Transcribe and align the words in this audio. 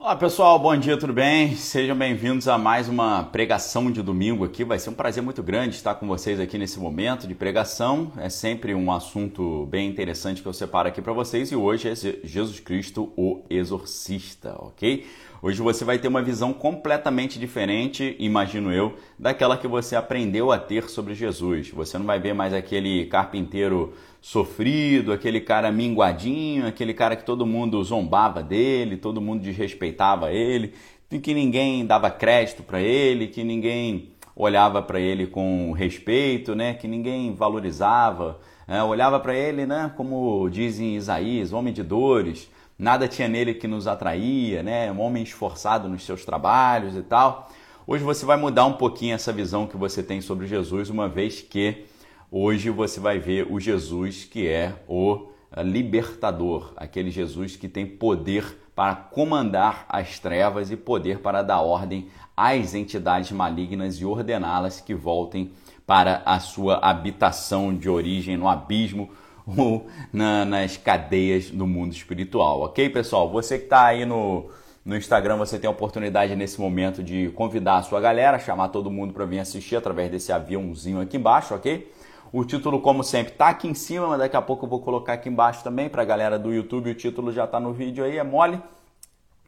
Olá 0.00 0.14
pessoal, 0.14 0.60
bom 0.60 0.76
dia, 0.76 0.96
tudo 0.96 1.12
bem? 1.12 1.56
Sejam 1.56 1.96
bem-vindos 1.96 2.46
a 2.46 2.56
mais 2.56 2.88
uma 2.88 3.24
pregação 3.24 3.90
de 3.90 4.00
domingo 4.00 4.44
aqui. 4.44 4.62
Vai 4.62 4.78
ser 4.78 4.90
um 4.90 4.94
prazer 4.94 5.20
muito 5.24 5.42
grande 5.42 5.74
estar 5.74 5.96
com 5.96 6.06
vocês 6.06 6.38
aqui 6.38 6.56
nesse 6.56 6.78
momento 6.78 7.26
de 7.26 7.34
pregação. 7.34 8.12
É 8.16 8.28
sempre 8.28 8.76
um 8.76 8.92
assunto 8.92 9.66
bem 9.66 9.90
interessante 9.90 10.40
que 10.40 10.46
eu 10.46 10.52
separo 10.52 10.86
aqui 10.86 11.02
para 11.02 11.12
vocês 11.12 11.50
e 11.50 11.56
hoje 11.56 11.88
é 11.88 11.96
Jesus 11.96 12.60
Cristo, 12.60 13.12
o 13.16 13.42
Exorcista, 13.50 14.54
ok? 14.60 15.04
Hoje 15.42 15.60
você 15.60 15.84
vai 15.84 15.98
ter 15.98 16.06
uma 16.06 16.22
visão 16.22 16.52
completamente 16.52 17.36
diferente, 17.36 18.14
imagino 18.20 18.72
eu, 18.72 18.96
daquela 19.18 19.56
que 19.56 19.66
você 19.66 19.96
aprendeu 19.96 20.52
a 20.52 20.58
ter 20.58 20.88
sobre 20.88 21.12
Jesus. 21.12 21.70
Você 21.70 21.98
não 21.98 22.06
vai 22.06 22.20
ver 22.20 22.34
mais 22.34 22.54
aquele 22.54 23.06
carpinteiro 23.06 23.94
sofrido, 24.28 25.10
aquele 25.10 25.40
cara 25.40 25.72
minguadinho, 25.72 26.66
aquele 26.66 26.92
cara 26.92 27.16
que 27.16 27.24
todo 27.24 27.46
mundo 27.46 27.82
zombava 27.82 28.42
dele, 28.42 28.98
todo 28.98 29.22
mundo 29.22 29.40
desrespeitava 29.40 30.30
ele, 30.30 30.74
que 31.22 31.32
ninguém 31.32 31.86
dava 31.86 32.10
crédito 32.10 32.62
para 32.62 32.78
ele, 32.78 33.28
que 33.28 33.42
ninguém 33.42 34.10
olhava 34.36 34.82
para 34.82 35.00
ele 35.00 35.26
com 35.26 35.72
respeito, 35.72 36.54
né? 36.54 36.74
Que 36.74 36.86
ninguém 36.86 37.34
valorizava, 37.34 38.38
né? 38.66 38.82
olhava 38.82 39.18
para 39.18 39.34
ele, 39.34 39.64
né? 39.64 39.90
Como 39.96 40.46
dizem 40.50 40.94
Isaías, 40.94 41.54
homem 41.54 41.72
de 41.72 41.82
dores 41.82 42.50
nada 42.78 43.08
tinha 43.08 43.28
nele 43.28 43.54
que 43.54 43.66
nos 43.66 43.86
atraía, 43.86 44.62
né? 44.62 44.92
Um 44.92 45.00
homem 45.00 45.22
esforçado 45.22 45.88
nos 45.88 46.04
seus 46.04 46.26
trabalhos 46.26 46.94
e 46.94 47.02
tal. 47.02 47.50
Hoje 47.86 48.04
você 48.04 48.26
vai 48.26 48.36
mudar 48.36 48.66
um 48.66 48.74
pouquinho 48.74 49.14
essa 49.14 49.32
visão 49.32 49.66
que 49.66 49.78
você 49.78 50.02
tem 50.02 50.20
sobre 50.20 50.46
Jesus, 50.46 50.90
uma 50.90 51.08
vez 51.08 51.40
que 51.40 51.86
hoje 52.30 52.70
você 52.70 53.00
vai 53.00 53.18
ver 53.18 53.46
o 53.50 53.58
Jesus 53.58 54.24
que 54.24 54.46
é 54.46 54.74
o 54.88 55.28
eh, 55.54 55.62
libertador, 55.62 56.72
aquele 56.76 57.10
Jesus 57.10 57.56
que 57.56 57.68
tem 57.68 57.86
poder 57.86 58.58
para 58.74 58.94
comandar 58.94 59.86
as 59.88 60.18
trevas 60.18 60.70
e 60.70 60.76
poder 60.76 61.18
para 61.18 61.42
dar 61.42 61.60
ordem 61.60 62.08
às 62.36 62.74
entidades 62.74 63.32
malignas 63.32 63.96
e 63.96 64.04
ordená-las 64.04 64.80
que 64.80 64.94
voltem 64.94 65.50
para 65.86 66.22
a 66.24 66.38
sua 66.38 66.76
habitação 66.76 67.74
de 67.74 67.88
origem 67.88 68.36
no 68.36 68.46
abismo 68.46 69.10
ou 69.56 69.88
na, 70.12 70.44
nas 70.44 70.76
cadeias 70.76 71.50
do 71.50 71.66
mundo 71.66 71.92
espiritual, 71.92 72.60
ok, 72.60 72.90
pessoal? 72.90 73.30
Você 73.30 73.58
que 73.58 73.64
está 73.64 73.86
aí 73.86 74.04
no, 74.04 74.50
no 74.84 74.96
Instagram, 74.96 75.38
você 75.38 75.58
tem 75.58 75.66
a 75.66 75.70
oportunidade 75.70 76.36
nesse 76.36 76.60
momento 76.60 77.02
de 77.02 77.30
convidar 77.30 77.78
a 77.78 77.82
sua 77.82 78.00
galera, 78.00 78.38
chamar 78.38 78.68
todo 78.68 78.90
mundo 78.90 79.12
para 79.12 79.24
vir 79.24 79.38
assistir 79.38 79.76
através 79.76 80.10
desse 80.10 80.30
aviãozinho 80.30 81.00
aqui 81.00 81.16
embaixo, 81.16 81.54
ok? 81.54 81.90
O 82.32 82.44
título, 82.44 82.80
como 82.80 83.02
sempre, 83.02 83.32
tá 83.32 83.48
aqui 83.48 83.66
em 83.66 83.74
cima, 83.74 84.06
mas 84.08 84.18
daqui 84.18 84.36
a 84.36 84.42
pouco 84.42 84.66
eu 84.66 84.70
vou 84.70 84.80
colocar 84.80 85.14
aqui 85.14 85.28
embaixo 85.28 85.64
também 85.64 85.88
para 85.88 86.02
a 86.02 86.04
galera 86.04 86.38
do 86.38 86.52
YouTube. 86.52 86.90
O 86.90 86.94
título 86.94 87.32
já 87.32 87.44
está 87.44 87.58
no 87.58 87.72
vídeo 87.72 88.04
aí, 88.04 88.18
é 88.18 88.22
mole. 88.22 88.60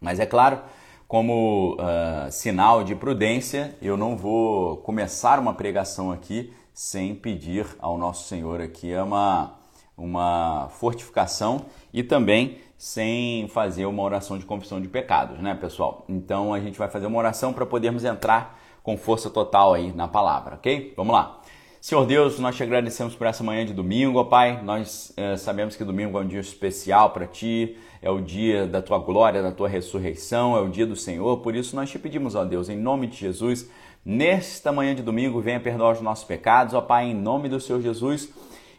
Mas 0.00 0.18
é 0.18 0.24
claro, 0.24 0.60
como 1.06 1.74
uh, 1.74 2.30
sinal 2.30 2.82
de 2.82 2.94
prudência, 2.94 3.76
eu 3.82 3.96
não 3.96 4.16
vou 4.16 4.78
começar 4.78 5.38
uma 5.38 5.52
pregação 5.52 6.10
aqui 6.10 6.52
sem 6.72 7.14
pedir 7.14 7.66
ao 7.78 7.98
nosso 7.98 8.26
Senhor 8.28 8.60
aqui 8.60 8.94
uma 8.94 9.58
uma 10.00 10.68
fortificação 10.70 11.66
e 11.92 12.02
também 12.02 12.58
sem 12.78 13.46
fazer 13.48 13.84
uma 13.84 14.02
oração 14.02 14.38
de 14.38 14.46
confissão 14.46 14.80
de 14.80 14.88
pecados, 14.88 15.38
né, 15.38 15.54
pessoal? 15.54 16.04
Então 16.08 16.54
a 16.54 16.60
gente 16.60 16.78
vai 16.78 16.88
fazer 16.88 17.06
uma 17.06 17.18
oração 17.18 17.52
para 17.52 17.66
podermos 17.66 18.04
entrar 18.04 18.58
com 18.82 18.96
força 18.96 19.28
total 19.28 19.74
aí 19.74 19.92
na 19.92 20.08
palavra, 20.08 20.54
ok? 20.54 20.94
Vamos 20.96 21.12
lá. 21.12 21.39
Senhor 21.80 22.04
Deus, 22.04 22.38
nós 22.38 22.54
te 22.56 22.62
agradecemos 22.62 23.14
por 23.14 23.26
essa 23.26 23.42
manhã 23.42 23.64
de 23.64 23.72
domingo, 23.72 24.18
ó 24.18 24.24
Pai. 24.24 24.62
Nós 24.62 25.14
é, 25.16 25.36
sabemos 25.38 25.76
que 25.76 25.82
domingo 25.82 26.18
é 26.18 26.20
um 26.20 26.28
dia 26.28 26.40
especial 26.40 27.08
para 27.08 27.26
Ti, 27.26 27.74
é 28.02 28.10
o 28.10 28.20
dia 28.20 28.66
da 28.66 28.82
Tua 28.82 28.98
glória, 28.98 29.42
da 29.42 29.50
Tua 29.50 29.66
ressurreição, 29.66 30.54
é 30.54 30.60
o 30.60 30.68
dia 30.68 30.86
do 30.86 30.94
Senhor. 30.94 31.38
Por 31.38 31.56
isso 31.56 31.74
nós 31.74 31.90
te 31.90 31.98
pedimos, 31.98 32.34
ó 32.34 32.44
Deus, 32.44 32.68
em 32.68 32.76
nome 32.76 33.06
de 33.06 33.16
Jesus, 33.16 33.70
nesta 34.04 34.70
manhã 34.70 34.94
de 34.94 35.02
domingo, 35.02 35.40
venha 35.40 35.58
perdoar 35.58 35.94
os 35.94 36.02
nossos 36.02 36.24
pecados, 36.24 36.74
ó 36.74 36.82
Pai, 36.82 37.06
em 37.06 37.14
nome 37.14 37.48
do 37.48 37.58
Senhor 37.58 37.80
Jesus 37.80 38.30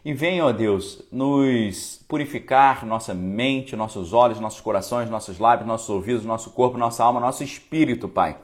e 0.04 0.12
venha, 0.12 0.44
ó 0.44 0.52
Deus, 0.52 1.02
nos 1.10 2.04
purificar 2.08 2.86
nossa 2.86 3.14
mente, 3.14 3.74
nossos 3.74 4.12
olhos, 4.12 4.38
nossos 4.38 4.60
corações, 4.60 5.10
nossos 5.10 5.40
lábios, 5.40 5.66
nossos 5.66 5.88
ouvidos, 5.88 6.24
nosso 6.24 6.50
corpo, 6.50 6.78
nossa 6.78 7.02
alma, 7.04 7.18
nosso 7.18 7.42
espírito, 7.42 8.08
Pai. 8.08 8.36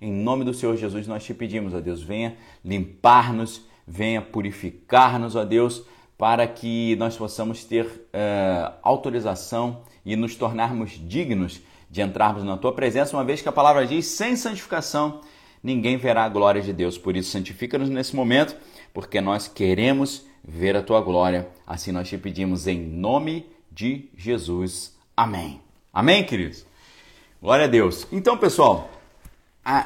Em 0.00 0.12
nome 0.12 0.44
do 0.44 0.52
Senhor 0.52 0.76
Jesus, 0.76 1.06
nós 1.06 1.24
te 1.24 1.32
pedimos, 1.32 1.72
ó 1.72 1.80
Deus, 1.80 2.02
venha 2.02 2.36
limpar-nos, 2.64 3.66
venha 3.86 4.22
purificar-nos, 4.22 5.36
ó 5.36 5.44
Deus, 5.44 5.84
para 6.16 6.46
que 6.46 6.96
nós 6.96 7.16
possamos 7.16 7.64
ter 7.64 7.86
uh, 7.86 8.74
autorização 8.82 9.82
e 10.04 10.16
nos 10.16 10.36
tornarmos 10.36 10.92
dignos 10.92 11.60
de 11.90 12.02
entrarmos 12.02 12.44
na 12.44 12.56
tua 12.56 12.72
presença, 12.72 13.16
uma 13.16 13.24
vez 13.24 13.42
que 13.42 13.48
a 13.48 13.52
palavra 13.52 13.86
diz: 13.86 14.06
sem 14.06 14.36
santificação 14.36 15.20
ninguém 15.64 15.96
verá 15.96 16.24
a 16.24 16.28
glória 16.28 16.60
de 16.60 16.72
Deus. 16.74 16.98
Por 16.98 17.16
isso, 17.16 17.30
santifica-nos 17.30 17.88
nesse 17.88 18.14
momento, 18.14 18.54
porque 18.92 19.20
nós 19.20 19.48
queremos 19.48 20.26
ver 20.44 20.76
a 20.76 20.82
tua 20.82 21.00
glória. 21.00 21.48
Assim 21.66 21.90
nós 21.90 22.06
te 22.06 22.18
pedimos 22.18 22.66
em 22.66 22.78
nome 22.78 23.46
de 23.72 24.10
Jesus. 24.14 24.94
Amém. 25.16 25.60
Amém, 25.92 26.22
queridos? 26.24 26.66
Glória 27.40 27.64
a 27.64 27.68
Deus. 27.68 28.06
Então, 28.12 28.36
pessoal, 28.36 28.90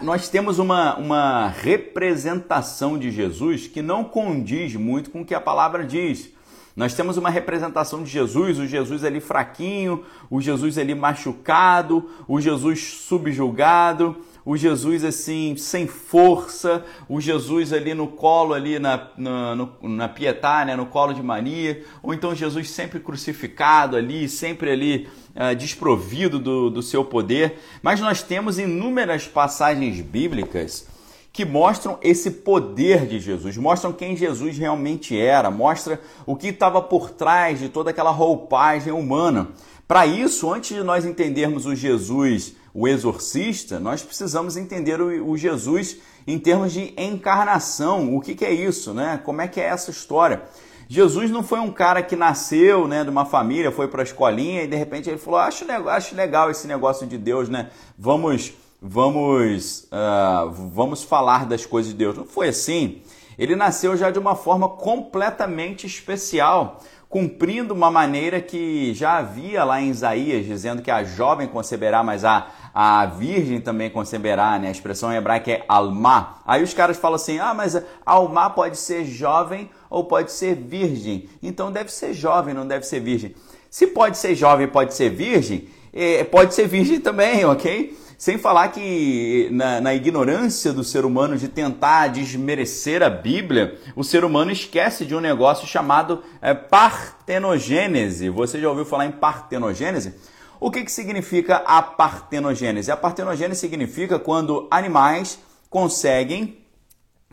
nós 0.02 0.28
temos 0.28 0.58
uma, 0.58 0.96
uma 0.96 1.48
representação 1.48 2.98
de 2.98 3.10
Jesus 3.10 3.68
que 3.68 3.80
não 3.80 4.02
condiz 4.02 4.74
muito 4.74 5.10
com 5.10 5.20
o 5.20 5.24
que 5.24 5.34
a 5.34 5.40
palavra 5.40 5.84
diz. 5.84 6.30
Nós 6.74 6.94
temos 6.94 7.16
uma 7.16 7.30
representação 7.30 8.02
de 8.02 8.10
Jesus, 8.10 8.58
o 8.58 8.66
Jesus 8.66 9.04
ali 9.04 9.20
fraquinho, 9.20 10.04
o 10.30 10.40
Jesus 10.40 10.78
ali 10.78 10.94
machucado, 10.94 12.08
o 12.26 12.40
Jesus 12.40 13.02
subjugado, 13.08 14.16
o 14.48 14.56
Jesus 14.56 15.04
assim 15.04 15.54
sem 15.58 15.86
força, 15.86 16.82
o 17.06 17.20
Jesus 17.20 17.70
ali 17.70 17.92
no 17.92 18.06
colo 18.06 18.54
ali 18.54 18.78
na, 18.78 19.08
na, 19.14 19.54
no, 19.54 19.74
na 19.82 20.08
Pietá, 20.08 20.64
né, 20.64 20.74
no 20.74 20.86
colo 20.86 21.12
de 21.12 21.22
Maria, 21.22 21.84
ou 22.02 22.14
então 22.14 22.34
Jesus 22.34 22.70
sempre 22.70 22.98
crucificado 22.98 23.94
ali, 23.94 24.26
sempre 24.26 24.70
ali 24.70 25.06
uh, 25.36 25.54
desprovido 25.54 26.38
do, 26.38 26.70
do 26.70 26.82
seu 26.82 27.04
poder. 27.04 27.58
Mas 27.82 28.00
nós 28.00 28.22
temos 28.22 28.58
inúmeras 28.58 29.28
passagens 29.28 30.00
bíblicas 30.00 30.88
que 31.30 31.44
mostram 31.44 31.98
esse 32.00 32.30
poder 32.30 33.06
de 33.06 33.20
Jesus, 33.20 33.54
mostram 33.58 33.92
quem 33.92 34.16
Jesus 34.16 34.56
realmente 34.56 35.14
era, 35.14 35.50
mostra 35.50 36.00
o 36.24 36.34
que 36.34 36.48
estava 36.48 36.80
por 36.80 37.10
trás 37.10 37.58
de 37.58 37.68
toda 37.68 37.90
aquela 37.90 38.10
roupagem 38.10 38.94
humana. 38.94 39.48
Para 39.86 40.06
isso, 40.06 40.50
antes 40.50 40.74
de 40.74 40.82
nós 40.82 41.04
entendermos 41.04 41.66
o 41.66 41.74
Jesus 41.74 42.56
o 42.78 42.86
exorcista, 42.86 43.80
nós 43.80 44.02
precisamos 44.02 44.56
entender 44.56 45.00
o, 45.00 45.30
o 45.30 45.36
Jesus 45.36 45.96
em 46.24 46.38
termos 46.38 46.72
de 46.72 46.94
encarnação. 46.96 48.14
O 48.14 48.20
que, 48.20 48.36
que, 48.36 48.44
é 48.44 48.52
isso, 48.52 48.94
né? 48.94 49.20
Como 49.24 49.42
é 49.42 49.48
que 49.48 49.60
é 49.60 49.64
essa 49.64 49.90
história? 49.90 50.42
Jesus 50.88 51.28
não 51.28 51.42
foi 51.42 51.58
um 51.58 51.72
cara 51.72 52.04
que 52.04 52.14
nasceu, 52.14 52.86
né, 52.86 53.02
de 53.02 53.10
uma 53.10 53.26
família, 53.26 53.72
foi 53.72 53.88
para 53.88 54.02
a 54.02 54.04
escolinha 54.04 54.62
e 54.62 54.68
de 54.68 54.76
repente 54.76 55.10
ele 55.10 55.18
falou: 55.18 55.40
acho 55.40 55.64
acho 55.88 56.14
legal 56.14 56.52
esse 56.52 56.68
negócio 56.68 57.04
de 57.04 57.18
Deus, 57.18 57.48
né? 57.48 57.68
Vamos, 57.98 58.52
vamos, 58.80 59.88
uh, 59.90 60.48
vamos 60.72 61.02
falar 61.02 61.46
das 61.46 61.66
coisas 61.66 61.90
de 61.90 61.98
Deus. 61.98 62.16
Não 62.16 62.26
foi 62.26 62.48
assim. 62.48 63.02
Ele 63.36 63.56
nasceu 63.56 63.96
já 63.96 64.12
de 64.12 64.20
uma 64.20 64.36
forma 64.36 64.68
completamente 64.68 65.84
especial 65.84 66.80
cumprindo 67.08 67.72
uma 67.72 67.90
maneira 67.90 68.40
que 68.40 68.92
já 68.92 69.16
havia 69.16 69.64
lá 69.64 69.80
em 69.80 69.88
Isaías, 69.88 70.44
dizendo 70.44 70.82
que 70.82 70.90
a 70.90 71.02
jovem 71.02 71.48
conceberá, 71.48 72.02
mas 72.02 72.24
a, 72.24 72.48
a 72.74 73.06
virgem 73.06 73.60
também 73.60 73.88
conceberá, 73.88 74.58
né? 74.58 74.68
A 74.68 74.70
expressão 74.70 75.12
hebraica 75.12 75.50
é 75.50 75.64
alma. 75.66 76.38
Aí 76.46 76.62
os 76.62 76.74
caras 76.74 76.98
falam 76.98 77.16
assim: 77.16 77.38
ah, 77.38 77.54
mas 77.54 77.82
alma 78.04 78.50
pode 78.50 78.76
ser 78.76 79.04
jovem 79.04 79.70
ou 79.88 80.04
pode 80.04 80.32
ser 80.32 80.54
virgem. 80.54 81.28
Então 81.42 81.72
deve 81.72 81.90
ser 81.90 82.12
jovem, 82.12 82.52
não 82.52 82.66
deve 82.66 82.84
ser 82.84 83.00
virgem. 83.00 83.34
Se 83.70 83.86
pode 83.86 84.18
ser 84.18 84.34
jovem 84.34 84.68
pode 84.68 84.94
ser 84.94 85.10
virgem, 85.10 85.68
é, 85.92 86.24
pode 86.24 86.54
ser 86.54 86.66
virgem 86.66 87.00
também, 87.00 87.44
ok? 87.44 87.96
Sem 88.18 88.36
falar 88.36 88.72
que 88.72 89.48
na, 89.52 89.80
na, 89.80 89.94
ignorância 89.94 90.72
do 90.72 90.82
ser 90.82 91.04
humano 91.04 91.38
de 91.38 91.46
tentar 91.46 92.08
desmerecer 92.08 93.00
a 93.00 93.08
Bíblia, 93.08 93.78
o 93.94 94.02
ser 94.02 94.24
humano 94.24 94.50
esquece 94.50 95.06
de 95.06 95.14
um 95.14 95.20
negócio 95.20 95.68
chamado 95.68 96.24
é, 96.42 96.52
partenogênese. 96.52 98.28
Você 98.28 98.60
já 98.60 98.68
ouviu 98.68 98.84
falar 98.84 99.06
em 99.06 99.12
partenogênese? 99.12 100.14
O 100.58 100.68
que, 100.68 100.82
que 100.82 100.90
significa 100.90 101.58
a 101.58 101.80
partenogênese? 101.80 102.90
A 102.90 102.96
partenogênese 102.96 103.60
significa 103.60 104.18
quando 104.18 104.66
animais 104.68 105.38
conseguem 105.70 106.58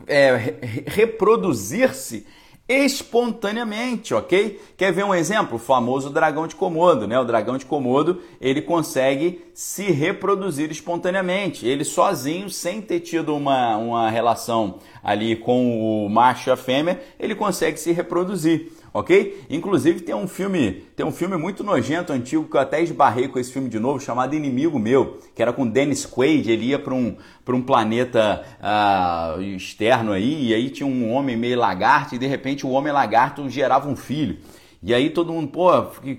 é, 0.05 0.53
reproduzir-se 0.85 2.27
espontaneamente, 2.67 4.13
ok? 4.13 4.59
Quer 4.75 4.91
ver 4.91 5.05
um 5.05 5.13
exemplo? 5.13 5.57
O 5.57 5.59
famoso 5.59 6.09
dragão 6.09 6.47
de 6.47 6.55
Komodo, 6.55 7.07
né? 7.07 7.19
O 7.19 7.23
dragão 7.23 7.57
de 7.57 7.65
Komodo, 7.65 8.21
ele 8.41 8.61
consegue 8.61 9.45
se 9.53 9.91
reproduzir 9.91 10.71
espontaneamente. 10.71 11.67
Ele 11.67 11.83
sozinho, 11.83 12.49
sem 12.49 12.81
ter 12.81 13.01
tido 13.01 13.35
uma, 13.35 13.77
uma 13.77 14.09
relação 14.09 14.79
ali 15.03 15.35
com 15.35 16.05
o 16.05 16.09
macho 16.09 16.49
e 16.49 16.51
a 16.51 16.57
fêmea, 16.57 16.99
ele 17.19 17.35
consegue 17.35 17.79
se 17.79 17.91
reproduzir. 17.91 18.71
Ok? 18.95 19.45
Inclusive 19.49 19.99
tem 19.99 20.15
um 20.15 20.25
filme, 20.25 20.85
tem 20.95 21.05
um 21.05 21.11
filme 21.11 21.35
muito 21.35 21.65
nojento, 21.65 22.13
antigo, 22.13 22.45
que 22.45 22.55
eu 22.55 22.61
até 22.61 22.81
esbarrei 22.81 23.27
com 23.27 23.37
esse 23.37 23.51
filme 23.51 23.67
de 23.67 23.77
novo, 23.77 23.99
chamado 23.99 24.33
Inimigo 24.33 24.79
Meu, 24.79 25.19
que 25.35 25.41
era 25.41 25.51
com 25.51 25.67
Dennis 25.67 26.05
Quaid, 26.05 26.49
ele 26.49 26.67
ia 26.67 26.79
para 26.79 26.93
um, 26.93 27.17
um 27.45 27.61
planeta 27.61 28.45
uh, 28.57 29.41
externo 29.41 30.13
aí, 30.13 30.47
e 30.47 30.53
aí 30.53 30.69
tinha 30.69 30.87
um 30.87 31.11
homem 31.11 31.35
meio 31.35 31.59
lagarto, 31.59 32.15
e 32.15 32.17
de 32.17 32.25
repente 32.25 32.65
o 32.65 32.69
homem 32.69 32.93
lagarto 32.93 33.49
gerava 33.49 33.89
um 33.89 33.97
filho. 33.97 34.37
E 34.81 34.93
aí 34.93 35.09
todo 35.09 35.33
mundo, 35.33 35.47
pô, 35.47 35.71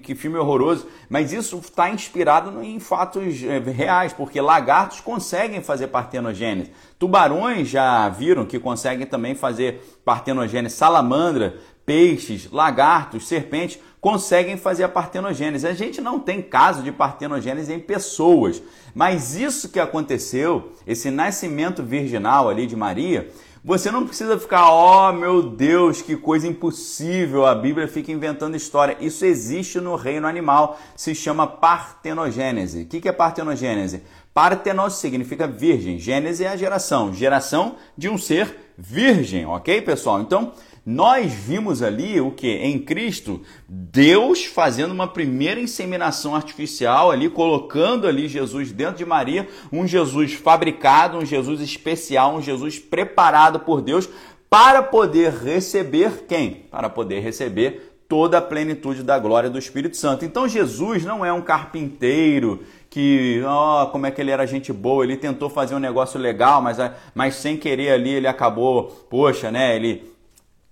que, 0.02 0.16
filme 0.16 0.36
horroroso. 0.38 0.88
Mas 1.08 1.32
isso 1.32 1.56
está 1.58 1.88
inspirado 1.88 2.60
em 2.64 2.80
fatos 2.80 3.40
é, 3.44 3.60
reais, 3.60 4.12
porque 4.12 4.40
lagartos 4.40 5.00
conseguem 5.00 5.62
fazer 5.62 5.86
partenogênese. 5.86 6.72
Tubarões 6.98 7.68
já 7.68 8.08
viram 8.08 8.44
que 8.44 8.58
conseguem 8.58 9.06
também 9.06 9.36
fazer 9.36 10.00
partenogênese. 10.04 10.74
Salamandra, 10.74 11.56
peixes, 11.86 12.50
lagartos, 12.50 13.28
serpentes 13.28 13.78
conseguem 14.00 14.56
fazer 14.56 14.84
a 14.84 14.88
partenogênese. 14.88 15.66
A 15.66 15.72
gente 15.72 16.00
não 16.00 16.20
tem 16.20 16.42
caso 16.42 16.82
de 16.82 16.92
partenogênese 16.92 17.72
em 17.72 17.80
pessoas, 17.80 18.62
mas 18.94 19.36
isso 19.36 19.68
que 19.68 19.80
aconteceu, 19.80 20.72
esse 20.86 21.10
nascimento 21.10 21.82
virginal 21.82 22.48
ali 22.48 22.66
de 22.66 22.76
Maria, 22.76 23.30
você 23.64 23.90
não 23.90 24.06
precisa 24.06 24.38
ficar, 24.38 24.70
ó 24.70 25.10
oh, 25.10 25.12
meu 25.12 25.42
Deus, 25.42 26.00
que 26.00 26.16
coisa 26.16 26.46
impossível, 26.46 27.44
a 27.44 27.52
Bíblia 27.52 27.88
fica 27.88 28.12
inventando 28.12 28.56
história. 28.56 28.96
Isso 29.00 29.24
existe 29.24 29.80
no 29.80 29.96
reino 29.96 30.28
animal, 30.28 30.78
se 30.94 31.16
chama 31.16 31.48
partenogênese. 31.48 32.82
O 32.82 32.86
que 32.86 33.08
é 33.08 33.12
partenogênese? 33.12 34.02
Partenos 34.32 34.98
significa 34.98 35.48
virgem, 35.48 35.98
gênese 35.98 36.44
é 36.44 36.48
a 36.48 36.56
geração, 36.56 37.12
geração 37.12 37.74
de 37.98 38.08
um 38.08 38.16
ser 38.16 38.54
virgem, 38.78 39.46
ok, 39.46 39.80
pessoal? 39.82 40.20
Então, 40.20 40.52
nós 40.86 41.32
vimos 41.32 41.82
ali 41.82 42.20
o 42.20 42.30
que? 42.30 42.46
Em 42.46 42.78
Cristo, 42.78 43.40
Deus 43.68 44.44
fazendo 44.44 44.92
uma 44.92 45.08
primeira 45.08 45.58
inseminação 45.58 46.36
artificial 46.36 47.10
ali, 47.10 47.28
colocando 47.28 48.06
ali 48.06 48.28
Jesus 48.28 48.70
dentro 48.70 48.98
de 48.98 49.04
Maria, 49.04 49.48
um 49.72 49.84
Jesus 49.84 50.34
fabricado, 50.34 51.18
um 51.18 51.24
Jesus 51.24 51.60
especial, 51.60 52.36
um 52.36 52.40
Jesus 52.40 52.78
preparado 52.78 53.58
por 53.58 53.82
Deus 53.82 54.08
para 54.48 54.80
poder 54.80 55.32
receber 55.32 56.24
quem? 56.28 56.66
Para 56.70 56.88
poder 56.88 57.18
receber 57.18 57.96
toda 58.08 58.38
a 58.38 58.42
plenitude 58.42 59.02
da 59.02 59.18
glória 59.18 59.50
do 59.50 59.58
Espírito 59.58 59.96
Santo. 59.96 60.24
Então 60.24 60.46
Jesus 60.46 61.04
não 61.04 61.24
é 61.26 61.32
um 61.32 61.42
carpinteiro 61.42 62.62
que, 62.88 63.42
ó, 63.44 63.82
oh, 63.82 63.86
como 63.88 64.06
é 64.06 64.12
que 64.12 64.20
ele 64.20 64.30
era 64.30 64.46
gente 64.46 64.72
boa, 64.72 65.02
ele 65.02 65.16
tentou 65.16 65.50
fazer 65.50 65.74
um 65.74 65.80
negócio 65.80 66.20
legal, 66.20 66.62
mas, 66.62 66.78
mas 67.12 67.34
sem 67.34 67.56
querer 67.56 67.90
ali 67.90 68.10
ele 68.10 68.28
acabou, 68.28 68.84
poxa, 69.10 69.50
né, 69.50 69.74
ele 69.74 70.15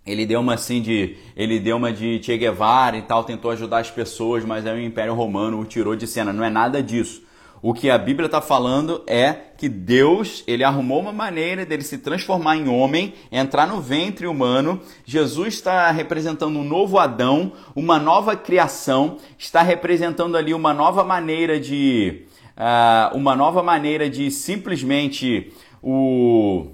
ele 0.06 0.26
deu 0.26 0.40
uma 0.40 0.54
assim 0.54 0.82
de. 0.82 1.16
Ele 1.34 1.58
deu 1.58 1.76
uma 1.76 1.90
de 1.92 2.22
Che 2.22 2.36
Guevara 2.36 2.96
e 2.96 3.02
tal, 3.02 3.24
tentou 3.24 3.50
ajudar 3.50 3.78
as 3.78 3.90
pessoas, 3.90 4.44
mas 4.44 4.66
aí 4.66 4.78
o 4.78 4.84
Império 4.84 5.14
Romano 5.14 5.58
o 5.60 5.64
tirou 5.64 5.96
de 5.96 6.06
cena. 6.06 6.32
Não 6.32 6.44
é 6.44 6.50
nada 6.50 6.82
disso. 6.82 7.22
O 7.62 7.72
que 7.72 7.88
a 7.88 7.96
Bíblia 7.96 8.26
está 8.26 8.42
falando 8.42 9.02
é 9.06 9.32
que 9.56 9.70
Deus 9.70 10.44
ele 10.46 10.62
arrumou 10.62 11.00
uma 11.00 11.14
maneira 11.14 11.64
dele 11.64 11.82
se 11.82 11.96
transformar 11.96 12.56
em 12.56 12.68
homem, 12.68 13.14
entrar 13.32 13.66
no 13.66 13.80
ventre 13.80 14.26
humano. 14.26 14.78
Jesus 15.06 15.54
está 15.54 15.90
representando 15.90 16.58
um 16.58 16.64
novo 16.64 16.98
Adão, 16.98 17.52
uma 17.74 17.98
nova 17.98 18.36
criação, 18.36 19.16
está 19.38 19.62
representando 19.62 20.36
ali 20.36 20.52
uma 20.52 20.74
nova 20.74 21.02
maneira 21.02 21.58
de. 21.58 22.26
Uh, 22.54 23.16
uma 23.16 23.34
nova 23.34 23.62
maneira 23.62 24.10
de 24.10 24.30
simplesmente 24.30 25.50
o. 25.82 26.66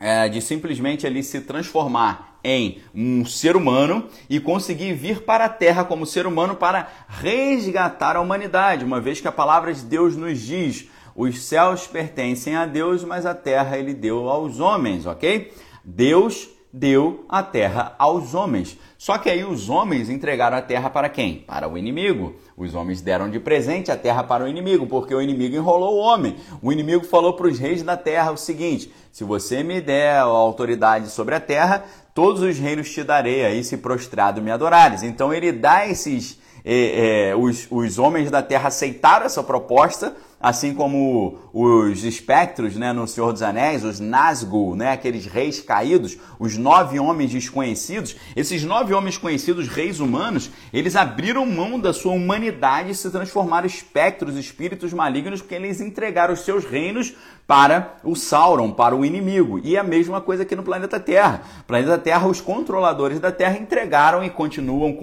Uh, 0.00 0.30
de 0.30 0.40
simplesmente 0.40 1.06
ali 1.06 1.22
se 1.22 1.42
transformar 1.42 2.27
em 2.48 2.78
um 2.94 3.24
ser 3.24 3.56
humano 3.56 4.08
e 4.28 4.40
conseguir 4.40 4.94
vir 4.94 5.22
para 5.22 5.44
a 5.44 5.48
Terra 5.48 5.84
como 5.84 6.06
ser 6.06 6.26
humano 6.26 6.56
para 6.56 6.88
resgatar 7.08 8.16
a 8.16 8.20
humanidade, 8.20 8.84
uma 8.84 9.00
vez 9.00 9.20
que 9.20 9.28
a 9.28 9.32
palavra 9.32 9.72
de 9.72 9.82
Deus 9.82 10.16
nos 10.16 10.40
diz: 10.40 10.88
os 11.14 11.42
céus 11.42 11.86
pertencem 11.86 12.54
a 12.54 12.64
Deus, 12.64 13.02
mas 13.02 13.26
a 13.26 13.34
terra 13.34 13.76
ele 13.76 13.92
deu 13.92 14.28
aos 14.28 14.60
homens, 14.60 15.04
ok? 15.04 15.52
Deus 15.84 16.48
deu 16.72 17.24
a 17.28 17.42
terra 17.42 17.94
aos 17.98 18.34
homens. 18.34 18.78
Só 18.98 19.16
que 19.16 19.30
aí 19.30 19.44
os 19.44 19.70
homens 19.70 20.10
entregaram 20.10 20.56
a 20.56 20.60
terra 20.60 20.90
para 20.90 21.08
quem? 21.08 21.36
Para 21.46 21.68
o 21.68 21.78
inimigo. 21.78 22.34
Os 22.56 22.74
homens 22.74 23.00
deram 23.00 23.30
de 23.30 23.38
presente 23.38 23.92
a 23.92 23.96
terra 23.96 24.24
para 24.24 24.42
o 24.42 24.48
inimigo, 24.48 24.88
porque 24.88 25.14
o 25.14 25.22
inimigo 25.22 25.54
enrolou 25.54 25.94
o 25.94 25.98
homem. 25.98 26.34
O 26.60 26.72
inimigo 26.72 27.04
falou 27.04 27.34
para 27.34 27.46
os 27.46 27.60
reis 27.60 27.80
da 27.84 27.96
terra 27.96 28.32
o 28.32 28.36
seguinte: 28.36 28.92
se 29.12 29.22
você 29.22 29.62
me 29.62 29.80
der 29.80 30.16
a 30.16 30.22
autoridade 30.22 31.10
sobre 31.10 31.36
a 31.36 31.40
terra, 31.40 31.84
todos 32.12 32.42
os 32.42 32.58
reinos 32.58 32.90
te 32.90 33.04
darei, 33.04 33.44
aí 33.44 33.62
se 33.62 33.76
prostrado 33.76 34.42
me 34.42 34.50
adorares. 34.50 35.04
Então 35.04 35.32
ele 35.32 35.52
dá 35.52 35.86
esses. 35.86 36.36
Eh, 36.64 37.30
eh, 37.30 37.36
os, 37.36 37.68
os 37.70 38.00
homens 38.00 38.32
da 38.32 38.42
terra 38.42 38.66
aceitaram 38.66 39.26
essa 39.26 39.44
proposta, 39.44 40.16
assim 40.40 40.72
como 40.72 41.38
os 41.52 42.04
espectros 42.04 42.76
né, 42.76 42.92
no 42.92 43.06
Senhor 43.06 43.32
dos 43.32 43.42
Anéis, 43.42 43.84
os 43.84 43.98
Nazgûl, 43.98 44.76
né, 44.76 44.92
aqueles 44.92 45.26
reis 45.26 45.60
caídos, 45.60 46.16
os 46.38 46.56
nove 46.56 46.98
homens 47.00 47.32
desconhecidos, 47.32 48.16
esses 48.36 48.62
nove 48.62 48.94
homens 48.94 49.16
conhecidos, 49.16 49.66
reis 49.66 49.98
humanos, 49.98 50.50
eles 50.72 50.94
abriram 50.94 51.44
mão 51.44 51.78
da 51.78 51.92
sua 51.92 52.12
humanidade 52.12 52.90
e 52.90 52.94
se 52.94 53.10
transformaram 53.10 53.66
em 53.66 53.70
espectros, 53.70 54.36
espíritos 54.36 54.92
malignos, 54.92 55.40
porque 55.40 55.56
eles 55.56 55.80
entregaram 55.80 56.34
os 56.34 56.40
seus 56.40 56.64
reinos 56.64 57.14
para 57.46 57.96
o 58.04 58.14
Sauron, 58.14 58.70
para 58.70 58.94
o 58.94 59.04
inimigo. 59.04 59.58
E 59.64 59.76
a 59.76 59.82
mesma 59.82 60.20
coisa 60.20 60.42
aqui 60.42 60.54
no 60.54 60.62
planeta 60.62 61.00
Terra. 61.00 61.42
planeta 61.66 61.96
Terra, 61.96 62.28
os 62.28 62.42
controladores 62.42 63.18
da 63.18 63.32
Terra 63.32 63.58
entregaram 63.58 64.22
e 64.22 64.28
continuam 64.28 64.96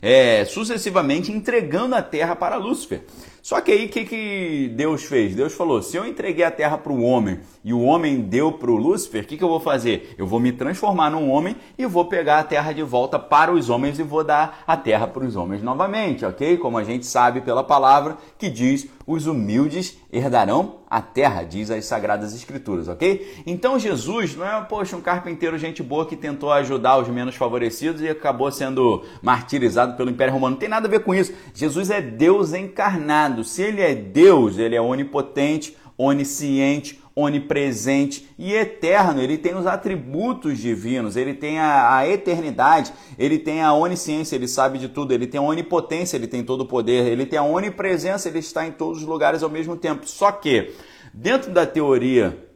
é, 0.00 0.44
sucessivamente 0.44 1.32
entregando 1.32 1.96
a 1.96 2.02
Terra 2.02 2.36
para 2.36 2.56
Lúcifer. 2.56 3.02
Só 3.48 3.62
que 3.62 3.72
aí 3.72 3.86
o 3.86 3.88
que, 3.88 4.04
que 4.04 4.70
Deus 4.76 5.04
fez? 5.04 5.34
Deus 5.34 5.54
falou: 5.54 5.80
se 5.80 5.96
eu 5.96 6.06
entreguei 6.06 6.44
a 6.44 6.50
terra 6.50 6.76
para 6.76 6.92
o 6.92 7.02
homem 7.02 7.40
e 7.64 7.72
o 7.72 7.80
homem 7.80 8.20
deu 8.20 8.52
para 8.52 8.70
o 8.70 8.76
Lúcifer, 8.76 9.24
o 9.24 9.26
que, 9.26 9.38
que 9.38 9.42
eu 9.42 9.48
vou 9.48 9.58
fazer? 9.58 10.14
Eu 10.18 10.26
vou 10.26 10.38
me 10.38 10.52
transformar 10.52 11.08
num 11.08 11.30
homem 11.30 11.56
e 11.78 11.86
vou 11.86 12.04
pegar 12.04 12.40
a 12.40 12.44
terra 12.44 12.72
de 12.72 12.82
volta 12.82 13.18
para 13.18 13.50
os 13.50 13.70
homens 13.70 13.98
e 13.98 14.02
vou 14.02 14.22
dar 14.22 14.62
a 14.66 14.76
terra 14.76 15.06
para 15.06 15.24
os 15.24 15.34
homens 15.34 15.62
novamente, 15.62 16.26
ok? 16.26 16.58
Como 16.58 16.76
a 16.76 16.84
gente 16.84 17.06
sabe 17.06 17.40
pela 17.40 17.64
palavra 17.64 18.18
que 18.36 18.50
diz: 18.50 18.86
os 19.06 19.26
humildes 19.26 19.96
herdarão 20.12 20.80
a 20.90 21.02
terra, 21.02 21.42
diz 21.42 21.70
as 21.70 21.84
Sagradas 21.84 22.34
Escrituras, 22.34 22.88
ok? 22.88 23.42
Então 23.46 23.78
Jesus 23.78 24.34
não 24.34 24.46
é, 24.46 24.60
poxa, 24.62 24.96
um 24.96 25.00
carpinteiro 25.00 25.58
gente 25.58 25.82
boa 25.82 26.06
que 26.06 26.16
tentou 26.16 26.50
ajudar 26.50 26.98
os 26.98 27.08
menos 27.08 27.34
favorecidos 27.34 28.00
e 28.00 28.08
acabou 28.08 28.50
sendo 28.50 29.04
martirizado 29.20 29.96
pelo 29.96 30.10
Império 30.10 30.32
Romano. 30.32 30.52
Não 30.52 30.60
tem 30.60 30.68
nada 30.68 30.88
a 30.88 30.90
ver 30.90 31.00
com 31.00 31.14
isso. 31.14 31.32
Jesus 31.52 31.90
é 31.90 32.00
Deus 32.00 32.54
encarnado 32.54 33.44
se 33.44 33.62
ele 33.62 33.82
é 33.82 33.94
Deus, 33.94 34.58
ele 34.58 34.74
é 34.74 34.80
onipotente, 34.80 35.76
onisciente, 35.96 37.00
onipresente 37.18 38.28
e 38.38 38.52
eterno. 38.54 39.20
Ele 39.20 39.36
tem 39.36 39.54
os 39.54 39.66
atributos 39.66 40.58
divinos, 40.58 41.16
ele 41.16 41.34
tem 41.34 41.58
a, 41.58 41.96
a, 41.96 42.08
eternidade, 42.08 42.92
ele 43.18 43.38
tem 43.38 43.62
a 43.62 43.72
onisciência, 43.72 44.36
ele 44.36 44.48
sabe 44.48 44.78
de 44.78 44.88
tudo, 44.88 45.12
ele 45.12 45.26
tem 45.26 45.38
a 45.38 45.42
onipotência, 45.42 46.16
ele 46.16 46.26
tem 46.26 46.42
todo 46.44 46.62
o 46.62 46.66
poder, 46.66 47.06
ele 47.06 47.26
tem 47.26 47.38
a 47.38 47.42
onipresença, 47.42 48.28
ele 48.28 48.38
está 48.38 48.66
em 48.66 48.72
todos 48.72 49.02
os 49.02 49.08
lugares 49.08 49.42
ao 49.42 49.50
mesmo 49.50 49.76
tempo. 49.76 50.08
Só 50.08 50.30
que, 50.30 50.72
dentro 51.12 51.50
da 51.52 51.66
teoria 51.66 52.47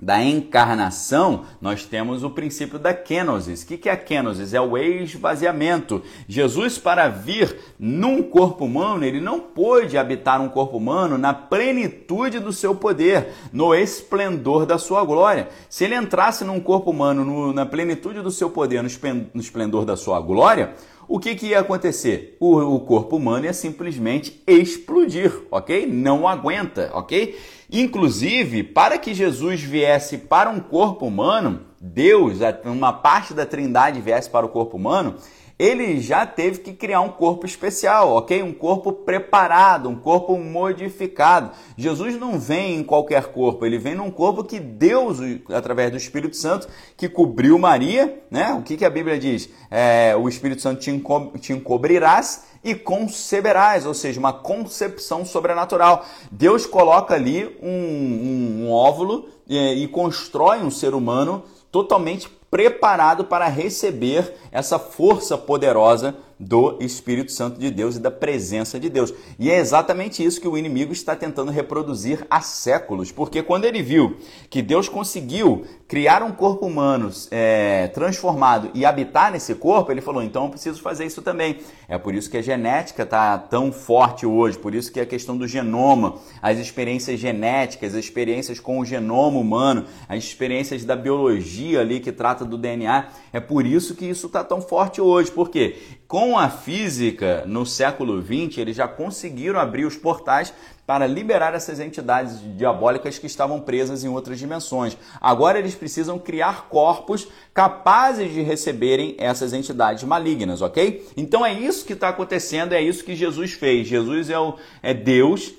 da 0.00 0.22
encarnação, 0.22 1.44
nós 1.60 1.84
temos 1.84 2.24
o 2.24 2.30
princípio 2.30 2.78
da 2.78 2.94
kenosis. 2.94 3.62
O 3.62 3.66
que 3.66 3.88
é 3.88 3.92
a 3.92 3.96
kenosis? 3.96 4.54
É 4.54 4.60
o 4.60 4.76
esvaziamento. 4.78 6.02
Jesus, 6.26 6.78
para 6.78 7.08
vir 7.08 7.56
num 7.78 8.22
corpo 8.22 8.64
humano, 8.64 9.04
ele 9.04 9.20
não 9.20 9.40
pôde 9.40 9.98
habitar 9.98 10.40
um 10.40 10.48
corpo 10.48 10.76
humano 10.76 11.18
na 11.18 11.34
plenitude 11.34 12.38
do 12.38 12.52
seu 12.52 12.74
poder, 12.74 13.28
no 13.52 13.74
esplendor 13.74 14.64
da 14.64 14.78
sua 14.78 15.04
glória. 15.04 15.48
Se 15.68 15.84
ele 15.84 15.94
entrasse 15.94 16.44
num 16.44 16.60
corpo 16.60 16.90
humano 16.90 17.24
no, 17.24 17.52
na 17.52 17.66
plenitude 17.66 18.22
do 18.22 18.30
seu 18.30 18.50
poder, 18.50 18.82
no 18.82 19.40
esplendor 19.40 19.84
da 19.84 19.96
sua 19.96 20.20
glória, 20.20 20.74
o 21.10 21.18
que, 21.18 21.34
que 21.34 21.46
ia 21.48 21.58
acontecer? 21.58 22.36
O, 22.38 22.56
o 22.76 22.80
corpo 22.80 23.16
humano 23.16 23.44
ia 23.44 23.52
simplesmente 23.52 24.40
explodir, 24.46 25.32
ok? 25.50 25.84
Não 25.84 26.28
aguenta, 26.28 26.88
ok? 26.94 27.36
Inclusive, 27.72 28.64
para 28.64 28.98
que 28.98 29.14
Jesus 29.14 29.62
viesse 29.62 30.18
para 30.18 30.50
um 30.50 30.58
corpo 30.58 31.06
humano, 31.06 31.60
Deus, 31.80 32.38
uma 32.64 32.92
parte 32.92 33.32
da 33.32 33.46
Trindade 33.46 34.00
viesse 34.00 34.28
para 34.28 34.44
o 34.44 34.48
corpo 34.48 34.76
humano, 34.76 35.16
ele 35.60 36.00
já 36.00 36.24
teve 36.24 36.60
que 36.60 36.72
criar 36.72 37.02
um 37.02 37.10
corpo 37.10 37.44
especial, 37.44 38.12
ok? 38.12 38.42
Um 38.42 38.52
corpo 38.52 38.92
preparado, 38.92 39.90
um 39.90 39.94
corpo 39.94 40.38
modificado. 40.38 41.50
Jesus 41.76 42.18
não 42.18 42.40
vem 42.40 42.76
em 42.76 42.82
qualquer 42.82 43.26
corpo, 43.26 43.66
ele 43.66 43.76
vem 43.76 43.94
num 43.94 44.10
corpo 44.10 44.42
que 44.42 44.58
Deus, 44.58 45.18
através 45.50 45.90
do 45.90 45.98
Espírito 45.98 46.34
Santo, 46.34 46.66
que 46.96 47.10
cobriu 47.10 47.58
Maria, 47.58 48.22
né? 48.30 48.54
O 48.54 48.62
que, 48.62 48.74
que 48.74 48.86
a 48.86 48.90
Bíblia 48.90 49.18
diz? 49.18 49.50
É, 49.70 50.16
o 50.16 50.30
Espírito 50.30 50.62
Santo 50.62 50.80
te, 50.80 50.90
enco 50.90 51.32
te 51.38 51.52
encobrirás 51.52 52.46
e 52.62 52.74
conceberás, 52.74 53.86
ou 53.86 53.94
seja, 53.94 54.20
uma 54.20 54.32
concepção 54.32 55.24
sobrenatural. 55.24 56.04
Deus 56.30 56.66
coloca 56.66 57.14
ali 57.14 57.46
um, 57.62 57.68
um, 57.68 58.64
um 58.64 58.72
óvulo 58.72 59.28
e, 59.48 59.84
e 59.84 59.88
constrói 59.88 60.58
um 60.58 60.70
ser 60.70 60.94
humano 60.94 61.42
totalmente 61.70 62.28
preparado 62.50 63.24
para 63.24 63.46
receber 63.46 64.34
essa 64.50 64.78
força 64.78 65.38
poderosa 65.38 66.16
do 66.38 66.78
Espírito 66.80 67.30
Santo 67.30 67.60
de 67.60 67.70
Deus 67.70 67.96
e 67.96 68.00
da 68.00 68.10
presença 68.10 68.80
de 68.80 68.88
Deus. 68.88 69.12
E 69.38 69.50
é 69.50 69.58
exatamente 69.58 70.24
isso 70.24 70.40
que 70.40 70.48
o 70.48 70.58
inimigo 70.58 70.92
está 70.92 71.14
tentando 71.14 71.52
reproduzir 71.52 72.26
há 72.28 72.40
séculos, 72.40 73.12
porque 73.12 73.42
quando 73.42 73.66
ele 73.66 73.82
viu 73.82 74.16
que 74.48 74.62
Deus 74.62 74.88
conseguiu 74.88 75.64
criar 75.90 76.22
um 76.22 76.30
corpo 76.30 76.66
humano 76.66 77.10
é, 77.32 77.88
transformado 77.88 78.70
e 78.74 78.84
habitar 78.84 79.32
nesse 79.32 79.56
corpo, 79.56 79.90
ele 79.90 80.00
falou: 80.00 80.22
então 80.22 80.44
eu 80.44 80.50
preciso 80.50 80.80
fazer 80.80 81.04
isso 81.04 81.20
também. 81.20 81.58
É 81.88 81.98
por 81.98 82.14
isso 82.14 82.30
que 82.30 82.36
a 82.36 82.42
genética 82.42 83.02
está 83.02 83.36
tão 83.36 83.72
forte 83.72 84.24
hoje, 84.24 84.56
por 84.56 84.72
isso 84.72 84.92
que 84.92 85.00
a 85.00 85.04
questão 85.04 85.36
do 85.36 85.48
genoma, 85.48 86.14
as 86.40 86.60
experiências 86.60 87.18
genéticas, 87.18 87.92
as 87.96 88.04
experiências 88.04 88.60
com 88.60 88.78
o 88.78 88.84
genoma 88.84 89.40
humano, 89.40 89.84
as 90.08 90.22
experiências 90.22 90.84
da 90.84 90.94
biologia 90.94 91.80
ali 91.80 91.98
que 91.98 92.12
trata 92.12 92.44
do 92.44 92.56
DNA, 92.56 93.08
é 93.32 93.40
por 93.40 93.66
isso 93.66 93.96
que 93.96 94.04
isso 94.04 94.28
está 94.28 94.44
tão 94.44 94.60
forte 94.60 95.00
hoje, 95.00 95.32
porque 95.32 95.76
com 96.06 96.38
a 96.38 96.48
física 96.48 97.42
no 97.46 97.66
século 97.66 98.22
XX, 98.22 98.58
eles 98.58 98.76
já 98.76 98.86
conseguiram 98.86 99.58
abrir 99.58 99.86
os 99.86 99.96
portais 99.96 100.54
para 100.86 101.06
liberar 101.06 101.54
essas 101.54 101.78
entidades 101.78 102.40
diabólicas 102.56 103.18
que 103.18 103.26
estavam 103.26 103.60
presas 103.60 104.02
em 104.02 104.08
outras 104.08 104.38
dimensões. 104.38 104.96
Agora 105.20 105.58
eles 105.58 105.74
precisam 105.74 106.18
criar 106.18 106.68
corpos 106.68 107.28
capazes 107.54 108.32
de 108.32 108.42
receberem 108.42 109.14
essas 109.18 109.52
entidades 109.52 110.02
malignas, 110.04 110.62
ok? 110.62 111.06
Então 111.16 111.46
é 111.46 111.52
isso 111.52 111.84
que 111.84 111.92
está 111.92 112.08
acontecendo, 112.08 112.72
é 112.72 112.82
isso 112.82 113.04
que 113.04 113.14
Jesus 113.14 113.52
fez. 113.52 113.86
Jesus 113.86 114.30
é, 114.30 114.38
o, 114.38 114.56
é 114.82 114.92
Deus 114.92 115.52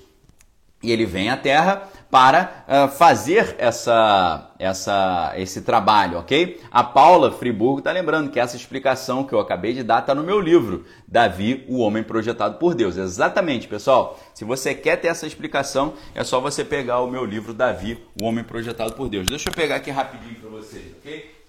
e 0.82 0.90
ele 0.90 1.06
vem 1.06 1.30
à 1.30 1.36
Terra 1.36 1.88
para 2.12 2.66
uh, 2.68 2.88
fazer 2.94 3.56
essa, 3.56 4.50
essa, 4.58 5.32
esse 5.34 5.62
trabalho, 5.62 6.18
ok? 6.18 6.60
A 6.70 6.84
Paula 6.84 7.32
Friburgo 7.32 7.78
está 7.78 7.90
lembrando 7.90 8.30
que 8.30 8.38
essa 8.38 8.54
explicação 8.54 9.24
que 9.24 9.32
eu 9.32 9.40
acabei 9.40 9.72
de 9.72 9.82
dar 9.82 10.00
está 10.00 10.14
no 10.14 10.22
meu 10.22 10.38
livro, 10.38 10.84
Davi, 11.08 11.64
o 11.66 11.78
Homem 11.78 12.02
Projetado 12.02 12.58
por 12.58 12.74
Deus. 12.74 12.98
Exatamente, 12.98 13.66
pessoal. 13.66 14.20
Se 14.34 14.44
você 14.44 14.74
quer 14.74 14.96
ter 14.96 15.08
essa 15.08 15.26
explicação, 15.26 15.94
é 16.14 16.22
só 16.22 16.38
você 16.38 16.62
pegar 16.62 17.00
o 17.00 17.10
meu 17.10 17.24
livro, 17.24 17.54
Davi, 17.54 17.98
o 18.20 18.26
Homem 18.26 18.44
Projetado 18.44 18.92
por 18.92 19.08
Deus. 19.08 19.26
Deixa 19.26 19.48
eu 19.48 19.54
pegar 19.54 19.76
aqui 19.76 19.90
rapidinho 19.90 20.34
para 20.34 20.50
vocês, 20.50 20.92
ok? 20.98 21.42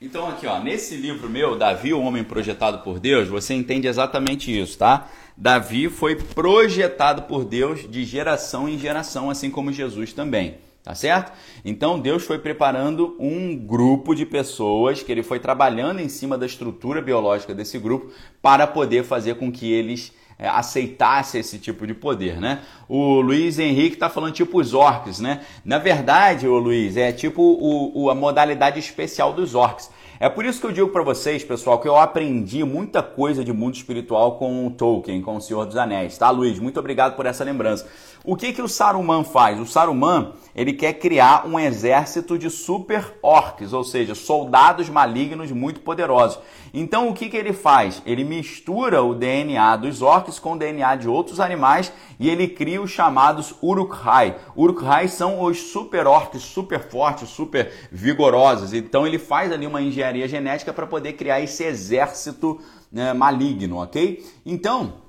Então 0.00 0.28
aqui, 0.28 0.46
ó, 0.46 0.60
nesse 0.60 0.94
livro 0.94 1.28
meu, 1.28 1.56
Davi, 1.56 1.94
o 1.94 2.02
homem 2.02 2.22
projetado 2.22 2.80
por 2.80 3.00
Deus, 3.00 3.28
você 3.28 3.54
entende 3.54 3.88
exatamente 3.88 4.56
isso, 4.56 4.76
tá? 4.76 5.08
Davi 5.36 5.88
foi 5.88 6.16
projetado 6.16 7.22
por 7.22 7.44
Deus 7.44 7.88
de 7.90 8.04
geração 8.04 8.68
em 8.68 8.78
geração, 8.78 9.28
assim 9.28 9.50
como 9.50 9.72
Jesus 9.72 10.12
também. 10.12 10.58
Tá 10.82 10.94
certo? 10.94 11.32
Então 11.64 11.98
Deus 11.98 12.22
foi 12.22 12.38
preparando 12.38 13.16
um 13.18 13.56
grupo 13.56 14.14
de 14.14 14.24
pessoas 14.24 15.02
que 15.02 15.10
ele 15.10 15.24
foi 15.24 15.40
trabalhando 15.40 15.98
em 15.98 16.08
cima 16.08 16.38
da 16.38 16.46
estrutura 16.46 17.02
biológica 17.02 17.52
desse 17.52 17.76
grupo 17.76 18.12
para 18.40 18.68
poder 18.68 19.02
fazer 19.02 19.34
com 19.34 19.50
que 19.50 19.72
eles 19.72 20.12
é, 20.38 20.48
aceitassem 20.48 21.40
esse 21.40 21.58
tipo 21.58 21.86
de 21.86 21.94
poder, 21.94 22.40
né? 22.40 22.60
O 22.88 23.20
Luiz 23.20 23.58
Henrique 23.58 23.94
está 23.94 24.08
falando 24.08 24.32
tipo 24.32 24.60
os 24.60 24.74
orcs, 24.74 25.18
né? 25.18 25.40
Na 25.64 25.78
verdade, 25.78 26.46
o 26.46 26.56
Luiz, 26.56 26.96
é 26.96 27.10
tipo 27.10 27.42
o, 27.42 28.04
o, 28.04 28.10
a 28.10 28.14
modalidade 28.14 28.78
especial 28.78 29.32
dos 29.32 29.56
orcs. 29.56 29.90
É 30.18 30.30
por 30.30 30.46
isso 30.46 30.58
que 30.58 30.66
eu 30.66 30.72
digo 30.72 30.88
para 30.88 31.02
vocês, 31.02 31.44
pessoal, 31.44 31.78
que 31.78 31.86
eu 31.86 31.94
aprendi 31.94 32.64
muita 32.64 33.02
coisa 33.02 33.44
de 33.44 33.52
mundo 33.52 33.74
espiritual 33.74 34.38
com 34.38 34.66
o 34.66 34.70
Tolkien, 34.70 35.20
com 35.20 35.36
o 35.36 35.40
Senhor 35.42 35.66
dos 35.66 35.76
Anéis, 35.76 36.16
tá, 36.16 36.30
Luiz? 36.30 36.58
Muito 36.58 36.80
obrigado 36.80 37.14
por 37.14 37.26
essa 37.26 37.44
lembrança. 37.44 37.86
O 38.24 38.34
que 38.34 38.54
que 38.54 38.62
o 38.62 38.68
Saruman 38.68 39.24
faz? 39.24 39.60
O 39.60 39.66
Saruman, 39.66 40.32
ele 40.54 40.72
quer 40.72 40.94
criar 40.94 41.46
um 41.46 41.60
exército 41.60 42.38
de 42.38 42.48
super 42.48 43.18
orcs, 43.22 43.74
ou 43.74 43.84
seja, 43.84 44.14
soldados 44.14 44.88
malignos 44.88 45.52
muito 45.52 45.80
poderosos. 45.80 46.38
Então, 46.78 47.08
o 47.08 47.14
que 47.14 47.30
que 47.30 47.36
ele 47.38 47.54
faz? 47.54 48.02
Ele 48.04 48.22
mistura 48.22 49.02
o 49.02 49.14
DNA 49.14 49.76
dos 49.76 50.02
orcs 50.02 50.38
com 50.38 50.52
o 50.52 50.58
DNA 50.58 50.96
de 50.96 51.08
outros 51.08 51.40
animais 51.40 51.90
e 52.20 52.28
ele 52.28 52.46
cria 52.46 52.82
os 52.82 52.90
chamados 52.90 53.54
Uruk-hai. 53.62 54.36
Uruk-hai 54.54 55.08
são 55.08 55.40
os 55.40 55.58
super 55.58 56.06
orcs, 56.06 56.42
super 56.42 56.80
fortes, 56.80 57.30
super 57.30 57.72
vigorosos. 57.90 58.74
Então, 58.74 59.06
ele 59.06 59.18
faz 59.18 59.50
ali 59.50 59.66
uma 59.66 59.80
engenharia 59.80 60.28
genética 60.28 60.70
para 60.70 60.86
poder 60.86 61.14
criar 61.14 61.40
esse 61.40 61.64
exército 61.64 62.60
né, 62.92 63.14
maligno, 63.14 63.78
ok? 63.78 64.22
Então, 64.44 65.05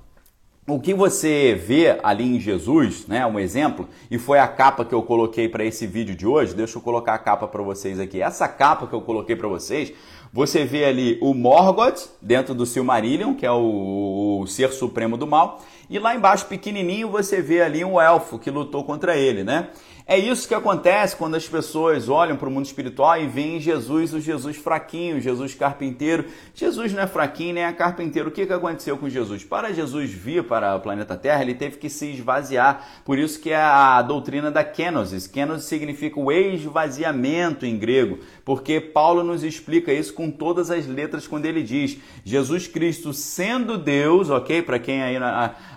o 0.68 0.78
que 0.78 0.92
você 0.92 1.54
vê 1.54 1.98
ali 2.02 2.36
em 2.36 2.38
Jesus, 2.38 3.06
né, 3.06 3.26
um 3.26 3.40
exemplo, 3.40 3.88
e 4.10 4.18
foi 4.18 4.38
a 4.38 4.46
capa 4.46 4.84
que 4.84 4.94
eu 4.94 5.02
coloquei 5.02 5.48
para 5.48 5.64
esse 5.64 5.86
vídeo 5.86 6.14
de 6.14 6.26
hoje. 6.26 6.54
Deixa 6.54 6.76
eu 6.76 6.82
colocar 6.82 7.14
a 7.14 7.18
capa 7.18 7.48
para 7.48 7.62
vocês 7.62 7.98
aqui. 7.98 8.20
Essa 8.20 8.46
capa 8.46 8.86
que 8.86 8.92
eu 8.92 9.00
coloquei 9.00 9.34
para 9.34 9.48
vocês, 9.48 9.94
você 10.30 10.66
vê 10.66 10.84
ali 10.84 11.18
o 11.22 11.32
Morgoth 11.32 12.10
dentro 12.20 12.54
do 12.54 12.66
Silmarillion, 12.66 13.34
que 13.34 13.46
é 13.46 13.50
o, 13.50 14.40
o 14.42 14.46
ser 14.46 14.70
supremo 14.70 15.16
do 15.16 15.26
mal, 15.26 15.62
e 15.88 15.98
lá 15.98 16.14
embaixo 16.14 16.44
pequenininho 16.44 17.08
você 17.08 17.40
vê 17.40 17.62
ali 17.62 17.82
um 17.82 17.98
elfo 17.98 18.38
que 18.38 18.50
lutou 18.50 18.84
contra 18.84 19.16
ele, 19.16 19.42
né? 19.42 19.70
É 20.10 20.18
isso 20.18 20.48
que 20.48 20.54
acontece 20.54 21.14
quando 21.14 21.34
as 21.34 21.46
pessoas 21.46 22.08
olham 22.08 22.34
para 22.34 22.48
o 22.48 22.50
mundo 22.50 22.64
espiritual 22.64 23.20
e 23.20 23.26
veem 23.26 23.60
Jesus, 23.60 24.14
o 24.14 24.20
Jesus 24.22 24.56
fraquinho, 24.56 25.20
Jesus 25.20 25.54
carpinteiro. 25.54 26.24
Jesus 26.54 26.94
não 26.94 27.02
é 27.02 27.06
fraquinho 27.06 27.52
nem 27.52 27.64
é 27.64 27.72
carpinteiro. 27.74 28.30
O 28.30 28.32
que, 28.32 28.46
que 28.46 28.52
aconteceu 28.54 28.96
com 28.96 29.06
Jesus? 29.06 29.44
Para 29.44 29.70
Jesus 29.70 30.10
vir 30.10 30.44
para 30.44 30.74
o 30.74 30.80
planeta 30.80 31.14
Terra, 31.14 31.42
ele 31.42 31.52
teve 31.52 31.76
que 31.76 31.90
se 31.90 32.06
esvaziar. 32.06 33.02
Por 33.04 33.18
isso 33.18 33.38
que 33.38 33.50
é 33.50 33.60
a 33.60 34.00
doutrina 34.00 34.50
da 34.50 34.64
kenosis. 34.64 35.26
Kenosis 35.26 35.66
significa 35.66 36.18
o 36.18 36.32
esvaziamento 36.32 37.66
em 37.66 37.76
grego, 37.76 38.20
porque 38.46 38.80
Paulo 38.80 39.22
nos 39.22 39.44
explica 39.44 39.92
isso 39.92 40.14
com 40.14 40.30
todas 40.30 40.70
as 40.70 40.86
letras 40.86 41.26
quando 41.26 41.44
ele 41.44 41.62
diz 41.62 41.98
Jesus 42.24 42.66
Cristo 42.66 43.12
sendo 43.12 43.76
Deus, 43.76 44.30
ok? 44.30 44.62
Para 44.62 44.78
quem 44.78 45.02
aí... 45.02 45.18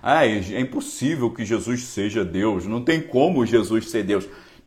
Ah, 0.01 0.25
é 0.25 0.59
impossível 0.61 1.29
que 1.31 1.43
Jesus 1.43 1.83
seja 1.83 2.23
Deus. 2.23 2.65
Não 2.65 2.81
tem 2.81 3.01
como 3.01 3.45
Jesus 3.45 3.89
ser 3.89 4.03
Deus. 4.03 4.21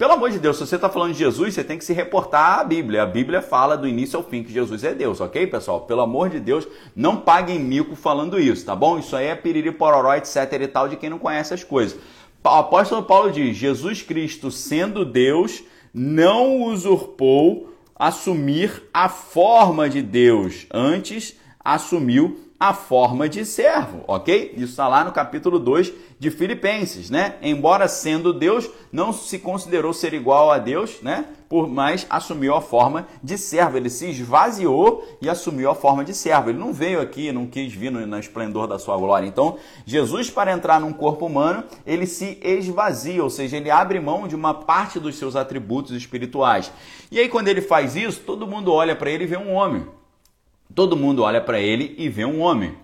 Pelo 0.05 0.17
amor 0.17 0.29
de 0.29 0.39
Deus, 0.39 0.59
se 0.59 0.67
você 0.67 0.75
está 0.75 0.91
falando 0.91 1.15
de 1.15 1.19
Jesus, 1.19 1.55
você 1.55 1.65
tem 1.65 1.79
que 1.79 1.85
se 1.85 1.95
reportar 1.95 2.59
à 2.59 2.63
Bíblia. 2.63 3.05
A 3.05 3.07
Bíblia 3.07 3.41
fala 3.41 3.75
do 3.75 3.89
início 3.89 4.19
ao 4.19 4.23
fim 4.23 4.43
que 4.43 4.53
Jesus 4.53 4.85
é 4.85 4.93
Deus, 4.93 5.19
ok, 5.19 5.47
pessoal? 5.47 5.81
Pelo 5.81 6.03
amor 6.03 6.29
de 6.29 6.39
Deus, 6.39 6.69
não 6.95 7.17
paguem 7.17 7.59
mico 7.59 7.97
falando 7.97 8.39
isso, 8.39 8.67
tá 8.67 8.77
bom? 8.77 8.99
Isso 8.99 9.17
aí 9.17 9.29
é 9.29 9.35
piriri 9.35 9.73
pororó, 9.73 10.13
etc 10.13 10.37
e 10.61 10.69
tal, 10.69 10.91
de 10.91 10.97
quem 10.97 11.09
não 11.09 11.19
conhece 11.19 11.55
as 11.55 11.65
coisas. 11.65 11.99
O 12.45 12.49
apóstolo 12.51 13.03
Paulo 13.05 13.33
diz: 13.33 13.57
Jesus 13.57 14.03
Cristo, 14.03 14.51
sendo 14.51 15.07
Deus, 15.07 15.65
não 15.95 16.65
usurpou 16.65 17.73
assumir 17.97 18.83
a 18.93 19.09
forma 19.09 19.89
de 19.89 20.03
Deus, 20.03 20.67
antes 20.71 21.35
assumiu 21.65 22.44
a 22.59 22.73
forma 22.73 23.29
de 23.29 23.45
servo, 23.45 24.05
ok? 24.07 24.55
Isso 24.57 24.71
está 24.71 24.87
lá 24.87 25.05
no 25.05 25.13
capítulo 25.13 25.59
2 25.59 25.93
de 26.19 26.31
Filipenses, 26.31 27.11
né? 27.11 27.35
Embora 27.43 27.89
sendo 27.89 28.33
Deus, 28.33 28.71
não 28.93 29.13
se 29.13 29.39
considerou 29.39 29.93
ser 29.93 30.15
igual 30.15 30.51
a 30.51 30.59
Deus, 30.59 31.03
né? 31.03 31.27
Por 31.49 31.69
mais 31.69 32.07
assumiu 32.09 32.55
a 32.55 32.61
forma 32.61 33.07
de 33.23 33.37
servo. 33.37 33.77
Ele 33.77 33.91
se 33.91 34.09
esvaziou 34.09 35.05
e 35.21 35.29
assumiu 35.29 35.69
a 35.69 35.75
forma 35.75 36.05
de 36.05 36.15
servo. 36.15 36.49
Ele 36.49 36.59
não 36.59 36.73
veio 36.73 37.01
aqui, 37.01 37.33
não 37.33 37.47
quis 37.47 37.73
vir 37.73 37.91
no, 37.91 38.19
esplendor 38.19 38.67
da 38.67 38.79
sua 38.79 38.97
glória. 38.97 39.27
Então, 39.27 39.59
Jesus, 39.85 40.31
para 40.31 40.53
entrar 40.53 40.81
num 40.81 40.93
corpo 40.93 41.27
humano, 41.27 41.65
ele 41.85 42.07
se 42.07 42.39
esvazia, 42.43 43.23
ou 43.23 43.31
seja, 43.31 43.57
ele 43.57 43.71
abre 43.71 44.01
mão 44.01 44.27
de 44.27 44.35
uma 44.35 44.55
parte 44.55 44.99
dos 44.99 45.17
seus 45.17 45.37
atributos 45.37 45.93
espirituais. 45.93 46.73
E 47.11 47.19
aí, 47.19 47.29
quando 47.29 47.49
ele 47.49 47.61
faz 47.61 47.97
isso, 47.97 48.21
todo 48.21 48.47
mundo 48.47 48.73
olha 48.73 48.95
para 48.97 49.11
ele 49.11 49.25
e 49.25 49.29
vê 49.29 49.37
um 49.37 49.53
homem. 49.53 49.87
Todo 50.75 50.97
mundo 50.97 51.23
olha 51.23 51.41
para 51.41 51.61
ele 51.61 51.95
e 51.99 52.09
vê 52.09 52.25
um 52.25 52.41
homem. 52.41 52.75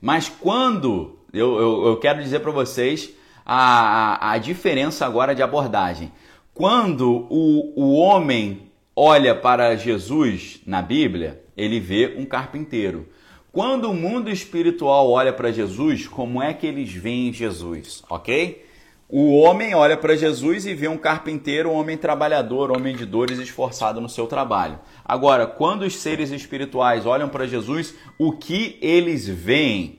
Mas 0.00 0.28
quando, 0.28 1.18
eu, 1.32 1.58
eu, 1.58 1.86
eu 1.86 1.96
quero 1.96 2.22
dizer 2.22 2.40
para 2.40 2.50
vocês 2.52 3.10
a, 3.44 4.28
a, 4.28 4.32
a, 4.32 4.38
diferença 4.38 5.04
agora 5.04 5.34
de 5.34 5.42
abordagem. 5.42 6.12
Quando 6.54 7.26
o, 7.28 7.72
o 7.76 7.92
homem 7.94 8.70
olha 8.94 9.34
para 9.34 9.76
Jesus 9.76 10.60
na 10.66 10.80
Bíblia, 10.80 11.42
ele 11.56 11.80
vê 11.80 12.14
um 12.16 12.24
carpinteiro. 12.24 13.08
Quando 13.52 13.90
o 13.90 13.94
mundo 13.94 14.30
espiritual 14.30 15.10
olha 15.10 15.32
para 15.32 15.50
Jesus, 15.50 16.06
como 16.06 16.40
é 16.40 16.54
que 16.54 16.66
eles 16.66 16.92
veem 16.92 17.32
Jesus, 17.32 18.02
ok? 18.08 18.64
O 19.12 19.36
homem 19.40 19.74
olha 19.74 19.96
para 19.96 20.16
Jesus 20.16 20.64
e 20.66 20.72
vê 20.72 20.86
um 20.86 20.96
carpinteiro, 20.96 21.70
um 21.70 21.74
homem 21.74 21.98
trabalhador, 21.98 22.70
um 22.70 22.76
homem 22.76 22.94
de 22.94 23.04
dores 23.04 23.40
esforçado 23.40 24.00
no 24.00 24.08
seu 24.08 24.28
trabalho. 24.28 24.78
Agora, 25.04 25.48
quando 25.48 25.82
os 25.82 25.96
seres 25.96 26.30
espirituais 26.30 27.04
olham 27.04 27.28
para 27.28 27.44
Jesus, 27.44 27.92
o 28.16 28.30
que 28.30 28.78
eles 28.80 29.26
veem? 29.26 29.98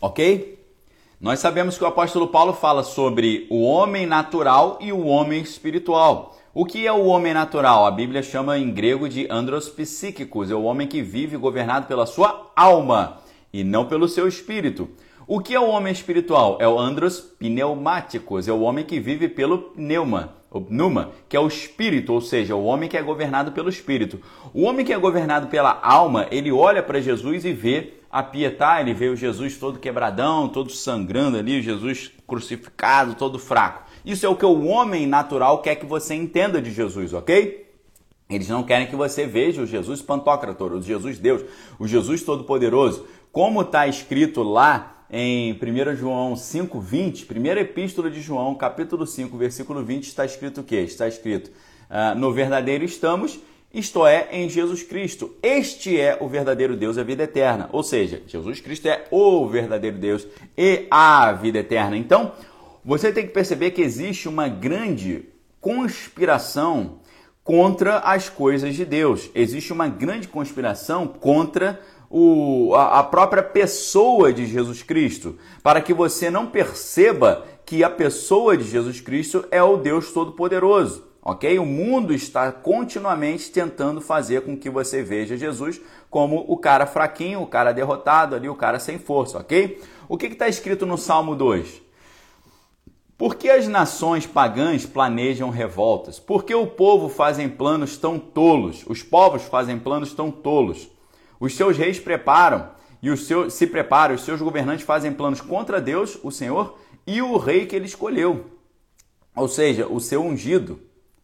Ok? 0.00 0.56
Nós 1.20 1.40
sabemos 1.40 1.76
que 1.76 1.82
o 1.82 1.88
apóstolo 1.88 2.28
Paulo 2.28 2.52
fala 2.52 2.84
sobre 2.84 3.48
o 3.50 3.62
homem 3.64 4.06
natural 4.06 4.78
e 4.80 4.92
o 4.92 5.04
homem 5.04 5.40
espiritual. 5.40 6.38
O 6.54 6.64
que 6.64 6.86
é 6.86 6.92
o 6.92 7.06
homem 7.06 7.34
natural? 7.34 7.86
A 7.86 7.90
Bíblia 7.90 8.22
chama 8.22 8.56
em 8.56 8.70
grego 8.70 9.08
de 9.08 9.26
andros 9.28 9.68
psíquicos, 9.68 10.48
é 10.48 10.54
o 10.54 10.62
homem 10.62 10.86
que 10.86 11.02
vive 11.02 11.36
governado 11.36 11.88
pela 11.88 12.06
sua 12.06 12.52
alma 12.54 13.21
e 13.52 13.62
não 13.62 13.86
pelo 13.86 14.08
seu 14.08 14.26
espírito. 14.26 14.88
O 15.26 15.40
que 15.40 15.54
é 15.54 15.60
o 15.60 15.68
homem 15.68 15.92
espiritual? 15.92 16.58
É 16.60 16.66
o 16.66 16.78
andros 16.78 17.20
pneumáticos, 17.20 18.48
é 18.48 18.52
o 18.52 18.60
homem 18.60 18.84
que 18.84 18.98
vive 18.98 19.28
pelo 19.28 19.58
pneuma, 19.58 20.34
pneuma, 20.50 21.12
que 21.28 21.36
é 21.36 21.40
o 21.40 21.46
espírito, 21.46 22.12
ou 22.12 22.20
seja, 22.20 22.56
o 22.56 22.64
homem 22.64 22.88
que 22.88 22.96
é 22.96 23.02
governado 23.02 23.52
pelo 23.52 23.68
espírito. 23.68 24.20
O 24.52 24.62
homem 24.62 24.84
que 24.84 24.92
é 24.92 24.98
governado 24.98 25.46
pela 25.46 25.78
alma, 25.82 26.26
ele 26.30 26.50
olha 26.50 26.82
para 26.82 27.00
Jesus 27.00 27.44
e 27.44 27.52
vê 27.52 27.94
a 28.10 28.22
pietá, 28.22 28.80
ele 28.80 28.92
vê 28.92 29.08
o 29.08 29.16
Jesus 29.16 29.56
todo 29.56 29.78
quebradão, 29.78 30.48
todo 30.48 30.70
sangrando 30.70 31.38
ali, 31.38 31.60
o 31.60 31.62
Jesus 31.62 32.10
crucificado, 32.26 33.14
todo 33.14 33.38
fraco. 33.38 33.84
Isso 34.04 34.26
é 34.26 34.28
o 34.28 34.36
que 34.36 34.44
o 34.44 34.66
homem 34.66 35.06
natural 35.06 35.62
quer 35.62 35.76
que 35.76 35.86
você 35.86 36.14
entenda 36.14 36.60
de 36.60 36.70
Jesus, 36.72 37.14
ok? 37.14 37.62
Eles 38.28 38.48
não 38.48 38.62
querem 38.62 38.86
que 38.86 38.96
você 38.96 39.26
veja 39.26 39.62
o 39.62 39.66
Jesus 39.66 40.02
Pantocrator, 40.02 40.72
o 40.72 40.82
Jesus 40.82 41.18
Deus, 41.18 41.42
o 41.78 41.86
Jesus 41.86 42.22
Todo-Poderoso. 42.22 43.06
Como 43.32 43.62
está 43.62 43.86
escrito 43.86 44.42
lá 44.42 45.06
em 45.10 45.54
1 45.54 45.96
João 45.96 46.34
5,20, 46.34 47.24
primeira 47.24 47.62
epístola 47.62 48.10
de 48.10 48.20
João, 48.20 48.54
capítulo 48.54 49.06
5, 49.06 49.34
versículo 49.38 49.82
20, 49.82 50.04
está 50.04 50.26
escrito 50.26 50.60
o 50.60 50.62
quê? 50.62 50.80
Está 50.80 51.08
escrito, 51.08 51.50
uh, 51.88 52.14
no 52.14 52.30
verdadeiro 52.30 52.84
estamos, 52.84 53.40
isto 53.72 54.06
é, 54.06 54.28
em 54.32 54.50
Jesus 54.50 54.82
Cristo. 54.82 55.34
Este 55.42 55.98
é 55.98 56.18
o 56.20 56.28
verdadeiro 56.28 56.76
Deus, 56.76 56.98
a 56.98 57.02
vida 57.02 57.22
eterna. 57.22 57.70
Ou 57.72 57.82
seja, 57.82 58.22
Jesus 58.26 58.60
Cristo 58.60 58.86
é 58.86 59.06
o 59.10 59.48
verdadeiro 59.48 59.96
Deus 59.96 60.26
e 60.54 60.86
a 60.90 61.32
vida 61.32 61.60
eterna. 61.60 61.96
Então, 61.96 62.32
você 62.84 63.10
tem 63.10 63.26
que 63.26 63.32
perceber 63.32 63.70
que 63.70 63.80
existe 63.80 64.28
uma 64.28 64.46
grande 64.46 65.24
conspiração 65.58 66.98
contra 67.42 68.00
as 68.00 68.28
coisas 68.28 68.74
de 68.74 68.84
Deus. 68.84 69.30
Existe 69.34 69.72
uma 69.72 69.88
grande 69.88 70.28
conspiração 70.28 71.06
contra 71.06 71.80
o, 72.14 72.74
a, 72.74 72.98
a 72.98 73.02
própria 73.02 73.42
pessoa 73.42 74.34
de 74.34 74.44
Jesus 74.44 74.82
Cristo, 74.82 75.38
para 75.62 75.80
que 75.80 75.94
você 75.94 76.30
não 76.30 76.46
perceba 76.46 77.46
que 77.64 77.82
a 77.82 77.88
pessoa 77.88 78.54
de 78.54 78.64
Jesus 78.64 79.00
Cristo 79.00 79.46
é 79.50 79.62
o 79.62 79.78
Deus 79.78 80.12
Todo-Poderoso. 80.12 81.10
Ok? 81.24 81.58
O 81.58 81.64
mundo 81.64 82.12
está 82.12 82.52
continuamente 82.52 83.50
tentando 83.50 84.00
fazer 84.00 84.42
com 84.42 84.56
que 84.56 84.68
você 84.68 85.02
veja 85.02 85.36
Jesus 85.36 85.80
como 86.10 86.44
o 86.46 86.58
cara 86.58 86.84
fraquinho, 86.84 87.40
o 87.40 87.46
cara 87.46 87.72
derrotado 87.72 88.34
ali, 88.34 88.48
o 88.48 88.56
cara 88.56 88.78
sem 88.78 88.98
força, 88.98 89.38
ok? 89.38 89.80
O 90.08 90.18
que 90.18 90.26
está 90.26 90.48
escrito 90.48 90.84
no 90.84 90.98
Salmo 90.98 91.34
2? 91.34 91.80
Por 93.16 93.36
que 93.36 93.48
as 93.48 93.68
nações 93.68 94.26
pagãs 94.26 94.84
planejam 94.84 95.48
revoltas? 95.48 96.18
Por 96.18 96.44
que 96.44 96.54
o 96.54 96.66
povo 96.66 97.08
fazem 97.08 97.48
planos 97.48 97.96
tão 97.96 98.18
tolos? 98.18 98.84
Os 98.86 99.02
povos 99.02 99.44
fazem 99.44 99.78
planos 99.78 100.12
tão 100.12 100.30
tolos. 100.30 100.91
Os 101.42 101.56
seus 101.56 101.76
reis 101.76 101.98
preparam 101.98 102.70
e 103.02 103.10
os 103.10 103.26
seus, 103.26 103.54
se 103.54 103.66
preparam, 103.66 104.14
os 104.14 104.20
seus 104.20 104.40
governantes 104.40 104.86
fazem 104.86 105.12
planos 105.12 105.40
contra 105.40 105.80
Deus, 105.80 106.16
o 106.22 106.30
Senhor, 106.30 106.78
e 107.04 107.20
o 107.20 107.36
rei 107.36 107.66
que 107.66 107.74
ele 107.74 107.86
escolheu. 107.86 108.46
Ou 109.34 109.48
seja, 109.48 109.88
o 109.88 109.98
seu 109.98 110.22
ungido. 110.22 110.78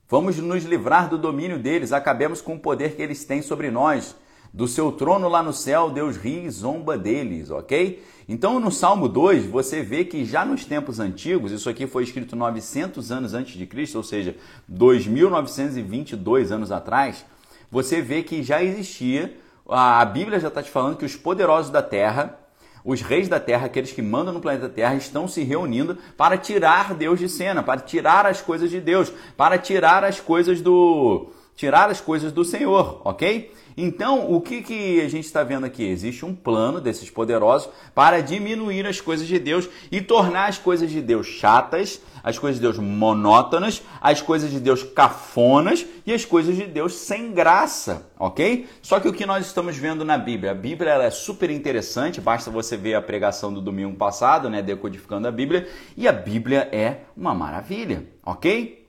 Vamos 0.09 0.37
nos 0.39 0.65
livrar 0.65 1.09
do 1.09 1.17
domínio 1.17 1.57
deles, 1.57 1.93
acabemos 1.93 2.41
com 2.41 2.57
o 2.57 2.59
poder 2.59 2.97
que 2.97 3.03
eles 3.03 3.25
têm 3.25 3.43
sobre 3.43 3.71
nós. 3.71 4.17
Do 4.53 4.67
seu 4.67 4.91
trono 4.91 5.29
lá 5.29 5.41
no 5.41 5.53
céu, 5.53 5.89
Deus 5.89 6.17
ri 6.17 6.47
e 6.47 6.51
zomba 6.51 6.99
deles, 6.99 7.53
ok? 7.53 8.03
Então, 8.29 8.59
no 8.59 8.73
Salmo 8.73 9.09
2, 9.09 9.47
você 9.47 9.83
vê 9.83 10.05
que 10.05 10.25
já 10.25 10.45
nos 10.45 10.65
tempos 10.65 10.99
antigos, 10.99 11.53
isso 11.53 11.71
aqui 11.71 11.87
foi 11.87 12.03
escrito 12.03 12.35
900 12.35 13.13
anos 13.13 13.35
antes 13.35 13.57
de 13.57 13.67
Cristo, 13.69 13.95
ou 13.99 14.03
seja, 14.03 14.35
2922 14.67 16.51
anos 16.51 16.73
atrás, 16.73 17.25
você 17.71 18.03
vê 18.03 18.25
que 18.25 18.43
já 18.43 18.65
existia, 18.65 19.33
a 19.69 20.05
Bíblia 20.05 20.41
já 20.41 20.49
está 20.49 20.63
te 20.63 20.71
falando 20.71 20.97
que 20.97 21.05
os 21.05 21.15
poderosos 21.15 21.71
da 21.71 21.83
terra, 21.83 22.39
os 22.85 23.03
reis 23.03 23.29
da 23.29 23.39
terra, 23.39 23.67
aqueles 23.67 23.93
que 23.93 24.01
mandam 24.01 24.33
no 24.33 24.41
planeta 24.41 24.69
Terra, 24.69 24.95
estão 24.95 25.29
se 25.29 25.43
reunindo 25.43 25.99
para 26.17 26.39
tirar 26.39 26.95
Deus 26.95 27.19
de 27.19 27.29
cena, 27.29 27.63
para 27.63 27.81
tirar 27.81 28.25
as 28.25 28.41
coisas 28.41 28.71
de 28.71 28.81
Deus, 28.81 29.13
para 29.37 29.59
tirar 29.59 30.05
as 30.05 30.21
coisas 30.21 30.61
do 30.61 31.31
tirar 31.59 31.91
as 31.91 32.00
coisas 32.00 32.31
do 32.31 32.45
Senhor, 32.45 33.03
ok? 33.05 33.53
Então, 33.77 34.33
o 34.33 34.41
que, 34.41 34.62
que 34.62 35.00
a 35.00 35.09
gente 35.09 35.25
está 35.25 35.43
vendo 35.43 35.67
aqui? 35.67 35.83
Existe 35.83 36.25
um 36.25 36.33
plano 36.33 36.81
desses 36.81 37.11
poderosos 37.11 37.69
para 37.97 38.21
diminuir 38.21 38.87
as 38.87 39.00
coisas 39.00 39.27
de 39.27 39.41
Deus 39.41 39.69
e 39.91 40.00
tornar 40.00 40.49
as 40.49 40.56
coisas 40.56 40.89
de 40.89 41.02
Deus 41.02 41.26
chatas, 41.26 42.00
as 42.23 42.39
coisas 42.39 42.61
de 42.61 42.63
Deus 42.63 42.78
monótonas, 42.78 43.82
as 44.00 44.23
coisas 44.23 44.52
de 44.52 44.61
Deus 44.61 44.85
cafonas 44.85 45.85
e 46.06 46.13
as 46.13 46.25
coisas 46.25 46.54
de 46.54 46.65
Deus 46.65 46.95
sem 46.95 47.32
graça, 47.32 48.09
ok? 48.17 48.69
Só 48.80 49.00
que 49.00 49.09
o 49.09 49.13
que 49.13 49.26
nós 49.26 49.45
estamos 49.45 49.76
vendo 49.76 50.04
na 50.04 50.17
Bíblia, 50.17 50.52
a 50.52 50.54
Bíblia 50.54 50.93
é 50.95 51.11
super 51.11 51.50
interessante, 51.50 52.21
basta 52.21 52.52
você 52.52 52.76
ver 52.76 52.95
a 52.95 53.02
pregação 53.02 53.52
do 53.52 53.61
domingo 53.61 53.97
passado, 53.97 54.49
né, 54.49 54.63
decodificando 54.63 55.26
a 55.26 55.32
Bíblia, 55.32 55.69
e 55.97 56.06
a 56.06 56.13
Bíblia 56.13 56.69
é 56.71 56.99
uma 57.17 57.35
maravilha, 57.35 58.06
ok? 58.25 58.88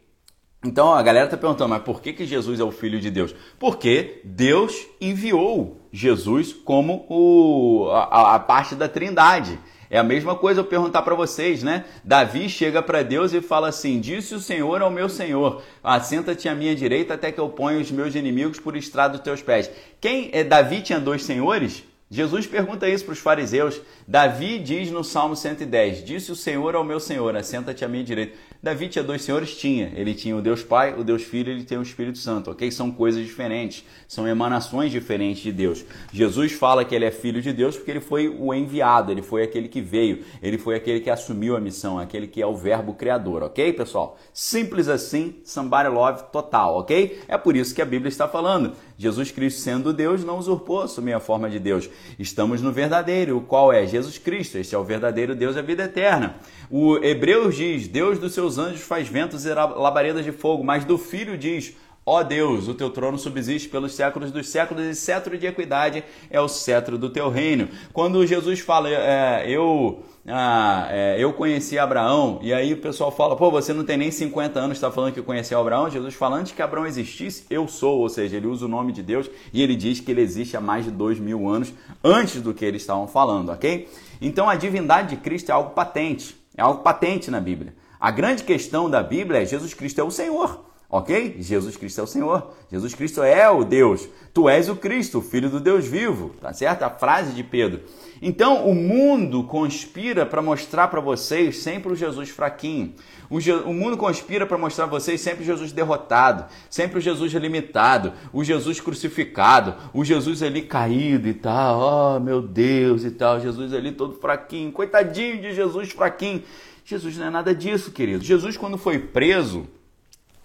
Então 0.63 0.93
a 0.93 1.01
galera 1.01 1.25
está 1.25 1.37
perguntando, 1.37 1.69
mas 1.69 1.83
por 1.83 2.01
que, 2.01 2.11
que 2.11 2.25
Jesus 2.25 2.59
é 2.59 2.63
o 2.63 2.71
Filho 2.71 2.99
de 2.99 3.09
Deus? 3.09 3.33
Porque 3.57 4.19
Deus 4.25 4.87
enviou 4.99 5.87
Jesus 5.91 6.51
como 6.51 7.05
o, 7.07 7.89
a, 7.91 8.35
a 8.35 8.39
parte 8.39 8.75
da 8.75 8.89
Trindade. 8.89 9.57
É 9.89 9.97
a 9.97 10.03
mesma 10.03 10.35
coisa 10.35 10.59
eu 10.59 10.65
perguntar 10.65 11.01
para 11.01 11.15
vocês, 11.15 11.63
né? 11.63 11.85
Davi 12.03 12.47
chega 12.47 12.81
para 12.81 13.01
Deus 13.01 13.33
e 13.33 13.41
fala 13.41 13.69
assim: 13.69 13.99
Disse 13.99 14.35
o 14.35 14.39
Senhor 14.39 14.81
ao 14.81 14.91
meu 14.91 15.09
Senhor: 15.09 15.63
Assenta-te 15.83 16.47
à 16.47 16.53
minha 16.53 16.75
direita 16.75 17.15
até 17.15 17.31
que 17.31 17.39
eu 17.39 17.49
ponha 17.49 17.79
os 17.79 17.89
meus 17.89 18.13
inimigos 18.13 18.59
por 18.59 18.75
estrado 18.75 19.13
dos 19.13 19.21
teus 19.21 19.41
pés. 19.41 19.71
Quem 19.99 20.29
é 20.31 20.43
Davi 20.43 20.81
tinha 20.81 20.99
dois 20.99 21.23
senhores? 21.23 21.83
Jesus 22.11 22.47
pergunta 22.47 22.89
isso 22.89 23.05
para 23.05 23.13
os 23.13 23.19
fariseus. 23.19 23.79
Davi 24.07 24.57
diz 24.57 24.89
no 24.89 25.03
Salmo 25.03 25.35
110: 25.35 26.03
Disse 26.03 26.31
o 26.31 26.35
Senhor 26.35 26.75
ao 26.75 26.83
meu 26.83 26.99
Senhor: 26.99 27.35
Assenta-te 27.35 27.85
à 27.85 27.87
minha 27.87 28.03
direita. 28.03 28.35
Davi 28.61 28.89
tinha 28.89 29.03
dois 29.03 29.21
senhores? 29.21 29.55
Tinha. 29.55 29.91
Ele 29.95 30.15
tinha 30.15 30.35
o 30.35 30.41
Deus 30.41 30.63
Pai, 30.63 30.93
o 30.97 31.03
Deus 31.03 31.23
Filho, 31.23 31.51
ele 31.51 31.63
tem 31.63 31.77
o 31.77 31.83
Espírito 31.83 32.17
Santo, 32.17 32.49
ok? 32.49 32.69
São 32.71 32.91
coisas 32.91 33.23
diferentes, 33.23 33.85
são 34.07 34.27
emanações 34.27 34.91
diferentes 34.91 35.43
de 35.43 35.51
Deus. 35.51 35.85
Jesus 36.11 36.51
fala 36.51 36.83
que 36.83 36.93
ele 36.93 37.05
é 37.05 37.11
filho 37.11 37.41
de 37.41 37.53
Deus 37.53 37.77
porque 37.77 37.91
ele 37.91 38.01
foi 38.01 38.27
o 38.27 38.53
enviado, 38.53 39.11
ele 39.11 39.21
foi 39.21 39.43
aquele 39.43 39.69
que 39.69 39.79
veio, 39.79 40.25
ele 40.41 40.57
foi 40.57 40.75
aquele 40.75 40.99
que 40.99 41.09
assumiu 41.09 41.55
a 41.55 41.59
missão, 41.61 41.99
aquele 41.99 42.27
que 42.27 42.41
é 42.41 42.45
o 42.45 42.57
verbo 42.57 42.95
criador, 42.95 43.43
ok, 43.43 43.71
pessoal? 43.71 44.17
Simples 44.33 44.89
assim, 44.89 45.35
somebody 45.45 45.87
love 45.87 46.23
total, 46.31 46.79
ok? 46.79 47.21
É 47.27 47.37
por 47.37 47.55
isso 47.55 47.73
que 47.73 47.81
a 47.81 47.85
Bíblia 47.85 48.09
está 48.09 48.27
falando. 48.27 48.73
Jesus 48.99 49.31
Cristo, 49.31 49.61
sendo 49.61 49.93
Deus, 49.93 50.25
não 50.25 50.37
usurpou 50.37 50.81
a 50.81 51.19
forma 51.21 51.49
de 51.49 51.57
Deus. 51.57 51.89
Estamos 52.19 52.61
no 52.61 52.69
verdadeiro, 52.69 53.37
o 53.37 53.41
qual 53.41 53.71
é 53.71 53.87
Jesus 53.87 54.17
Cristo. 54.17 54.57
Este 54.57 54.75
é 54.75 54.77
o 54.77 54.83
verdadeiro 54.83 55.33
Deus, 55.33 55.55
a 55.55 55.61
vida 55.61 55.83
eterna. 55.85 56.35
O 56.69 56.97
Hebreus 56.97 57.55
diz: 57.55 57.87
Deus 57.87 58.19
dos 58.19 58.33
seus 58.33 58.57
anjos 58.57 58.81
faz 58.81 59.07
ventos 59.07 59.45
e 59.45 59.53
labaredas 59.53 60.25
de 60.25 60.33
fogo, 60.33 60.65
mas 60.65 60.83
do 60.83 60.97
Filho 60.97 61.37
diz: 61.37 61.77
Ó 62.05 62.23
Deus, 62.23 62.67
o 62.67 62.73
teu 62.73 62.89
trono 62.89 63.17
subsiste 63.17 63.69
pelos 63.69 63.93
séculos 63.93 64.31
dos 64.31 64.49
séculos 64.49 64.83
e 64.83 64.93
cetro 64.93 65.37
de 65.37 65.47
equidade 65.47 66.03
é 66.29 66.41
o 66.41 66.49
cetro 66.49 66.97
do 66.97 67.09
teu 67.09 67.29
reino. 67.29 67.69
Quando 67.93 68.27
Jesus 68.27 68.59
fala, 68.59 68.89
é, 68.89 69.45
eu, 69.47 70.03
ah, 70.29 70.87
é, 70.91 71.15
eu 71.17 71.33
conheci 71.33 71.77
Abraão, 71.79 72.39
e 72.41 72.53
aí 72.53 72.73
o 72.73 72.77
pessoal 72.77 73.11
fala, 73.11 73.35
pô, 73.35 73.49
você 73.49 73.73
não 73.73 73.83
tem 73.83 73.97
nem 73.97 74.11
50 74.11 74.59
anos, 74.59 74.77
está 74.77 74.91
falando 74.91 75.13
que 75.13 75.21
conheceu 75.21 75.59
Abraão? 75.59 75.89
Jesus 75.89 76.13
fala, 76.13 76.37
antes 76.37 76.51
que 76.51 76.61
Abraão 76.61 76.85
existisse, 76.85 77.45
eu 77.49 77.67
sou, 77.67 77.99
ou 77.99 78.09
seja, 78.09 78.37
ele 78.37 78.47
usa 78.47 78.65
o 78.65 78.69
nome 78.69 78.91
de 78.91 79.01
Deus 79.01 79.29
e 79.51 79.61
ele 79.61 79.75
diz 79.75 79.99
que 79.99 80.11
ele 80.11 80.21
existe 80.21 80.55
há 80.55 80.61
mais 80.61 80.85
de 80.85 80.91
dois 80.91 81.19
mil 81.19 81.49
anos 81.49 81.73
antes 82.03 82.41
do 82.41 82.53
que 82.53 82.63
eles 82.63 82.83
estavam 82.83 83.07
falando, 83.07 83.49
ok? 83.49 83.89
Então 84.21 84.49
a 84.49 84.55
divindade 84.55 85.15
de 85.15 85.17
Cristo 85.17 85.49
é 85.49 85.53
algo 85.53 85.71
patente. 85.71 86.37
É 86.55 86.61
algo 86.61 86.83
patente 86.83 87.31
na 87.31 87.39
Bíblia. 87.39 87.73
A 87.99 88.11
grande 88.11 88.43
questão 88.43 88.89
da 88.89 89.01
Bíblia 89.01 89.41
é 89.41 89.45
Jesus 89.45 89.73
Cristo 89.73 89.99
é 89.99 90.03
o 90.03 90.11
Senhor. 90.11 90.65
Ok? 90.89 91.35
Jesus 91.39 91.77
Cristo 91.77 92.01
é 92.01 92.03
o 92.03 92.07
Senhor. 92.07 92.51
Jesus 92.71 92.95
Cristo 92.95 93.21
é 93.21 93.47
o 93.49 93.63
Deus. 93.63 94.09
Tu 94.33 94.49
és 94.49 94.67
o 94.69 94.75
Cristo, 94.75 95.21
Filho 95.21 95.49
do 95.49 95.59
Deus 95.59 95.85
vivo. 95.85 96.31
Tá 96.41 96.51
certo? 96.51 96.83
A 96.83 96.89
frase 96.89 97.31
de 97.31 97.43
Pedro. 97.43 97.81
Então, 98.21 98.67
o 98.67 98.75
mundo 98.75 99.43
conspira 99.43 100.25
para 100.25 100.41
mostrar 100.41 100.89
para 100.89 100.99
vocês 100.99 101.57
sempre 101.57 101.93
o 101.93 101.95
Jesus 101.95 102.29
fraquinho. 102.29 102.93
O, 103.29 103.39
Je 103.39 103.51
o 103.51 103.73
mundo 103.73 103.95
conspira 103.95 104.45
para 104.45 104.57
mostrar 104.57 104.87
para 104.87 104.99
vocês 104.99 105.21
sempre 105.21 105.43
o 105.43 105.45
Jesus 105.45 105.71
derrotado, 105.71 106.45
sempre 106.69 106.97
o 106.97 107.01
Jesus 107.01 107.31
limitado, 107.33 108.11
o 108.33 108.43
Jesus 108.43 108.81
crucificado, 108.81 109.75
o 109.93 110.03
Jesus 110.03 110.43
ali 110.43 110.63
caído 110.63 111.27
e 111.27 111.33
tal. 111.33 112.15
Oh, 112.15 112.19
meu 112.19 112.41
Deus 112.41 113.03
e 113.03 113.11
tal. 113.11 113.39
Jesus 113.39 113.73
ali 113.73 113.91
todo 113.91 114.15
fraquinho. 114.15 114.71
Coitadinho 114.71 115.41
de 115.41 115.53
Jesus 115.53 115.91
fraquinho. 115.91 116.43
Jesus 116.83 117.17
não 117.17 117.27
é 117.27 117.29
nada 117.29 117.53
disso, 117.53 117.91
querido. 117.91 118.23
Jesus, 118.23 118.57
quando 118.57 118.77
foi 118.77 118.99
preso, 118.99 119.67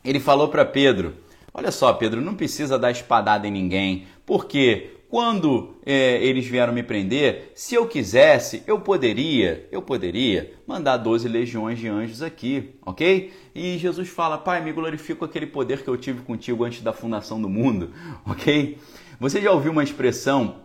ele 0.04 0.20
falou 0.20 0.48
para 0.48 0.64
Pedro: 0.64 1.14
Olha 1.52 1.72
só, 1.72 1.92
Pedro, 1.94 2.20
não 2.20 2.34
precisa 2.34 2.78
dar 2.78 2.90
espadada 2.90 3.48
em 3.48 3.50
ninguém, 3.50 4.06
porque 4.26 4.93
quando 5.14 5.76
é, 5.86 6.20
eles 6.24 6.44
vieram 6.44 6.72
me 6.72 6.82
prender, 6.82 7.52
se 7.54 7.76
eu 7.76 7.86
quisesse, 7.86 8.64
eu 8.66 8.80
poderia, 8.80 9.68
eu 9.70 9.80
poderia 9.80 10.54
mandar 10.66 10.96
12 10.96 11.28
legiões 11.28 11.78
de 11.78 11.86
anjos 11.86 12.20
aqui, 12.20 12.74
ok? 12.84 13.32
E 13.54 13.78
Jesus 13.78 14.08
fala: 14.08 14.36
Pai, 14.36 14.60
me 14.60 14.72
glorifico 14.72 15.20
com 15.20 15.24
aquele 15.24 15.46
poder 15.46 15.84
que 15.84 15.88
eu 15.88 15.96
tive 15.96 16.22
contigo 16.22 16.64
antes 16.64 16.82
da 16.82 16.92
fundação 16.92 17.40
do 17.40 17.48
mundo, 17.48 17.92
ok? 18.26 18.76
Você 19.20 19.40
já 19.40 19.52
ouviu 19.52 19.70
uma 19.70 19.84
expressão 19.84 20.62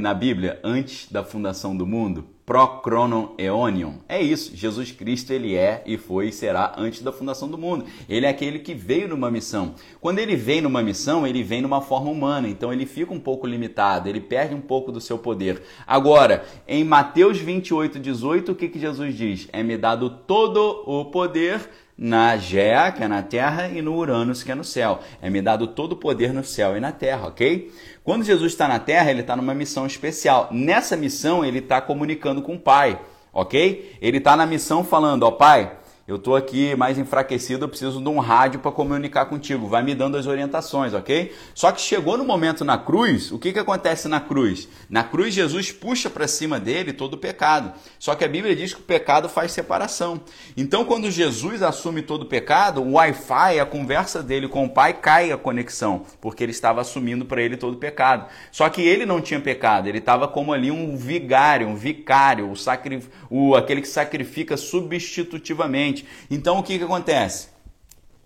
na 0.00 0.14
Bíblia, 0.14 0.58
antes 0.64 1.12
da 1.12 1.22
fundação 1.22 1.76
do 1.76 1.86
mundo? 1.86 2.24
Procronon 2.46 3.30
eonion. 3.36 3.94
É 4.08 4.22
isso, 4.22 4.54
Jesus 4.54 4.92
Cristo 4.92 5.32
ele 5.32 5.56
é 5.56 5.82
e 5.84 5.98
foi 5.98 6.28
e 6.28 6.32
será 6.32 6.74
antes 6.78 7.02
da 7.02 7.10
fundação 7.10 7.48
do 7.48 7.58
mundo. 7.58 7.84
Ele 8.08 8.24
é 8.24 8.28
aquele 8.28 8.60
que 8.60 8.72
veio 8.72 9.08
numa 9.08 9.32
missão. 9.32 9.74
Quando 10.00 10.20
ele 10.20 10.36
vem 10.36 10.60
numa 10.60 10.80
missão, 10.80 11.26
ele 11.26 11.42
vem 11.42 11.60
numa 11.60 11.82
forma 11.82 12.08
humana, 12.08 12.48
então 12.48 12.72
ele 12.72 12.86
fica 12.86 13.12
um 13.12 13.18
pouco 13.18 13.48
limitado, 13.48 14.08
ele 14.08 14.20
perde 14.20 14.54
um 14.54 14.60
pouco 14.60 14.92
do 14.92 15.00
seu 15.00 15.18
poder. 15.18 15.60
Agora, 15.84 16.44
em 16.68 16.84
Mateus 16.84 17.38
28, 17.38 17.98
18, 17.98 18.52
o 18.52 18.54
que, 18.54 18.68
que 18.68 18.78
Jesus 18.78 19.16
diz? 19.16 19.48
É-me 19.52 19.76
dado 19.76 20.08
todo 20.08 20.84
o 20.86 21.06
poder 21.06 21.68
na 21.98 22.36
Gea, 22.36 22.92
que 22.92 23.02
é 23.02 23.08
na 23.08 23.22
terra, 23.22 23.68
e 23.68 23.80
no 23.80 23.96
Uranus, 23.96 24.42
que 24.42 24.52
é 24.52 24.54
no 24.54 24.64
céu. 24.64 25.00
É-me 25.20 25.40
dado 25.40 25.66
todo 25.68 25.92
o 25.92 25.96
poder 25.96 26.32
no 26.32 26.44
céu 26.44 26.76
e 26.76 26.80
na 26.80 26.92
terra, 26.92 27.28
ok? 27.28 27.72
Quando 28.06 28.22
Jesus 28.22 28.52
está 28.52 28.68
na 28.68 28.78
terra, 28.78 29.10
ele 29.10 29.22
está 29.22 29.34
numa 29.34 29.52
missão 29.52 29.84
especial. 29.84 30.48
Nessa 30.52 30.96
missão, 30.96 31.44
ele 31.44 31.58
está 31.58 31.80
comunicando 31.80 32.40
com 32.40 32.54
o 32.54 32.58
Pai, 32.58 33.00
ok? 33.32 33.98
Ele 34.00 34.18
está 34.18 34.36
na 34.36 34.46
missão 34.46 34.84
falando, 34.84 35.24
ó 35.24 35.32
Pai, 35.32 35.72
eu 36.06 36.16
estou 36.16 36.36
aqui 36.36 36.76
mais 36.76 36.98
enfraquecido, 36.98 37.64
eu 37.64 37.68
preciso 37.68 38.00
de 38.00 38.08
um 38.08 38.20
rádio 38.20 38.60
para 38.60 38.70
comunicar 38.70 39.26
contigo. 39.26 39.66
Vai 39.66 39.82
me 39.82 39.92
dando 39.92 40.16
as 40.16 40.28
orientações, 40.28 40.94
ok? 40.94 41.34
Só 41.52 41.72
que 41.72 41.80
chegou 41.80 42.16
no 42.16 42.24
momento 42.24 42.64
na 42.64 42.78
cruz, 42.78 43.32
o 43.32 43.38
que, 43.40 43.52
que 43.52 43.58
acontece 43.58 44.06
na 44.06 44.20
cruz? 44.20 44.68
Na 44.88 45.02
cruz, 45.02 45.34
Jesus 45.34 45.72
puxa 45.72 46.08
para 46.08 46.28
cima 46.28 46.60
dele 46.60 46.92
todo 46.92 47.14
o 47.14 47.18
pecado. 47.18 47.72
Só 47.98 48.14
que 48.14 48.24
a 48.24 48.28
Bíblia 48.28 48.54
diz 48.54 48.72
que 48.72 48.80
o 48.80 48.84
pecado 48.84 49.28
faz 49.28 49.50
separação. 49.50 50.20
Então, 50.56 50.84
quando 50.84 51.10
Jesus 51.10 51.60
assume 51.60 52.02
todo 52.02 52.22
o 52.22 52.26
pecado, 52.26 52.80
o 52.80 52.92
Wi-Fi, 52.92 53.58
a 53.58 53.66
conversa 53.66 54.22
dele 54.22 54.46
com 54.46 54.64
o 54.64 54.70
Pai, 54.70 54.92
cai 54.92 55.32
a 55.32 55.36
conexão, 55.36 56.04
porque 56.20 56.44
ele 56.44 56.52
estava 56.52 56.82
assumindo 56.82 57.24
para 57.24 57.42
ele 57.42 57.56
todo 57.56 57.74
o 57.74 57.78
pecado. 57.78 58.26
Só 58.52 58.68
que 58.68 58.80
ele 58.80 59.04
não 59.04 59.20
tinha 59.20 59.40
pecado, 59.40 59.88
ele 59.88 59.98
estava 59.98 60.28
como 60.28 60.52
ali 60.52 60.70
um 60.70 60.96
vigário, 60.96 61.66
um 61.66 61.74
vicário, 61.74 62.48
o, 62.48 62.54
sacri... 62.54 63.02
o 63.28 63.56
aquele 63.56 63.80
que 63.80 63.88
sacrifica 63.88 64.56
substitutivamente. 64.56 65.95
Então 66.30 66.58
o 66.58 66.62
que, 66.62 66.78
que 66.78 66.84
acontece? 66.84 67.48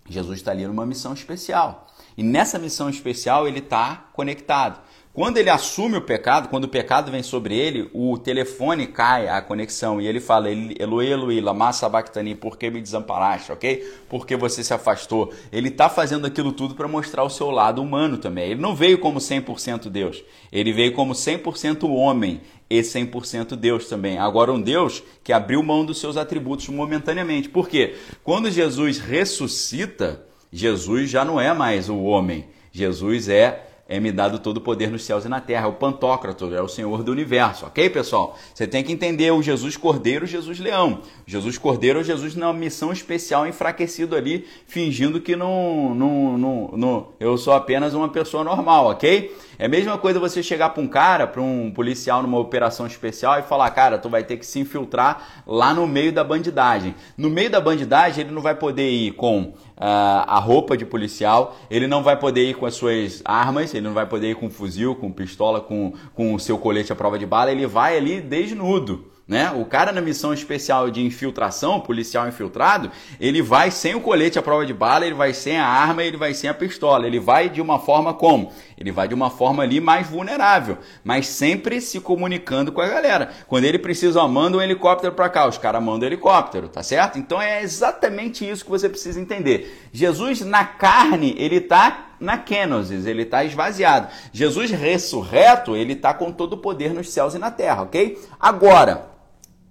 Jesus 0.09 0.39
está 0.39 0.51
ali 0.51 0.65
numa 0.65 0.85
missão 0.85 1.13
especial. 1.13 1.87
E 2.17 2.23
nessa 2.23 2.59
missão 2.59 2.89
especial 2.89 3.47
ele 3.47 3.59
está 3.59 4.09
conectado. 4.13 4.81
Quando 5.13 5.35
ele 5.35 5.49
assume 5.49 5.97
o 5.97 6.01
pecado, 6.01 6.47
quando 6.47 6.63
o 6.63 6.69
pecado 6.69 7.11
vem 7.11 7.21
sobre 7.21 7.53
ele, 7.53 7.89
o 7.93 8.17
telefone 8.17 8.87
cai 8.87 9.27
a 9.27 9.41
conexão 9.41 9.99
e 9.99 10.07
ele 10.07 10.21
fala: 10.21 10.49
Eloi, 10.49 11.11
Eloi, 11.11 11.41
lama 11.41 11.73
sabachthani, 11.73 12.33
por 12.33 12.57
que 12.57 12.69
me 12.69 12.81
desamparaste, 12.81 13.51
ok? 13.51 13.85
Porque 14.07 14.37
você 14.37 14.63
se 14.63 14.73
afastou. 14.73 15.33
Ele 15.51 15.67
está 15.67 15.89
fazendo 15.89 16.25
aquilo 16.25 16.53
tudo 16.53 16.75
para 16.75 16.87
mostrar 16.87 17.23
o 17.23 17.29
seu 17.29 17.51
lado 17.51 17.81
humano 17.81 18.17
também. 18.17 18.51
Ele 18.51 18.61
não 18.61 18.73
veio 18.73 18.99
como 18.99 19.19
100% 19.19 19.89
Deus, 19.89 20.23
ele 20.49 20.71
veio 20.71 20.93
como 20.93 21.13
100% 21.13 21.89
homem 21.89 22.39
e 22.69 22.79
100% 22.79 23.57
Deus 23.57 23.89
também. 23.89 24.17
Agora, 24.17 24.53
um 24.53 24.61
Deus 24.61 25.03
que 25.25 25.33
abriu 25.33 25.61
mão 25.61 25.83
dos 25.83 25.99
seus 25.99 26.15
atributos 26.15 26.69
momentaneamente. 26.69 27.49
Por 27.49 27.67
quê? 27.67 27.95
Quando 28.23 28.49
Jesus 28.49 28.97
ressuscita, 28.97 30.25
Jesus 30.53 31.09
já 31.09 31.25
não 31.25 31.39
é 31.39 31.53
mais 31.53 31.89
o 31.89 32.01
homem. 32.01 32.45
Jesus 32.71 33.27
é 33.27 33.70
é-me 33.91 34.09
dado 34.09 34.39
todo 34.39 34.57
o 34.57 34.61
poder 34.61 34.89
nos 34.89 35.03
céus 35.03 35.25
e 35.25 35.27
na 35.27 35.41
terra. 35.41 35.65
É 35.65 35.69
o 35.69 35.73
Pantocrator, 35.73 36.53
é 36.53 36.61
o 36.61 36.67
Senhor 36.69 37.03
do 37.03 37.11
universo, 37.11 37.65
ok, 37.65 37.89
pessoal? 37.89 38.37
Você 38.53 38.65
tem 38.65 38.81
que 38.85 38.91
entender 38.93 39.29
o 39.31 39.43
Jesus 39.43 39.75
Cordeiro, 39.75 40.25
Jesus 40.25 40.59
Leão. 40.61 41.01
Jesus 41.27 41.57
Cordeiro 41.57 41.99
é 41.99 42.03
Jesus 42.03 42.33
na 42.33 42.53
missão 42.53 42.93
especial, 42.93 43.45
enfraquecido 43.45 44.15
ali, 44.15 44.47
fingindo 44.65 45.19
que 45.19 45.35
não, 45.35 45.93
não, 45.93 46.37
não, 46.37 46.71
não, 46.73 47.07
eu 47.19 47.37
sou 47.37 47.53
apenas 47.53 47.93
uma 47.93 48.07
pessoa 48.07 48.45
normal, 48.45 48.87
ok? 48.87 49.35
É 49.59 49.65
a 49.65 49.69
mesma 49.69 49.97
coisa 49.97 50.19
você 50.19 50.41
chegar 50.41 50.69
para 50.69 50.81
um 50.81 50.87
cara, 50.87 51.27
para 51.27 51.41
um 51.41 51.69
policial 51.69 52.23
numa 52.23 52.39
operação 52.39 52.87
especial 52.87 53.37
e 53.39 53.43
falar, 53.43 53.69
cara, 53.71 53.97
tu 53.97 54.09
vai 54.09 54.23
ter 54.23 54.37
que 54.37 54.45
se 54.45 54.57
infiltrar 54.57 55.43
lá 55.45 55.73
no 55.73 55.85
meio 55.85 56.11
da 56.11 56.23
bandidagem. 56.23 56.95
No 57.17 57.29
meio 57.29 57.49
da 57.49 57.61
bandidagem, 57.61 58.23
ele 58.23 58.33
não 58.33 58.41
vai 58.41 58.55
poder 58.55 58.89
ir 58.89 59.11
com 59.11 59.53
a 59.77 60.39
roupa 60.39 60.77
de 60.77 60.85
policial, 60.85 61.55
ele 61.69 61.87
não 61.87 62.03
vai 62.03 62.17
poder 62.17 62.49
ir 62.49 62.55
com 62.55 62.65
as 62.65 62.75
suas 62.75 63.21
armas, 63.25 63.73
ele 63.73 63.85
não 63.85 63.93
vai 63.93 64.05
poder 64.05 64.31
ir 64.31 64.35
com 64.35 64.49
fuzil, 64.49 64.95
com 64.95 65.11
pistola, 65.11 65.59
com, 65.59 65.93
com 66.13 66.33
o 66.33 66.39
seu 66.39 66.57
colete 66.57 66.91
à 66.91 66.95
prova 66.95 67.17
de 67.17 67.25
bala, 67.25 67.51
ele 67.51 67.65
vai 67.65 67.97
ali 67.97 68.21
desnudo. 68.21 69.11
Né? 69.31 69.49
O 69.49 69.63
cara 69.63 69.93
na 69.93 70.01
missão 70.01 70.33
especial 70.33 70.91
de 70.91 71.01
infiltração, 71.01 71.79
policial 71.79 72.27
infiltrado, 72.27 72.91
ele 73.17 73.41
vai 73.41 73.71
sem 73.71 73.95
o 73.95 74.01
colete 74.01 74.37
à 74.37 74.41
prova 74.41 74.65
de 74.65 74.73
bala, 74.73 75.05
ele 75.05 75.15
vai 75.15 75.33
sem 75.33 75.57
a 75.57 75.65
arma, 75.65 76.03
ele 76.03 76.17
vai 76.17 76.33
sem 76.33 76.49
a 76.49 76.53
pistola. 76.53 77.07
Ele 77.07 77.17
vai 77.17 77.47
de 77.47 77.61
uma 77.61 77.79
forma 77.79 78.13
como? 78.13 78.51
Ele 78.77 78.91
vai 78.91 79.07
de 79.07 79.13
uma 79.13 79.29
forma 79.29 79.63
ali 79.63 79.79
mais 79.79 80.05
vulnerável, 80.05 80.79
mas 81.01 81.27
sempre 81.27 81.79
se 81.79 82.01
comunicando 82.01 82.73
com 82.73 82.81
a 82.81 82.87
galera. 82.89 83.29
Quando 83.47 83.63
ele 83.63 83.79
precisa, 83.79 84.19
ó, 84.19 84.27
manda 84.27 84.57
um 84.57 84.61
helicóptero 84.61 85.13
para 85.13 85.29
cá, 85.29 85.47
os 85.47 85.57
caras 85.57 85.81
mandam 85.81 86.09
um 86.09 86.11
helicóptero, 86.11 86.67
tá 86.67 86.83
certo? 86.83 87.17
Então 87.17 87.41
é 87.41 87.63
exatamente 87.63 88.45
isso 88.45 88.65
que 88.65 88.69
você 88.69 88.89
precisa 88.89 89.17
entender. 89.17 89.87
Jesus 89.93 90.41
na 90.41 90.65
carne, 90.65 91.35
ele 91.37 91.61
tá 91.61 92.15
na 92.19 92.37
kenosis, 92.37 93.05
ele 93.05 93.21
está 93.21 93.45
esvaziado. 93.45 94.09
Jesus 94.33 94.71
ressurreto, 94.71 95.73
ele 95.73 95.93
está 95.93 96.13
com 96.13 96.33
todo 96.33 96.53
o 96.53 96.57
poder 96.57 96.93
nos 96.93 97.09
céus 97.09 97.33
e 97.33 97.39
na 97.39 97.49
terra, 97.49 97.83
ok? 97.83 98.19
Agora, 98.37 99.09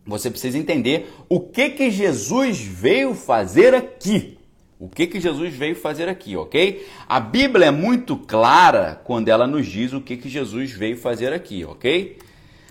você 0.06 0.30
precisa 0.30 0.58
entender 0.58 1.12
o 1.28 1.40
que 1.40 1.70
que 1.70 1.90
Jesus 1.90 2.60
veio 2.60 3.14
fazer 3.14 3.74
aqui. 3.74 4.38
O 4.78 4.88
que 4.88 5.06
que 5.06 5.20
Jesus 5.20 5.52
veio 5.54 5.76
fazer 5.76 6.08
aqui, 6.08 6.34
ok? 6.36 6.86
A 7.06 7.20
Bíblia 7.20 7.66
é 7.66 7.70
muito 7.70 8.16
clara 8.16 8.98
quando 9.04 9.28
ela 9.28 9.46
nos 9.46 9.66
diz 9.66 9.92
o 9.92 10.00
que 10.00 10.16
que 10.16 10.28
Jesus 10.28 10.72
veio 10.72 10.96
fazer 10.96 11.34
aqui, 11.34 11.66
ok? 11.66 12.16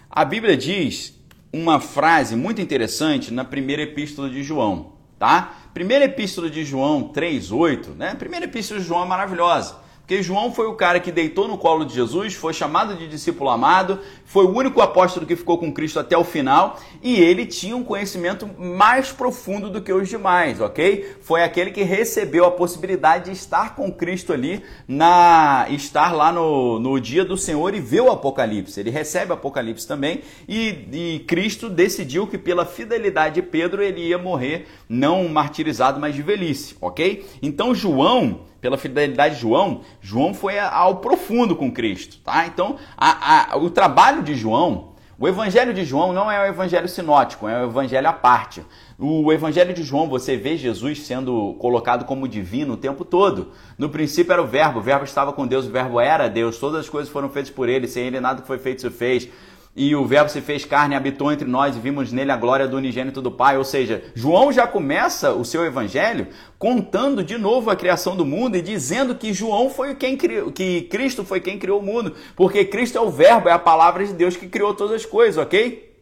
A 0.10 0.26
Bíblia 0.26 0.58
diz 0.58 1.14
uma 1.54 1.80
frase 1.80 2.36
muito 2.36 2.62
interessante 2.62 3.32
na 3.32 3.46
primeira 3.46 3.84
epístola 3.84 4.28
de 4.28 4.42
João, 4.42 4.94
tá? 5.20 5.70
Primeira 5.72 6.06
epístola 6.06 6.50
de 6.50 6.66
João 6.66 7.10
3:8, 7.14 7.90
né? 7.96 8.16
Primeira 8.16 8.46
epístola 8.46 8.80
de 8.80 8.88
João 8.88 9.04
é 9.04 9.08
maravilhosa. 9.08 9.76
Porque 10.10 10.24
João 10.24 10.52
foi 10.52 10.66
o 10.66 10.74
cara 10.74 11.00
que 11.00 11.12
deitou 11.12 11.48
no 11.48 11.56
colo 11.56 11.86
de 11.86 11.94
Jesus, 11.94 12.34
foi 12.34 12.52
chamado 12.52 12.96
de 12.96 13.08
discípulo 13.08 13.48
amado, 13.48 14.00
foi 14.26 14.44
o 14.44 14.50
único 14.50 14.82
apóstolo 14.82 15.24
que 15.24 15.36
ficou 15.36 15.60
com 15.60 15.72
Cristo 15.72 16.00
até 16.00 16.18
o 16.18 16.24
final 16.24 16.80
e 17.04 17.18
ele 17.18 17.46
tinha 17.46 17.78
um 17.78 17.84
conhecimento 17.84 18.50
mais 18.58 19.12
profundo 19.12 19.70
do 19.70 19.84
que 19.84 19.94
os 19.94 20.10
demais, 20.10 20.60
ok? 20.60 21.16
Foi 21.22 21.44
aquele 21.44 21.70
que 21.70 21.84
recebeu 21.84 22.44
a 22.44 22.50
possibilidade 22.50 23.26
de 23.26 23.34
estar 23.34 23.76
com 23.76 23.92
Cristo 23.92 24.34
ali, 24.34 24.64
na 24.88 25.68
estar 25.70 26.12
lá 26.12 26.32
no, 26.32 26.80
no 26.80 27.00
dia 27.00 27.24
do 27.24 27.38
Senhor 27.38 27.76
e 27.76 27.80
ver 27.80 28.02
o 28.02 28.10
Apocalipse. 28.10 28.80
Ele 28.80 28.90
recebe 28.90 29.30
o 29.30 29.36
Apocalipse 29.36 29.88
também 29.88 30.22
e, 30.48 30.88
e 30.92 31.20
Cristo 31.28 31.70
decidiu 31.70 32.26
que 32.26 32.40
pela 32.40 32.66
fidelidade 32.66 33.36
de 33.36 33.42
Pedro 33.44 33.84
ele 33.84 34.08
ia 34.08 34.18
morrer 34.18 34.66
não 34.90 35.28
martirizado, 35.30 36.00
mas 36.00 36.16
de 36.16 36.24
velhice, 36.24 36.76
ok? 36.82 37.28
Então 37.44 37.76
João 37.76 38.49
pela 38.62 38.78
fidelidade 38.78 39.36
de 39.36 39.42
João, 39.42 39.82
João 40.02 40.34
foi 40.34 40.60
ao 40.60 40.98
profundo 40.98 41.56
com 41.56 41.72
Cristo, 41.72 42.18
tá? 42.24 42.46
Então, 42.46 42.78
a, 42.98 43.54
a, 43.54 43.58
o 43.58 43.70
trabalho 43.70 44.22
de 44.24 44.36
João, 44.36 44.90
o 45.18 45.28
evangelho 45.28 45.74
de 45.74 45.84
João 45.84 46.14
não 46.14 46.32
é 46.32 46.42
o 46.42 46.48
evangelho 46.48 46.88
sinótico, 46.88 47.48
é 47.48 47.62
o 47.62 47.66
evangelho 47.66 48.08
à 48.08 48.14
parte. 48.14 48.64
O 48.98 49.34
evangelho 49.34 49.74
de 49.74 49.84
João, 49.84 50.08
você 50.08 50.38
vê 50.38 50.56
Jesus 50.56 51.06
sendo 51.06 51.56
colocado 51.60 52.06
como 52.06 52.26
divino 52.26 52.76
o 52.76 52.78
tempo 52.78 53.04
todo. 53.04 53.52
No 53.78 53.90
princípio 53.90 54.32
era 54.32 54.42
o 54.42 54.48
verbo, 54.48 54.80
o 54.80 54.82
verbo 54.82 55.04
estava 55.04 55.34
com 55.34 55.46
Deus, 55.46 55.66
o 55.66 55.72
verbo 55.72 56.00
era 56.00 56.30
Deus, 56.30 56.58
todas 56.58 56.80
as 56.80 56.90
coisas 56.90 57.12
foram 57.12 57.30
feitas 57.30 57.52
por 57.52 57.68
ele, 57.68 57.86
sem 57.86 58.08
ele 58.08 58.22
nada 58.22 58.42
que 58.42 58.48
foi 58.48 58.60
feito 58.60 58.82
se 58.82 58.90
fez 58.90 59.30
e 59.76 59.96
o 59.96 60.06
Verbo 60.06 60.30
se 60.30 60.42
fez 60.42 60.66
carne, 60.66 60.96
habitou 60.96 61.32
entre 61.32 61.48
nós 61.48 61.76
e 61.76 61.80
vimos 61.80 62.12
nele 62.12 62.32
a 62.32 62.38
glória 62.38 62.68
do 62.68 62.76
unigênito 62.76 63.22
do 63.22 63.32
Pai. 63.32 63.58
Ou 63.58 63.64
seja, 63.64 64.04
João 64.16 64.52
já 64.52 64.68
começa 64.68 65.32
o 65.34 65.46
seu 65.46 65.64
evangelho 65.64 66.28
contando 66.58 67.24
de 67.24 67.38
novo 67.38 67.70
a 67.70 67.76
criação 67.76 68.16
do 68.16 68.26
mundo 68.26 68.58
e 68.58 68.62
dizendo 68.62 69.16
que 69.16 69.32
João 69.32 69.70
foi 69.70 69.96
quem 69.96 70.18
criou, 70.18 70.52
que 70.52 70.82
Cristo 70.84 71.24
foi 71.24 71.40
quem 71.40 71.58
criou 71.58 71.80
o 71.80 71.84
mundo, 71.84 72.16
porque 72.36 72.66
Cristo 72.66 72.98
é 72.98 73.02
o 73.02 73.12
Verbo, 73.12 73.48
é 73.48 73.54
a 73.54 73.60
palavra 73.60 74.06
de 74.06 74.14
Deus 74.14 74.36
que 74.36 74.48
criou 74.48 74.74
todas 74.74 74.96
as 74.96 75.06
coisas, 75.06 75.38
ok? 75.38 75.94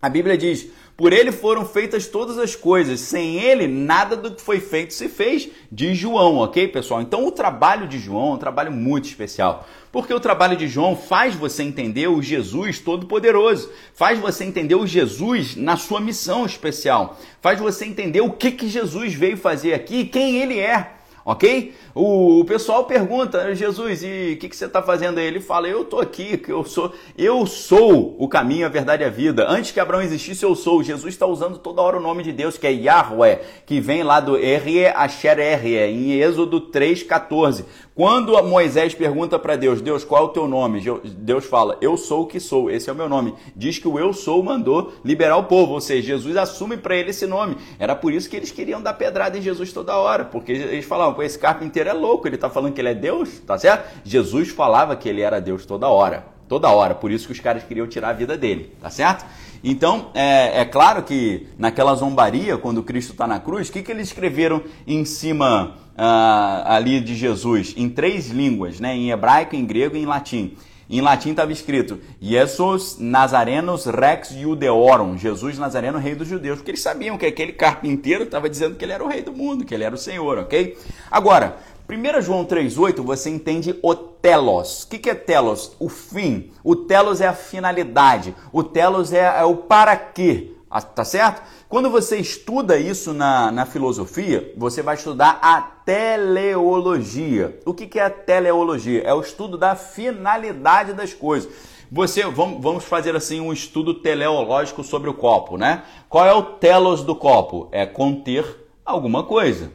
A 0.00 0.08
Bíblia 0.08 0.38
diz: 0.38 0.70
por 1.00 1.14
ele 1.14 1.32
foram 1.32 1.64
feitas 1.64 2.06
todas 2.06 2.36
as 2.36 2.54
coisas, 2.54 3.00
sem 3.00 3.36
ele 3.36 3.66
nada 3.66 4.14
do 4.14 4.32
que 4.32 4.42
foi 4.42 4.60
feito 4.60 4.92
se 4.92 5.08
fez, 5.08 5.48
de 5.72 5.94
João, 5.94 6.36
ok, 6.36 6.68
pessoal? 6.68 7.00
Então 7.00 7.26
o 7.26 7.32
trabalho 7.32 7.88
de 7.88 7.98
João 7.98 8.32
é 8.32 8.34
um 8.34 8.36
trabalho 8.36 8.70
muito 8.70 9.06
especial, 9.06 9.66
porque 9.90 10.12
o 10.12 10.20
trabalho 10.20 10.58
de 10.58 10.68
João 10.68 10.94
faz 10.94 11.34
você 11.34 11.62
entender 11.62 12.06
o 12.06 12.20
Jesus 12.20 12.80
Todo-Poderoso, 12.80 13.70
faz 13.94 14.18
você 14.18 14.44
entender 14.44 14.74
o 14.74 14.86
Jesus 14.86 15.56
na 15.56 15.74
sua 15.78 16.02
missão 16.02 16.44
especial, 16.44 17.18
faz 17.40 17.58
você 17.58 17.86
entender 17.86 18.20
o 18.20 18.32
que, 18.32 18.50
que 18.50 18.68
Jesus 18.68 19.14
veio 19.14 19.38
fazer 19.38 19.72
aqui 19.72 20.00
e 20.00 20.06
quem 20.06 20.36
ele 20.36 20.58
é. 20.58 20.96
ok? 21.24 21.74
O, 22.02 22.42
pessoal 22.46 22.84
pergunta, 22.84 23.54
Jesus, 23.54 24.02
e 24.02 24.32
o 24.32 24.38
que, 24.38 24.48
que 24.48 24.56
você 24.56 24.64
está 24.64 24.80
fazendo 24.80 25.18
aí? 25.18 25.26
Ele 25.26 25.38
fala, 25.38 25.68
eu 25.68 25.82
estou 25.82 26.00
aqui, 26.00 26.38
que 26.38 26.50
eu 26.50 26.64
sou, 26.64 26.94
eu 27.14 27.44
sou 27.44 28.16
o 28.18 28.26
caminho, 28.26 28.64
a 28.64 28.70
verdade 28.70 29.02
e 29.02 29.06
a 29.06 29.10
vida. 29.10 29.44
Antes 29.46 29.70
que 29.70 29.78
Abraão 29.78 30.00
existisse, 30.00 30.42
eu 30.42 30.54
sou. 30.54 30.82
Jesus 30.82 31.12
está 31.12 31.26
usando 31.26 31.58
toda 31.58 31.82
hora 31.82 31.98
o 31.98 32.00
nome 32.00 32.22
de 32.22 32.32
Deus, 32.32 32.56
que 32.56 32.66
é 32.66 32.72
Yahweh, 32.72 33.42
que 33.66 33.80
vem 33.80 34.02
lá 34.02 34.18
do 34.18 34.38
Erie 34.38 34.86
Asher 34.86 35.38
Erie, 35.38 35.76
em 35.76 36.12
Êxodo 36.12 36.70
3,14. 36.70 37.66
Quando 37.94 38.42
Moisés 38.42 38.94
pergunta 38.94 39.38
para 39.38 39.56
Deus, 39.56 39.82
Deus, 39.82 40.02
qual 40.02 40.22
é 40.22 40.24
o 40.24 40.30
teu 40.30 40.48
nome? 40.48 40.82
Deus 41.04 41.44
fala, 41.44 41.76
eu 41.82 41.98
sou 41.98 42.22
o 42.22 42.26
que 42.26 42.40
sou, 42.40 42.70
esse 42.70 42.88
é 42.88 42.92
o 42.94 42.96
meu 42.96 43.10
nome. 43.10 43.34
Diz 43.54 43.78
que 43.78 43.86
o 43.86 43.98
eu 43.98 44.14
sou 44.14 44.42
mandou 44.42 44.94
liberar 45.04 45.36
o 45.36 45.44
povo, 45.44 45.74
ou 45.74 45.82
seja, 45.82 46.14
Jesus 46.14 46.34
assume 46.38 46.78
para 46.78 46.96
ele 46.96 47.10
esse 47.10 47.26
nome. 47.26 47.58
Era 47.78 47.94
por 47.94 48.10
isso 48.10 48.30
que 48.30 48.36
eles 48.36 48.50
queriam 48.50 48.80
dar 48.80 48.94
pedrada 48.94 49.36
em 49.36 49.42
Jesus 49.42 49.70
toda 49.70 49.98
hora, 49.98 50.24
porque 50.24 50.50
eles 50.50 50.86
falavam, 50.86 51.22
esse 51.22 51.38
carpinteiro 51.38 51.89
é 51.90 51.92
louco, 51.92 52.26
ele 52.26 52.36
está 52.36 52.48
falando 52.48 52.72
que 52.72 52.80
ele 52.80 52.88
é 52.88 52.94
Deus, 52.94 53.40
tá 53.46 53.58
certo? 53.58 53.88
Jesus 54.04 54.48
falava 54.48 54.96
que 54.96 55.08
ele 55.08 55.20
era 55.20 55.40
Deus 55.40 55.66
toda 55.66 55.88
hora, 55.88 56.24
toda 56.48 56.70
hora, 56.70 56.94
por 56.94 57.10
isso 57.10 57.26
que 57.26 57.32
os 57.32 57.40
caras 57.40 57.62
queriam 57.62 57.86
tirar 57.86 58.10
a 58.10 58.12
vida 58.12 58.36
dele, 58.36 58.72
tá 58.80 58.90
certo? 58.90 59.24
Então, 59.62 60.10
é, 60.14 60.62
é 60.62 60.64
claro 60.64 61.02
que 61.02 61.46
naquela 61.58 61.94
zombaria, 61.94 62.56
quando 62.56 62.82
Cristo 62.82 63.12
está 63.12 63.26
na 63.26 63.38
cruz, 63.38 63.68
o 63.68 63.72
que, 63.72 63.82
que 63.82 63.92
eles 63.92 64.08
escreveram 64.08 64.62
em 64.86 65.04
cima 65.04 65.76
uh, 66.00 66.64
ali 66.64 67.00
de 67.00 67.14
Jesus 67.14 67.74
em 67.76 67.88
três 67.88 68.30
línguas, 68.30 68.80
né? 68.80 68.96
em 68.96 69.10
hebraico, 69.10 69.54
em 69.54 69.66
grego 69.66 69.96
e 69.96 70.02
em 70.02 70.06
latim. 70.06 70.56
Em 70.92 71.00
latim 71.00 71.30
estava 71.30 71.52
escrito 71.52 72.00
Jesus 72.20 72.96
Nazarenos 72.98 73.84
Rex 73.86 74.30
Judeorum, 74.30 75.16
Jesus 75.16 75.56
Nazareno, 75.56 75.98
rei 75.98 76.16
dos 76.16 76.26
judeus, 76.26 76.58
porque 76.58 76.72
eles 76.72 76.82
sabiam 76.82 77.16
que 77.16 77.24
aquele 77.24 77.52
carpinteiro 77.52 78.24
estava 78.24 78.50
dizendo 78.50 78.74
que 78.74 78.84
ele 78.84 78.92
era 78.92 79.04
o 79.04 79.06
rei 79.06 79.22
do 79.22 79.32
mundo, 79.32 79.64
que 79.64 79.72
ele 79.72 79.84
era 79.84 79.94
o 79.94 79.98
Senhor, 79.98 80.38
ok? 80.38 80.76
Agora, 81.08 81.58
1 81.90 82.22
João 82.22 82.44
3,8 82.44 83.02
você 83.02 83.30
entende 83.30 83.76
o 83.82 83.94
telos. 83.96 84.84
O 84.84 84.88
que, 84.88 84.98
que 84.98 85.10
é 85.10 85.14
telos? 85.14 85.74
O 85.80 85.88
fim. 85.88 86.52
O 86.62 86.76
telos 86.76 87.20
é 87.20 87.26
a 87.26 87.32
finalidade. 87.32 88.32
O 88.52 88.62
telos 88.62 89.12
é, 89.12 89.40
é 89.40 89.44
o 89.44 89.56
para 89.56 89.96
quê. 89.96 90.52
Ah, 90.70 90.80
tá 90.80 91.04
certo? 91.04 91.42
Quando 91.68 91.90
você 91.90 92.16
estuda 92.18 92.78
isso 92.78 93.12
na, 93.12 93.50
na 93.50 93.66
filosofia, 93.66 94.54
você 94.56 94.82
vai 94.82 94.94
estudar 94.94 95.40
a 95.42 95.60
teleologia. 95.60 97.58
O 97.66 97.74
que, 97.74 97.88
que 97.88 97.98
é 97.98 98.04
a 98.04 98.10
teleologia? 98.10 99.02
É 99.02 99.12
o 99.12 99.20
estudo 99.20 99.58
da 99.58 99.74
finalidade 99.74 100.92
das 100.92 101.12
coisas. 101.12 101.52
Você, 101.90 102.24
vamos, 102.24 102.62
vamos 102.62 102.84
fazer 102.84 103.16
assim 103.16 103.40
um 103.40 103.52
estudo 103.52 103.94
teleológico 103.94 104.84
sobre 104.84 105.10
o 105.10 105.14
copo, 105.14 105.56
né? 105.56 105.82
Qual 106.08 106.24
é 106.24 106.32
o 106.32 106.42
telos 106.42 107.02
do 107.02 107.16
copo? 107.16 107.68
É 107.72 107.84
conter 107.84 108.44
alguma 108.84 109.24
coisa. 109.24 109.72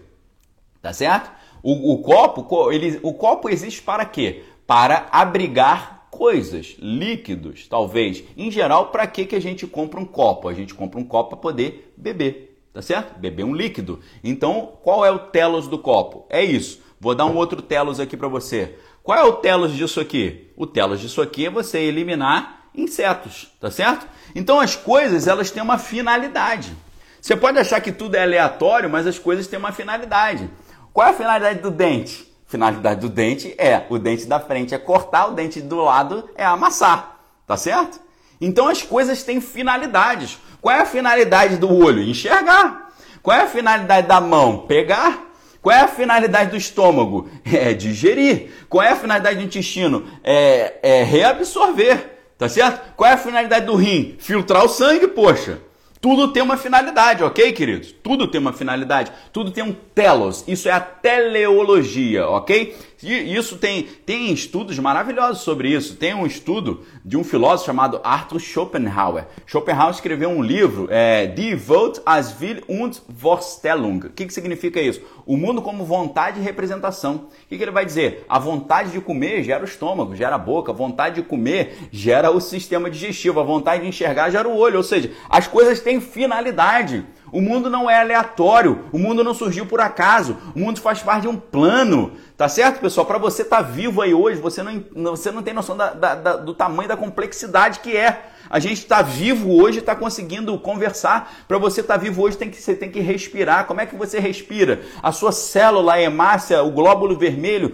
Tá 0.81 0.93
certo? 0.93 1.29
O, 1.67 1.93
o 1.93 1.97
copo, 1.97 2.71
ele, 2.71 2.99
o 3.01 3.11
copo 3.11 3.49
existe 3.49 3.81
para 3.81 4.05
quê? 4.05 4.43
Para 4.67 5.07
abrigar 5.11 6.05
coisas, 6.11 6.75
líquidos, 6.77 7.67
talvez. 7.67 8.23
Em 8.37 8.51
geral, 8.51 8.91
para 8.91 9.07
que, 9.07 9.25
que 9.25 9.35
a 9.35 9.41
gente 9.41 9.65
compra 9.65 9.99
um 9.99 10.05
copo? 10.05 10.47
A 10.47 10.53
gente 10.53 10.75
compra 10.75 10.99
um 10.99 11.03
copo 11.03 11.31
para 11.31 11.39
poder 11.39 11.91
beber, 11.97 12.61
tá 12.71 12.83
certo? 12.83 13.17
Beber 13.17 13.43
um 13.43 13.55
líquido. 13.55 13.99
Então, 14.23 14.73
qual 14.83 15.03
é 15.03 15.09
o 15.09 15.17
telos 15.17 15.67
do 15.67 15.79
copo? 15.79 16.27
É 16.29 16.43
isso. 16.45 16.79
Vou 16.99 17.15
dar 17.15 17.25
um 17.25 17.35
outro 17.35 17.63
telos 17.63 17.99
aqui 17.99 18.15
para 18.15 18.27
você. 18.27 18.75
Qual 19.01 19.17
é 19.17 19.23
o 19.23 19.33
telos 19.33 19.73
disso 19.73 19.99
aqui? 19.99 20.51
O 20.55 20.67
telos 20.67 20.99
disso 20.99 21.19
aqui 21.19 21.47
é 21.47 21.49
você 21.49 21.79
eliminar 21.79 22.67
insetos, 22.75 23.51
tá 23.59 23.71
certo? 23.71 24.05
Então 24.35 24.59
as 24.59 24.75
coisas 24.75 25.27
elas 25.27 25.49
têm 25.49 25.63
uma 25.63 25.79
finalidade. 25.79 26.71
Você 27.19 27.35
pode 27.35 27.57
achar 27.57 27.81
que 27.81 27.91
tudo 27.91 28.13
é 28.13 28.21
aleatório, 28.21 28.87
mas 28.87 29.07
as 29.07 29.17
coisas 29.17 29.47
têm 29.47 29.57
uma 29.57 29.71
finalidade. 29.71 30.47
Qual 30.95 31.05
é 31.05 31.09
a 31.09 31.13
finalidade 31.13 31.59
do 31.59 31.69
dente? 31.69 32.25
finalidade 32.47 33.01
do 33.01 33.09
dente 33.09 33.53
é 33.57 33.85
o 33.89 33.97
dente 33.99 34.25
da 34.25 34.39
frente 34.39 34.73
é 34.73 34.77
cortar, 34.77 35.27
o 35.27 35.31
dente 35.31 35.59
do 35.59 35.75
lado 35.75 36.29
é 36.35 36.45
amassar, 36.45 37.19
tá 37.45 37.57
certo? 37.57 37.99
Então 38.39 38.69
as 38.69 38.81
coisas 38.81 39.21
têm 39.21 39.41
finalidades. 39.41 40.39
Qual 40.61 40.73
é 40.73 40.79
a 40.79 40.85
finalidade 40.85 41.57
do 41.57 41.69
olho? 41.69 42.01
Enxergar. 42.01 42.93
Qual 43.21 43.35
é 43.35 43.41
a 43.41 43.47
finalidade 43.47 44.07
da 44.07 44.21
mão? 44.21 44.59
Pegar. 44.59 45.21
Qual 45.61 45.75
é 45.75 45.81
a 45.81 45.87
finalidade 45.89 46.51
do 46.51 46.55
estômago? 46.55 47.29
É 47.43 47.73
digerir. 47.73 48.65
Qual 48.69 48.81
é 48.81 48.91
a 48.91 48.95
finalidade 48.95 49.35
do 49.35 49.43
intestino? 49.43 50.07
É, 50.23 50.75
é 50.81 51.03
reabsorver. 51.03 52.09
Tá 52.37 52.47
certo? 52.47 52.93
Qual 52.95 53.09
é 53.09 53.15
a 53.15 53.17
finalidade 53.17 53.65
do 53.65 53.75
rim? 53.75 54.15
Filtrar 54.17 54.63
o 54.63 54.69
sangue, 54.69 55.09
poxa. 55.09 55.59
Tudo 56.05 56.27
tem 56.27 56.43
uma 56.43 56.55
finalidade, 56.55 57.23
ok, 57.23 57.51
queridos? 57.51 57.91
Tudo 57.91 58.27
tem 58.27 58.39
uma 58.39 58.53
finalidade, 58.53 59.11
tudo 59.33 59.49
tem 59.49 59.63
um 59.63 59.73
telos. 59.73 60.43
Isso 60.47 60.69
é 60.69 60.71
a 60.71 60.79
teleologia, 60.79 62.27
ok? 62.27 62.75
Isso 63.13 63.57
tem, 63.57 63.83
tem 64.05 64.31
estudos 64.31 64.77
maravilhosos 64.79 65.43
sobre 65.43 65.69
isso. 65.69 65.95
Tem 65.95 66.13
um 66.13 66.25
estudo 66.25 66.83
de 67.03 67.15
um 67.17 67.23
filósofo 67.23 67.67
chamado 67.67 67.99
Arthur 68.03 68.39
Schopenhauer. 68.39 69.25
Schopenhauer 69.45 69.93
escreveu 69.93 70.29
um 70.29 70.41
livro, 70.41 70.87
é, 70.89 71.27
Die 71.27 71.55
Welt 71.67 71.99
als 72.05 72.35
Will 72.39 72.63
und 72.67 73.01
Vorstellung. 73.07 73.97
O 73.97 74.09
que, 74.09 74.25
que 74.25 74.33
significa 74.33 74.81
isso? 74.81 75.01
O 75.25 75.37
mundo 75.37 75.61
como 75.61 75.85
vontade 75.85 76.39
e 76.39 76.43
representação. 76.43 77.15
O 77.15 77.29
que, 77.49 77.57
que 77.57 77.63
ele 77.63 77.71
vai 77.71 77.85
dizer? 77.85 78.25
A 78.27 78.39
vontade 78.39 78.91
de 78.91 79.01
comer 79.01 79.43
gera 79.43 79.63
o 79.63 79.67
estômago, 79.67 80.15
gera 80.15 80.35
a 80.35 80.39
boca. 80.39 80.71
A 80.71 80.75
vontade 80.75 81.15
de 81.15 81.23
comer 81.23 81.89
gera 81.91 82.31
o 82.31 82.39
sistema 82.39 82.89
digestivo. 82.89 83.39
A 83.39 83.43
vontade 83.43 83.83
de 83.83 83.89
enxergar 83.89 84.29
gera 84.29 84.47
o 84.47 84.57
olho. 84.57 84.77
Ou 84.77 84.83
seja, 84.83 85.11
as 85.29 85.47
coisas 85.47 85.79
têm 85.79 86.01
finalidade. 86.01 87.05
O 87.35 87.41
mundo 87.41 87.69
não 87.69 87.89
é 87.89 87.99
aleatório, 87.99 88.85
o 88.93 88.97
mundo 88.97 89.21
não 89.21 89.33
surgiu 89.33 89.65
por 89.65 89.81
acaso, 89.81 90.37
o 90.55 90.59
mundo 90.59 90.79
faz 90.79 91.03
parte 91.03 91.23
de 91.23 91.27
um 91.27 91.35
plano, 91.35 92.13
tá 92.37 92.47
certo, 92.47 92.79
pessoal? 92.79 93.05
Para 93.05 93.17
você 93.17 93.41
estar 93.41 93.57
tá 93.57 93.61
vivo 93.61 94.01
aí 94.01 94.13
hoje, 94.13 94.39
você 94.39 94.63
não, 94.63 94.81
você 95.11 95.31
não 95.31 95.43
tem 95.43 95.53
noção 95.53 95.75
da, 95.75 95.91
da, 95.91 96.15
da, 96.15 96.37
do 96.37 96.53
tamanho 96.53 96.87
da 96.87 96.95
complexidade 96.95 97.81
que 97.81 97.93
é. 97.93 98.27
A 98.49 98.57
gente 98.57 98.77
está 98.77 99.01
vivo 99.01 99.53
hoje, 99.53 99.79
está 99.79 99.93
conseguindo 99.93 100.57
conversar. 100.57 101.43
Para 101.45 101.57
você 101.57 101.81
estar 101.81 101.95
tá 101.95 101.99
vivo 101.99 102.21
hoje, 102.21 102.37
tem 102.37 102.49
que, 102.49 102.55
você 102.55 102.73
tem 102.73 102.89
que 102.89 103.01
respirar. 103.01 103.65
Como 103.65 103.81
é 103.81 103.85
que 103.85 103.97
você 103.97 104.17
respira? 104.17 104.83
A 105.03 105.11
sua 105.11 105.33
célula, 105.33 105.95
a 105.95 106.01
hemácia, 106.01 106.63
o 106.63 106.71
glóbulo 106.71 107.17
vermelho, 107.17 107.73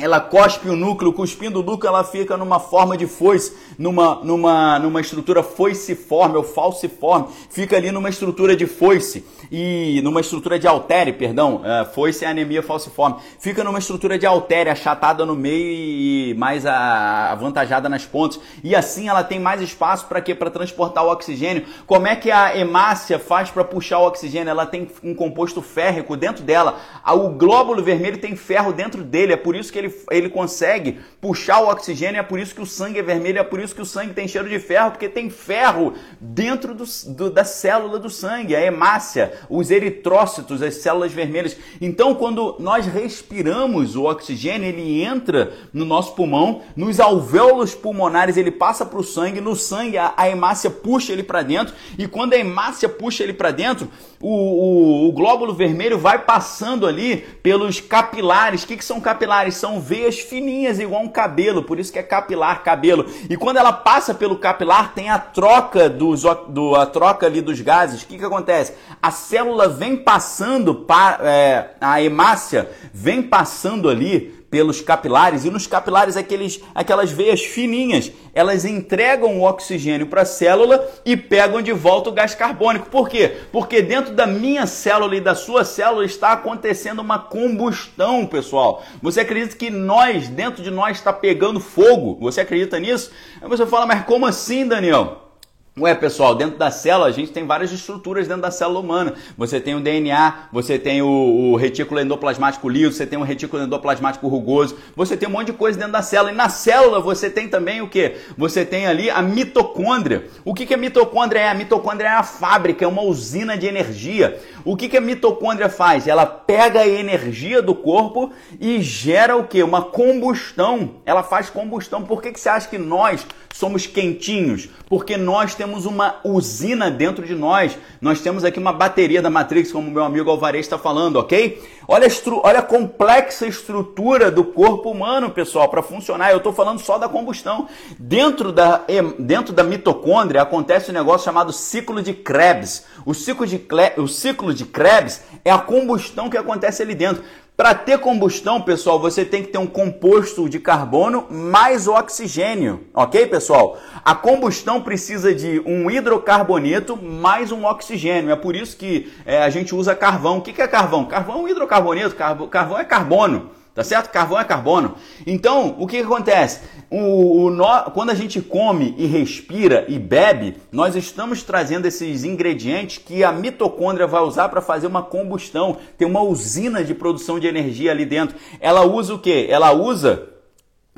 ela 0.00 0.20
cospe 0.20 0.68
o 0.68 0.76
núcleo, 0.76 1.12
cuspindo 1.12 1.60
o 1.60 1.62
núcleo, 1.62 1.88
ela 1.88 2.04
fica 2.04 2.36
numa 2.36 2.58
forma 2.58 2.96
de 2.96 3.06
foice, 3.06 3.56
numa, 3.78 4.16
numa, 4.22 4.78
numa 4.78 5.00
estrutura 5.00 5.42
foiciforme 5.42 6.36
ou 6.36 6.42
falciforme, 6.42 7.26
fica 7.50 7.76
ali 7.76 7.90
numa 7.90 8.08
estrutura 8.08 8.56
de 8.56 8.66
foice 8.66 9.24
e 9.50 10.00
numa 10.02 10.20
estrutura 10.20 10.58
de 10.58 10.66
altere, 10.66 11.12
perdão, 11.12 11.62
é, 11.64 11.84
foice 11.84 12.24
é 12.24 12.28
anemia 12.28 12.62
falciforme, 12.62 13.16
fica 13.38 13.64
numa 13.64 13.78
estrutura 13.78 14.18
de 14.18 14.26
altere, 14.26 14.70
achatada 14.70 15.26
no 15.26 15.34
meio 15.34 16.30
e 16.30 16.34
mais 16.34 16.64
avantajada 16.64 17.88
nas 17.88 18.06
pontas, 18.06 18.40
e 18.62 18.74
assim 18.74 19.08
ela 19.08 19.22
tem 19.22 19.38
mais 19.38 19.60
espaço 19.60 20.06
para 20.06 20.20
quê? 20.20 20.34
Para 20.34 20.50
transportar 20.50 21.04
o 21.04 21.10
oxigênio. 21.10 21.64
Como 21.86 22.06
é 22.06 22.16
que 22.16 22.30
a 22.30 22.56
hemácia 22.56 23.18
faz 23.18 23.50
para 23.50 23.64
puxar 23.64 23.98
o 23.98 24.06
oxigênio? 24.06 24.50
Ela 24.50 24.66
tem 24.66 24.88
um 25.02 25.14
composto 25.14 25.60
férrico 25.60 26.16
dentro 26.16 26.42
dela, 26.44 26.78
o 27.06 27.28
glóbulo 27.30 27.82
vermelho 27.82 28.18
tem 28.18 28.36
ferro 28.36 28.72
dentro 28.72 29.02
dele, 29.02 29.32
é 29.32 29.36
por 29.36 29.54
isso 29.54 29.72
que 29.72 29.78
ele 29.78 29.89
ele, 30.10 30.28
consegue 30.28 30.98
puxar 31.20 31.60
o 31.60 31.68
oxigênio, 31.68 32.18
é 32.18 32.22
por 32.22 32.38
isso 32.38 32.54
que 32.54 32.60
o 32.60 32.66
sangue 32.66 32.98
é 32.98 33.02
vermelho, 33.02 33.38
é 33.38 33.44
por 33.44 33.60
isso 33.60 33.74
que 33.74 33.82
o 33.82 33.86
sangue 33.86 34.14
tem 34.14 34.26
cheiro 34.26 34.48
de 34.48 34.58
ferro, 34.58 34.92
porque 34.92 35.08
tem 35.08 35.28
ferro 35.28 35.94
dentro 36.20 36.74
do, 36.74 36.84
do, 37.08 37.30
da 37.30 37.44
célula 37.44 37.98
do 37.98 38.08
sangue, 38.08 38.56
a 38.56 38.62
hemácia, 38.62 39.32
os 39.48 39.70
eritrócitos, 39.70 40.62
as 40.62 40.76
células 40.76 41.12
vermelhas. 41.12 41.56
Então, 41.80 42.14
quando 42.14 42.56
nós 42.58 42.86
respiramos 42.86 43.96
o 43.96 44.04
oxigênio, 44.04 44.68
ele 44.68 45.02
entra 45.02 45.52
no 45.72 45.84
nosso 45.84 46.14
pulmão, 46.14 46.62
nos 46.76 47.00
alvéolos 47.00 47.74
pulmonares, 47.74 48.36
ele 48.36 48.50
passa 48.50 48.84
para 48.86 48.98
o 48.98 49.04
sangue, 49.04 49.40
no 49.40 49.54
sangue 49.56 49.98
a, 49.98 50.14
a 50.16 50.28
hemácia 50.28 50.70
puxa 50.70 51.12
ele 51.12 51.22
para 51.22 51.42
dentro, 51.42 51.74
e 51.98 52.06
quando 52.06 52.32
a 52.32 52.38
hemácia 52.38 52.88
puxa 52.88 53.22
ele 53.22 53.32
para 53.32 53.50
dentro, 53.50 53.88
o, 54.22 54.28
o, 54.28 55.08
o, 55.08 55.12
glóbulo 55.12 55.54
vermelho 55.54 55.98
vai 55.98 56.18
passando 56.18 56.86
ali 56.86 57.16
pelos 57.42 57.80
capilares. 57.80 58.62
O 58.62 58.66
que, 58.66 58.76
que 58.76 58.84
são 58.84 59.00
capilares? 59.00 59.56
São 59.56 59.80
veias 59.80 60.18
fininhas, 60.18 60.78
igual 60.78 61.02
um 61.02 61.08
cabelo, 61.08 61.62
por 61.62 61.80
isso 61.80 61.90
que 61.90 61.98
é 61.98 62.02
capilar, 62.02 62.62
cabelo. 62.62 63.06
E 63.30 63.36
quando 63.36 63.56
ela 63.56 63.72
passa 63.72 64.12
pelo 64.12 64.36
capilar, 64.36 64.92
tem 64.92 65.08
a 65.08 65.18
troca 65.18 65.88
dos, 65.88 66.22
do, 66.48 66.74
a 66.74 66.84
troca 66.84 67.24
ali 67.24 67.40
dos 67.40 67.62
gases. 67.62 68.02
O 68.02 68.06
que, 68.06 68.18
que 68.18 68.24
acontece? 68.24 68.74
A 69.00 69.10
célula 69.10 69.68
vem 69.68 69.96
passando, 69.96 70.74
para, 70.74 71.26
é, 71.26 71.70
a 71.80 72.02
hemácia 72.02 72.70
vem 72.92 73.22
passando 73.22 73.88
ali 73.88 74.39
pelos 74.50 74.80
capilares, 74.80 75.44
e 75.44 75.50
nos 75.50 75.66
capilares 75.66 76.16
aqueles, 76.16 76.60
aquelas 76.74 77.12
veias 77.12 77.40
fininhas, 77.40 78.10
elas 78.34 78.64
entregam 78.64 79.38
o 79.38 79.42
oxigênio 79.42 80.08
para 80.08 80.22
a 80.22 80.26
célula 80.26 80.84
e 81.04 81.16
pegam 81.16 81.62
de 81.62 81.72
volta 81.72 82.10
o 82.10 82.12
gás 82.12 82.34
carbônico. 82.34 82.90
Por 82.90 83.08
quê? 83.08 83.36
Porque 83.52 83.80
dentro 83.80 84.12
da 84.12 84.26
minha 84.26 84.66
célula 84.66 85.14
e 85.14 85.20
da 85.20 85.34
sua 85.34 85.64
célula 85.64 86.04
está 86.04 86.32
acontecendo 86.32 87.00
uma 87.00 87.18
combustão, 87.18 88.26
pessoal. 88.26 88.82
Você 89.00 89.20
acredita 89.20 89.56
que 89.56 89.70
nós, 89.70 90.28
dentro 90.28 90.62
de 90.62 90.70
nós, 90.70 90.96
está 90.96 91.12
pegando 91.12 91.60
fogo? 91.60 92.18
Você 92.20 92.40
acredita 92.40 92.78
nisso? 92.80 93.12
Aí 93.40 93.48
você 93.48 93.64
fala, 93.64 93.86
mas 93.86 94.04
como 94.04 94.26
assim, 94.26 94.66
Daniel? 94.66 95.29
Ué, 95.78 95.94
pessoal, 95.94 96.34
dentro 96.34 96.58
da 96.58 96.68
célula 96.68 97.06
a 97.06 97.12
gente 97.12 97.30
tem 97.30 97.46
várias 97.46 97.70
estruturas 97.70 98.26
dentro 98.26 98.42
da 98.42 98.50
célula 98.50 98.80
humana. 98.80 99.14
Você 99.38 99.60
tem 99.60 99.76
o 99.76 99.80
DNA, 99.80 100.48
você 100.52 100.76
tem 100.76 101.00
o, 101.00 101.06
o 101.06 101.56
retículo 101.56 102.00
endoplasmático 102.00 102.68
liso, 102.68 102.92
você 102.92 103.06
tem 103.06 103.16
o 103.16 103.22
retículo 103.22 103.62
endoplasmático 103.62 104.26
rugoso, 104.26 104.76
você 104.96 105.16
tem 105.16 105.28
um 105.28 105.32
monte 105.32 105.46
de 105.46 105.52
coisa 105.52 105.78
dentro 105.78 105.92
da 105.92 106.02
célula. 106.02 106.32
E 106.32 106.34
na 106.34 106.48
célula 106.48 106.98
você 106.98 107.30
tem 107.30 107.48
também 107.48 107.80
o 107.80 107.88
que? 107.88 108.16
Você 108.36 108.64
tem 108.64 108.88
ali 108.88 109.08
a 109.08 109.22
mitocôndria. 109.22 110.26
O 110.44 110.52
que, 110.54 110.66
que 110.66 110.74
a 110.74 110.76
mitocôndria 110.76 111.38
é? 111.38 111.48
A 111.48 111.54
mitocôndria 111.54 112.08
é 112.08 112.14
a 112.14 112.24
fábrica, 112.24 112.84
é 112.84 112.88
uma 112.88 113.02
usina 113.02 113.56
de 113.56 113.68
energia. 113.68 114.40
O 114.64 114.76
que, 114.76 114.88
que 114.88 114.96
a 114.96 115.00
mitocôndria 115.00 115.68
faz? 115.68 116.08
Ela 116.08 116.26
pega 116.26 116.80
a 116.80 116.88
energia 116.88 117.62
do 117.62 117.76
corpo 117.76 118.32
e 118.60 118.82
gera 118.82 119.36
o 119.36 119.46
que? 119.46 119.62
Uma 119.62 119.82
combustão. 119.82 120.96
Ela 121.06 121.22
faz 121.22 121.48
combustão. 121.48 122.02
Por 122.02 122.20
que, 122.20 122.32
que 122.32 122.40
você 122.40 122.48
acha 122.48 122.68
que 122.68 122.76
nós 122.76 123.24
somos 123.60 123.86
quentinhos? 123.86 124.68
Porque 124.88 125.16
nós 125.16 125.54
temos 125.54 125.84
uma 125.84 126.16
usina 126.24 126.90
dentro 126.90 127.24
de 127.24 127.34
nós. 127.34 127.76
Nós 128.00 128.20
temos 128.20 128.42
aqui 128.42 128.58
uma 128.58 128.72
bateria 128.72 129.20
da 129.22 129.30
Matrix, 129.30 129.70
como 129.70 129.90
meu 129.90 130.02
amigo 130.02 130.30
Alvarez 130.30 130.66
está 130.66 130.78
falando, 130.78 131.16
ok? 131.16 131.62
Olha 131.86 132.08
a, 132.08 132.30
olha 132.42 132.58
a 132.60 132.62
complexa 132.62 133.46
estrutura 133.46 134.30
do 134.30 134.42
corpo 134.42 134.90
humano, 134.90 135.30
pessoal, 135.30 135.68
para 135.68 135.82
funcionar. 135.82 136.30
Eu 136.30 136.38
estou 136.38 136.52
falando 136.52 136.80
só 136.80 136.98
da 136.98 137.08
combustão. 137.08 137.68
Dentro 137.98 138.50
da, 138.50 138.84
dentro 139.18 139.52
da 139.52 139.62
mitocôndria 139.62 140.42
acontece 140.42 140.90
um 140.90 140.94
negócio 140.94 141.24
chamado 141.26 141.52
ciclo 141.52 142.02
de 142.02 142.14
Krebs. 142.14 142.86
O 143.04 143.12
ciclo 143.12 143.46
de, 143.46 143.60
o 143.98 144.08
ciclo 144.08 144.54
de 144.54 144.64
Krebs 144.64 145.22
é 145.44 145.50
a 145.50 145.58
combustão 145.58 146.30
que 146.30 146.36
acontece 146.38 146.82
ali 146.82 146.94
dentro. 146.94 147.22
Para 147.60 147.74
ter 147.74 147.98
combustão, 147.98 148.58
pessoal, 148.62 148.98
você 148.98 149.22
tem 149.22 149.42
que 149.42 149.50
ter 149.50 149.58
um 149.58 149.66
composto 149.66 150.48
de 150.48 150.58
carbono 150.58 151.26
mais 151.28 151.86
o 151.86 151.92
oxigênio, 151.92 152.86
ok, 152.94 153.26
pessoal? 153.26 153.76
A 154.02 154.14
combustão 154.14 154.80
precisa 154.80 155.34
de 155.34 155.60
um 155.66 155.90
hidrocarboneto 155.90 156.96
mais 156.96 157.52
um 157.52 157.66
oxigênio. 157.66 158.30
É 158.30 158.36
por 158.36 158.56
isso 158.56 158.78
que 158.78 159.12
é, 159.26 159.42
a 159.42 159.50
gente 159.50 159.74
usa 159.74 159.94
carvão. 159.94 160.38
O 160.38 160.40
que, 160.40 160.54
que 160.54 160.62
é 160.62 160.66
carvão? 160.66 161.04
Carvão 161.04 161.36
é 161.36 161.42
um 161.42 161.48
hidrocarboneto, 161.48 162.16
carvão 162.16 162.78
é 162.78 162.84
carbono. 162.86 163.50
Tá 163.74 163.84
certo? 163.84 164.10
Carvão 164.10 164.40
é 164.40 164.44
carbono. 164.44 164.96
Então, 165.24 165.76
o 165.78 165.86
que, 165.86 165.98
que 165.98 166.02
acontece? 166.02 166.60
O, 166.90 167.44
o, 167.44 167.50
no, 167.50 167.64
quando 167.92 168.10
a 168.10 168.14
gente 168.14 168.40
come 168.40 168.94
e 168.98 169.06
respira 169.06 169.84
e 169.88 169.96
bebe, 169.98 170.56
nós 170.72 170.96
estamos 170.96 171.44
trazendo 171.44 171.86
esses 171.86 172.24
ingredientes 172.24 172.98
que 172.98 173.22
a 173.22 173.30
mitocôndria 173.30 174.08
vai 174.08 174.22
usar 174.22 174.48
para 174.48 174.60
fazer 174.60 174.88
uma 174.88 175.02
combustão. 175.02 175.76
Tem 175.96 176.06
uma 176.06 176.20
usina 176.20 176.82
de 176.82 176.94
produção 176.94 177.38
de 177.38 177.46
energia 177.46 177.92
ali 177.92 178.04
dentro. 178.04 178.36
Ela 178.60 178.84
usa 178.84 179.14
o 179.14 179.18
quê? 179.18 179.46
Ela 179.48 179.72
usa 179.72 180.28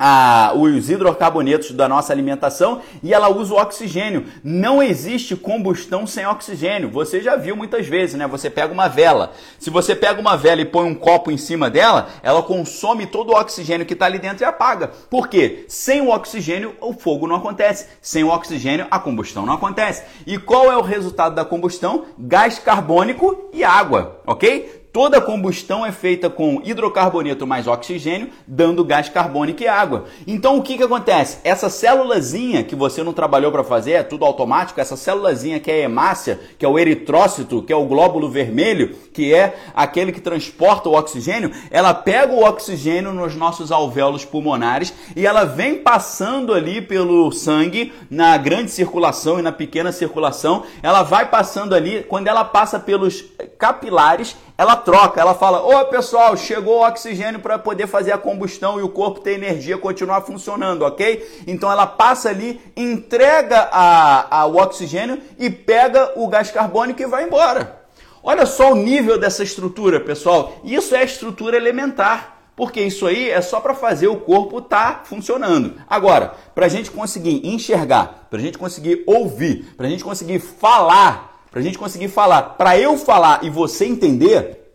a, 0.05 0.51
os 0.53 0.89
hidrocarbonetos 0.89 1.71
da 1.71 1.87
nossa 1.87 2.11
alimentação 2.11 2.81
e 3.01 3.13
ela 3.13 3.29
usa 3.29 3.53
o 3.53 3.57
oxigênio. 3.57 4.25
Não 4.43 4.83
existe 4.83 5.33
combustão 5.33 6.05
sem 6.05 6.27
oxigênio. 6.27 6.89
Você 6.89 7.21
já 7.21 7.37
viu 7.37 7.55
muitas 7.55 7.87
vezes, 7.87 8.15
né? 8.15 8.27
Você 8.27 8.49
pega 8.49 8.73
uma 8.73 8.89
vela. 8.89 9.31
Se 9.57 9.69
você 9.69 9.95
pega 9.95 10.19
uma 10.19 10.35
vela 10.35 10.59
e 10.59 10.65
põe 10.65 10.85
um 10.85 10.93
copo 10.93 11.31
em 11.31 11.37
cima 11.37 11.69
dela, 11.69 12.09
ela 12.21 12.43
consome 12.43 13.05
todo 13.05 13.29
o 13.29 13.39
oxigênio 13.39 13.85
que 13.85 13.93
está 13.93 14.05
ali 14.05 14.19
dentro 14.19 14.43
e 14.43 14.45
apaga. 14.45 14.91
Por 15.09 15.29
quê? 15.29 15.63
Sem 15.69 16.01
o 16.01 16.09
oxigênio, 16.09 16.75
o 16.81 16.91
fogo 16.91 17.25
não 17.25 17.37
acontece. 17.37 17.87
Sem 18.01 18.25
o 18.25 18.29
oxigênio, 18.29 18.87
a 18.91 18.99
combustão 18.99 19.45
não 19.45 19.53
acontece. 19.53 20.03
E 20.27 20.37
qual 20.37 20.69
é 20.69 20.75
o 20.75 20.81
resultado 20.81 21.33
da 21.33 21.45
combustão? 21.45 22.03
Gás 22.19 22.59
carbônico 22.59 23.49
e 23.53 23.63
água, 23.63 24.19
ok? 24.27 24.82
Toda 24.93 25.19
combustão 25.19 25.83
é 25.83 25.91
feita 25.91 26.29
com 26.29 26.61
hidrocarboneto 26.63 27.47
mais 27.47 27.65
oxigênio, 27.65 28.29
dando 28.45 28.85
gás 28.85 29.09
carbônico 29.09 29.63
e 29.63 29.67
água. 29.67 30.05
Então 30.27 30.55
o 30.55 30.61
que, 30.61 30.77
que 30.77 30.83
acontece? 30.83 31.39
Essa 31.43 31.67
célulazinha 31.67 32.63
que 32.63 32.75
você 32.75 33.01
não 33.01 33.11
trabalhou 33.11 33.51
para 33.51 33.63
fazer, 33.63 33.93
é 33.93 34.03
tudo 34.03 34.23
automático, 34.23 34.79
essa 34.79 34.95
célulazinha 34.95 35.59
que 35.59 35.71
é 35.71 35.73
a 35.73 35.85
hemácia, 35.85 36.39
que 36.59 36.63
é 36.63 36.69
o 36.69 36.77
eritrócito, 36.77 37.63
que 37.63 37.73
é 37.73 37.75
o 37.75 37.87
glóbulo 37.87 38.29
vermelho, 38.29 38.95
que 39.11 39.33
é 39.33 39.57
aquele 39.73 40.11
que 40.11 40.21
transporta 40.21 40.87
o 40.87 40.95
oxigênio, 40.95 41.49
ela 41.71 41.95
pega 41.95 42.31
o 42.31 42.43
oxigênio 42.43 43.11
nos 43.11 43.35
nossos 43.35 43.71
alvéolos 43.71 44.23
pulmonares 44.23 44.93
e 45.15 45.25
ela 45.25 45.43
vem 45.43 45.79
passando 45.79 46.53
ali 46.53 46.83
pelo 46.83 47.31
sangue, 47.31 47.91
na 48.11 48.37
grande 48.37 48.69
circulação 48.69 49.39
e 49.39 49.41
na 49.41 49.51
pequena 49.51 49.91
circulação, 49.91 50.61
ela 50.83 51.01
vai 51.01 51.31
passando 51.31 51.73
ali, 51.73 52.03
quando 52.03 52.27
ela 52.27 52.45
passa 52.45 52.79
pelos 52.79 53.25
capilares, 53.57 54.35
ela 54.63 54.77
troca, 54.77 55.19
ela 55.19 55.35
fala: 55.35 55.61
Ô 55.61 55.85
pessoal, 55.85 56.37
chegou 56.37 56.79
o 56.79 56.87
oxigênio 56.87 57.41
para 57.41 57.59
poder 57.59 57.85
fazer 57.85 58.13
a 58.13 58.17
combustão 58.17 58.79
e 58.79 58.81
o 58.81 58.87
corpo 58.87 59.19
ter 59.19 59.33
energia 59.33 59.77
continuar 59.77 60.21
funcionando, 60.21 60.83
ok? 60.83 61.43
Então 61.45 61.69
ela 61.69 61.85
passa 61.85 62.29
ali, 62.29 62.61
entrega 62.75 63.67
a, 63.71 64.39
a, 64.39 64.45
o 64.45 64.55
oxigênio 64.55 65.21
e 65.37 65.49
pega 65.49 66.13
o 66.15 66.27
gás 66.29 66.49
carbônico 66.49 67.01
e 67.01 67.05
vai 67.05 67.25
embora. 67.25 67.83
Olha 68.23 68.45
só 68.45 68.71
o 68.71 68.75
nível 68.75 69.19
dessa 69.19 69.43
estrutura, 69.43 69.99
pessoal. 69.99 70.53
Isso 70.63 70.95
é 70.95 71.03
estrutura 71.03 71.57
elementar. 71.57 72.31
Porque 72.55 72.79
isso 72.79 73.07
aí 73.07 73.31
é 73.31 73.41
só 73.41 73.59
para 73.59 73.73
fazer 73.73 74.07
o 74.07 74.17
corpo 74.17 74.59
estar 74.59 74.99
tá 74.99 75.01
funcionando. 75.05 75.73
Agora, 75.89 76.35
para 76.53 76.67
a 76.67 76.69
gente 76.69 76.91
conseguir 76.91 77.41
enxergar, 77.43 78.27
para 78.29 78.37
a 78.37 78.41
gente 78.41 78.59
conseguir 78.59 79.03
ouvir, 79.07 79.73
para 79.75 79.87
a 79.87 79.89
gente 79.89 80.03
conseguir 80.03 80.37
falar 80.37 81.32
para 81.53 81.59
a 81.59 81.63
gente 81.63 81.77
conseguir 81.77 82.07
falar, 82.07 82.41
para 82.57 82.79
eu 82.79 82.97
falar 82.97 83.43
e 83.43 83.49
você 83.51 83.85
entender, 83.85 84.73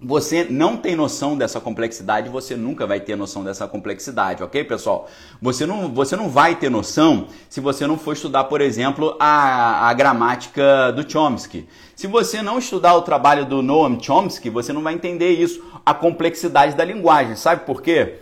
você 0.00 0.46
não 0.48 0.76
tem 0.76 0.94
noção 0.94 1.36
dessa 1.36 1.58
complexidade, 1.58 2.28
você 2.28 2.54
nunca 2.54 2.86
vai 2.86 3.00
ter 3.00 3.16
noção 3.16 3.42
dessa 3.42 3.66
complexidade, 3.66 4.40
ok, 4.40 4.62
pessoal? 4.62 5.08
Você 5.42 5.66
não, 5.66 5.92
você 5.92 6.14
não 6.14 6.28
vai 6.28 6.54
ter 6.54 6.70
noção 6.70 7.26
se 7.48 7.60
você 7.60 7.84
não 7.84 7.98
for 7.98 8.12
estudar, 8.12 8.44
por 8.44 8.60
exemplo, 8.60 9.16
a, 9.18 9.88
a 9.88 9.92
gramática 9.92 10.92
do 10.92 11.10
Chomsky. 11.10 11.66
Se 11.96 12.06
você 12.06 12.40
não 12.40 12.60
estudar 12.60 12.94
o 12.94 13.02
trabalho 13.02 13.44
do 13.44 13.60
Noam 13.60 14.00
Chomsky, 14.00 14.50
você 14.50 14.72
não 14.72 14.84
vai 14.84 14.94
entender 14.94 15.30
isso, 15.30 15.60
a 15.84 15.92
complexidade 15.92 16.76
da 16.76 16.84
linguagem. 16.84 17.34
Sabe 17.34 17.66
por 17.66 17.82
quê? 17.82 18.20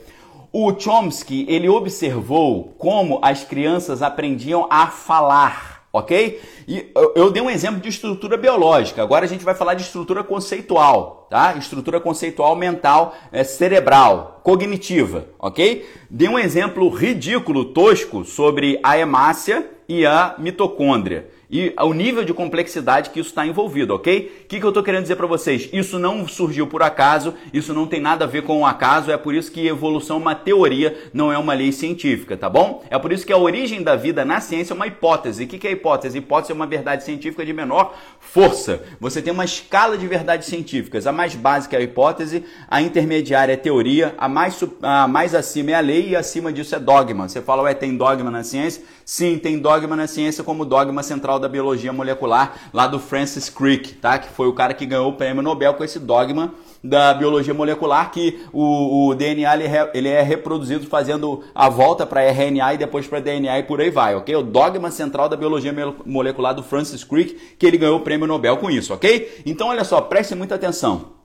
O 0.50 0.72
Chomsky, 0.80 1.44
ele 1.46 1.68
observou 1.68 2.74
como 2.78 3.18
as 3.20 3.44
crianças 3.44 4.00
aprendiam 4.00 4.66
a 4.70 4.86
falar 4.86 5.67
ok? 5.92 6.40
E 6.66 6.92
eu 7.14 7.30
dei 7.30 7.42
um 7.42 7.50
exemplo 7.50 7.80
de 7.80 7.88
estrutura 7.88 8.36
biológica, 8.36 9.02
agora 9.02 9.24
a 9.24 9.28
gente 9.28 9.44
vai 9.44 9.54
falar 9.54 9.74
de 9.74 9.82
estrutura 9.82 10.22
conceitual, 10.22 11.26
tá? 11.30 11.54
Estrutura 11.56 12.00
conceitual 12.00 12.54
mental, 12.56 13.14
é, 13.32 13.42
cerebral, 13.44 14.40
cognitiva, 14.42 15.26
ok? 15.38 15.88
Dei 16.10 16.28
um 16.28 16.38
exemplo 16.38 16.88
ridículo, 16.88 17.66
tosco, 17.66 18.24
sobre 18.24 18.78
a 18.82 18.98
hemácia 18.98 19.70
e 19.88 20.04
a 20.04 20.34
mitocôndria 20.38 21.37
e 21.50 21.72
o 21.80 21.94
nível 21.94 22.24
de 22.24 22.34
complexidade 22.34 23.08
que 23.08 23.20
isso 23.20 23.30
está 23.30 23.46
envolvido, 23.46 23.94
ok? 23.94 24.42
O 24.44 24.48
que, 24.48 24.60
que 24.60 24.64
eu 24.64 24.68
estou 24.68 24.82
querendo 24.82 25.02
dizer 25.02 25.16
para 25.16 25.26
vocês? 25.26 25.68
Isso 25.72 25.98
não 25.98 26.28
surgiu 26.28 26.66
por 26.66 26.82
acaso, 26.82 27.34
isso 27.54 27.72
não 27.72 27.86
tem 27.86 28.00
nada 28.00 28.26
a 28.26 28.28
ver 28.28 28.42
com 28.42 28.60
o 28.60 28.66
acaso, 28.66 29.10
é 29.10 29.16
por 29.16 29.34
isso 29.34 29.50
que 29.50 29.66
evolução 29.66 30.18
é 30.18 30.20
uma 30.20 30.34
teoria, 30.34 30.96
não 31.12 31.32
é 31.32 31.38
uma 31.38 31.54
lei 31.54 31.72
científica, 31.72 32.36
tá 32.36 32.50
bom? 32.50 32.84
É 32.90 32.98
por 32.98 33.12
isso 33.12 33.26
que 33.26 33.32
a 33.32 33.38
origem 33.38 33.82
da 33.82 33.96
vida 33.96 34.26
na 34.26 34.40
ciência 34.40 34.74
é 34.74 34.76
uma 34.76 34.86
hipótese. 34.86 35.44
O 35.44 35.46
que, 35.46 35.58
que 35.58 35.66
é 35.66 35.72
hipótese? 35.72 36.18
Hipótese 36.18 36.52
é 36.52 36.54
uma 36.54 36.66
verdade 36.66 37.02
científica 37.04 37.44
de 37.46 37.52
menor 37.54 37.96
força. 38.20 38.82
Você 39.00 39.22
tem 39.22 39.32
uma 39.32 39.44
escala 39.44 39.96
de 39.96 40.06
verdades 40.06 40.48
científicas. 40.48 41.06
A 41.06 41.12
mais 41.12 41.34
básica 41.34 41.76
é 41.76 41.80
a 41.80 41.82
hipótese, 41.82 42.44
a 42.68 42.82
intermediária 42.82 43.52
é 43.52 43.54
a 43.54 43.58
teoria, 43.58 44.14
a 44.18 44.28
mais, 44.28 44.62
a 44.82 45.08
mais 45.08 45.34
acima 45.34 45.70
é 45.70 45.74
a 45.74 45.80
lei 45.80 46.10
e 46.10 46.16
acima 46.16 46.52
disso 46.52 46.74
é 46.74 46.78
dogma. 46.78 47.26
Você 47.26 47.40
fala, 47.40 47.62
ué, 47.62 47.72
tem 47.72 47.96
dogma 47.96 48.30
na 48.30 48.44
ciência? 48.44 48.82
Sim, 49.04 49.38
tem 49.38 49.58
dogma 49.58 49.96
na 49.96 50.06
ciência 50.06 50.44
como 50.44 50.66
dogma 50.66 51.02
central 51.02 51.37
da 51.38 51.48
Biologia 51.48 51.92
Molecular, 51.92 52.54
lá 52.72 52.86
do 52.86 52.98
Francis 52.98 53.48
Crick, 53.48 53.94
tá? 53.94 54.18
Que 54.18 54.28
foi 54.28 54.46
o 54.46 54.52
cara 54.52 54.74
que 54.74 54.86
ganhou 54.86 55.10
o 55.10 55.14
prêmio 55.14 55.42
Nobel 55.42 55.74
com 55.74 55.84
esse 55.84 55.98
dogma 55.98 56.52
da 56.82 57.12
biologia 57.12 57.52
molecular 57.52 58.10
que 58.10 58.40
o, 58.52 59.08
o 59.08 59.14
DNA 59.14 59.52
ele, 59.54 59.64
ele, 59.94 60.08
é 60.08 60.22
reproduzido 60.22 60.86
fazendo 60.86 61.42
a 61.54 61.68
volta 61.68 62.06
para 62.06 62.22
RNA 62.22 62.74
e 62.74 62.78
depois 62.78 63.06
para 63.06 63.20
DNA 63.20 63.58
e 63.58 63.62
por 63.64 63.80
aí 63.80 63.90
vai, 63.90 64.14
ok? 64.14 64.34
O 64.36 64.42
dogma 64.42 64.90
central 64.90 65.28
da 65.28 65.36
biologia 65.36 65.74
molecular 66.06 66.54
do 66.54 66.62
Francis 66.62 67.02
Crick, 67.02 67.34
que 67.58 67.66
ele 67.66 67.78
ganhou 67.78 67.96
o 67.98 68.02
prêmio 68.02 68.26
Nobel 68.26 68.56
com 68.58 68.70
isso, 68.70 68.94
ok? 68.94 69.42
Então 69.44 69.68
olha 69.68 69.84
só, 69.84 70.00
preste 70.00 70.34
muita 70.34 70.54
atenção 70.54 71.17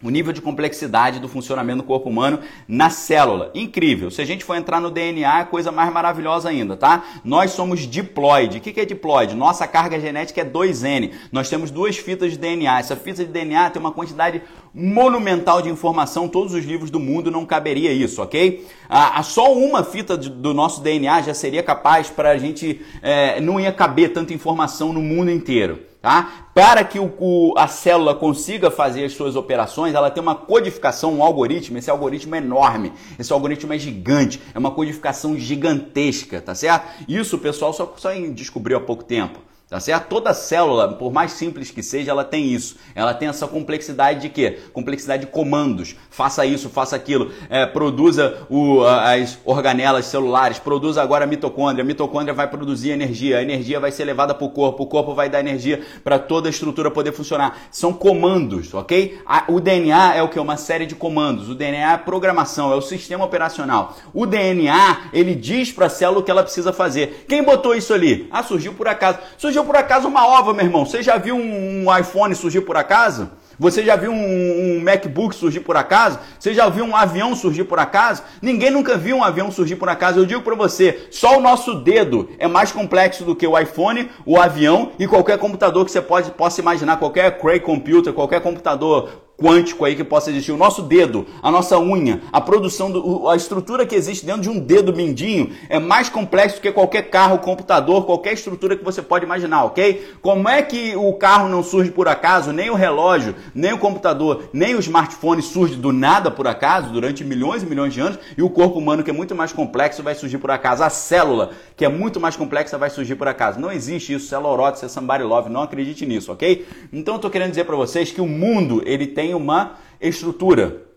o 0.00 0.10
nível 0.10 0.32
de 0.32 0.40
complexidade 0.40 1.18
do 1.18 1.28
funcionamento 1.28 1.78
do 1.78 1.86
corpo 1.86 2.08
humano 2.08 2.38
na 2.68 2.88
célula. 2.88 3.50
Incrível. 3.52 4.12
Se 4.12 4.22
a 4.22 4.24
gente 4.24 4.44
for 4.44 4.54
entrar 4.54 4.80
no 4.80 4.92
DNA, 4.92 5.40
é 5.40 5.44
coisa 5.44 5.72
mais 5.72 5.92
maravilhosa 5.92 6.48
ainda, 6.48 6.76
tá? 6.76 7.04
Nós 7.24 7.50
somos 7.50 7.80
diploide. 7.80 8.58
O 8.58 8.60
que 8.60 8.80
é 8.80 8.84
diploide? 8.84 9.34
Nossa 9.34 9.66
carga 9.66 9.98
genética 9.98 10.40
é 10.40 10.44
2N. 10.44 11.10
Nós 11.32 11.48
temos 11.48 11.72
duas 11.72 11.96
fitas 11.96 12.32
de 12.32 12.38
DNA. 12.38 12.78
Essa 12.78 12.94
fita 12.94 13.24
de 13.24 13.32
DNA 13.32 13.70
tem 13.70 13.80
uma 13.80 13.90
quantidade 13.90 14.40
monumental 14.72 15.60
de 15.60 15.68
informação. 15.68 16.28
Todos 16.28 16.54
os 16.54 16.64
livros 16.64 16.90
do 16.90 17.00
mundo 17.00 17.28
não 17.28 17.44
caberia 17.44 17.92
isso, 17.92 18.22
ok? 18.22 18.64
Ah, 18.88 19.20
só 19.24 19.52
uma 19.52 19.82
fita 19.82 20.16
do 20.16 20.54
nosso 20.54 20.80
DNA 20.80 21.22
já 21.22 21.34
seria 21.34 21.62
capaz 21.62 22.08
para 22.08 22.30
a 22.30 22.38
gente... 22.38 22.80
É, 23.02 23.40
não 23.40 23.58
ia 23.58 23.72
caber 23.72 24.12
tanta 24.12 24.32
informação 24.32 24.92
no 24.92 25.02
mundo 25.02 25.30
inteiro. 25.30 25.87
Tá? 26.00 26.46
Para 26.54 26.84
que 26.84 26.98
o, 26.98 27.12
o, 27.18 27.54
a 27.56 27.66
célula 27.66 28.14
consiga 28.14 28.70
fazer 28.70 29.04
as 29.04 29.14
suas 29.14 29.34
operações, 29.34 29.94
ela 29.94 30.10
tem 30.10 30.22
uma 30.22 30.34
codificação, 30.34 31.14
um 31.14 31.22
algoritmo. 31.24 31.76
Esse 31.76 31.90
algoritmo 31.90 32.36
é 32.36 32.38
enorme, 32.38 32.92
esse 33.18 33.32
algoritmo 33.32 33.72
é 33.72 33.78
gigante, 33.78 34.40
é 34.54 34.58
uma 34.58 34.70
codificação 34.70 35.36
gigantesca, 35.36 36.40
tá 36.40 36.54
certo? 36.54 37.04
Isso 37.08 37.36
o 37.36 37.40
pessoal 37.40 37.72
só, 37.72 37.92
só 37.96 38.12
descobriu 38.12 38.76
há 38.76 38.80
pouco 38.80 39.02
tempo. 39.02 39.47
Tá 39.68 39.78
certo? 39.78 40.08
Toda 40.08 40.32
célula, 40.32 40.94
por 40.94 41.12
mais 41.12 41.32
simples 41.32 41.70
que 41.70 41.82
seja, 41.82 42.10
ela 42.10 42.24
tem 42.24 42.46
isso. 42.46 42.76
Ela 42.94 43.12
tem 43.12 43.28
essa 43.28 43.46
complexidade 43.46 44.22
de 44.22 44.30
quê? 44.30 44.58
Complexidade 44.72 45.26
de 45.26 45.30
comandos. 45.30 45.94
Faça 46.08 46.46
isso, 46.46 46.70
faça 46.70 46.96
aquilo. 46.96 47.30
É, 47.50 47.66
produza 47.66 48.46
o, 48.48 48.82
as 48.82 49.38
organelas 49.44 50.06
celulares. 50.06 50.58
Produza 50.58 51.02
agora 51.02 51.24
a 51.24 51.26
mitocôndria. 51.26 51.84
A 51.84 51.86
mitocôndria 51.86 52.32
vai 52.32 52.48
produzir 52.48 52.92
energia. 52.92 53.36
A 53.36 53.42
energia 53.42 53.78
vai 53.78 53.92
ser 53.92 54.06
levada 54.06 54.34
para 54.34 54.46
o 54.46 54.48
corpo. 54.48 54.84
O 54.84 54.86
corpo 54.86 55.14
vai 55.14 55.28
dar 55.28 55.40
energia 55.40 55.82
para 56.02 56.18
toda 56.18 56.48
a 56.48 56.50
estrutura 56.50 56.90
poder 56.90 57.12
funcionar. 57.12 57.68
São 57.70 57.92
comandos, 57.92 58.72
ok? 58.72 59.18
o 59.48 59.60
DNA 59.60 60.14
é 60.14 60.22
o 60.22 60.30
que? 60.30 60.40
Uma 60.40 60.56
série 60.56 60.86
de 60.86 60.94
comandos. 60.94 61.50
O 61.50 61.54
DNA 61.54 61.92
é 61.92 61.96
programação, 61.98 62.72
é 62.72 62.74
o 62.74 62.80
sistema 62.80 63.26
operacional. 63.26 63.98
O 64.14 64.24
DNA, 64.24 65.10
ele 65.12 65.34
diz 65.34 65.70
para 65.70 65.86
a 65.86 65.90
célula 65.90 66.20
o 66.20 66.22
que 66.22 66.30
ela 66.30 66.42
precisa 66.42 66.72
fazer. 66.72 67.26
Quem 67.28 67.42
botou 67.42 67.74
isso 67.74 67.92
ali? 67.92 68.26
Ah, 68.30 68.42
surgiu 68.42 68.72
por 68.72 68.88
acaso. 68.88 69.18
Surgiu 69.36 69.57
surgiu 69.58 69.64
por 69.64 69.76
acaso 69.76 70.08
uma 70.08 70.26
ova, 70.26 70.52
meu 70.52 70.64
irmão. 70.64 70.86
Você 70.86 71.02
já 71.02 71.16
viu 71.16 71.36
um, 71.36 71.86
iPhone 71.98 72.34
surgir 72.34 72.60
por 72.60 72.76
acaso? 72.76 73.28
Você 73.58 73.84
já 73.84 73.96
viu 73.96 74.12
um, 74.12 74.80
MacBook 74.80 75.34
surgir 75.34 75.60
por 75.60 75.76
acaso? 75.76 76.20
Você 76.38 76.54
já 76.54 76.68
viu 76.68 76.84
um 76.84 76.94
avião 76.94 77.34
surgir 77.34 77.64
por 77.64 77.78
acaso? 77.80 78.22
Ninguém 78.40 78.70
nunca 78.70 78.96
viu 78.96 79.16
um 79.16 79.24
avião 79.24 79.50
surgir 79.50 79.74
por 79.74 79.88
acaso. 79.88 80.20
Eu 80.20 80.26
digo 80.26 80.42
para 80.42 80.54
você, 80.54 81.08
só 81.10 81.38
o 81.38 81.40
nosso 81.40 81.74
dedo 81.74 82.28
é 82.38 82.46
mais 82.46 82.70
complexo 82.70 83.24
do 83.24 83.34
que 83.34 83.46
o 83.46 83.58
iPhone, 83.58 84.08
o 84.24 84.40
avião 84.40 84.92
e 84.96 85.08
qualquer 85.08 85.38
computador 85.38 85.84
que 85.84 85.90
você 85.90 86.00
pode, 86.00 86.30
possa 86.30 86.60
imaginar, 86.60 86.98
qualquer 86.98 87.38
Cray 87.40 87.58
Computer, 87.58 88.12
qualquer 88.12 88.40
computador 88.40 89.27
quântico 89.40 89.84
aí 89.84 89.94
que 89.94 90.02
possa 90.02 90.30
existir. 90.30 90.50
O 90.50 90.56
nosso 90.56 90.82
dedo, 90.82 91.24
a 91.40 91.50
nossa 91.50 91.78
unha, 91.78 92.20
a 92.32 92.40
produção, 92.40 92.90
do, 92.90 93.28
a 93.28 93.36
estrutura 93.36 93.86
que 93.86 93.94
existe 93.94 94.26
dentro 94.26 94.42
de 94.42 94.50
um 94.50 94.58
dedo 94.58 94.92
mindinho 94.92 95.52
é 95.68 95.78
mais 95.78 96.08
complexo 96.08 96.56
do 96.56 96.62
que 96.62 96.72
qualquer 96.72 97.02
carro, 97.02 97.38
computador, 97.38 98.04
qualquer 98.04 98.32
estrutura 98.32 98.76
que 98.76 98.84
você 98.84 99.00
pode 99.00 99.24
imaginar, 99.24 99.64
ok? 99.64 100.14
Como 100.20 100.48
é 100.48 100.60
que 100.60 100.96
o 100.96 101.12
carro 101.14 101.48
não 101.48 101.62
surge 101.62 101.92
por 101.92 102.08
acaso, 102.08 102.52
nem 102.52 102.68
o 102.68 102.74
relógio, 102.74 103.36
nem 103.54 103.72
o 103.72 103.78
computador, 103.78 104.48
nem 104.52 104.74
o 104.74 104.80
smartphone 104.80 105.40
surge 105.40 105.76
do 105.76 105.92
nada 105.92 106.30
por 106.30 106.48
acaso 106.48 106.90
durante 106.90 107.24
milhões 107.24 107.62
e 107.62 107.66
milhões 107.66 107.94
de 107.94 108.00
anos 108.00 108.18
e 108.36 108.42
o 108.42 108.50
corpo 108.50 108.78
humano 108.78 109.04
que 109.04 109.10
é 109.10 109.14
muito 109.14 109.34
mais 109.34 109.52
complexo 109.52 110.02
vai 110.02 110.16
surgir 110.16 110.38
por 110.38 110.50
acaso. 110.50 110.82
A 110.82 110.90
célula, 110.90 111.50
que 111.76 111.84
é 111.84 111.88
muito 111.88 112.18
mais 112.18 112.34
complexa, 112.34 112.76
vai 112.76 112.90
surgir 112.90 113.14
por 113.14 113.28
acaso. 113.28 113.60
Não 113.60 113.70
existe 113.70 114.12
isso, 114.12 114.26
célula 114.26 114.48
é 114.82 114.88
somebody 114.88 115.22
love, 115.22 115.48
não 115.48 115.62
acredite 115.62 116.04
nisso, 116.04 116.32
ok? 116.32 116.66
Então 116.92 117.14
eu 117.14 117.20
tô 117.20 117.30
querendo 117.30 117.50
dizer 117.50 117.64
para 117.64 117.76
vocês 117.76 118.10
que 118.10 118.20
o 118.20 118.26
mundo, 118.26 118.82
ele 118.84 119.06
tem 119.06 119.27
tem 119.28 119.34
uma 119.34 119.72
estrutura. 120.00 120.88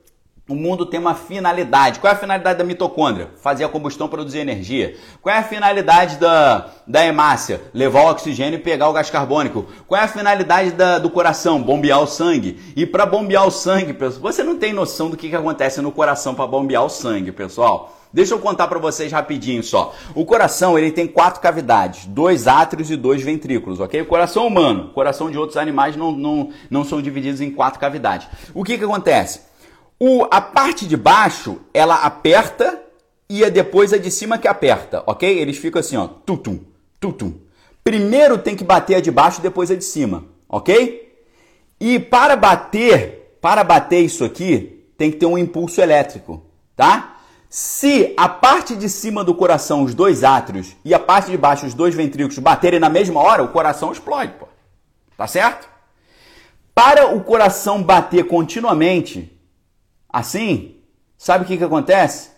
O 0.47 0.55
mundo 0.55 0.85
tem 0.85 0.99
uma 0.99 1.15
finalidade. 1.15 1.99
Qual 1.99 2.11
é 2.11 2.15
a 2.15 2.19
finalidade 2.19 2.57
da 2.57 2.63
mitocôndria? 2.63 3.29
Fazer 3.41 3.63
a 3.63 3.69
combustão 3.69 4.07
produzir 4.07 4.39
energia. 4.39 4.97
Qual 5.21 5.33
é 5.33 5.39
a 5.39 5.43
finalidade 5.43 6.17
da, 6.17 6.69
da 6.87 7.05
hemácia? 7.05 7.61
Levar 7.73 8.03
o 8.03 8.09
oxigênio 8.09 8.57
e 8.57 8.61
pegar 8.61 8.89
o 8.89 8.93
gás 8.93 9.09
carbônico. 9.09 9.65
Qual 9.87 9.99
é 9.99 10.03
a 10.03 10.07
finalidade 10.07 10.71
da, 10.71 10.97
do 10.97 11.09
coração? 11.09 11.61
Bombear 11.61 12.01
o 12.01 12.07
sangue. 12.07 12.59
E 12.75 12.85
para 12.85 13.05
bombear 13.05 13.45
o 13.45 13.51
sangue, 13.51 13.93
pessoal, 13.93 14.21
você 14.21 14.43
não 14.43 14.57
tem 14.57 14.73
noção 14.73 15.09
do 15.09 15.17
que, 15.17 15.29
que 15.29 15.35
acontece 15.35 15.81
no 15.81 15.91
coração 15.91 16.33
para 16.33 16.47
bombear 16.47 16.83
o 16.83 16.89
sangue, 16.89 17.31
pessoal. 17.31 17.97
Deixa 18.13 18.33
eu 18.33 18.39
contar 18.39 18.67
para 18.67 18.79
vocês 18.79 19.11
rapidinho 19.11 19.63
só. 19.63 19.93
O 20.13 20.25
coração 20.25 20.77
ele 20.77 20.91
tem 20.91 21.07
quatro 21.07 21.39
cavidades, 21.39 22.05
dois 22.05 22.47
átrios 22.47 22.91
e 22.91 22.95
dois 22.95 23.21
ventrículos, 23.21 23.79
ok? 23.79 24.01
O 24.01 24.05
coração 24.05 24.45
humano, 24.45 24.87
o 24.87 24.93
coração 24.93 25.31
de 25.31 25.37
outros 25.37 25.57
animais 25.57 25.95
não, 25.95 26.11
não, 26.11 26.49
não 26.69 26.83
são 26.83 27.01
divididos 27.01 27.39
em 27.39 27.51
quatro 27.51 27.79
cavidades. 27.79 28.27
O 28.53 28.63
que, 28.63 28.77
que 28.77 28.83
acontece? 28.83 29.41
O, 29.97 30.27
a 30.29 30.41
parte 30.41 30.85
de 30.85 30.97
baixo 30.97 31.59
ela 31.73 31.95
aperta 31.95 32.81
e 33.29 33.43
é 33.45 33.49
depois 33.49 33.93
a 33.93 33.97
de 33.97 34.11
cima 34.11 34.37
que 34.37 34.47
aperta, 34.47 35.03
ok? 35.07 35.39
Eles 35.39 35.57
ficam 35.57 35.79
assim, 35.79 35.95
ó, 35.95 36.07
tutum, 36.07 36.59
tutum. 36.99 37.33
Primeiro 37.81 38.37
tem 38.37 38.55
que 38.55 38.63
bater 38.63 38.95
a 38.95 38.99
de 38.99 39.09
baixo, 39.09 39.41
depois 39.41 39.71
a 39.71 39.75
de 39.75 39.85
cima, 39.85 40.25
ok? 40.49 41.15
E 41.79 41.97
para 41.97 42.35
bater, 42.35 43.37
para 43.39 43.63
bater 43.63 44.01
isso 44.01 44.25
aqui, 44.25 44.85
tem 44.97 45.09
que 45.09 45.17
ter 45.17 45.25
um 45.25 45.37
impulso 45.37 45.79
elétrico, 45.79 46.43
tá? 46.75 47.20
Se 47.53 48.13
a 48.15 48.29
parte 48.29 48.77
de 48.77 48.87
cima 48.87 49.25
do 49.25 49.35
coração, 49.35 49.83
os 49.83 49.93
dois 49.93 50.23
átrios, 50.23 50.73
e 50.85 50.93
a 50.93 50.99
parte 50.99 51.29
de 51.29 51.37
baixo, 51.37 51.65
os 51.65 51.73
dois 51.73 51.93
ventrículos, 51.93 52.39
baterem 52.39 52.79
na 52.79 52.87
mesma 52.87 53.19
hora, 53.19 53.43
o 53.43 53.49
coração 53.49 53.91
explode, 53.91 54.31
pô. 54.39 54.47
Tá 55.17 55.27
certo? 55.27 55.67
Para 56.73 57.13
o 57.13 57.21
coração 57.21 57.83
bater 57.83 58.25
continuamente, 58.25 59.37
assim, 60.09 60.77
sabe 61.17 61.43
o 61.43 61.47
que, 61.47 61.57
que 61.57 61.63
acontece? 61.65 62.29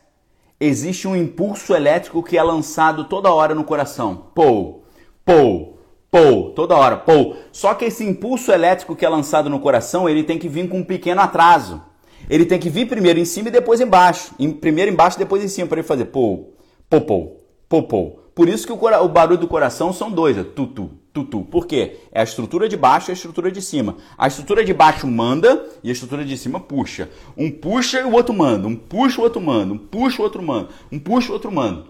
Existe 0.59 1.07
um 1.07 1.16
impulso 1.16 1.76
elétrico 1.76 2.24
que 2.24 2.36
é 2.36 2.41
lançado 2.41 3.03
toda 3.03 3.32
hora 3.32 3.53
no 3.53 3.64
coração. 3.64 4.32
Pou, 4.34 4.84
pou, 5.24 5.80
pou, 6.09 6.49
toda 6.53 6.76
hora, 6.76 6.97
pou. 6.97 7.38
Só 7.51 7.76
que 7.76 7.86
esse 7.86 8.03
impulso 8.03 8.51
elétrico 8.51 8.95
que 8.95 9.05
é 9.05 9.09
lançado 9.09 9.47
no 9.47 9.59
coração, 9.59 10.09
ele 10.09 10.24
tem 10.24 10.39
que 10.39 10.49
vir 10.49 10.68
com 10.68 10.80
um 10.80 10.84
pequeno 10.84 11.22
atraso 11.22 11.92
ele 12.30 12.45
tem 12.45 12.59
que 12.59 12.69
vir 12.69 12.88
primeiro 12.88 13.19
em 13.19 13.26
cima 13.26 13.49
e 13.49 13.51
depois 13.51 13.82
embaixo. 13.82 14.34
Primeiro 14.59 14.91
embaixo, 14.91 15.17
depois 15.17 15.43
em 15.43 15.47
cima, 15.47 15.67
para 15.67 15.80
ele 15.80 15.88
fazer 15.88 16.05
pou, 16.05 16.57
popou, 16.89 17.45
popou. 17.67 18.24
Por 18.36 18.49
isso 18.49 18.65
que 18.65 18.74
o, 18.74 18.76
o, 18.76 19.09
barulho 19.09 19.38
do 19.38 19.47
coração 19.47 19.93
são 19.93 20.09
dois, 20.09 20.38
é 20.38 20.43
tutu, 20.43 20.89
tutu. 21.13 21.41
Por 21.41 21.67
quê? 21.67 21.99
É 22.11 22.21
a 22.21 22.24
estrutura 22.24 22.67
de 22.67 22.76
baixo 22.76 23.09
e 23.09 23.11
a 23.11 23.13
estrutura 23.13 23.51
de 23.51 23.61
cima. 23.61 23.97
A 24.17 24.28
estrutura 24.28 24.65
de 24.65 24.74
baixo 24.74 25.05
manda 25.05 25.63
e 25.84 25.89
a 25.89 25.91
estrutura 25.91 26.26
de 26.26 26.36
cima 26.38 26.59
puxa. 26.59 27.09
Um 27.38 27.51
puxa 27.51 27.99
e 27.99 28.03
o 28.03 28.11
outro 28.11 28.34
manda. 28.34 28.67
Um 28.67 28.76
puxa 28.76 29.21
o 29.21 29.24
outro 29.24 29.39
manda. 29.39 29.74
Um 29.74 29.78
puxa 29.78 30.21
o 30.21 30.26
outro 30.26 30.41
manda. 30.41 30.69
Um 30.91 30.97
puxa 30.97 31.30
o 31.30 31.34
outro 31.34 31.51
manda. 31.51 31.86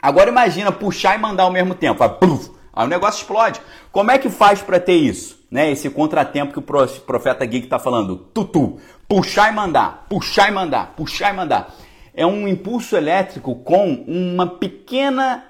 Agora 0.00 0.30
imagina 0.30 0.70
puxar 0.70 1.18
e 1.18 1.20
mandar 1.20 1.44
ao 1.44 1.52
mesmo 1.52 1.74
tempo. 1.74 2.08
Pluf, 2.10 2.50
aí 2.72 2.86
o 2.86 2.88
negócio 2.88 3.20
explode. 3.20 3.60
Como 3.90 4.10
é 4.10 4.18
que 4.18 4.30
faz 4.30 4.62
para 4.62 4.78
ter 4.78 4.94
isso? 4.94 5.35
Né, 5.50 5.70
esse 5.70 5.88
contratempo 5.90 6.52
que 6.52 6.58
o 6.58 6.62
profeta 6.62 7.44
Geek 7.44 7.66
está 7.66 7.78
falando. 7.78 8.16
Tutu, 8.16 8.78
puxar 9.08 9.52
e 9.52 9.54
mandar, 9.54 10.06
puxar 10.08 10.48
e 10.48 10.52
mandar, 10.52 10.94
puxar 10.96 11.32
e 11.32 11.36
mandar. 11.36 11.74
É 12.14 12.26
um 12.26 12.48
impulso 12.48 12.96
elétrico 12.96 13.54
com 13.56 14.04
uma 14.06 14.46
pequena 14.46 15.44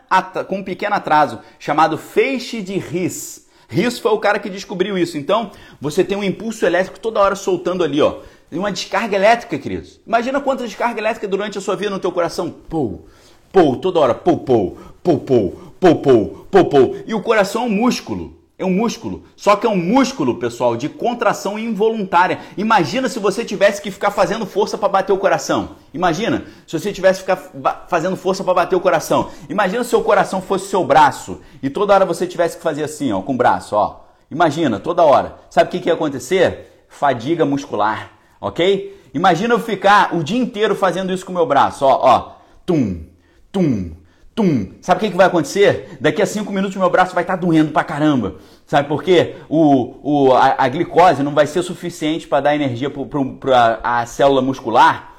com 0.49 0.59
um 0.59 0.64
pequeno 0.64 0.97
atraso, 0.97 1.38
chamado 1.59 1.97
feixe 1.97 2.61
de 2.61 2.78
Riss. 2.78 3.47
Riss 3.68 3.99
foi 3.99 4.12
o 4.12 4.18
cara 4.18 4.38
que 4.38 4.51
descobriu 4.51 4.97
isso. 4.99 5.16
Então, 5.16 5.51
você 5.80 6.05
tem 6.05 6.16
um 6.16 6.24
impulso 6.24 6.64
elétrico 6.64 7.01
toda 7.01 7.20
hora 7.20 7.34
soltando 7.34 7.82
ali, 7.82 8.01
ó. 8.01 8.20
Uma 8.51 8.70
descarga 8.70 9.16
elétrica, 9.16 9.59
queridos. 9.59 10.01
Imagina 10.07 10.40
quanta 10.40 10.64
descarga 10.64 11.01
elétrica 11.01 11.26
durante 11.26 11.59
a 11.59 11.61
sua 11.61 11.74
vida 11.74 11.90
no 11.90 11.99
teu 11.99 12.12
coração. 12.12 12.51
Pou, 12.51 13.07
pou, 13.53 13.76
toda 13.76 13.99
hora. 13.99 14.14
Pou, 14.14 14.38
pou, 14.38 14.78
pou, 15.03 15.18
pou, 15.18 15.51
pou, 15.80 15.97
pou, 15.99 16.47
pou, 16.49 16.64
pou. 16.64 16.97
E 17.07 17.14
o 17.14 17.22
coração 17.22 17.62
é 17.62 17.66
um 17.66 17.70
músculo. 17.70 18.36
É 18.59 18.64
um 18.64 18.70
músculo. 18.70 19.24
Só 19.36 19.54
que 19.54 19.66
é 19.66 19.70
um 19.70 19.76
músculo, 19.76 20.36
pessoal, 20.36 20.78
de 20.78 20.88
contração 20.88 21.59
involuntária. 21.59 22.38
Imagina 22.57 23.07
se 23.07 23.18
você 23.18 23.44
tivesse 23.44 23.82
que 23.82 23.90
ficar 23.90 24.11
fazendo 24.11 24.46
força 24.46 24.78
para 24.78 24.88
bater 24.88 25.12
o 25.12 25.18
coração. 25.18 25.76
Imagina 25.92 26.44
se 26.66 26.78
você 26.78 26.90
tivesse 26.90 27.22
que 27.22 27.36
ficar 27.36 27.86
fazendo 27.86 28.16
força 28.16 28.42
para 28.42 28.54
bater 28.54 28.74
o 28.74 28.80
coração. 28.80 29.30
Imagina 29.50 29.84
se 29.84 29.88
o 29.88 29.90
seu 29.90 30.02
coração 30.02 30.40
fosse 30.40 30.68
seu 30.68 30.82
braço 30.84 31.40
e 31.62 31.68
toda 31.68 31.92
hora 31.92 32.07
você 32.07 32.26
tivesse 32.26 32.57
que 32.57 32.62
fazer 32.62 32.84
assim, 32.84 33.12
ó, 33.12 33.20
com 33.20 33.34
o 33.34 33.36
braço, 33.36 33.76
ó. 33.76 34.07
Imagina, 34.30 34.80
toda 34.80 35.04
hora. 35.04 35.36
Sabe 35.50 35.68
o 35.68 35.70
que, 35.70 35.78
que 35.78 35.90
ia 35.90 35.94
acontecer? 35.94 36.86
Fadiga 36.88 37.44
muscular, 37.44 38.12
ok? 38.40 39.04
Imagina 39.12 39.52
eu 39.52 39.61
ficar 39.61 40.16
o 40.16 40.24
dia 40.24 40.38
inteiro 40.38 40.74
fazendo 40.74 41.12
isso 41.12 41.26
com 41.26 41.32
o 41.32 41.34
meu 41.34 41.46
braço, 41.46 41.84
ó, 41.84 42.00
ó. 42.02 42.36
Tum, 42.64 43.04
tum, 43.52 43.92
tum. 44.37 44.68
Sabe 44.82 44.99
o 44.99 45.01
que, 45.01 45.11
que 45.11 45.16
vai 45.16 45.26
acontecer? 45.26 45.97
Daqui 45.99 46.20
a 46.20 46.26
cinco 46.26 46.53
minutos 46.53 46.76
meu 46.76 46.91
braço 46.91 47.14
vai 47.14 47.24
estar 47.24 47.39
tá 47.39 47.41
doendo 47.41 47.72
pra 47.72 47.82
caramba. 47.82 48.37
Sabe 48.66 48.87
por 48.87 49.03
quê? 49.03 49.37
O, 49.49 49.97
o, 50.03 50.34
a, 50.34 50.57
a 50.59 50.68
glicose 50.68 51.22
não 51.22 51.34
vai 51.34 51.47
ser 51.47 51.62
suficiente 51.62 52.28
para 52.28 52.43
dar 52.43 52.55
energia 52.55 52.93
para 53.41 53.80
a 53.82 54.05
célula 54.05 54.43
muscular. 54.43 55.14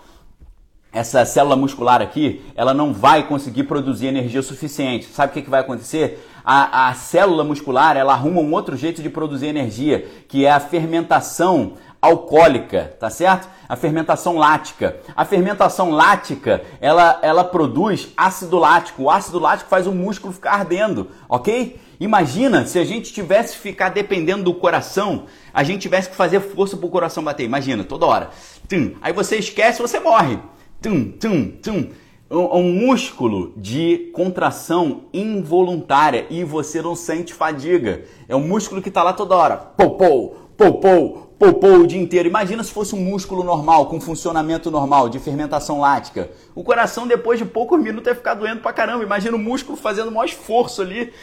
Essa 0.94 1.26
célula 1.26 1.56
muscular 1.56 2.02
aqui, 2.02 2.42
ela 2.56 2.74
não 2.74 2.94
vai 2.94 3.28
conseguir 3.28 3.64
produzir 3.64 4.08
energia 4.08 4.42
suficiente. 4.42 5.08
Sabe 5.08 5.32
o 5.32 5.34
que, 5.34 5.42
que 5.42 5.50
vai 5.50 5.62
acontecer? 5.62 6.27
A, 6.50 6.88
a 6.88 6.94
célula 6.94 7.44
muscular 7.44 7.98
ela 7.98 8.14
arruma 8.14 8.40
um 8.40 8.54
outro 8.54 8.78
jeito 8.78 9.02
de 9.04 9.10
produzir 9.10 9.48
energia, 9.48 10.08
que 10.30 10.46
é 10.46 10.50
a 10.50 10.62
fermentação 10.62 11.74
alcoólica, 12.02 12.96
tá 12.98 13.10
certo? 13.10 13.50
A 13.68 13.76
fermentação 13.76 14.38
lática. 14.38 14.96
A 15.14 15.26
fermentação 15.26 15.92
lática, 15.92 16.62
ela, 16.80 17.20
ela 17.22 17.44
produz 17.44 18.14
ácido 18.16 18.58
lático. 18.58 19.04
O 19.04 19.12
ácido 19.12 19.40
lático 19.40 19.70
faz 19.70 19.88
o 19.88 19.92
músculo 19.92 20.32
ficar 20.32 20.54
ardendo, 20.54 21.12
ok? 21.28 21.82
Imagina 22.00 22.66
se 22.66 22.80
a 22.80 22.86
gente 22.86 23.12
tivesse 23.12 23.58
que 23.58 23.64
ficar 23.64 23.90
dependendo 23.90 24.46
do 24.46 24.54
coração, 24.54 25.26
a 25.54 25.66
gente 25.66 25.82
tivesse 25.82 26.10
que 26.10 26.16
fazer 26.16 26.40
força 26.40 26.78
para 26.78 26.86
o 26.86 26.90
coração 26.90 27.26
bater. 27.26 27.44
Imagina, 27.44 27.84
toda 27.84 28.06
hora. 28.06 28.30
Tum. 28.70 28.94
Aí 29.02 29.12
você 29.12 29.36
esquece, 29.36 29.82
você 29.82 30.00
morre. 30.00 30.40
Tum, 30.82 31.12
tum, 31.12 31.52
tum. 31.62 31.90
Um, 32.30 32.74
músculo 32.74 33.54
de 33.56 34.12
contração 34.14 35.06
involuntária 35.14 36.28
e 36.30 36.44
você 36.44 36.82
não 36.82 36.94
sente 36.94 37.34
fadiga. 37.34 38.04
É 38.28 38.36
um 38.36 38.46
músculo 38.46 38.82
que 38.82 38.90
está 38.90 39.02
lá 39.02 39.14
toda 39.14 39.36
hora. 39.36 39.56
Pou, 39.56 39.92
pou, 39.92 40.36
pou, 40.58 40.74
pou, 40.74 41.28
popou 41.40 41.80
o 41.80 41.88
dia 41.88 42.02
inteiro. 42.02 42.28
Imagina 42.28 42.64
se 42.66 42.72
fosse 42.72 42.94
um 42.94 43.00
músculo 43.00 43.46
normal, 43.46 43.86
com 43.86 44.02
funcionamento 44.02 44.70
normal, 44.70 45.08
de 45.08 45.20
fermentação 45.20 45.80
lática. 45.80 46.30
O 46.54 46.66
coração, 46.66 47.08
depois 47.08 47.40
de 47.40 47.46
poucos 47.46 47.82
minutos, 47.82 48.08
ia 48.08 48.16
ficar 48.16 48.34
doendo 48.34 48.62
pra 48.62 48.74
caramba. 48.74 49.04
Imagina 49.04 49.38
o 49.38 49.40
músculo 49.40 49.78
fazendo 49.78 50.10
o 50.10 50.12
maior 50.12 50.26
esforço 50.26 50.82
ali. 50.82 51.14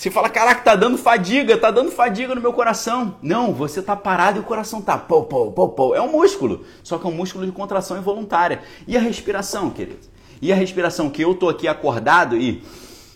Você 0.00 0.10
fala, 0.10 0.30
caraca, 0.30 0.62
tá 0.62 0.74
dando 0.74 0.96
fadiga, 0.96 1.58
tá 1.58 1.70
dando 1.70 1.90
fadiga 1.90 2.34
no 2.34 2.40
meu 2.40 2.54
coração. 2.54 3.16
Não, 3.20 3.52
você 3.52 3.82
tá 3.82 3.94
parado 3.94 4.38
e 4.38 4.40
o 4.40 4.42
coração 4.42 4.80
tá 4.80 4.96
pô, 4.96 5.24
pô, 5.24 5.52
pô, 5.52 5.68
pô. 5.68 5.94
É 5.94 6.00
um 6.00 6.10
músculo, 6.10 6.64
só 6.82 6.96
que 6.96 7.06
é 7.06 7.10
um 7.10 7.12
músculo 7.12 7.44
de 7.44 7.52
contração 7.52 7.98
involuntária. 7.98 8.62
E 8.88 8.96
a 8.96 9.00
respiração, 9.00 9.68
querido? 9.68 9.98
E 10.40 10.50
a 10.50 10.56
respiração 10.56 11.10
que 11.10 11.20
eu 11.20 11.34
tô 11.34 11.50
aqui 11.50 11.68
acordado 11.68 12.34
e 12.34 12.62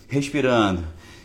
respirando. 0.07 0.83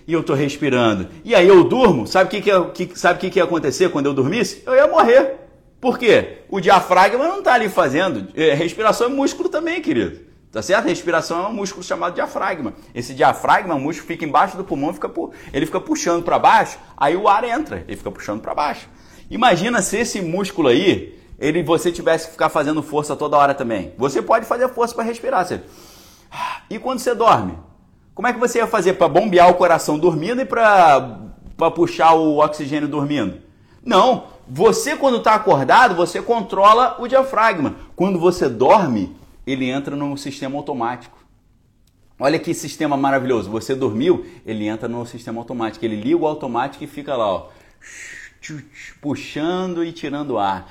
E 0.08 0.14
eu 0.14 0.22
tô 0.22 0.32
respirando. 0.32 1.08
E 1.22 1.34
aí 1.34 1.46
eu 1.46 1.62
durmo. 1.62 2.06
Sabe 2.06 2.28
o 2.28 2.30
que, 2.30 2.40
que, 2.72 2.86
que, 2.86 2.98
sabe 2.98 3.18
que, 3.18 3.28
que 3.28 3.38
ia 3.38 3.44
acontecer 3.44 3.90
quando 3.90 4.06
eu 4.06 4.14
dormisse? 4.14 4.62
Eu 4.64 4.74
ia 4.74 4.86
morrer. 4.86 5.40
Por 5.78 5.98
quê? 5.98 6.38
O 6.48 6.58
diafragma 6.58 7.28
não 7.28 7.42
tá 7.42 7.52
ali 7.52 7.68
fazendo. 7.68 8.28
É, 8.34 8.54
respiração 8.54 9.08
é 9.08 9.10
músculo 9.10 9.50
também, 9.50 9.82
querido. 9.82 10.29
Tá 10.52 10.60
certo? 10.62 10.86
A 10.86 10.88
respiração 10.88 11.44
é 11.44 11.48
um 11.48 11.52
músculo 11.52 11.84
chamado 11.84 12.14
diafragma. 12.14 12.74
Esse 12.92 13.14
diafragma, 13.14 13.74
o 13.76 13.80
músculo 13.80 14.08
fica 14.08 14.24
embaixo 14.24 14.56
do 14.56 14.64
pulmão, 14.64 14.92
fica 14.92 15.08
ele 15.52 15.64
fica 15.64 15.80
puxando 15.80 16.24
para 16.24 16.38
baixo, 16.38 16.76
aí 16.96 17.16
o 17.16 17.28
ar 17.28 17.44
entra, 17.44 17.84
ele 17.86 17.96
fica 17.96 18.10
puxando 18.10 18.40
para 18.40 18.54
baixo. 18.54 18.88
Imagina 19.30 19.80
se 19.80 19.98
esse 19.98 20.20
músculo 20.20 20.68
aí, 20.68 21.16
ele 21.38 21.62
você 21.62 21.92
tivesse 21.92 22.26
que 22.26 22.32
ficar 22.32 22.48
fazendo 22.48 22.82
força 22.82 23.14
toda 23.14 23.36
hora 23.36 23.54
também. 23.54 23.94
Você 23.96 24.20
pode 24.20 24.44
fazer 24.44 24.68
força 24.68 24.94
para 24.94 25.04
respirar, 25.04 25.46
você... 25.46 25.62
E 26.68 26.78
quando 26.78 26.98
você 26.98 27.14
dorme? 27.14 27.56
Como 28.14 28.26
é 28.26 28.32
que 28.32 28.38
você 28.38 28.58
ia 28.58 28.66
fazer 28.66 28.94
para 28.94 29.08
bombear 29.08 29.48
o 29.48 29.54
coração 29.54 29.98
dormindo 29.98 30.40
e 30.40 30.44
para 30.44 31.70
puxar 31.74 32.12
o 32.12 32.38
oxigênio 32.38 32.88
dormindo? 32.88 33.40
Não, 33.84 34.24
você 34.48 34.96
quando 34.96 35.18
está 35.18 35.34
acordado, 35.34 35.94
você 35.94 36.20
controla 36.20 36.96
o 36.98 37.06
diafragma. 37.06 37.76
Quando 37.96 38.18
você 38.18 38.48
dorme, 38.48 39.16
ele 39.46 39.68
entra 39.68 39.96
no 39.96 40.16
sistema 40.16 40.56
automático. 40.56 41.18
Olha 42.18 42.38
que 42.38 42.52
sistema 42.52 42.96
maravilhoso. 42.96 43.50
Você 43.50 43.74
dormiu, 43.74 44.26
ele 44.44 44.66
entra 44.66 44.88
no 44.88 45.06
sistema 45.06 45.40
automático. 45.40 45.84
Ele 45.84 45.96
liga 45.96 46.18
o 46.18 46.26
automático 46.26 46.84
e 46.84 46.86
fica 46.86 47.16
lá, 47.16 47.26
ó, 47.26 47.48
puxando 49.00 49.82
e 49.82 49.92
tirando 49.92 50.38
ar. 50.38 50.70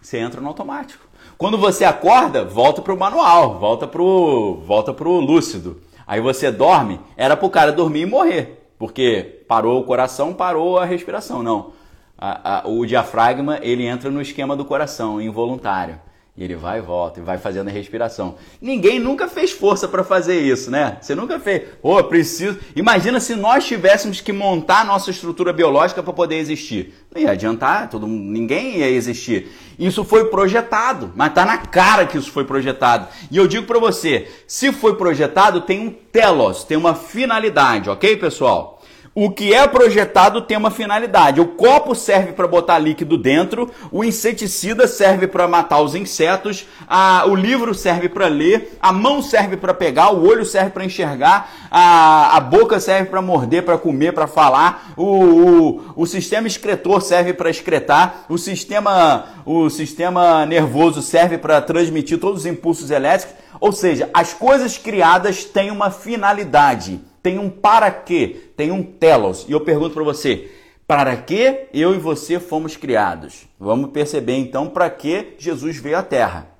Você 0.00 0.18
entra 0.18 0.40
no 0.40 0.48
automático. 0.48 1.06
Quando 1.36 1.56
você 1.56 1.84
acorda, 1.84 2.44
volta 2.44 2.82
para 2.82 2.92
o 2.92 2.98
manual, 2.98 3.60
volta 3.60 3.86
para 3.86 4.02
o 4.02 4.56
volta 4.66 4.92
pro 4.92 5.20
lúcido. 5.20 5.80
Aí 6.04 6.20
você 6.20 6.50
dorme, 6.50 6.98
era 7.16 7.36
para 7.36 7.46
o 7.46 7.50
cara 7.50 7.70
dormir 7.70 8.00
e 8.00 8.06
morrer, 8.06 8.72
porque 8.76 9.44
parou 9.46 9.80
o 9.80 9.84
coração, 9.84 10.34
parou 10.34 10.78
a 10.78 10.84
respiração. 10.84 11.42
Não, 11.42 11.72
a, 12.16 12.58
a, 12.58 12.68
o 12.68 12.84
diafragma 12.84 13.60
ele 13.62 13.84
entra 13.84 14.10
no 14.10 14.20
esquema 14.20 14.56
do 14.56 14.64
coração, 14.64 15.20
involuntário. 15.20 16.00
E 16.38 16.44
ele 16.44 16.54
vai 16.54 16.78
e 16.78 16.80
volta 16.80 17.18
e 17.18 17.22
vai 17.22 17.36
fazendo 17.36 17.66
a 17.66 17.72
respiração. 17.72 18.36
Ninguém 18.62 19.00
nunca 19.00 19.26
fez 19.26 19.50
força 19.50 19.88
para 19.88 20.04
fazer 20.04 20.38
isso, 20.40 20.70
né? 20.70 20.96
Você 21.00 21.12
nunca 21.12 21.40
fez. 21.40 21.62
Ô, 21.82 21.96
oh, 21.96 22.04
preciso. 22.04 22.56
Imagina 22.76 23.18
se 23.18 23.34
nós 23.34 23.66
tivéssemos 23.66 24.20
que 24.20 24.32
montar 24.32 24.82
a 24.82 24.84
nossa 24.84 25.10
estrutura 25.10 25.52
biológica 25.52 26.00
para 26.00 26.12
poder 26.12 26.36
existir. 26.36 26.94
Não 27.12 27.20
ia 27.20 27.32
adiantar, 27.32 27.90
todo 27.90 28.06
ninguém 28.06 28.78
ia 28.78 28.88
existir. 28.88 29.48
Isso 29.76 30.04
foi 30.04 30.26
projetado, 30.26 31.12
mas 31.16 31.34
tá 31.34 31.44
na 31.44 31.58
cara 31.58 32.06
que 32.06 32.16
isso 32.16 32.30
foi 32.30 32.44
projetado. 32.44 33.08
E 33.32 33.36
eu 33.36 33.48
digo 33.48 33.66
para 33.66 33.80
você, 33.80 34.28
se 34.46 34.70
foi 34.70 34.94
projetado, 34.94 35.62
tem 35.62 35.80
um 35.80 35.90
telos, 35.90 36.62
tem 36.62 36.76
uma 36.76 36.94
finalidade, 36.94 37.90
OK, 37.90 38.16
pessoal? 38.16 38.77
O 39.14 39.30
que 39.30 39.52
é 39.52 39.66
projetado 39.66 40.42
tem 40.42 40.56
uma 40.56 40.70
finalidade. 40.70 41.40
O 41.40 41.48
copo 41.48 41.94
serve 41.94 42.32
para 42.32 42.46
botar 42.46 42.78
líquido 42.78 43.16
dentro, 43.18 43.70
o 43.90 44.04
inseticida 44.04 44.86
serve 44.86 45.26
para 45.26 45.48
matar 45.48 45.80
os 45.80 45.94
insetos, 45.94 46.66
a, 46.86 47.24
o 47.26 47.34
livro 47.34 47.74
serve 47.74 48.08
para 48.08 48.28
ler, 48.28 48.78
a 48.80 48.92
mão 48.92 49.20
serve 49.22 49.56
para 49.56 49.74
pegar, 49.74 50.10
o 50.10 50.26
olho 50.26 50.44
serve 50.44 50.70
para 50.70 50.84
enxergar, 50.84 51.50
a, 51.70 52.36
a 52.36 52.40
boca 52.40 52.78
serve 52.78 53.10
para 53.10 53.22
morder, 53.22 53.64
para 53.64 53.78
comer, 53.78 54.12
para 54.12 54.26
falar, 54.26 54.92
o, 54.96 55.04
o, 55.04 55.82
o 55.96 56.06
sistema 56.06 56.46
excretor 56.46 57.00
serve 57.02 57.32
para 57.32 57.50
excretar, 57.50 58.24
o 58.28 58.38
sistema, 58.38 59.26
o 59.44 59.68
sistema 59.68 60.46
nervoso 60.46 61.02
serve 61.02 61.38
para 61.38 61.60
transmitir 61.60 62.18
todos 62.18 62.40
os 62.40 62.46
impulsos 62.46 62.90
elétricos. 62.90 63.36
Ou 63.60 63.72
seja, 63.72 64.08
as 64.14 64.32
coisas 64.32 64.78
criadas 64.78 65.44
têm 65.44 65.70
uma 65.70 65.90
finalidade 65.90 67.00
tem 67.22 67.38
um 67.38 67.50
para 67.50 67.90
quê, 67.90 68.50
tem 68.56 68.70
um 68.70 68.82
telos. 68.82 69.44
E 69.48 69.52
eu 69.52 69.60
pergunto 69.60 69.94
para 69.94 70.04
você, 70.04 70.50
para 70.86 71.16
que 71.16 71.66
eu 71.72 71.94
e 71.94 71.98
você 71.98 72.40
fomos 72.40 72.76
criados? 72.76 73.46
Vamos 73.58 73.90
perceber 73.90 74.36
então 74.36 74.68
para 74.68 74.88
que 74.88 75.34
Jesus 75.38 75.76
veio 75.76 75.98
à 75.98 76.02
Terra. 76.02 76.58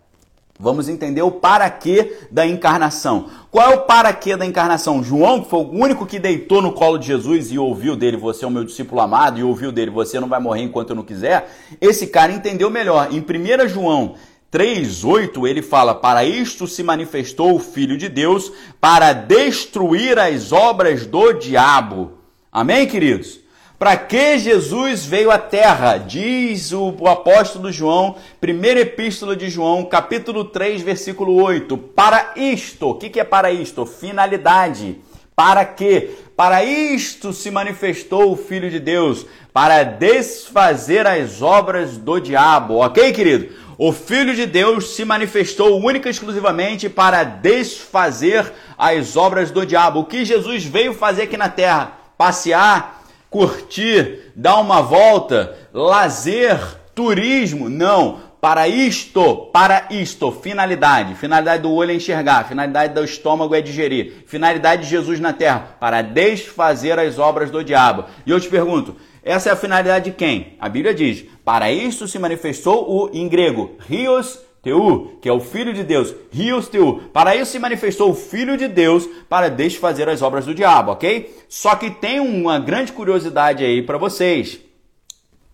Vamos 0.61 0.89
entender 0.89 1.23
o 1.23 1.31
para 1.31 1.71
que 1.71 2.17
da 2.33 2.45
encarnação. 2.45 3.31
Qual 3.49 3.71
é 3.71 3.77
o 3.77 3.83
para 3.83 4.13
que 4.13 4.35
da 4.35 4.45
encarnação? 4.45 5.05
João, 5.05 5.41
que 5.41 5.49
foi 5.49 5.61
o 5.61 5.71
único 5.71 6.05
que 6.05 6.19
deitou 6.19 6.61
no 6.61 6.73
colo 6.73 6.99
de 6.99 7.07
Jesus 7.07 7.53
e 7.53 7.59
ouviu 7.59 7.95
dele, 7.95 8.17
você 8.17 8.45
é 8.45 8.49
o 8.49 8.51
meu 8.51 8.65
discípulo 8.65 9.01
amado, 9.01 9.39
e 9.39 9.45
ouviu 9.45 9.71
dele, 9.71 9.93
você 9.93 10.19
não 10.19 10.29
vai 10.29 10.41
morrer 10.41 10.63
enquanto 10.63 10.91
eu 10.91 10.97
não 10.97 11.05
quiser. 11.05 11.49
Esse 11.81 12.09
cara 12.09 12.33
entendeu 12.33 12.69
melhor. 12.71 13.09
Em 13.13 13.21
1 13.21 13.69
João 13.69 14.17
3:8 14.51 15.47
ele 15.47 15.63
fala: 15.63 15.95
"Para 15.95 16.25
isto 16.25 16.67
se 16.67 16.83
manifestou 16.83 17.55
o 17.55 17.61
Filho 17.61 17.97
de 17.99 18.09
Deus 18.09 18.53
para 18.81 19.13
destruir 19.13 20.19
as 20.19 20.53
obras 20.53 21.07
do 21.07 21.33
diabo." 21.33 22.13
Amém, 22.51 22.87
queridos? 22.87 23.41
Para 23.79 23.97
que 23.97 24.39
Jesus 24.39 25.05
veio 25.05 25.31
à 25.31 25.39
terra? 25.39 25.99
Diz 25.99 26.73
o, 26.73 26.93
apóstolo 27.07 27.71
João, 27.71 28.17
primeira 28.41 28.81
epístola 28.81 29.37
de 29.37 29.49
João, 29.49 29.85
capítulo 29.85 30.47
3, 30.47 30.83
versículo 30.83 31.41
8. 31.41 31.79
Para 31.79 32.33
isto, 32.35 32.89
o 32.89 32.95
que, 32.97 33.09
que 33.09 33.21
é 33.21 33.25
para 33.25 33.53
isto? 33.53 33.87
Finalidade. 33.87 34.99
Para 35.37 35.65
que? 35.65 36.11
Para 36.37 36.65
isto 36.65 37.33
se 37.33 37.53
manifestou 37.53 38.33
o 38.33 38.37
Filho 38.37 38.69
de 38.69 38.81
Deus, 38.81 39.25
para 39.53 39.85
desfazer 39.85 41.07
as 41.07 41.41
obras 41.41 41.97
do 41.97 42.19
diabo. 42.19 42.79
Ok, 42.79 43.13
querido? 43.13 43.55
O 43.81 43.93
Filho 43.93 44.35
de 44.35 44.45
Deus 44.45 44.97
se 44.97 45.05
manifestou 45.05 45.81
única 45.81 46.09
e 46.09 46.11
exclusivamente 46.11 46.89
para 46.89 47.23
desfazer 47.23 48.53
as 48.77 49.17
obras 49.17 49.53
do 49.53 49.65
diabo. 49.65 50.01
O 50.01 50.05
que 50.05 50.25
Jesus 50.25 50.65
veio 50.65 50.93
fazer 50.93 51.23
aqui 51.23 51.37
na 51.37 51.49
terra? 51.49 51.93
Passear, 52.19 53.05
curtir, 53.31 54.33
dar 54.35 54.57
uma 54.57 54.83
volta, 54.83 55.57
lazer, 55.73 56.59
turismo? 56.93 57.69
Não. 57.69 58.27
Para 58.41 58.67
isto, 58.67 59.49
para 59.53 59.87
isto, 59.91 60.33
finalidade. 60.33 61.15
Finalidade 61.15 61.63
do 61.63 61.73
olho 61.73 61.93
é 61.93 61.95
enxergar, 61.95 62.49
finalidade 62.49 62.95
do 62.95 63.05
estômago 63.05 63.55
é 63.55 63.61
digerir. 63.61 64.25
Finalidade 64.27 64.83
de 64.83 64.89
Jesus 64.89 65.21
na 65.21 65.33
terra, 65.33 65.77
para 65.79 66.03
desfazer 66.03 66.99
as 66.99 67.19
obras 67.19 67.51
do 67.51 67.63
diabo. 67.63 68.05
E 68.25 68.31
eu 68.31 68.41
te 68.41 68.49
pergunto, 68.49 68.97
essa 69.23 69.51
é 69.51 69.53
a 69.53 69.57
finalidade 69.57 70.07
de 70.07 70.17
quem? 70.17 70.57
A 70.59 70.69
Bíblia 70.69 70.95
diz: 70.95 71.25
para 71.49 71.73
isso 71.73 72.07
se 72.07 72.19
manifestou 72.19 72.85
o, 72.87 73.11
em 73.11 73.27
grego, 73.27 73.71
Rios 73.89 74.39
Teu, 74.63 75.19
que 75.23 75.31
é 75.31 75.33
o 75.33 75.41
Filho 75.41 75.73
de 75.73 75.83
Deus, 75.83 76.15
Rios 76.31 76.69
Teu. 76.69 77.05
Para 77.11 77.35
isso 77.35 77.53
se 77.53 77.59
manifestou 77.59 78.11
o 78.11 78.15
Filho 78.15 78.55
de 78.55 78.69
Deus 78.69 79.09
para 79.31 79.49
desfazer 79.49 80.11
as 80.11 80.21
obras 80.21 80.45
do 80.45 80.55
diabo, 80.55 80.93
ok? 80.93 81.35
Só 81.49 81.75
que 81.75 81.91
tem 81.91 82.21
uma 82.21 82.59
grande 82.59 82.93
curiosidade 82.93 83.65
aí 83.65 83.81
para 83.81 83.97
vocês. 83.97 84.61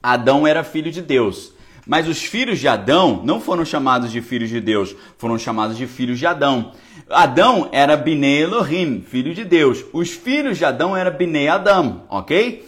Adão 0.03 0.45
era 0.45 0.65
filho 0.65 0.91
de 0.91 1.01
Deus. 1.01 1.53
Mas 1.87 2.09
os 2.09 2.25
filhos 2.25 2.59
de 2.59 2.67
Adão 2.67 3.23
não 3.23 3.41
foram 3.41 3.65
chamados 3.65 4.11
de 4.11 4.21
filhos 4.21 4.49
de 4.49 4.61
Deus, 4.61 4.97
foram 5.17 5.39
chamados 5.39 5.77
de 5.77 5.87
filhos 5.87 6.19
de 6.19 6.27
Adão. 6.27 6.73
Adão 7.09 7.69
era 7.71 7.97
Bnei 7.97 8.43
Elohim, 8.43 9.01
filho 9.01 9.33
de 9.33 9.45
Deus. 9.45 9.85
Os 9.93 10.11
filhos 10.11 10.59
de 10.59 10.65
Adão 10.65 10.97
eram 10.97 11.17
Bnei 11.17 11.47
Adam, 11.47 12.03
ok? 12.09 12.67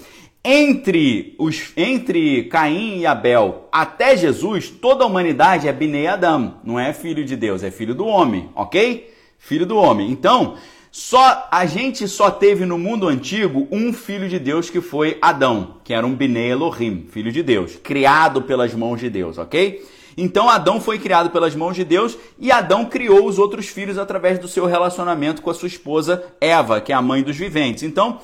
Entre, 0.49 1.35
os, 1.39 1.73
entre 1.77 2.45
Caim 2.45 3.01
e 3.01 3.07
Abel 3.07 3.69
até 3.73 4.17
Jesus, 4.17 4.71
toda 4.71 5.03
a 5.03 5.07
humanidade 5.07 5.67
é 5.67 5.73
Bnei 5.73 6.07
Adam, 6.07 6.59
não 6.63 6.79
é 6.79 6.93
filho 6.93 7.25
de 7.25 7.35
Deus, 7.35 7.65
é 7.65 7.71
filho 7.73 7.97
do 7.97 8.07
homem, 8.07 8.49
ok? 8.55 9.13
Filho 9.39 9.67
do 9.67 9.77
homem. 9.77 10.09
Então, 10.09 10.55
só 10.93 11.49
a 11.51 11.67
gente 11.67 12.07
só 12.07 12.31
teve 12.31 12.65
no 12.65 12.79
mundo 12.79 13.09
antigo 13.09 13.67
um 13.73 13.93
filho 13.93 14.29
de 14.29 14.39
Deus 14.39 14.71
que 14.71 14.81
foi 14.81 15.19
Adão, 15.21 15.79
que 15.83 15.93
era 15.93 16.07
um 16.07 16.15
Bnei 16.15 16.53
Elohim, 16.53 17.09
filho 17.11 17.33
de 17.33 17.43
Deus, 17.43 17.77
criado 17.83 18.43
pelas 18.43 18.73
mãos 18.73 19.01
de 19.01 19.11
Deus, 19.11 19.39
ok? 19.39 19.85
Então 20.17 20.49
Adão 20.49 20.81
foi 20.81 21.01
criado 21.01 21.31
pelas 21.31 21.57
mãos 21.57 21.75
de 21.75 21.85
Deus 21.85 22.17
e 22.39 22.53
Adão 22.53 22.85
criou 22.85 23.27
os 23.27 23.37
outros 23.37 23.67
filhos 23.67 23.99
através 23.99 24.39
do 24.39 24.47
seu 24.47 24.65
relacionamento 24.65 25.43
com 25.43 25.51
a 25.51 25.55
sua 25.55 25.67
esposa 25.67 26.25
Eva, 26.41 26.81
que 26.81 26.93
é 26.93 26.95
a 26.95 27.03
mãe 27.03 27.23
dos 27.23 27.37
viventes. 27.37 27.83
Então, 27.83 28.21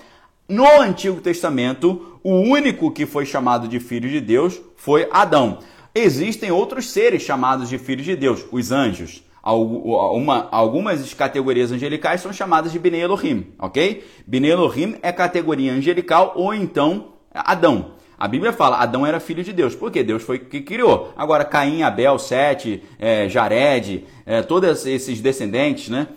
no 0.53 0.83
Antigo 0.83 1.21
Testamento, 1.21 2.19
o 2.23 2.35
único 2.35 2.91
que 2.91 3.07
foi 3.07 3.25
chamado 3.25 3.67
de 3.67 3.81
filho 3.81 4.09
de 4.09 4.21
Deus 4.21 4.61
foi 4.77 5.09
Adão. 5.11 5.61
Existem 5.95 6.51
outros 6.51 6.91
seres 6.91 7.23
chamados 7.23 7.71
de 7.71 7.79
filhos 7.79 8.05
de 8.05 8.15
Deus, 8.15 8.45
os 8.53 8.71
anjos. 8.71 9.25
Uma, 9.43 10.49
algumas 10.53 11.15
categorias 11.15 11.73
angelicais 11.73 12.21
são 12.21 12.33
chamadas 12.33 12.71
de 12.71 12.79
Bnei 12.79 13.01
Elohim, 13.01 13.47
ok? 13.59 14.05
Bnei 14.27 14.53
Elohim 14.53 14.97
é 15.03 15.11
categoria 15.11 15.73
angelical 15.73 16.35
ou 16.37 16.55
então 16.55 17.15
Adão. 17.33 17.93
A 18.19 18.29
Bíblia 18.29 18.53
fala, 18.53 18.77
Adão 18.77 19.07
era 19.07 19.19
filho 19.19 19.43
de 19.43 19.53
Deus, 19.53 19.75
porque 19.75 20.05
Deus 20.05 20.23
foi 20.23 20.39
que 20.39 20.61
criou. 20.61 21.13
Agora, 21.17 21.45
Caim, 21.45 21.83
Abel, 21.83 22.19
Sete, 22.19 22.83
é, 22.99 23.29
Jared, 23.29 24.05
é, 24.27 24.43
todos 24.43 24.87
esses 24.87 25.21
descendentes, 25.21 25.89
né? 25.89 26.09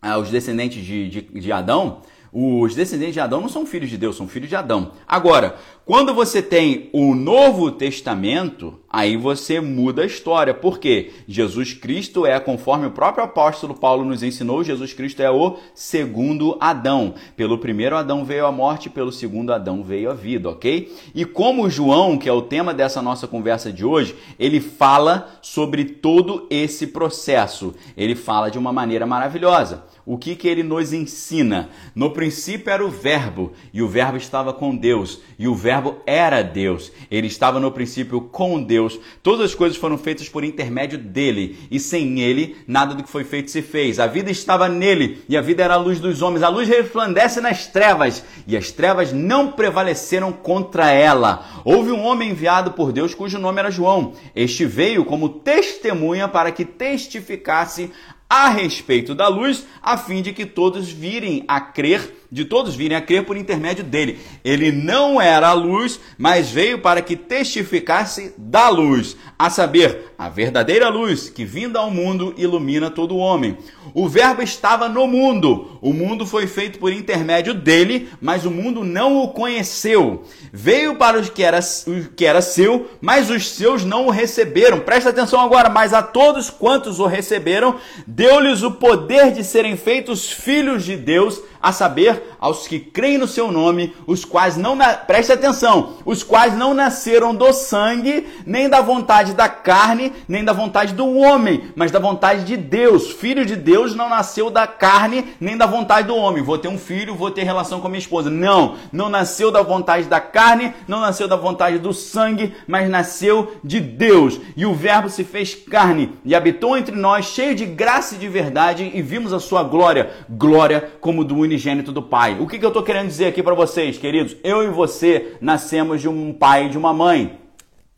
Ah, 0.00 0.18
os 0.18 0.30
descendentes 0.30 0.84
de, 0.84 1.08
de, 1.08 1.22
de 1.22 1.50
Adão, 1.50 2.02
Os 2.36 2.74
descendentes 2.74 3.14
de 3.14 3.20
Adão 3.20 3.40
não 3.40 3.48
são 3.48 3.64
filhos 3.64 3.88
de 3.88 3.96
Deus, 3.96 4.16
são 4.16 4.26
filhos 4.26 4.48
de 4.48 4.56
Adão. 4.56 4.90
Agora, 5.06 5.54
quando 5.84 6.12
você 6.12 6.42
tem 6.42 6.90
o 6.92 7.14
Novo 7.14 7.70
Testamento, 7.70 8.80
aí 8.90 9.16
você 9.16 9.60
muda 9.60 10.02
a 10.02 10.06
história. 10.06 10.52
Por 10.52 10.80
quê? 10.80 11.12
Jesus 11.28 11.74
Cristo 11.74 12.26
é, 12.26 12.40
conforme 12.40 12.86
o 12.86 12.90
próprio 12.90 13.22
apóstolo 13.22 13.72
Paulo 13.72 14.04
nos 14.04 14.24
ensinou, 14.24 14.64
Jesus 14.64 14.92
Cristo 14.92 15.22
é 15.22 15.30
o 15.30 15.58
segundo 15.74 16.56
Adão. 16.58 17.14
Pelo 17.36 17.58
primeiro 17.58 17.96
Adão 17.96 18.24
veio 18.24 18.46
a 18.46 18.50
morte, 18.50 18.90
pelo 18.90 19.12
segundo 19.12 19.52
Adão 19.52 19.84
veio 19.84 20.10
a 20.10 20.14
vida, 20.14 20.50
ok? 20.50 20.92
E 21.14 21.24
como 21.24 21.70
João, 21.70 22.18
que 22.18 22.28
é 22.28 22.32
o 22.32 22.42
tema 22.42 22.74
dessa 22.74 23.00
nossa 23.00 23.28
conversa 23.28 23.72
de 23.72 23.84
hoje, 23.84 24.16
ele 24.40 24.58
fala 24.58 25.38
sobre 25.40 25.84
todo 25.84 26.48
esse 26.50 26.88
processo. 26.88 27.72
Ele 27.96 28.16
fala 28.16 28.50
de 28.50 28.58
uma 28.58 28.72
maneira 28.72 29.06
maravilhosa 29.06 29.84
o 30.06 30.18
que, 30.18 30.36
que 30.36 30.46
ele 30.46 30.62
nos 30.62 30.92
ensina? 30.92 31.70
No 31.94 32.10
princípio 32.10 32.70
era 32.70 32.84
o 32.84 32.90
Verbo, 32.90 33.52
e 33.72 33.80
o 33.80 33.88
Verbo 33.88 34.18
estava 34.18 34.52
com 34.52 34.76
Deus, 34.76 35.20
e 35.38 35.48
o 35.48 35.54
Verbo 35.54 35.96
era 36.06 36.42
Deus. 36.42 36.92
Ele 37.10 37.26
estava 37.26 37.58
no 37.58 37.72
princípio 37.72 38.20
com 38.20 38.62
Deus. 38.62 39.00
Todas 39.22 39.46
as 39.46 39.54
coisas 39.54 39.78
foram 39.78 39.96
feitas 39.96 40.28
por 40.28 40.44
intermédio 40.44 40.98
dele, 40.98 41.58
e 41.70 41.80
sem 41.80 42.20
ele, 42.20 42.56
nada 42.66 42.94
do 42.94 43.02
que 43.02 43.10
foi 43.10 43.24
feito 43.24 43.50
se 43.50 43.62
fez. 43.62 43.98
A 43.98 44.06
vida 44.06 44.30
estava 44.30 44.68
nele, 44.68 45.22
e 45.28 45.36
a 45.36 45.40
vida 45.40 45.62
era 45.62 45.74
a 45.74 45.78
luz 45.78 45.98
dos 45.98 46.20
homens. 46.20 46.42
A 46.42 46.48
luz 46.48 46.68
resplandece 46.68 47.40
nas 47.40 47.66
trevas, 47.66 48.22
e 48.46 48.56
as 48.56 48.70
trevas 48.70 49.12
não 49.12 49.52
prevaleceram 49.52 50.32
contra 50.32 50.90
ela. 50.90 51.62
Houve 51.64 51.90
um 51.90 52.04
homem 52.04 52.30
enviado 52.30 52.72
por 52.72 52.92
Deus 52.92 53.14
cujo 53.14 53.38
nome 53.38 53.58
era 53.58 53.70
João. 53.70 54.12
Este 54.36 54.66
veio 54.66 55.04
como 55.04 55.28
testemunha 55.28 56.28
para 56.28 56.52
que 56.52 56.64
testificasse 56.64 57.90
a 58.28 58.48
respeito 58.48 59.14
da 59.14 59.28
luz, 59.28 59.66
a 59.82 59.96
fim 59.96 60.22
de 60.22 60.32
que 60.32 60.46
todos 60.46 60.90
virem 60.90 61.44
a 61.46 61.60
crer 61.60 62.24
de 62.34 62.44
todos 62.44 62.74
virem 62.74 62.96
a 62.96 63.00
crer 63.00 63.24
por 63.24 63.36
intermédio 63.36 63.84
dele. 63.84 64.18
Ele 64.44 64.72
não 64.72 65.22
era 65.22 65.46
a 65.46 65.52
luz, 65.52 66.00
mas 66.18 66.50
veio 66.50 66.80
para 66.80 67.00
que 67.00 67.14
testificasse 67.14 68.34
da 68.36 68.68
luz, 68.68 69.16
a 69.38 69.48
saber, 69.48 70.13
a 70.16 70.28
verdadeira 70.28 70.88
luz 70.88 71.28
que 71.28 71.44
vinda 71.44 71.78
ao 71.78 71.90
mundo 71.90 72.34
ilumina 72.36 72.90
todo 72.90 73.16
homem. 73.16 73.58
O 73.92 74.08
Verbo 74.08 74.42
estava 74.42 74.88
no 74.88 75.06
mundo, 75.06 75.78
o 75.80 75.92
mundo 75.92 76.26
foi 76.26 76.46
feito 76.46 76.78
por 76.78 76.92
intermédio 76.92 77.52
dele, 77.52 78.08
mas 78.20 78.44
o 78.44 78.50
mundo 78.50 78.84
não 78.84 79.22
o 79.22 79.28
conheceu. 79.28 80.24
Veio 80.52 80.96
para 80.96 81.18
os 81.18 81.28
que 81.28 81.42
era, 81.42 81.58
o 81.86 82.10
que 82.14 82.24
era 82.24 82.40
seu, 82.40 82.88
mas 83.00 83.30
os 83.30 83.50
seus 83.50 83.84
não 83.84 84.06
o 84.06 84.10
receberam. 84.10 84.80
Presta 84.80 85.10
atenção 85.10 85.40
agora, 85.40 85.68
mas 85.68 85.92
a 85.92 86.02
todos 86.02 86.48
quantos 86.48 87.00
o 87.00 87.06
receberam, 87.06 87.76
deu-lhes 88.06 88.62
o 88.62 88.72
poder 88.72 89.32
de 89.32 89.42
serem 89.42 89.76
feitos 89.76 90.30
filhos 90.30 90.84
de 90.84 90.96
Deus 90.96 91.40
a 91.64 91.72
saber, 91.72 92.34
aos 92.38 92.68
que 92.68 92.78
creem 92.78 93.16
no 93.16 93.26
seu 93.26 93.50
nome, 93.50 93.94
os 94.06 94.22
quais 94.22 94.54
não, 94.54 94.76
na... 94.76 94.92
preste 94.92 95.32
atenção, 95.32 95.94
os 96.04 96.22
quais 96.22 96.54
não 96.54 96.74
nasceram 96.74 97.34
do 97.34 97.50
sangue, 97.54 98.26
nem 98.44 98.68
da 98.68 98.82
vontade 98.82 99.32
da 99.32 99.48
carne, 99.48 100.03
nem 100.28 100.44
da 100.44 100.52
vontade 100.52 100.94
do 100.94 101.18
homem, 101.18 101.64
mas 101.74 101.90
da 101.90 101.98
vontade 101.98 102.44
de 102.44 102.56
Deus. 102.56 103.10
Filho 103.10 103.44
de 103.44 103.56
Deus 103.56 103.94
não 103.94 104.08
nasceu 104.08 104.50
da 104.50 104.66
carne, 104.66 105.24
nem 105.40 105.56
da 105.56 105.66
vontade 105.66 106.08
do 106.08 106.16
homem. 106.16 106.42
Vou 106.42 106.58
ter 106.58 106.68
um 106.68 106.78
filho, 106.78 107.14
vou 107.14 107.30
ter 107.30 107.42
relação 107.42 107.80
com 107.80 107.86
a 107.86 107.90
minha 107.90 107.98
esposa. 107.98 108.30
Não, 108.30 108.76
não 108.92 109.08
nasceu 109.08 109.50
da 109.50 109.62
vontade 109.62 110.06
da 110.06 110.20
carne, 110.20 110.72
não 110.86 111.00
nasceu 111.00 111.28
da 111.28 111.36
vontade 111.36 111.78
do 111.78 111.92
sangue, 111.92 112.54
mas 112.66 112.88
nasceu 112.88 113.56
de 113.62 113.80
Deus. 113.80 114.40
E 114.56 114.66
o 114.66 114.74
Verbo 114.74 115.08
se 115.08 115.24
fez 115.24 115.54
carne 115.54 116.12
e 116.24 116.34
habitou 116.34 116.76
entre 116.76 116.94
nós, 116.96 117.26
cheio 117.26 117.54
de 117.54 117.66
graça 117.66 118.14
e 118.14 118.18
de 118.18 118.28
verdade, 118.28 118.90
e 118.94 119.02
vimos 119.02 119.32
a 119.32 119.40
sua 119.40 119.62
glória, 119.62 120.10
glória 120.28 120.92
como 121.00 121.24
do 121.24 121.36
unigênito 121.36 121.92
do 121.92 122.02
Pai. 122.02 122.36
O 122.40 122.46
que, 122.46 122.58
que 122.58 122.64
eu 122.64 122.68
estou 122.68 122.82
querendo 122.82 123.08
dizer 123.08 123.26
aqui 123.26 123.42
para 123.42 123.54
vocês, 123.54 123.98
queridos? 123.98 124.36
Eu 124.42 124.62
e 124.62 124.68
você 124.68 125.36
nascemos 125.40 126.00
de 126.00 126.08
um 126.08 126.32
pai 126.32 126.66
e 126.66 126.68
de 126.68 126.78
uma 126.78 126.92
mãe. 126.92 127.43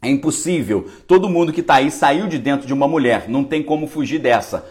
É 0.07 0.11
impossível. 0.11 0.87
Todo 1.05 1.29
mundo 1.29 1.53
que 1.53 1.61
está 1.61 1.75
aí 1.75 1.91
saiu 1.91 2.29
de 2.29 2.39
dentro 2.39 2.65
de 2.65 2.73
uma 2.73 2.87
mulher. 2.87 3.25
Não 3.29 3.43
tem 3.43 3.61
como 3.61 3.89
fugir 3.89 4.21
dessa. 4.21 4.65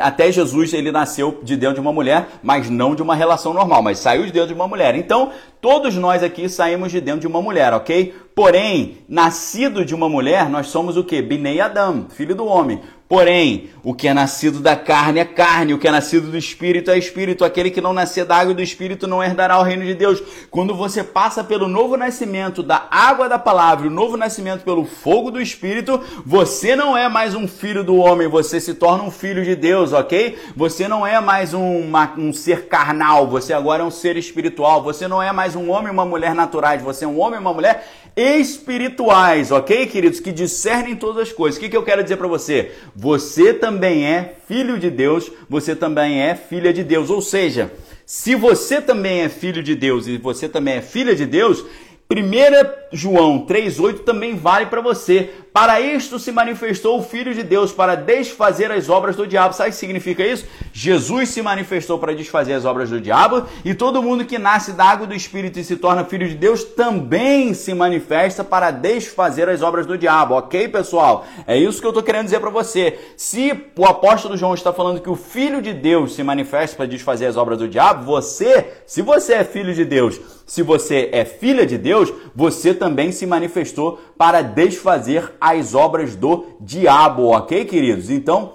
Até 0.00 0.30
Jesus 0.30 0.72
ele 0.72 0.92
nasceu 0.92 1.40
de 1.42 1.56
dentro 1.56 1.76
de 1.76 1.80
uma 1.80 1.92
mulher, 1.92 2.28
mas 2.42 2.68
não 2.70 2.94
de 2.94 3.02
uma 3.02 3.14
relação 3.14 3.52
normal, 3.52 3.82
mas 3.82 3.98
saiu 3.98 4.24
de 4.24 4.32
dentro 4.32 4.48
de 4.48 4.54
uma 4.54 4.68
mulher. 4.68 4.94
Então, 4.94 5.30
todos 5.60 5.94
nós 5.94 6.22
aqui 6.22 6.48
saímos 6.48 6.92
de 6.92 7.00
dentro 7.00 7.20
de 7.20 7.26
uma 7.26 7.42
mulher, 7.42 7.72
ok? 7.72 8.14
Porém, 8.34 8.98
nascido 9.08 9.84
de 9.84 9.94
uma 9.94 10.08
mulher, 10.08 10.48
nós 10.48 10.68
somos 10.68 10.96
o 10.96 11.02
que? 11.02 11.20
Binei 11.20 11.60
Adam, 11.60 12.06
filho 12.08 12.34
do 12.34 12.46
homem. 12.46 12.80
Porém, 13.08 13.70
o 13.82 13.94
que 13.94 14.06
é 14.06 14.12
nascido 14.12 14.60
da 14.60 14.76
carne 14.76 15.18
é 15.18 15.24
carne, 15.24 15.72
o 15.72 15.78
que 15.78 15.88
é 15.88 15.90
nascido 15.90 16.30
do 16.30 16.36
espírito 16.36 16.90
é 16.90 16.98
espírito. 16.98 17.42
Aquele 17.42 17.70
que 17.70 17.80
não 17.80 17.94
nascer 17.94 18.26
da 18.26 18.36
água 18.36 18.52
e 18.52 18.54
do 18.54 18.60
espírito 18.60 19.06
não 19.06 19.24
herdará 19.24 19.58
o 19.58 19.62
reino 19.62 19.82
de 19.82 19.94
Deus. 19.94 20.22
Quando 20.50 20.74
você 20.74 21.02
passa 21.02 21.42
pelo 21.42 21.66
novo 21.66 21.96
nascimento 21.96 22.62
da 22.62 22.86
água 22.90 23.26
da 23.26 23.38
palavra, 23.38 23.88
o 23.88 23.90
novo 23.90 24.18
nascimento 24.18 24.62
pelo 24.62 24.84
fogo 24.84 25.30
do 25.30 25.40
espírito, 25.40 25.98
você 26.24 26.76
não 26.76 26.94
é 26.94 27.08
mais 27.08 27.34
um 27.34 27.48
filho 27.48 27.82
do 27.82 27.96
homem, 27.96 28.28
você 28.28 28.60
se 28.60 28.74
torna 28.74 29.02
um 29.02 29.10
filho 29.10 29.42
de 29.48 29.56
Deus, 29.56 29.92
ok? 29.92 30.36
Você 30.54 30.86
não 30.86 31.06
é 31.06 31.20
mais 31.20 31.54
um, 31.54 31.80
uma, 31.80 32.12
um 32.18 32.32
ser 32.32 32.66
carnal, 32.66 33.26
você 33.26 33.52
agora 33.52 33.82
é 33.82 33.86
um 33.86 33.90
ser 33.90 34.16
espiritual. 34.16 34.82
Você 34.82 35.08
não 35.08 35.22
é 35.22 35.32
mais 35.32 35.56
um 35.56 35.70
homem 35.70 35.88
e 35.88 35.90
uma 35.90 36.04
mulher 36.04 36.34
naturais, 36.34 36.82
você 36.82 37.04
é 37.04 37.08
um 37.08 37.18
homem 37.18 37.38
e 37.38 37.40
uma 37.40 37.54
mulher 37.54 37.86
espirituais, 38.14 39.50
ok, 39.52 39.86
queridos? 39.86 40.20
Que 40.20 40.32
discernem 40.32 40.96
todas 40.96 41.22
as 41.22 41.32
coisas. 41.32 41.56
O 41.56 41.60
que, 41.60 41.68
que 41.68 41.76
eu 41.76 41.84
quero 41.84 42.02
dizer 42.02 42.16
para 42.16 42.26
você? 42.26 42.72
Você 42.94 43.54
também 43.54 44.04
é 44.04 44.34
filho 44.46 44.78
de 44.78 44.90
Deus, 44.90 45.30
você 45.48 45.74
também 45.74 46.20
é 46.20 46.34
filha 46.34 46.72
de 46.72 46.82
Deus. 46.82 47.10
Ou 47.10 47.22
seja, 47.22 47.72
se 48.04 48.34
você 48.34 48.80
também 48.82 49.20
é 49.20 49.28
filho 49.28 49.62
de 49.62 49.74
Deus 49.74 50.06
e 50.06 50.18
você 50.18 50.48
também 50.48 50.74
é 50.74 50.82
filha 50.82 51.14
de 51.14 51.26
Deus, 51.26 51.64
1 52.10 52.88
João 52.90 53.44
3,8 53.44 53.98
também 53.98 54.34
vale 54.34 54.64
para 54.64 54.80
você. 54.80 55.28
Para 55.52 55.78
isto 55.78 56.18
se 56.18 56.32
manifestou 56.32 56.98
o 56.98 57.02
Filho 57.02 57.34
de 57.34 57.42
Deus, 57.42 57.70
para 57.70 57.94
desfazer 57.94 58.72
as 58.72 58.88
obras 58.88 59.14
do 59.14 59.26
diabo. 59.26 59.52
Sabe 59.52 59.68
o 59.68 59.72
que 59.72 59.78
significa 59.78 60.24
isso? 60.24 60.46
Jesus 60.72 61.28
se 61.28 61.42
manifestou 61.42 61.98
para 61.98 62.14
desfazer 62.14 62.54
as 62.54 62.64
obras 62.64 62.88
do 62.88 62.98
diabo, 62.98 63.46
e 63.62 63.74
todo 63.74 64.02
mundo 64.02 64.24
que 64.24 64.38
nasce 64.38 64.72
da 64.72 64.84
água 64.84 65.06
do 65.06 65.14
Espírito 65.14 65.58
e 65.58 65.64
se 65.64 65.76
torna 65.76 66.02
filho 66.02 66.26
de 66.26 66.34
Deus 66.34 66.64
também 66.64 67.52
se 67.52 67.74
manifesta 67.74 68.42
para 68.42 68.70
desfazer 68.70 69.46
as 69.50 69.60
obras 69.60 69.84
do 69.84 69.98
diabo, 69.98 70.34
ok, 70.34 70.66
pessoal? 70.68 71.26
É 71.46 71.58
isso 71.58 71.78
que 71.78 71.86
eu 71.86 71.90
estou 71.90 72.02
querendo 72.02 72.24
dizer 72.24 72.40
para 72.40 72.48
você. 72.48 72.98
Se 73.18 73.66
o 73.76 73.84
apóstolo 73.84 74.34
João 74.34 74.54
está 74.54 74.72
falando 74.72 75.02
que 75.02 75.10
o 75.10 75.16
Filho 75.16 75.60
de 75.60 75.74
Deus 75.74 76.14
se 76.14 76.22
manifesta 76.22 76.74
para 76.74 76.86
desfazer 76.86 77.26
as 77.26 77.36
obras 77.36 77.58
do 77.58 77.68
diabo, 77.68 78.06
você, 78.06 78.68
se 78.86 79.02
você 79.02 79.34
é 79.34 79.44
filho 79.44 79.74
de 79.74 79.84
Deus, 79.84 80.37
se 80.48 80.62
você 80.62 81.10
é 81.12 81.26
filha 81.26 81.66
de 81.66 81.76
Deus, 81.76 82.10
você 82.34 82.72
também 82.72 83.12
se 83.12 83.26
manifestou 83.26 84.00
para 84.16 84.40
desfazer 84.40 85.34
as 85.38 85.74
obras 85.74 86.16
do 86.16 86.56
diabo, 86.58 87.26
ok, 87.26 87.66
queridos? 87.66 88.08
Então, 88.08 88.54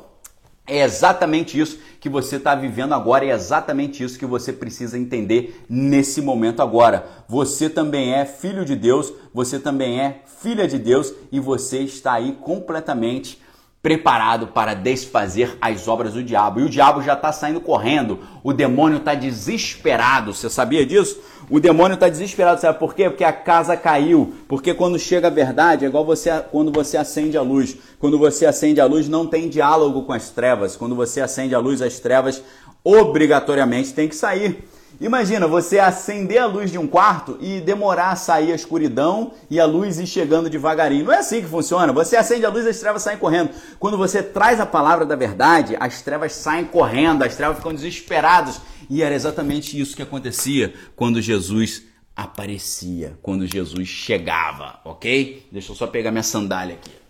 é 0.66 0.84
exatamente 0.84 1.60
isso 1.60 1.78
que 2.00 2.10
você 2.10 2.38
está 2.38 2.56
vivendo 2.56 2.94
agora, 2.94 3.26
é 3.26 3.30
exatamente 3.30 4.04
isso 4.04 4.18
que 4.18 4.26
você 4.26 4.52
precisa 4.52 4.98
entender 4.98 5.64
nesse 5.70 6.20
momento 6.20 6.64
agora. 6.64 7.06
Você 7.30 7.70
também 7.70 8.14
é 8.16 8.26
filho 8.26 8.66
de 8.66 8.76
Deus, 8.76 9.14
você 9.32 9.60
também 9.60 10.02
é 10.02 10.22
filha 10.42 10.68
de 10.68 10.80
Deus 10.80 11.14
e 11.32 11.40
você 11.40 11.80
está 11.80 12.14
aí 12.14 12.32
completamente 12.42 13.40
preparado 13.84 14.48
para 14.48 14.74
desfazer 14.74 15.58
as 15.60 15.90
obras 15.90 16.14
do 16.14 16.24
diabo. 16.24 16.62
E 16.62 16.64
o 16.64 16.70
diabo 16.70 17.02
já 17.02 17.16
está 17.16 17.34
saindo 17.34 17.60
correndo, 17.60 18.18
o 18.42 18.54
demônio 18.54 19.00
está 19.00 19.14
desesperado. 19.14 20.34
Você 20.34 20.50
sabia 20.50 20.86
disso? 20.86 21.20
O 21.50 21.60
demônio 21.60 21.96
está 21.96 22.08
desesperado, 22.08 22.62
sabe 22.62 22.80
por 22.80 22.96
quê? 22.96 23.10
Porque 23.10 23.26
a 23.26 23.34
casa 23.34 23.76
caiu. 23.76 24.34
Porque 24.48 24.74
quando 24.74 24.98
chega 24.98 25.28
a 25.28 25.30
verdade, 25.30 25.84
é 25.84 25.90
igual 25.90 26.06
você 26.06 26.32
quando 26.50 26.72
você 26.72 26.96
acende 26.96 27.38
a 27.38 27.42
luz. 27.42 27.76
Quando 28.00 28.18
você 28.18 28.46
acende 28.46 28.80
a 28.80 28.86
luz, 28.86 29.10
não 29.10 29.28
tem 29.28 29.50
diálogo 29.50 30.04
com 30.04 30.14
as 30.14 30.30
trevas. 30.30 30.78
Quando 30.78 30.96
você 30.96 31.20
acende 31.20 31.54
a 31.54 31.60
luz, 31.60 31.82
as 31.82 32.00
trevas 32.00 32.42
obrigatoriamente 32.86 33.94
têm 33.94 34.08
que 34.08 34.16
sair. 34.16 34.64
Imagina 35.02 35.48
você 35.48 35.80
acender 35.80 36.38
a 36.38 36.46
luz 36.46 36.72
de 36.72 36.78
um 36.78 36.88
quarto 36.88 37.38
e 37.42 37.60
demorar 37.60 38.12
a 38.12 38.16
sair 38.16 38.52
a 38.52 38.56
escuridão 38.56 39.34
e 39.50 39.60
a 39.60 39.66
luz 39.66 40.00
ir 40.00 40.08
chegando 40.08 40.50
devagarinho. 40.50 41.06
Não 41.06 41.14
é 41.14 41.18
assim 41.18 41.42
que 41.42 41.48
funciona. 41.48 41.92
Você 41.92 42.16
acende 42.16 42.46
a 42.46 42.50
luz 42.50 42.66
e 42.66 42.70
as 42.70 42.80
trevas 42.80 43.02
saem 43.02 43.18
correndo. 43.18 43.50
Quando 43.80 43.98
você 43.98 44.22
traz 44.22 44.60
a 44.60 44.66
palavra 44.66 45.06
da 45.06 45.16
verdade, 45.16 45.76
as 45.80 46.02
trevas 46.02 46.34
saem 46.34 46.66
correndo, 46.66 47.24
as 47.24 47.36
trevas 47.36 47.58
ficam 47.58 47.74
desesperadas. 47.74 48.62
E 48.90 49.02
era 49.02 49.16
exatamente 49.16 49.80
isso 49.80 49.96
que 49.96 50.02
acontecia 50.02 50.74
quando 50.96 51.22
Jesus 51.22 51.84
aparecia, 52.16 53.18
quando 53.22 53.48
Jesus 53.48 53.88
chegava, 53.88 54.80
ok? 54.86 55.48
Deixa 55.52 55.72
eu 55.72 55.76
só 55.76 55.88
pegar 55.88 56.12
minha 56.12 56.24
sandália 56.24 56.76
aqui. 56.76 57.03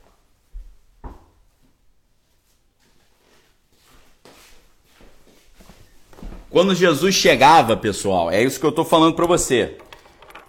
Quando 6.53 6.75
Jesus 6.75 7.15
chegava, 7.15 7.75
pessoal, 7.75 8.29
é 8.29 8.43
isso 8.43 8.59
que 8.59 8.65
eu 8.67 8.69
estou 8.69 8.85
falando 8.85 9.15
para 9.15 9.25
você. 9.25 9.75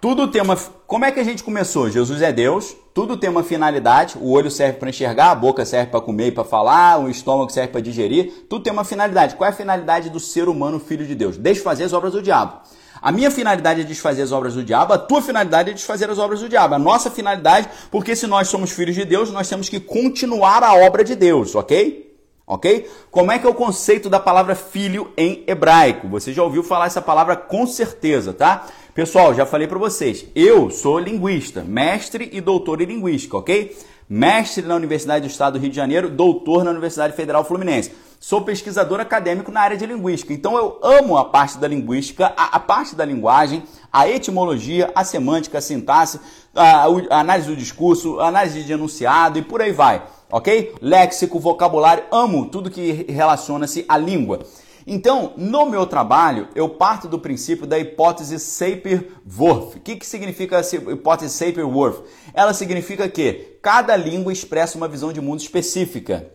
Tudo 0.03 0.29
tem 0.29 0.43
uma. 0.43 0.55
Como 0.87 1.03
é 1.03 1.11
que 1.11 1.19
a 1.19 1.25
gente 1.25 1.43
começou? 1.43 1.89
Jesus 1.89 2.21
é 2.21 2.31
Deus, 2.31 2.77
tudo 2.93 3.17
tem 3.17 3.31
uma 3.31 3.43
finalidade. 3.43 4.19
O 4.21 4.33
olho 4.33 4.51
serve 4.51 4.79
para 4.79 4.91
enxergar, 4.91 5.31
a 5.31 5.35
boca 5.35 5.65
serve 5.65 5.91
para 5.91 6.03
comer 6.03 6.27
e 6.27 6.33
para 6.33 6.45
falar, 6.45 7.01
o 7.01 7.09
estômago 7.09 7.51
serve 7.51 7.73
para 7.73 7.81
digerir. 7.81 8.45
Tudo 8.51 8.65
tem 8.65 8.71
uma 8.71 8.85
finalidade. 8.85 9.35
Qual 9.35 9.49
é 9.49 9.51
a 9.51 9.57
finalidade 9.57 10.11
do 10.11 10.21
ser 10.21 10.47
humano, 10.47 10.79
filho 10.79 11.07
de 11.07 11.15
Deus? 11.15 11.39
Desfazer 11.39 11.85
as 11.85 11.95
obras 11.95 12.13
do 12.13 12.21
diabo. 12.21 12.61
A 13.01 13.11
minha 13.11 13.31
finalidade 13.31 13.81
é 13.81 13.85
desfazer 13.85 14.21
as 14.21 14.31
obras 14.31 14.53
do 14.53 14.63
diabo, 14.63 14.93
a 14.93 14.99
tua 14.99 15.23
finalidade 15.23 15.71
é 15.71 15.73
desfazer 15.73 16.11
as 16.11 16.19
obras 16.19 16.41
do 16.41 16.51
diabo. 16.51 16.75
A 16.75 16.79
nossa 16.79 17.11
finalidade, 17.11 17.67
porque 17.91 18.15
se 18.15 18.27
nós 18.27 18.49
somos 18.49 18.71
filhos 18.71 18.95
de 18.95 19.07
Deus, 19.07 19.31
nós 19.31 19.49
temos 19.49 19.71
que 19.71 19.81
continuar 19.81 20.63
a 20.63 20.75
obra 20.75 21.03
de 21.03 21.17
Deus, 21.17 21.55
ok? 21.55 22.14
Ok? 22.47 22.87
Como 23.11 23.33
é 23.33 23.39
que 23.39 23.47
é 23.47 23.51
o 23.51 23.55
conceito 23.55 24.11
da 24.11 24.21
palavra 24.21 24.55
filho 24.55 25.11
em 25.17 25.43
hebraico? 25.47 26.09
Você 26.09 26.33
já 26.33 26.43
ouviu 26.43 26.63
falar 26.63 26.87
essa 26.87 27.01
palavra 27.01 27.37
com 27.37 27.67
certeza, 27.67 28.35
tá? 28.35 28.67
Pessoal, 28.95 29.35
já 29.35 29.47
falei 29.47 29.67
para 29.67 29.79
vocês, 29.79 30.27
eu 30.35 30.71
sou 30.71 30.99
linguista, 30.99 31.65
mestre 31.65 32.29
e 32.33 32.41
doutor 32.41 32.83
em 32.83 32.85
linguística, 32.85 33.37
ok? 33.37 33.75
Mestre 34.09 34.65
na 34.67 34.77
Universidade 34.77 35.27
do 35.27 35.31
Estado 35.31 35.55
do 35.55 35.63
Rio 35.63 35.71
de 35.71 35.77
Janeiro, 35.77 36.11
doutor 36.11 36.63
na 36.63 36.71
Universidade 36.71 37.17
Federal 37.17 37.45
Fluminense. 37.45 37.91
Sou 38.27 38.41
pesquisador 38.41 39.01
acadêmico 39.01 39.53
na 39.53 39.61
área 39.61 39.77
de 39.77 39.85
linguística, 39.85 40.33
então 40.33 40.57
eu 40.57 40.79
amo 40.83 41.19
a 41.19 41.27
parte 41.27 41.59
da 41.59 41.69
linguística, 41.69 42.33
a, 42.35 42.57
a 42.57 42.59
parte 42.59 42.97
da 42.97 43.05
linguagem, 43.05 43.65
a 43.93 44.09
etimologia, 44.09 44.91
a 44.95 45.05
semântica, 45.05 45.59
a 45.59 45.61
sintaxe, 45.61 46.19
a, 46.55 46.87
a 47.11 47.21
análise 47.21 47.51
do 47.51 47.55
discurso, 47.55 48.19
análise 48.21 48.63
de 48.63 48.73
enunciado 48.73 49.39
e 49.39 49.43
por 49.43 49.61
aí 49.61 49.73
vai, 49.73 50.03
ok? 50.31 50.75
Léxico, 50.81 51.39
vocabulário, 51.39 52.05
amo 52.11 52.49
tudo 52.49 52.71
que 52.71 53.05
relaciona-se 53.11 53.85
à 53.87 53.99
língua. 53.99 54.39
Então, 54.87 55.35
no 55.37 55.67
meu 55.67 55.87
trabalho, 55.87 56.49
eu 56.55 56.67
parto 56.71 57.07
do 57.07 57.19
princípio 57.19 57.67
da 57.67 57.79
hipótese 57.79 58.39
Sapir-Whorf. 58.39 59.77
O 59.77 59.81
que, 59.81 59.97
que 59.97 60.07
significa 60.07 60.61
a 60.61 60.93
hipótese 60.93 61.35
Sapir-Whorf? 61.35 61.99
Ela 62.33 62.55
significa 62.55 63.07
que 63.07 63.59
cada 63.61 63.95
língua 63.97 64.33
expressa 64.33 64.79
uma 64.79 64.89
visão 64.89 65.13
de 65.13 65.21
mundo 65.21 65.41
específica. 65.41 66.34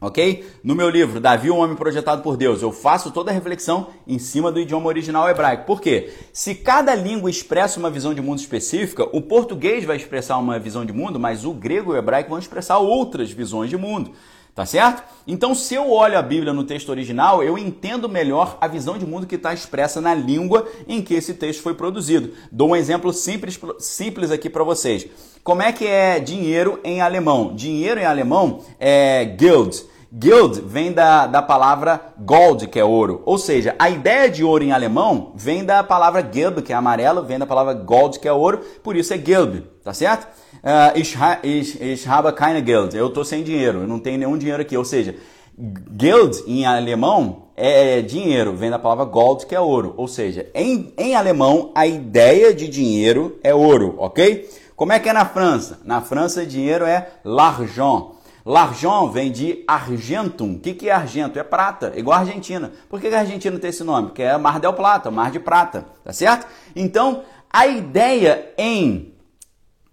Ok? 0.00 0.46
No 0.64 0.74
meu 0.74 0.88
livro, 0.88 1.20
Davi, 1.20 1.50
o 1.50 1.56
Homem 1.56 1.76
Projetado 1.76 2.22
por 2.22 2.34
Deus, 2.34 2.62
eu 2.62 2.72
faço 2.72 3.10
toda 3.10 3.30
a 3.30 3.34
reflexão 3.34 3.88
em 4.06 4.18
cima 4.18 4.50
do 4.50 4.58
idioma 4.58 4.86
original 4.86 5.28
hebraico. 5.28 5.66
Por 5.66 5.78
quê? 5.78 6.10
Se 6.32 6.54
cada 6.54 6.94
língua 6.94 7.28
expressa 7.28 7.78
uma 7.78 7.90
visão 7.90 8.14
de 8.14 8.22
mundo 8.22 8.38
específica, 8.38 9.06
o 9.12 9.20
português 9.20 9.84
vai 9.84 9.96
expressar 9.96 10.38
uma 10.38 10.58
visão 10.58 10.86
de 10.86 10.92
mundo, 10.92 11.20
mas 11.20 11.44
o 11.44 11.52
grego 11.52 11.92
e 11.92 11.96
o 11.96 11.98
hebraico 11.98 12.30
vão 12.30 12.38
expressar 12.38 12.78
outras 12.78 13.30
visões 13.30 13.68
de 13.68 13.76
mundo. 13.76 14.12
Tá 14.54 14.66
certo? 14.66 15.02
Então, 15.26 15.54
se 15.54 15.74
eu 15.74 15.90
olho 15.90 16.18
a 16.18 16.22
Bíblia 16.22 16.52
no 16.52 16.64
texto 16.64 16.88
original, 16.88 17.42
eu 17.42 17.56
entendo 17.56 18.08
melhor 18.08 18.58
a 18.60 18.66
visão 18.66 18.98
de 18.98 19.06
mundo 19.06 19.26
que 19.26 19.36
está 19.36 19.54
expressa 19.54 20.00
na 20.00 20.12
língua 20.12 20.66
em 20.88 21.00
que 21.00 21.14
esse 21.14 21.34
texto 21.34 21.62
foi 21.62 21.74
produzido. 21.74 22.32
Dou 22.50 22.70
um 22.70 22.76
exemplo 22.76 23.12
simples, 23.12 23.58
simples 23.78 24.30
aqui 24.30 24.50
para 24.50 24.64
vocês. 24.64 25.06
Como 25.44 25.62
é 25.62 25.72
que 25.72 25.86
é 25.86 26.18
dinheiro 26.18 26.80
em 26.82 27.00
alemão? 27.00 27.54
Dinheiro 27.54 28.00
em 28.00 28.04
alemão 28.04 28.60
é 28.78 29.36
Geld. 29.38 29.89
Geld 30.12 30.60
vem 30.62 30.92
da, 30.92 31.28
da 31.28 31.40
palavra 31.40 32.00
Gold, 32.18 32.66
que 32.66 32.80
é 32.80 32.84
ouro. 32.84 33.22
Ou 33.24 33.38
seja, 33.38 33.76
a 33.78 33.88
ideia 33.88 34.28
de 34.28 34.42
ouro 34.42 34.64
em 34.64 34.72
alemão 34.72 35.32
vem 35.36 35.64
da 35.64 35.84
palavra 35.84 36.28
Gelb, 36.32 36.62
que 36.62 36.72
é 36.72 36.76
amarelo, 36.76 37.22
vem 37.22 37.38
da 37.38 37.46
palavra 37.46 37.74
Gold, 37.74 38.18
que 38.18 38.26
é 38.26 38.32
ouro, 38.32 38.58
por 38.82 38.96
isso 38.96 39.14
é 39.14 39.18
Gelb, 39.18 39.62
tá 39.84 39.94
certo? 39.94 40.26
Uh, 40.54 40.98
ich, 40.98 41.16
ich, 41.44 41.80
ich 41.80 42.08
habe 42.08 42.32
keine 42.32 42.60
Geld. 42.60 42.96
Eu 42.96 43.06
estou 43.06 43.24
sem 43.24 43.44
dinheiro, 43.44 43.82
eu 43.82 43.86
não 43.86 44.00
tenho 44.00 44.18
nenhum 44.18 44.36
dinheiro 44.36 44.60
aqui. 44.60 44.76
Ou 44.76 44.84
seja, 44.84 45.14
Geld 45.96 46.42
em 46.44 46.66
alemão 46.66 47.44
é 47.56 48.02
dinheiro, 48.02 48.56
vem 48.56 48.68
da 48.68 48.80
palavra 48.80 49.04
Gold, 49.04 49.46
que 49.46 49.54
é 49.54 49.60
ouro. 49.60 49.94
Ou 49.96 50.08
seja, 50.08 50.48
em, 50.52 50.92
em 50.98 51.14
alemão, 51.14 51.70
a 51.72 51.86
ideia 51.86 52.52
de 52.52 52.66
dinheiro 52.66 53.38
é 53.44 53.54
ouro, 53.54 53.94
ok? 53.98 54.50
Como 54.74 54.92
é 54.92 54.98
que 54.98 55.08
é 55.08 55.12
na 55.12 55.24
França? 55.24 55.78
Na 55.84 56.00
França, 56.00 56.44
dinheiro 56.44 56.84
é 56.84 57.10
l'argent. 57.22 58.19
L'argent 58.44 59.10
vem 59.10 59.30
de 59.30 59.64
argentum. 59.66 60.54
O 60.54 60.58
que, 60.58 60.74
que 60.74 60.88
é 60.88 60.92
argento? 60.92 61.38
É 61.38 61.42
prata, 61.42 61.92
igual 61.96 62.18
a 62.18 62.20
Argentina. 62.20 62.72
Por 62.88 63.00
que 63.00 63.08
a 63.08 63.20
Argentina 63.20 63.58
tem 63.58 63.70
esse 63.70 63.84
nome? 63.84 64.08
Porque 64.08 64.22
é 64.22 64.36
Mar 64.38 64.58
del 64.58 64.72
Plata, 64.72 65.10
Mar 65.10 65.30
de 65.30 65.38
Prata, 65.38 65.86
tá 66.04 66.12
certo? 66.12 66.46
Então, 66.74 67.22
a 67.52 67.66
ideia 67.66 68.52
em, 68.56 69.14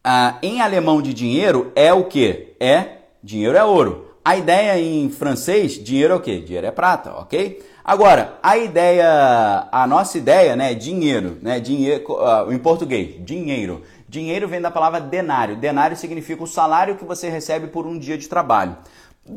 uh, 0.06 0.38
em 0.42 0.62
alemão 0.62 1.02
de 1.02 1.14
dinheiro 1.14 1.72
é 1.76 1.92
o 1.92 2.06
que? 2.06 2.56
É 2.60 2.98
dinheiro 3.24 3.58
é 3.58 3.64
ouro. 3.64 4.06
A 4.24 4.36
ideia 4.36 4.78
em 4.78 5.10
francês, 5.10 5.82
dinheiro 5.82 6.14
é 6.14 6.18
o 6.18 6.20
quê? 6.20 6.40
Dinheiro 6.40 6.68
é 6.68 6.72
prata, 6.72 7.14
ok? 7.14 7.66
Agora, 7.84 8.38
a 8.44 8.58
ideia, 8.58 9.70
a 9.72 9.88
nossa 9.88 10.18
ideia, 10.18 10.54
né, 10.54 10.74
dinheiro, 10.74 11.38
né, 11.42 11.62
dinheiro, 11.62 12.04
uh, 12.10 12.52
em 12.52 12.58
português, 12.58 13.16
dinheiro. 13.24 13.82
Dinheiro 14.08 14.48
vem 14.48 14.62
da 14.62 14.72
palavra 14.72 15.02
denário. 15.02 15.58
Denário 15.58 15.98
significa 15.98 16.42
o 16.42 16.48
salário 16.48 16.96
que 16.96 17.04
você 17.04 17.30
recebe 17.30 17.68
por 17.68 17.86
um 17.86 18.00
dia 18.00 18.18
de 18.18 18.30
trabalho. 18.30 18.78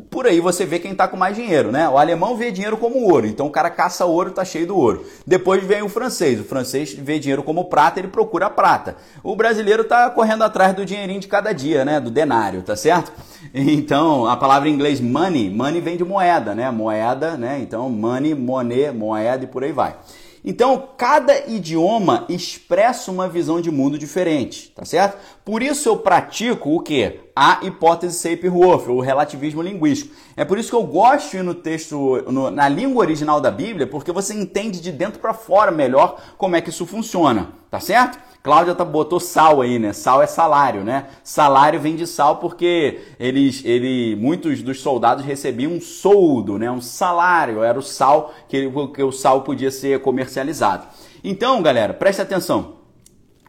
Por 0.08 0.24
aí 0.24 0.38
você 0.38 0.64
vê 0.64 0.78
quem 0.78 0.92
está 0.92 1.08
com 1.08 1.16
mais 1.16 1.34
dinheiro, 1.34 1.72
né? 1.72 1.88
O 1.88 1.98
alemão 1.98 2.36
vê 2.36 2.52
dinheiro 2.52 2.76
como 2.76 3.10
ouro, 3.10 3.26
então 3.26 3.48
o 3.48 3.50
cara 3.50 3.68
caça 3.68 4.06
ouro, 4.06 4.30
tá 4.30 4.44
cheio 4.44 4.64
do 4.64 4.76
ouro. 4.76 5.04
Depois 5.26 5.64
vem 5.64 5.82
o 5.82 5.88
francês, 5.88 6.38
o 6.38 6.44
francês 6.44 6.94
vê 6.94 7.18
dinheiro 7.18 7.42
como 7.42 7.64
prata, 7.64 7.98
ele 7.98 8.06
procura 8.06 8.48
prata. 8.48 8.96
O 9.20 9.34
brasileiro 9.34 9.82
está 9.82 10.08
correndo 10.08 10.44
atrás 10.44 10.74
do 10.74 10.84
dinheirinho 10.84 11.18
de 11.18 11.26
cada 11.26 11.52
dia, 11.52 11.84
né? 11.84 11.98
Do 11.98 12.10
denário, 12.10 12.62
tá 12.62 12.76
certo? 12.76 13.10
Então 13.52 14.26
a 14.26 14.36
palavra 14.36 14.68
em 14.68 14.72
inglês 14.72 15.00
money, 15.00 15.50
money 15.50 15.80
vem 15.80 15.96
de 15.96 16.04
moeda, 16.04 16.54
né? 16.54 16.70
Moeda, 16.70 17.36
né? 17.36 17.58
Então 17.60 17.90
money, 17.90 18.34
money, 18.34 18.92
moeda 18.92 19.42
e 19.42 19.46
por 19.48 19.64
aí 19.64 19.72
vai. 19.72 19.96
Então, 20.44 20.88
cada 20.96 21.48
idioma 21.50 22.24
expressa 22.28 23.10
uma 23.10 23.28
visão 23.28 23.60
de 23.60 23.70
mundo 23.70 23.98
diferente, 23.98 24.72
tá 24.74 24.84
certo? 24.84 25.18
Por 25.44 25.62
isso 25.62 25.88
eu 25.88 25.98
pratico 25.98 26.74
o 26.74 26.80
que? 26.80 27.20
A 27.42 27.60
hipótese 27.62 28.18
Sapir-Whorf, 28.18 28.90
o 28.90 29.00
relativismo 29.00 29.62
linguístico. 29.62 30.14
É 30.36 30.44
por 30.44 30.58
isso 30.58 30.68
que 30.68 30.76
eu 30.76 30.82
gosto 30.82 31.30
de 31.30 31.38
ir 31.38 31.42
no 31.42 31.54
texto, 31.54 32.22
no, 32.30 32.50
na 32.50 32.68
língua 32.68 33.00
original 33.00 33.40
da 33.40 33.50
Bíblia, 33.50 33.86
porque 33.86 34.12
você 34.12 34.34
entende 34.34 34.78
de 34.78 34.92
dentro 34.92 35.20
para 35.20 35.32
fora 35.32 35.70
melhor 35.70 36.20
como 36.36 36.54
é 36.54 36.60
que 36.60 36.68
isso 36.68 36.84
funciona, 36.84 37.52
tá 37.70 37.80
certo? 37.80 38.18
Cláudia 38.42 38.74
tá, 38.74 38.84
botou 38.84 39.18
sal 39.18 39.62
aí, 39.62 39.78
né? 39.78 39.94
Sal 39.94 40.20
é 40.20 40.26
salário, 40.26 40.84
né? 40.84 41.06
Salário 41.24 41.80
vem 41.80 41.96
de 41.96 42.06
sal 42.06 42.36
porque 42.36 43.00
eles, 43.18 43.64
ele, 43.64 44.16
muitos 44.16 44.60
dos 44.60 44.82
soldados 44.82 45.24
recebiam 45.24 45.72
um 45.72 45.80
soldo, 45.80 46.58
né? 46.58 46.70
Um 46.70 46.82
salário, 46.82 47.62
era 47.62 47.78
o 47.78 47.82
sal 47.82 48.34
que, 48.50 48.70
que 48.94 49.02
o 49.02 49.12
sal 49.12 49.40
podia 49.44 49.70
ser 49.70 50.02
comercializado. 50.02 50.88
Então, 51.24 51.62
galera, 51.62 51.94
preste 51.94 52.20
atenção. 52.20 52.80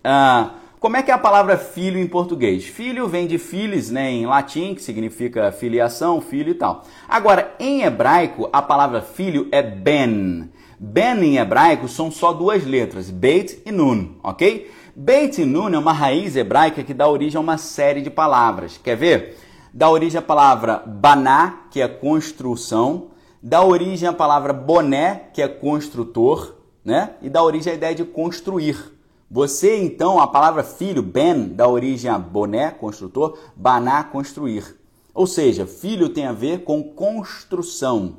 Ah, 0.01 0.51
como 0.82 0.97
é 0.97 1.03
que 1.03 1.11
é 1.11 1.13
a 1.13 1.19
palavra 1.19 1.59
filho 1.59 1.99
em 1.99 2.07
português? 2.07 2.65
Filho 2.65 3.07
vem 3.07 3.27
de 3.27 3.38
filis, 3.38 3.91
né, 3.91 4.09
em 4.09 4.25
latim, 4.25 4.73
que 4.73 4.82
significa 4.82 5.51
filiação, 5.51 6.19
filho 6.19 6.49
e 6.49 6.55
tal. 6.55 6.84
Agora, 7.07 7.53
em 7.59 7.84
hebraico, 7.84 8.49
a 8.51 8.63
palavra 8.63 8.99
filho 8.99 9.47
é 9.51 9.61
ben. 9.61 10.49
Ben 10.79 11.23
em 11.23 11.38
hebraico 11.38 11.88
são 11.88 12.09
só 12.09 12.34
duas 12.34 12.65
letras, 12.65 13.11
Beit 13.11 13.61
e 13.63 13.71
Nun, 13.71 14.15
ok? 14.23 14.71
Beit 14.95 15.45
Nun 15.45 15.69
é 15.69 15.77
uma 15.77 15.93
raiz 15.93 16.36
hebraica 16.36 16.82
que 16.82 16.95
dá 16.95 17.07
origem 17.07 17.38
a 17.38 17.41
uma 17.41 17.59
série 17.59 18.01
de 18.01 18.09
palavras. 18.09 18.79
Quer 18.84 18.97
ver? 18.97 19.38
Dá 19.71 19.88
origem 19.88 20.17
à 20.17 20.23
palavra 20.23 20.77
baná, 20.84 21.67
que 21.69 21.79
é 21.79 21.88
construção, 21.88 23.11
dá 23.39 23.61
origem 23.61 24.09
à 24.09 24.13
palavra 24.13 24.51
boné, 24.51 25.29
que 25.32 25.43
é 25.43 25.47
construtor, 25.47 26.55
né? 26.84 27.11
E 27.21 27.29
dá 27.29 27.43
origem 27.43 27.71
à 27.71 27.75
ideia 27.75 27.93
de 27.93 28.03
construir. 28.03 28.99
Você, 29.34 29.77
então, 29.77 30.19
a 30.19 30.27
palavra 30.27 30.61
filho, 30.61 31.01
ben, 31.01 31.47
dá 31.47 31.65
origem 31.65 32.11
a 32.11 32.19
boné, 32.19 32.69
construtor, 32.69 33.38
baná, 33.55 34.03
construir. 34.03 34.75
Ou 35.13 35.25
seja, 35.25 35.65
filho 35.65 36.09
tem 36.09 36.25
a 36.25 36.34
ver 36.34 36.65
com 36.65 36.84
construção 36.84 38.17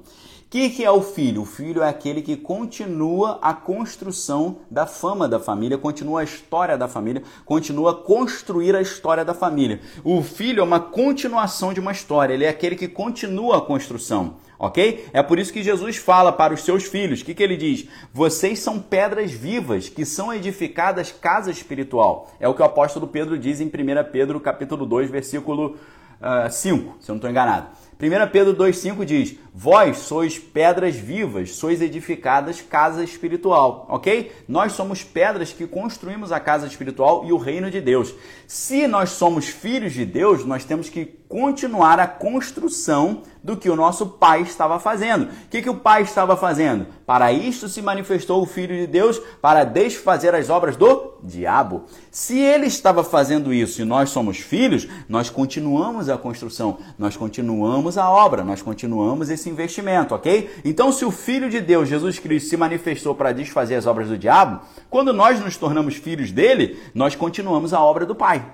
que, 0.52 0.68
que 0.68 0.84
é 0.84 0.90
o 0.90 1.00
filho? 1.00 1.40
O 1.40 1.46
filho 1.46 1.82
é 1.82 1.88
aquele 1.88 2.20
que 2.20 2.36
continua 2.36 3.38
a 3.40 3.54
construção 3.54 4.58
da 4.70 4.84
fama 4.84 5.26
da 5.26 5.40
família, 5.40 5.78
continua 5.78 6.20
a 6.20 6.24
história 6.24 6.76
da 6.76 6.86
família, 6.86 7.22
continua 7.46 7.92
a 7.92 7.94
construir 7.94 8.76
a 8.76 8.82
história 8.82 9.24
da 9.24 9.32
família. 9.32 9.80
O 10.04 10.22
filho 10.22 10.60
é 10.60 10.62
uma 10.62 10.78
continuação 10.78 11.72
de 11.72 11.80
uma 11.80 11.90
história, 11.90 12.34
ele 12.34 12.44
é 12.44 12.50
aquele 12.50 12.76
que 12.76 12.86
continua 12.86 13.56
a 13.56 13.60
construção. 13.62 14.34
Ok? 14.62 15.08
É 15.12 15.20
por 15.24 15.40
isso 15.40 15.52
que 15.52 15.60
Jesus 15.60 15.96
fala 15.96 16.30
para 16.30 16.54
os 16.54 16.62
seus 16.62 16.84
filhos: 16.84 17.20
o 17.20 17.24
que, 17.24 17.34
que 17.34 17.42
ele 17.42 17.56
diz? 17.56 17.88
Vocês 18.14 18.60
são 18.60 18.78
pedras 18.78 19.32
vivas 19.32 19.88
que 19.88 20.06
são 20.06 20.32
edificadas 20.32 21.10
casa 21.10 21.50
espiritual. 21.50 22.30
É 22.38 22.46
o 22.46 22.54
que 22.54 22.62
o 22.62 22.64
apóstolo 22.64 23.08
Pedro 23.08 23.36
diz 23.36 23.60
em 23.60 23.66
1 23.66 23.70
Pedro 24.12 24.38
capítulo 24.38 24.86
2, 24.86 25.10
versículo 25.10 25.76
uh, 26.20 26.48
5, 26.48 26.98
se 27.00 27.10
eu 27.10 27.14
não 27.14 27.16
estou 27.16 27.28
enganado. 27.28 27.70
1 28.00 28.30
Pedro 28.30 28.54
2,5 28.54 29.04
diz: 29.04 29.36
Vós 29.52 29.98
sois 29.98 30.38
pedras 30.38 30.94
vivas, 30.94 31.56
sois 31.56 31.82
edificadas 31.82 32.60
casa 32.60 33.02
espiritual, 33.02 33.86
ok? 33.88 34.30
Nós 34.46 34.74
somos 34.74 35.02
pedras 35.02 35.52
que 35.52 35.66
construímos 35.66 36.30
a 36.30 36.38
casa 36.38 36.68
espiritual 36.68 37.24
e 37.24 37.32
o 37.32 37.36
reino 37.36 37.68
de 37.68 37.80
Deus. 37.80 38.14
Se 38.46 38.86
nós 38.86 39.10
somos 39.10 39.48
filhos 39.48 39.92
de 39.92 40.04
Deus, 40.04 40.44
nós 40.44 40.64
temos 40.64 40.88
que 40.88 41.04
continuar 41.32 41.98
a 41.98 42.06
construção 42.06 43.22
do 43.42 43.56
que 43.56 43.70
o 43.70 43.74
nosso 43.74 44.04
pai 44.06 44.42
estava 44.42 44.78
fazendo. 44.78 45.24
O 45.24 45.48
que, 45.48 45.62
que 45.62 45.70
o 45.70 45.76
pai 45.76 46.02
estava 46.02 46.36
fazendo? 46.36 46.86
Para 47.06 47.32
isto 47.32 47.70
se 47.70 47.80
manifestou 47.80 48.42
o 48.42 48.46
Filho 48.46 48.76
de 48.76 48.86
Deus, 48.86 49.18
para 49.40 49.64
desfazer 49.64 50.34
as 50.34 50.50
obras 50.50 50.76
do 50.76 51.14
diabo. 51.22 51.84
Se 52.10 52.38
ele 52.38 52.66
estava 52.66 53.02
fazendo 53.02 53.50
isso 53.50 53.80
e 53.80 53.84
nós 53.86 54.10
somos 54.10 54.40
filhos, 54.40 54.86
nós 55.08 55.30
continuamos 55.30 56.10
a 56.10 56.18
construção, 56.18 56.76
nós 56.98 57.16
continuamos 57.16 57.96
a 57.96 58.10
obra, 58.10 58.44
nós 58.44 58.60
continuamos 58.60 59.30
esse 59.30 59.48
investimento, 59.48 60.14
ok? 60.14 60.50
Então, 60.62 60.92
se 60.92 61.02
o 61.02 61.10
Filho 61.10 61.48
de 61.48 61.62
Deus, 61.62 61.88
Jesus 61.88 62.18
Cristo, 62.18 62.50
se 62.50 62.58
manifestou 62.58 63.14
para 63.14 63.32
desfazer 63.32 63.76
as 63.76 63.86
obras 63.86 64.08
do 64.08 64.18
diabo, 64.18 64.60
quando 64.90 65.14
nós 65.14 65.40
nos 65.40 65.56
tornamos 65.56 65.94
filhos 65.94 66.30
dele, 66.30 66.78
nós 66.94 67.16
continuamos 67.16 67.72
a 67.72 67.80
obra 67.80 68.04
do 68.04 68.14
Pai. 68.14 68.44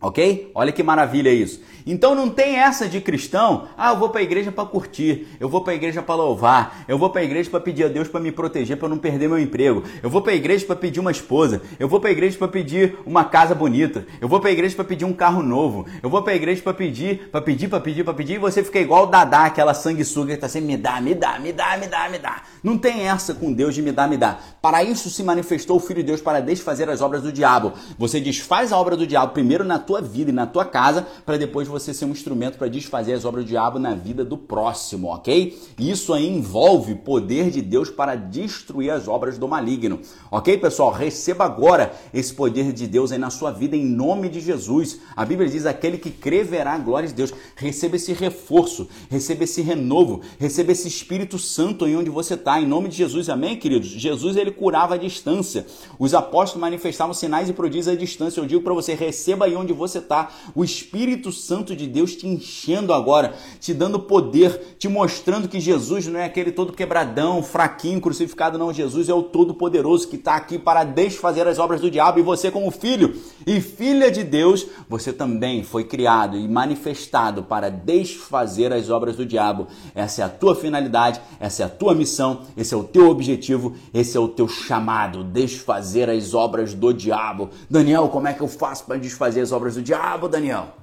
Ok? 0.00 0.50
Olha 0.54 0.72
que 0.72 0.82
maravilha 0.82 1.30
isso. 1.30 1.60
Então 1.86 2.14
não 2.14 2.28
tem 2.28 2.56
essa 2.56 2.88
de 2.88 3.00
cristão, 3.00 3.68
ah, 3.76 3.90
eu 3.90 3.98
vou 3.98 4.10
para 4.10 4.20
a 4.20 4.22
igreja 4.22 4.52
para 4.52 4.64
curtir, 4.64 5.26
eu 5.38 5.48
vou 5.48 5.62
para 5.62 5.72
a 5.72 5.76
igreja 5.76 6.02
para 6.02 6.14
louvar, 6.14 6.84
eu 6.86 6.98
vou 6.98 7.10
para 7.10 7.20
a 7.20 7.24
igreja 7.24 7.50
para 7.50 7.60
pedir 7.60 7.84
a 7.84 7.88
Deus 7.88 8.08
para 8.08 8.20
me 8.20 8.30
proteger, 8.30 8.76
para 8.76 8.88
não 8.88 8.98
perder 8.98 9.28
meu 9.28 9.38
emprego, 9.38 9.82
eu 10.02 10.10
vou 10.10 10.22
para 10.22 10.32
a 10.32 10.34
igreja 10.36 10.64
para 10.66 10.76
pedir 10.76 11.00
uma 11.00 11.10
esposa, 11.10 11.62
eu 11.78 11.88
vou 11.88 11.98
para 11.98 12.10
a 12.10 12.12
igreja 12.12 12.36
para 12.38 12.48
pedir 12.48 12.98
uma 13.06 13.24
casa 13.24 13.54
bonita, 13.54 14.06
eu 14.20 14.28
vou 14.28 14.40
para 14.40 14.50
a 14.50 14.52
igreja 14.52 14.76
para 14.76 14.84
pedir 14.84 15.04
um 15.04 15.12
carro 15.12 15.42
novo, 15.42 15.86
eu 16.02 16.10
vou 16.10 16.22
para 16.22 16.32
a 16.32 16.36
igreja 16.36 16.62
para 16.62 16.74
pedir, 16.74 17.28
para 17.30 17.40
pedir, 17.40 17.68
para 17.68 17.80
pedir, 17.80 18.04
para 18.04 18.14
pedir, 18.14 18.34
e 18.34 18.38
você 18.38 18.62
fica 18.62 18.78
igual 18.78 19.04
o 19.04 19.06
Dadá, 19.06 19.46
aquela 19.46 19.74
sanguessuga 19.74 20.34
que 20.34 20.40
tá 20.40 20.48
sempre 20.48 20.68
me 20.68 20.76
dá, 20.76 21.00
me 21.00 21.14
dá, 21.14 21.38
me 21.38 21.52
dá, 21.52 21.76
me 21.76 21.86
dá, 21.86 22.08
me 22.08 22.18
dá. 22.18 22.42
Não 22.62 22.76
tem 22.76 23.08
essa 23.08 23.34
com 23.34 23.52
Deus 23.52 23.74
de 23.74 23.82
me 23.82 23.90
dá, 23.90 24.06
me 24.06 24.16
dá. 24.16 24.38
Para 24.60 24.84
isso 24.84 25.08
se 25.08 25.22
manifestou 25.22 25.78
o 25.78 25.80
Filho 25.80 26.00
de 26.00 26.08
Deus 26.08 26.20
para 26.20 26.40
desfazer 26.40 26.88
as 26.88 27.00
obras 27.00 27.22
do 27.22 27.32
diabo. 27.32 27.72
Você 27.98 28.20
desfaz 28.20 28.72
a 28.72 28.78
obra 28.78 28.96
do 28.96 29.06
diabo 29.06 29.32
primeiro 29.32 29.64
na 29.64 29.78
tua 29.78 29.89
vida 29.98 30.30
e 30.30 30.34
na 30.34 30.46
tua 30.46 30.66
casa, 30.66 31.06
para 31.24 31.38
depois 31.38 31.66
você 31.66 31.94
ser 31.94 32.04
um 32.04 32.10
instrumento 32.10 32.58
para 32.58 32.68
desfazer 32.68 33.14
as 33.14 33.24
obras 33.24 33.44
do 33.44 33.48
diabo 33.48 33.78
na 33.78 33.94
vida 33.94 34.22
do 34.22 34.36
próximo, 34.36 35.08
ok? 35.08 35.58
Isso 35.78 36.12
aí 36.12 36.28
envolve 36.28 36.96
poder 36.96 37.50
de 37.50 37.62
Deus 37.62 37.88
para 37.88 38.14
destruir 38.14 38.90
as 38.90 39.08
obras 39.08 39.38
do 39.38 39.48
maligno, 39.48 40.00
ok, 40.30 40.58
pessoal? 40.58 40.92
Receba 40.92 41.44
agora 41.44 41.92
esse 42.12 42.34
poder 42.34 42.72
de 42.72 42.86
Deus 42.86 43.10
aí 43.10 43.18
na 43.18 43.30
sua 43.30 43.50
vida 43.50 43.74
em 43.74 43.84
nome 43.84 44.28
de 44.28 44.40
Jesus. 44.40 45.00
A 45.16 45.24
Bíblia 45.24 45.48
diz: 45.48 45.64
aquele 45.64 45.96
que 45.96 46.10
crê 46.10 46.44
verá 46.44 46.74
a 46.74 46.78
glória 46.78 47.08
de 47.08 47.14
Deus. 47.14 47.32
Receba 47.56 47.96
esse 47.96 48.12
reforço, 48.12 48.88
receba 49.08 49.44
esse 49.44 49.62
renovo, 49.62 50.20
receba 50.38 50.72
esse 50.72 50.88
Espírito 50.88 51.38
Santo 51.38 51.86
em 51.86 51.96
onde 51.96 52.10
você 52.10 52.34
está, 52.34 52.60
em 52.60 52.66
nome 52.66 52.88
de 52.88 52.96
Jesus, 52.96 53.28
amém, 53.28 53.56
queridos? 53.56 53.88
Jesus 53.88 54.36
ele 54.36 54.50
curava 54.50 54.94
a 54.94 54.98
distância. 54.98 55.66
Os 55.98 56.12
apóstolos 56.14 56.60
manifestavam 56.60 57.14
sinais 57.14 57.48
e 57.48 57.52
prodígios 57.52 57.88
à 57.88 57.94
distância. 57.94 58.40
Eu 58.40 58.46
digo 58.46 58.62
para 58.62 58.74
você: 58.74 58.94
receba 58.94 59.46
aí 59.46 59.56
onde 59.56 59.72
você 59.80 59.98
está 59.98 60.30
o 60.54 60.62
Espírito 60.62 61.32
Santo 61.32 61.74
de 61.74 61.86
Deus 61.86 62.14
te 62.14 62.26
enchendo 62.26 62.92
agora, 62.92 63.34
te 63.58 63.72
dando 63.72 63.98
poder, 63.98 64.76
te 64.78 64.88
mostrando 64.88 65.48
que 65.48 65.58
Jesus 65.58 66.06
não 66.06 66.20
é 66.20 66.24
aquele 66.26 66.52
todo 66.52 66.72
quebradão, 66.72 67.42
fraquinho, 67.42 68.00
crucificado, 68.00 68.58
não. 68.58 68.72
Jesus 68.72 69.08
é 69.08 69.14
o 69.14 69.22
Todo-Poderoso 69.22 70.08
que 70.08 70.16
está 70.16 70.36
aqui 70.36 70.58
para 70.58 70.84
desfazer 70.84 71.46
as 71.48 71.58
obras 71.58 71.80
do 71.80 71.90
diabo. 71.90 72.18
E 72.18 72.22
você, 72.22 72.50
como 72.50 72.70
filho 72.70 73.16
e 73.46 73.60
filha 73.60 74.10
de 74.10 74.22
Deus, 74.22 74.66
você 74.88 75.12
também 75.12 75.64
foi 75.64 75.84
criado 75.84 76.36
e 76.36 76.46
manifestado 76.46 77.42
para 77.42 77.70
desfazer 77.70 78.72
as 78.72 78.90
obras 78.90 79.16
do 79.16 79.24
diabo. 79.24 79.66
Essa 79.94 80.22
é 80.22 80.24
a 80.24 80.28
tua 80.28 80.54
finalidade, 80.54 81.20
essa 81.38 81.62
é 81.62 81.66
a 81.66 81.68
tua 81.68 81.94
missão, 81.94 82.42
esse 82.56 82.74
é 82.74 82.76
o 82.76 82.84
teu 82.84 83.08
objetivo, 83.08 83.74
esse 83.94 84.16
é 84.16 84.20
o 84.20 84.28
teu 84.28 84.46
chamado, 84.46 85.24
desfazer 85.24 86.10
as 86.10 86.34
obras 86.34 86.74
do 86.74 86.92
diabo. 86.92 87.50
Daniel, 87.68 88.08
como 88.08 88.28
é 88.28 88.34
que 88.34 88.40
eu 88.40 88.48
faço 88.48 88.84
para 88.84 88.98
desfazer 88.98 89.40
as 89.40 89.52
obras 89.52 89.69
do 89.74 89.82
diabo, 89.82 90.28
Daniel? 90.28 90.76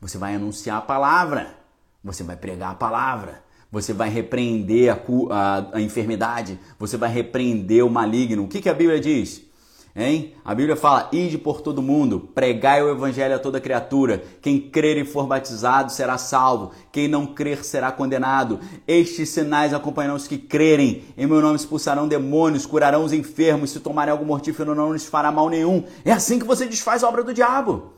Você 0.00 0.18
vai 0.18 0.34
anunciar 0.34 0.78
a 0.78 0.82
palavra, 0.82 1.54
você 2.02 2.24
vai 2.24 2.36
pregar 2.36 2.72
a 2.72 2.74
palavra, 2.74 3.42
você 3.70 3.92
vai 3.92 4.08
repreender 4.08 4.92
a, 4.92 4.98
a, 5.30 5.76
a 5.78 5.80
enfermidade, 5.80 6.58
você 6.78 6.96
vai 6.96 7.10
repreender 7.10 7.84
o 7.84 7.90
maligno. 7.90 8.44
O 8.44 8.48
que, 8.48 8.60
que 8.60 8.68
a 8.68 8.74
Bíblia 8.74 9.00
diz? 9.00 9.42
Hein? 9.94 10.34
A 10.44 10.54
Bíblia 10.54 10.74
fala: 10.74 11.08
ide 11.12 11.36
por 11.36 11.60
todo 11.60 11.82
mundo, 11.82 12.20
pregai 12.34 12.82
o 12.82 12.90
evangelho 12.90 13.34
a 13.34 13.38
toda 13.38 13.60
criatura. 13.60 14.22
Quem 14.40 14.58
crer 14.58 14.96
e 14.96 15.04
for 15.04 15.26
batizado 15.26 15.92
será 15.92 16.16
salvo, 16.16 16.72
quem 16.90 17.08
não 17.08 17.26
crer 17.26 17.64
será 17.64 17.92
condenado. 17.92 18.58
Estes 18.88 19.28
sinais 19.28 19.74
acompanharão 19.74 20.16
os 20.16 20.26
que 20.26 20.38
crerem. 20.38 21.04
Em 21.16 21.26
meu 21.26 21.40
nome 21.40 21.56
expulsarão 21.56 22.08
demônios, 22.08 22.64
curarão 22.64 23.04
os 23.04 23.12
enfermos, 23.12 23.70
se 23.70 23.80
tomarem 23.80 24.12
algo 24.12 24.24
mortífero 24.24 24.74
não 24.74 24.92
lhes 24.92 25.06
fará 25.06 25.30
mal 25.30 25.50
nenhum. 25.50 25.84
É 26.04 26.12
assim 26.12 26.38
que 26.38 26.46
você 26.46 26.66
desfaz 26.66 27.04
a 27.04 27.08
obra 27.08 27.22
do 27.22 27.34
diabo 27.34 27.92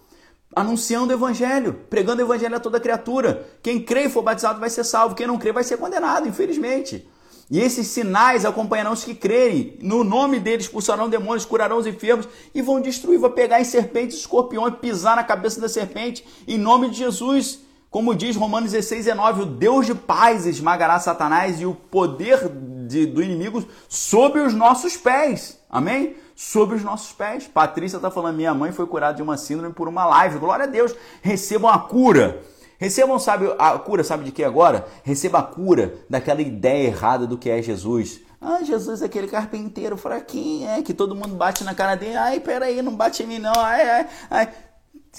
anunciando 0.57 1.13
o 1.13 1.17
evangelho, 1.17 1.75
pregando 1.91 2.23
o 2.23 2.25
evangelho 2.25 2.55
a 2.55 2.61
toda 2.61 2.79
criatura. 2.79 3.45
Quem 3.61 3.83
crê 3.83 4.05
e 4.05 4.09
for 4.09 4.23
batizado 4.23 4.61
vai 4.61 4.71
ser 4.71 4.85
salvo, 4.85 5.15
quem 5.15 5.27
não 5.27 5.37
crê 5.37 5.53
vai 5.53 5.65
ser 5.65 5.77
condenado, 5.77 6.29
infelizmente. 6.29 7.09
E 7.51 7.61
esses 7.61 7.89
sinais 7.89 8.45
acompanharão 8.45 8.93
os 8.93 9.05
que 9.05 9.15
crerem. 9.15 9.77
No 9.83 10.03
nome 10.03 10.41
deles 10.41 10.67
expulsarão 10.67 11.09
demônios, 11.09 11.45
curarão 11.45 11.79
os 11.79 11.87
enfermos 11.87 12.27
e 12.55 12.63
vão 12.63 12.81
destruir, 12.81 13.19
vão 13.19 13.31
pegar 13.31 13.61
em 13.61 13.65
serpentes, 13.65 14.19
escorpiões, 14.19 14.75
pisar 14.81 15.17
na 15.17 15.25
cabeça 15.25 15.61
da 15.61 15.69
serpente, 15.69 16.25
em 16.49 16.59
nome 16.59 16.89
de 16.89 16.99
Jesus. 16.99 17.61
Como 17.91 18.15
diz 18.15 18.35
Romanos 18.35 18.73
16, 18.73 19.05
19, 19.05 19.43
o 19.43 19.47
Deus 19.47 19.87
de 19.87 19.95
paz 19.95 20.47
esmagará 20.47 20.99
Satanás 20.99 21.61
e 21.61 21.67
o 21.67 21.75
poder 21.75 22.51
de, 22.89 23.07
do 23.07 23.23
inimigo 23.23 23.65
sob 23.89 24.41
os 24.41 24.53
nossos 24.53 24.97
pés. 24.97 25.61
Amém? 25.71 26.17
Sob 26.35 26.75
os 26.75 26.83
nossos 26.83 27.13
pés. 27.13 27.47
Patrícia 27.47 27.97
está 27.97 28.11
falando: 28.11 28.35
minha 28.35 28.53
mãe 28.53 28.73
foi 28.73 28.87
curada 28.87 29.15
de 29.15 29.23
uma 29.23 29.37
síndrome 29.37 29.73
por 29.73 29.87
uma 29.87 30.05
live. 30.07 30.39
Glória 30.39 30.65
a 30.65 30.69
Deus. 30.69 30.93
Recebam 31.23 31.71
a 31.71 31.79
cura. 31.79 32.43
Recebam, 32.85 33.19
sabe, 33.19 33.47
a 33.59 33.79
cura, 33.79 34.05
sabe 34.05 34.25
de 34.25 34.31
que 34.31 34.45
agora? 34.45 34.87
Receba 35.03 35.39
a 35.39 35.43
cura 35.43 35.95
daquela 36.09 36.43
ideia 36.43 36.89
errada 36.89 37.27
do 37.27 37.39
que 37.39 37.49
é 37.49 37.63
Jesus. 37.63 38.21
Ah, 38.39 38.63
Jesus 38.63 39.01
é 39.01 39.07
aquele 39.07 39.27
carpinteiro 39.27 39.97
fraquinho, 39.97 40.69
é, 40.69 40.83
que 40.83 40.93
todo 40.93 41.15
mundo 41.15 41.35
bate 41.35 41.65
na 41.65 41.75
cara 41.75 41.95
dele. 41.95 42.17
Ai, 42.17 42.41
peraí, 42.41 42.83
não 42.83 42.95
bate 42.95 43.23
em 43.23 43.27
mim 43.27 43.39
não. 43.39 43.55
Ai, 43.57 43.89
ai, 43.89 44.07
ai. 44.31 44.53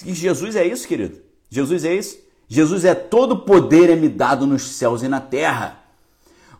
Jesus 0.00 0.54
é 0.54 0.64
isso, 0.64 0.86
querido? 0.86 1.18
Jesus 1.50 1.84
é 1.84 1.92
isso? 1.92 2.18
Jesus 2.46 2.84
é 2.84 2.94
todo 2.94 3.40
poder 3.40 3.90
é 3.90 3.96
me 3.96 4.08
dado 4.08 4.46
nos 4.46 4.62
céus 4.62 5.02
e 5.02 5.08
na 5.08 5.20
terra. 5.20 5.80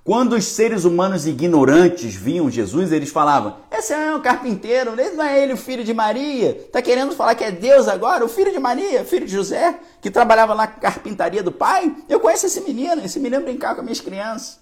Quando 0.07 0.37
os 0.37 0.45
seres 0.45 0.85
humanos 0.85 1.27
ignorantes 1.27 2.15
viam 2.15 2.49
Jesus, 2.49 2.93
eles 2.93 3.11
falavam: 3.11 3.57
Esse 3.69 3.93
é 3.93 4.15
um 4.15 4.21
carpinteiro, 4.21 4.95
não 4.95 5.25
é 5.25 5.43
ele 5.43 5.55
o 5.55 5.57
filho 5.57 5.83
de 5.83 5.93
Maria? 5.93 6.51
Está 6.51 6.81
querendo 6.81 7.11
falar 7.11 7.35
que 7.35 7.43
é 7.43 7.51
Deus 7.51 7.89
agora? 7.89 8.25
O 8.25 8.29
filho 8.29 8.53
de 8.53 8.61
Maria, 8.61 9.05
filho 9.05 9.27
de 9.27 9.33
José, 9.33 9.81
que 10.01 10.09
trabalhava 10.09 10.55
na 10.55 10.69
carpintaria 10.69 11.43
do 11.43 11.51
pai? 11.51 11.93
Eu 12.09 12.21
conheço 12.21 12.47
esse 12.47 12.61
menino, 12.61 13.05
esse 13.05 13.19
menino 13.19 13.43
brincava 13.43 13.75
com 13.75 13.83
minhas 13.83 14.01
crianças. 14.01 14.61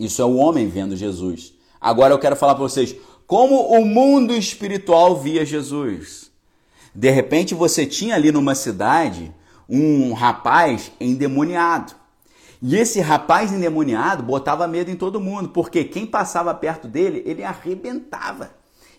Isso 0.00 0.20
é 0.20 0.24
o 0.24 0.34
homem 0.34 0.66
vendo 0.66 0.96
Jesus. 0.96 1.54
Agora 1.80 2.12
eu 2.12 2.18
quero 2.18 2.34
falar 2.34 2.56
para 2.56 2.64
vocês 2.64 2.96
como 3.28 3.68
o 3.68 3.84
mundo 3.84 4.34
espiritual 4.34 5.16
via 5.20 5.46
Jesus. 5.46 6.28
De 6.92 7.08
repente 7.08 7.54
você 7.54 7.86
tinha 7.86 8.16
ali 8.16 8.32
numa 8.32 8.56
cidade 8.56 9.32
um 9.68 10.12
rapaz 10.12 10.90
endemoniado. 11.00 11.99
E 12.62 12.76
esse 12.76 13.00
rapaz 13.00 13.52
endemoniado 13.52 14.22
botava 14.22 14.68
medo 14.68 14.90
em 14.90 14.96
todo 14.96 15.20
mundo, 15.20 15.48
porque 15.48 15.84
quem 15.84 16.04
passava 16.06 16.52
perto 16.52 16.86
dele, 16.86 17.22
ele 17.24 17.42
arrebentava. 17.42 18.50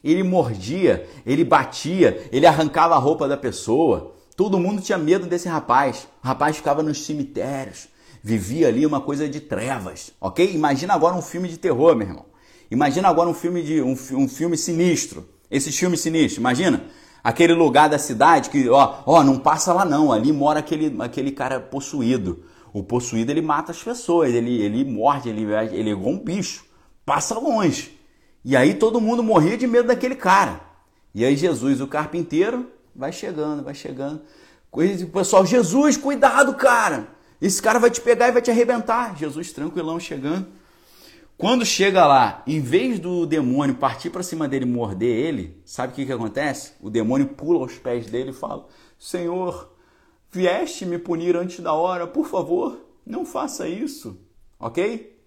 Ele 0.03 0.23
mordia, 0.23 1.07
ele 1.25 1.43
batia, 1.43 2.27
ele 2.31 2.47
arrancava 2.47 2.95
a 2.95 2.97
roupa 2.97 3.27
da 3.27 3.37
pessoa. 3.37 4.15
Todo 4.35 4.59
mundo 4.59 4.81
tinha 4.81 4.97
medo 4.97 5.27
desse 5.27 5.47
rapaz. 5.47 6.07
O 6.23 6.27
rapaz 6.27 6.57
ficava 6.57 6.81
nos 6.81 7.05
cemitérios, 7.05 7.87
vivia 8.23 8.67
ali 8.67 8.83
uma 8.83 8.99
coisa 8.99 9.29
de 9.29 9.39
trevas, 9.39 10.11
ok? 10.19 10.53
Imagina 10.55 10.95
agora 10.95 11.15
um 11.15 11.21
filme 11.21 11.47
de 11.47 11.57
terror, 11.57 11.95
meu 11.95 12.07
irmão. 12.07 12.25
Imagina 12.71 13.09
agora 13.09 13.29
um 13.29 13.33
filme 13.33 13.61
de 13.61 13.79
um, 13.79 13.91
um 14.13 14.27
filme 14.27 14.57
sinistro. 14.57 15.27
Esses 15.51 15.77
filmes 15.77 15.99
sinistros, 15.99 16.37
imagina 16.37 16.85
aquele 17.23 17.53
lugar 17.53 17.89
da 17.89 17.99
cidade 17.99 18.49
que, 18.49 18.69
ó, 18.69 19.03
ó, 19.05 19.23
não 19.23 19.37
passa 19.37 19.71
lá 19.71 19.85
não. 19.85 20.11
Ali 20.11 20.31
mora 20.31 20.59
aquele 20.59 20.95
aquele 20.99 21.31
cara 21.31 21.59
possuído. 21.59 22.43
O 22.73 22.83
possuído 22.83 23.31
ele 23.31 23.41
mata 23.41 23.71
as 23.71 23.83
pessoas, 23.83 24.33
ele, 24.33 24.61
ele 24.61 24.85
morde, 24.85 25.29
ele, 25.29 25.43
ele 25.43 25.89
é 25.89 25.93
igual 25.93 26.13
um 26.13 26.19
bicho, 26.19 26.65
passa 27.05 27.37
longe. 27.37 27.99
E 28.43 28.55
aí 28.55 28.73
todo 28.73 29.01
mundo 29.01 29.21
morria 29.21 29.57
de 29.57 29.67
medo 29.67 29.87
daquele 29.87 30.15
cara. 30.15 30.61
E 31.13 31.25
aí 31.25 31.35
Jesus, 31.35 31.81
o 31.81 31.87
carpinteiro, 31.87 32.71
vai 32.95 33.11
chegando, 33.11 33.63
vai 33.63 33.75
chegando. 33.75 34.21
O 34.71 35.07
pessoal, 35.07 35.45
Jesus, 35.45 35.97
cuidado, 35.97 36.53
cara. 36.55 37.09
Esse 37.41 37.61
cara 37.61 37.79
vai 37.79 37.91
te 37.91 37.99
pegar 37.99 38.29
e 38.29 38.31
vai 38.31 38.41
te 38.41 38.49
arrebentar. 38.49 39.17
Jesus 39.17 39.51
tranquilão 39.51 39.99
chegando. 39.99 40.47
Quando 41.37 41.65
chega 41.65 42.05
lá, 42.05 42.43
em 42.45 42.61
vez 42.61 42.99
do 42.99 43.25
demônio 43.25 43.75
partir 43.75 44.11
para 44.11 44.21
cima 44.21 44.47
dele 44.47 44.63
e 44.63 44.67
morder 44.67 45.09
ele, 45.09 45.59
sabe 45.65 45.91
o 45.91 45.95
que, 45.95 46.05
que 46.05 46.11
acontece? 46.11 46.73
O 46.79 46.87
demônio 46.87 47.29
pula 47.29 47.59
aos 47.59 47.73
pés 47.73 48.05
dele 48.05 48.29
e 48.29 48.33
fala: 48.33 48.67
Senhor, 48.99 49.73
Vieste 50.31 50.85
me 50.85 50.97
punir 50.97 51.35
antes 51.35 51.59
da 51.59 51.73
hora, 51.73 52.07
por 52.07 52.25
favor, 52.25 52.79
não 53.05 53.25
faça 53.25 53.67
isso, 53.67 54.17
ok? 54.57 55.19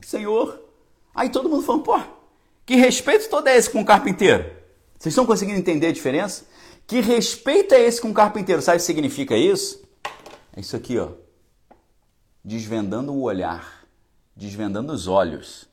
Senhor. 0.00 0.58
Aí 1.14 1.28
todo 1.28 1.48
mundo 1.50 1.62
falando, 1.62 1.82
pô, 1.82 2.00
que 2.64 2.74
respeito 2.76 3.28
todo 3.28 3.46
é 3.46 3.56
esse 3.56 3.68
com 3.68 3.82
o 3.82 3.84
carpinteiro? 3.84 4.44
Vocês 4.98 5.12
estão 5.12 5.26
conseguindo 5.26 5.58
entender 5.58 5.88
a 5.88 5.92
diferença? 5.92 6.46
Que 6.86 7.00
respeito 7.00 7.74
é 7.74 7.80
esse 7.80 8.00
com 8.00 8.10
o 8.10 8.14
carpinteiro? 8.14 8.62
Sabe 8.62 8.76
o 8.76 8.80
que 8.80 8.86
significa 8.86 9.36
isso? 9.36 9.82
É 10.56 10.60
isso 10.60 10.74
aqui, 10.76 10.98
ó. 10.98 11.10
Desvendando 12.42 13.12
o 13.12 13.22
olhar, 13.22 13.86
desvendando 14.34 14.92
os 14.92 15.06
olhos. 15.06 15.68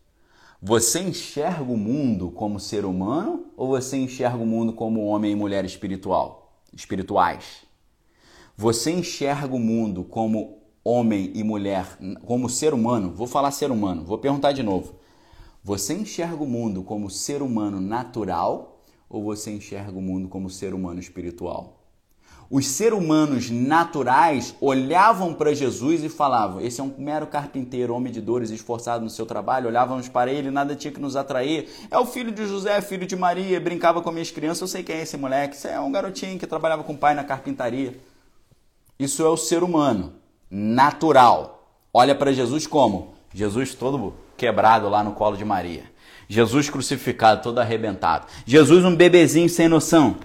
Você 0.61 0.99
enxerga 0.99 1.63
o 1.63 1.77
mundo 1.77 2.29
como 2.31 2.59
ser 2.59 2.83
humano 2.83 3.45
ou 3.55 3.69
você 3.69 3.95
enxerga 3.95 4.37
o 4.37 4.45
mundo 4.45 4.73
como 4.73 5.05
homem 5.05 5.31
e 5.31 5.35
mulher 5.35 5.63
espiritual, 5.63 6.61
espirituais? 6.73 7.68
Você 8.61 8.91
enxerga 8.91 9.55
o 9.55 9.57
mundo 9.57 10.03
como 10.03 10.57
homem 10.83 11.31
e 11.33 11.45
mulher, 11.45 11.97
como 12.25 12.49
ser 12.49 12.73
humano? 12.73 13.09
Vou 13.09 13.25
falar 13.25 13.51
ser 13.51 13.71
humano, 13.71 14.03
vou 14.03 14.17
perguntar 14.17 14.51
de 14.51 14.61
novo. 14.61 14.95
Você 15.63 15.93
enxerga 15.93 16.43
o 16.43 16.45
mundo 16.45 16.83
como 16.83 17.09
ser 17.09 17.41
humano 17.41 17.79
natural 17.79 18.83
ou 19.09 19.23
você 19.23 19.49
enxerga 19.49 19.97
o 19.97 20.01
mundo 20.01 20.27
como 20.27 20.49
ser 20.49 20.73
humano 20.73 20.99
espiritual? 20.99 21.85
Os 22.51 22.67
seres 22.67 22.99
humanos 22.99 23.49
naturais 23.49 24.53
olhavam 24.59 25.33
para 25.33 25.53
Jesus 25.53 26.03
e 26.03 26.09
falavam: 26.09 26.59
Esse 26.59 26.81
é 26.81 26.83
um 26.83 26.93
mero 26.97 27.27
carpinteiro, 27.27 27.95
homem 27.95 28.11
de 28.11 28.19
dores, 28.19 28.49
esforçado 28.49 29.05
no 29.05 29.09
seu 29.09 29.25
trabalho. 29.25 29.67
Olhávamos 29.69 30.09
para 30.09 30.33
ele, 30.33 30.51
nada 30.51 30.75
tinha 30.75 30.91
que 30.91 30.99
nos 30.99 31.15
atrair. 31.15 31.69
É 31.89 31.97
o 31.97 32.05
filho 32.05 32.29
de 32.29 32.45
José, 32.45 32.81
filho 32.81 33.07
de 33.07 33.15
Maria, 33.15 33.57
brincava 33.61 34.01
com 34.01 34.11
minhas 34.11 34.31
crianças. 34.31 34.61
Eu 34.63 34.67
sei 34.67 34.83
quem 34.83 34.97
é 34.97 35.03
esse 35.03 35.15
moleque. 35.15 35.55
Isso 35.55 35.69
é 35.69 35.79
um 35.79 35.89
garotinho 35.89 36.37
que 36.37 36.45
trabalhava 36.45 36.83
com 36.83 36.91
o 36.91 36.97
pai 36.97 37.15
na 37.15 37.23
carpintaria. 37.23 38.08
Isso 38.99 39.23
é 39.23 39.29
o 39.29 39.37
ser 39.37 39.63
humano 39.63 40.15
natural. 40.51 41.71
Olha 41.93 42.13
para 42.13 42.33
Jesus 42.33 42.67
como? 42.67 43.13
Jesus 43.33 43.73
todo 43.73 44.13
quebrado 44.35 44.89
lá 44.89 45.01
no 45.01 45.13
colo 45.13 45.37
de 45.37 45.45
Maria. 45.45 45.83
Jesus 46.27 46.69
crucificado, 46.69 47.41
todo 47.41 47.59
arrebentado. 47.59 48.27
Jesus 48.45 48.83
um 48.83 48.93
bebezinho 48.93 49.47
sem 49.47 49.69
noção. 49.69 50.17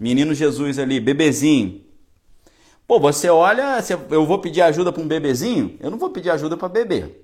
Menino 0.00 0.32
Jesus 0.32 0.78
ali, 0.78 1.00
bebezinho. 1.00 1.82
Pô, 2.86 2.98
você 2.98 3.28
olha, 3.28 3.78
eu 4.10 4.24
vou 4.24 4.38
pedir 4.38 4.62
ajuda 4.62 4.90
para 4.90 5.02
um 5.02 5.06
bebezinho? 5.06 5.76
Eu 5.78 5.90
não 5.90 5.98
vou 5.98 6.08
pedir 6.08 6.30
ajuda 6.30 6.56
para 6.56 6.68
bebê. 6.68 7.14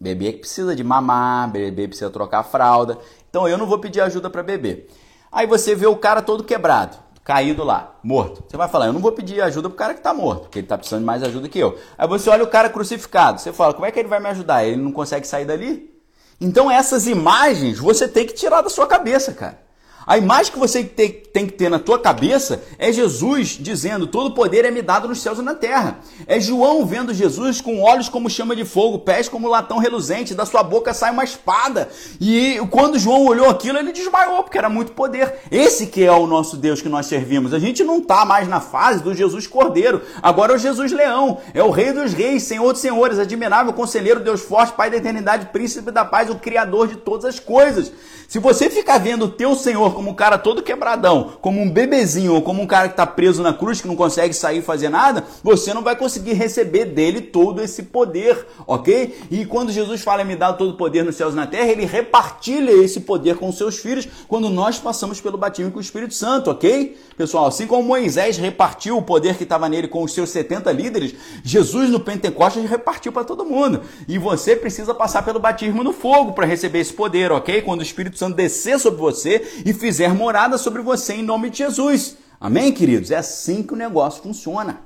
Bebê 0.00 0.32
que 0.32 0.40
precisa 0.40 0.74
de 0.74 0.82
mamar, 0.82 1.48
bebê 1.52 1.86
precisa 1.86 2.10
trocar 2.10 2.42
fralda. 2.42 2.98
Então 3.30 3.48
eu 3.48 3.56
não 3.56 3.66
vou 3.66 3.78
pedir 3.78 4.00
ajuda 4.00 4.28
para 4.28 4.42
bebê. 4.42 4.88
Aí 5.30 5.46
você 5.46 5.76
vê 5.76 5.86
o 5.86 5.96
cara 5.96 6.22
todo 6.22 6.42
quebrado, 6.42 6.96
caído 7.28 7.62
lá, 7.62 7.94
morto. 8.02 8.42
Você 8.48 8.56
vai 8.56 8.68
falar, 8.68 8.86
eu 8.86 8.92
não 8.94 9.02
vou 9.02 9.12
pedir 9.12 9.42
ajuda 9.42 9.68
pro 9.68 9.76
cara 9.76 9.92
que 9.92 10.00
tá 10.00 10.14
morto, 10.14 10.44
porque 10.44 10.60
ele 10.60 10.66
tá 10.66 10.78
precisando 10.78 11.00
de 11.00 11.06
mais 11.06 11.22
ajuda 11.22 11.46
que 11.46 11.58
eu. 11.58 11.78
Aí 11.98 12.08
você 12.08 12.30
olha 12.30 12.42
o 12.42 12.46
cara 12.46 12.70
crucificado, 12.70 13.38
você 13.38 13.52
fala, 13.52 13.74
como 13.74 13.84
é 13.84 13.92
que 13.92 13.98
ele 13.98 14.08
vai 14.08 14.18
me 14.18 14.28
ajudar? 14.30 14.64
Ele 14.64 14.80
não 14.80 14.90
consegue 14.90 15.26
sair 15.26 15.44
dali? 15.44 15.94
Então 16.40 16.70
essas 16.70 17.06
imagens 17.06 17.78
você 17.78 18.08
tem 18.08 18.26
que 18.26 18.32
tirar 18.32 18.62
da 18.62 18.70
sua 18.70 18.86
cabeça, 18.86 19.34
cara. 19.34 19.60
A 20.08 20.16
imagem 20.16 20.50
que 20.50 20.58
você 20.58 20.82
tem, 20.82 21.12
que 21.12 21.52
ter 21.52 21.68
na 21.68 21.78
tua 21.78 21.98
cabeça 21.98 22.62
é 22.78 22.90
Jesus 22.90 23.58
dizendo: 23.60 24.06
Todo 24.06 24.34
poder 24.34 24.64
é 24.64 24.70
me 24.70 24.80
dado 24.80 25.06
nos 25.06 25.20
céus 25.20 25.38
e 25.38 25.42
na 25.42 25.54
terra. 25.54 25.98
É 26.26 26.40
João 26.40 26.86
vendo 26.86 27.12
Jesus 27.12 27.60
com 27.60 27.82
olhos 27.82 28.08
como 28.08 28.30
chama 28.30 28.56
de 28.56 28.64
fogo, 28.64 29.00
pés 29.00 29.28
como 29.28 29.46
latão 29.46 29.76
reluzente, 29.76 30.34
da 30.34 30.46
sua 30.46 30.62
boca 30.62 30.94
sai 30.94 31.10
uma 31.10 31.24
espada. 31.24 31.90
E 32.18 32.58
quando 32.70 32.98
João 32.98 33.26
olhou 33.26 33.50
aquilo, 33.50 33.76
ele 33.76 33.92
desmaiou, 33.92 34.42
porque 34.42 34.56
era 34.56 34.70
muito 34.70 34.92
poder. 34.92 35.40
Esse 35.50 35.88
que 35.88 36.02
é 36.02 36.10
o 36.10 36.26
nosso 36.26 36.56
Deus 36.56 36.80
que 36.80 36.88
nós 36.88 37.04
servimos. 37.04 37.52
A 37.52 37.58
gente 37.58 37.84
não 37.84 37.98
está 37.98 38.24
mais 38.24 38.48
na 38.48 38.62
fase 38.62 39.02
do 39.02 39.14
Jesus 39.14 39.46
Cordeiro. 39.46 40.00
Agora 40.22 40.54
é 40.54 40.56
o 40.56 40.58
Jesus 40.58 40.90
Leão. 40.90 41.36
É 41.52 41.62
o 41.62 41.70
Rei 41.70 41.92
dos 41.92 42.14
Reis, 42.14 42.44
Senhor 42.44 42.72
dos 42.72 42.80
Senhores, 42.80 43.18
admirável 43.18 43.74
conselheiro, 43.74 44.20
Deus 44.20 44.40
forte, 44.40 44.72
Pai 44.72 44.90
da 44.90 44.96
eternidade, 44.96 45.50
príncipe 45.52 45.90
da 45.90 46.02
paz, 46.06 46.30
o 46.30 46.36
Criador 46.36 46.88
de 46.88 46.96
todas 46.96 47.26
as 47.26 47.38
coisas. 47.38 47.92
Se 48.26 48.38
você 48.38 48.70
ficar 48.70 48.98
vendo 48.98 49.24
o 49.24 49.30
teu 49.30 49.54
Senhor 49.54 49.97
como 49.98 50.12
um 50.12 50.14
cara 50.14 50.38
todo 50.38 50.62
quebradão, 50.62 51.32
como 51.40 51.60
um 51.60 51.68
bebezinho, 51.68 52.32
ou 52.32 52.40
como 52.40 52.62
um 52.62 52.68
cara 52.68 52.86
que 52.86 52.92
está 52.92 53.04
preso 53.04 53.42
na 53.42 53.52
cruz, 53.52 53.80
que 53.80 53.88
não 53.88 53.96
consegue 53.96 54.32
sair 54.32 54.58
e 54.58 54.62
fazer 54.62 54.88
nada, 54.88 55.24
você 55.42 55.74
não 55.74 55.82
vai 55.82 55.96
conseguir 55.96 56.34
receber 56.34 56.84
dele 56.84 57.20
todo 57.20 57.60
esse 57.60 57.82
poder, 57.82 58.46
ok? 58.64 59.18
E 59.28 59.44
quando 59.44 59.72
Jesus 59.72 60.00
fala, 60.00 60.22
me 60.22 60.36
dá 60.36 60.52
todo 60.52 60.70
o 60.70 60.76
poder 60.76 61.04
nos 61.04 61.16
céus 61.16 61.32
e 61.32 61.36
na 61.36 61.48
terra, 61.48 61.72
ele 61.72 61.84
repartilha 61.84 62.70
esse 62.70 63.00
poder 63.00 63.38
com 63.38 63.50
seus 63.50 63.78
filhos 63.78 64.06
quando 64.28 64.48
nós 64.48 64.78
passamos 64.78 65.20
pelo 65.20 65.36
batismo 65.36 65.72
com 65.72 65.78
o 65.78 65.82
Espírito 65.82 66.14
Santo, 66.14 66.48
ok? 66.48 66.96
Pessoal, 67.16 67.46
assim 67.46 67.66
como 67.66 67.82
Moisés 67.82 68.36
repartiu 68.36 68.96
o 68.96 69.02
poder 69.02 69.36
que 69.36 69.42
estava 69.42 69.68
nele 69.68 69.88
com 69.88 70.04
os 70.04 70.12
seus 70.12 70.30
70 70.30 70.70
líderes, 70.70 71.16
Jesus 71.42 71.90
no 71.90 71.98
Pentecostes 71.98 72.70
repartiu 72.70 73.10
para 73.10 73.24
todo 73.24 73.44
mundo. 73.44 73.80
E 74.06 74.16
você 74.16 74.54
precisa 74.54 74.94
passar 74.94 75.24
pelo 75.24 75.40
batismo 75.40 75.82
no 75.82 75.92
fogo 75.92 76.34
para 76.34 76.46
receber 76.46 76.78
esse 76.78 76.92
poder, 76.92 77.32
ok? 77.32 77.62
Quando 77.62 77.80
o 77.80 77.82
Espírito 77.82 78.16
Santo 78.16 78.36
descer 78.36 78.78
sobre 78.78 79.00
você 79.00 79.44
e 79.64 79.72
fizer 79.88 80.12
morada 80.12 80.58
sobre 80.58 80.82
você 80.82 81.14
em 81.14 81.22
nome 81.22 81.48
de 81.48 81.56
Jesus. 81.56 82.18
Amém, 82.38 82.70
queridos? 82.72 83.10
É 83.10 83.16
assim 83.16 83.62
que 83.62 83.72
o 83.72 83.76
negócio 83.76 84.22
funciona. 84.22 84.80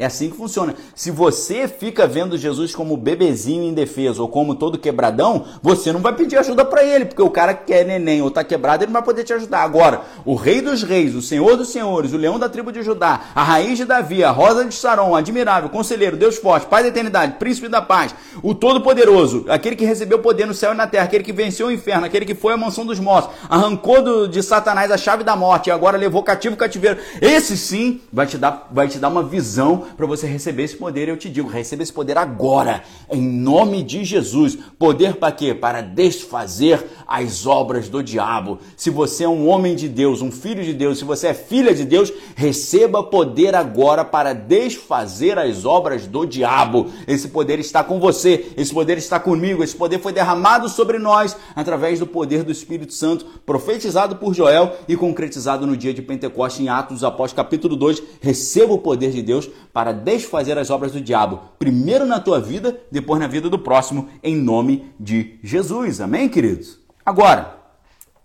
É 0.00 0.06
assim 0.06 0.30
que 0.30 0.36
funciona. 0.36 0.74
Se 0.94 1.10
você 1.10 1.68
fica 1.68 2.06
vendo 2.06 2.38
Jesus 2.38 2.74
como 2.74 2.96
bebezinho 2.96 3.64
indefeso 3.64 4.22
ou 4.22 4.28
como 4.30 4.54
todo 4.54 4.78
quebradão, 4.78 5.44
você 5.62 5.92
não 5.92 6.00
vai 6.00 6.14
pedir 6.14 6.38
ajuda 6.38 6.64
para 6.64 6.82
ele, 6.82 7.04
porque 7.04 7.20
o 7.20 7.28
cara 7.28 7.52
que 7.52 7.70
é 7.70 7.84
neném 7.84 8.22
ou 8.22 8.30
tá 8.30 8.42
quebrado, 8.42 8.82
ele 8.82 8.90
não 8.90 8.98
vai 8.98 9.02
poder 9.02 9.24
te 9.24 9.34
ajudar. 9.34 9.62
Agora, 9.62 10.00
o 10.24 10.34
rei 10.34 10.62
dos 10.62 10.82
reis, 10.82 11.14
o 11.14 11.20
senhor 11.20 11.54
dos 11.54 11.68
senhores, 11.68 12.14
o 12.14 12.16
leão 12.16 12.38
da 12.38 12.48
tribo 12.48 12.72
de 12.72 12.82
Judá, 12.82 13.20
a 13.34 13.44
raiz 13.44 13.76
de 13.76 13.84
Davi, 13.84 14.24
a 14.24 14.30
rosa 14.30 14.64
de 14.64 14.74
Saron, 14.74 15.14
admirável, 15.14 15.68
conselheiro, 15.68 16.16
Deus 16.16 16.38
forte, 16.38 16.66
pai 16.66 16.82
da 16.82 16.88
eternidade, 16.88 17.34
príncipe 17.34 17.68
da 17.68 17.82
paz, 17.82 18.14
o 18.42 18.54
todo-poderoso, 18.54 19.44
aquele 19.50 19.76
que 19.76 19.84
recebeu 19.84 20.20
poder 20.20 20.46
no 20.46 20.54
céu 20.54 20.72
e 20.72 20.76
na 20.76 20.86
terra, 20.86 21.04
aquele 21.04 21.24
que 21.24 21.32
venceu 21.32 21.66
o 21.66 21.72
inferno, 21.72 22.06
aquele 22.06 22.24
que 22.24 22.34
foi 22.34 22.54
à 22.54 22.56
mansão 22.56 22.86
dos 22.86 22.98
mortos, 22.98 23.34
arrancou 23.50 24.02
do, 24.02 24.26
de 24.26 24.42
Satanás 24.42 24.90
a 24.90 24.96
chave 24.96 25.24
da 25.24 25.36
morte 25.36 25.66
e 25.66 25.70
agora 25.70 25.98
levou 25.98 26.22
cativo 26.22 26.54
o 26.54 26.58
cativeiro. 26.58 26.98
Esse 27.20 27.54
sim 27.54 28.00
vai 28.10 28.26
te 28.26 28.38
dar, 28.38 28.66
vai 28.70 28.88
te 28.88 28.98
dar 28.98 29.08
uma 29.08 29.22
visão 29.22 29.89
para 29.96 30.06
você 30.06 30.26
receber 30.26 30.64
esse 30.64 30.76
poder. 30.76 31.08
Eu 31.08 31.16
te 31.16 31.28
digo, 31.28 31.48
receba 31.48 31.82
esse 31.82 31.92
poder 31.92 32.18
agora, 32.18 32.82
em 33.10 33.22
nome 33.22 33.82
de 33.82 34.04
Jesus. 34.04 34.58
Poder 34.78 35.16
para 35.16 35.32
quê? 35.32 35.54
Para 35.54 35.80
desfazer 35.80 36.84
as 37.06 37.46
obras 37.46 37.88
do 37.88 38.02
diabo. 38.02 38.58
Se 38.76 38.90
você 38.90 39.24
é 39.24 39.28
um 39.28 39.48
homem 39.48 39.74
de 39.74 39.88
Deus, 39.88 40.22
um 40.22 40.30
filho 40.30 40.62
de 40.62 40.72
Deus, 40.72 40.98
se 40.98 41.04
você 41.04 41.28
é 41.28 41.34
filha 41.34 41.74
de 41.74 41.84
Deus, 41.84 42.12
receba 42.34 43.02
poder 43.02 43.54
agora 43.54 44.04
para 44.04 44.32
desfazer 44.32 45.38
as 45.38 45.64
obras 45.64 46.06
do 46.06 46.24
diabo. 46.24 46.90
Esse 47.06 47.28
poder 47.28 47.58
está 47.58 47.82
com 47.82 47.98
você, 47.98 48.52
esse 48.56 48.72
poder 48.72 48.98
está 48.98 49.18
comigo, 49.18 49.64
esse 49.64 49.74
poder 49.74 49.98
foi 50.00 50.12
derramado 50.12 50.68
sobre 50.68 50.98
nós 50.98 51.36
através 51.54 51.98
do 51.98 52.06
poder 52.06 52.44
do 52.44 52.52
Espírito 52.52 52.92
Santo, 52.92 53.24
profetizado 53.46 54.16
por 54.16 54.34
Joel 54.34 54.76
e 54.86 54.96
concretizado 54.96 55.66
no 55.66 55.76
dia 55.76 55.94
de 55.94 56.02
Pentecostes 56.02 56.60
em 56.60 56.68
Atos 56.68 56.96
dos 56.96 57.04
Apóstolos, 57.04 57.32
capítulo 57.32 57.76
2. 57.76 58.02
Receba 58.20 58.74
o 58.74 58.78
poder 58.78 59.10
de 59.10 59.22
Deus 59.22 59.48
para 59.72 59.79
desfazer 59.92 60.58
as 60.58 60.70
obras 60.70 60.92
do 60.92 61.00
diabo, 61.00 61.40
primeiro 61.58 62.04
na 62.04 62.20
tua 62.20 62.40
vida, 62.40 62.80
depois 62.90 63.18
na 63.18 63.26
vida 63.26 63.48
do 63.48 63.58
próximo, 63.58 64.08
em 64.22 64.36
nome 64.36 64.92
de 64.98 65.38
Jesus. 65.42 66.00
Amém, 66.00 66.28
queridos? 66.28 66.78
Agora, 67.04 67.56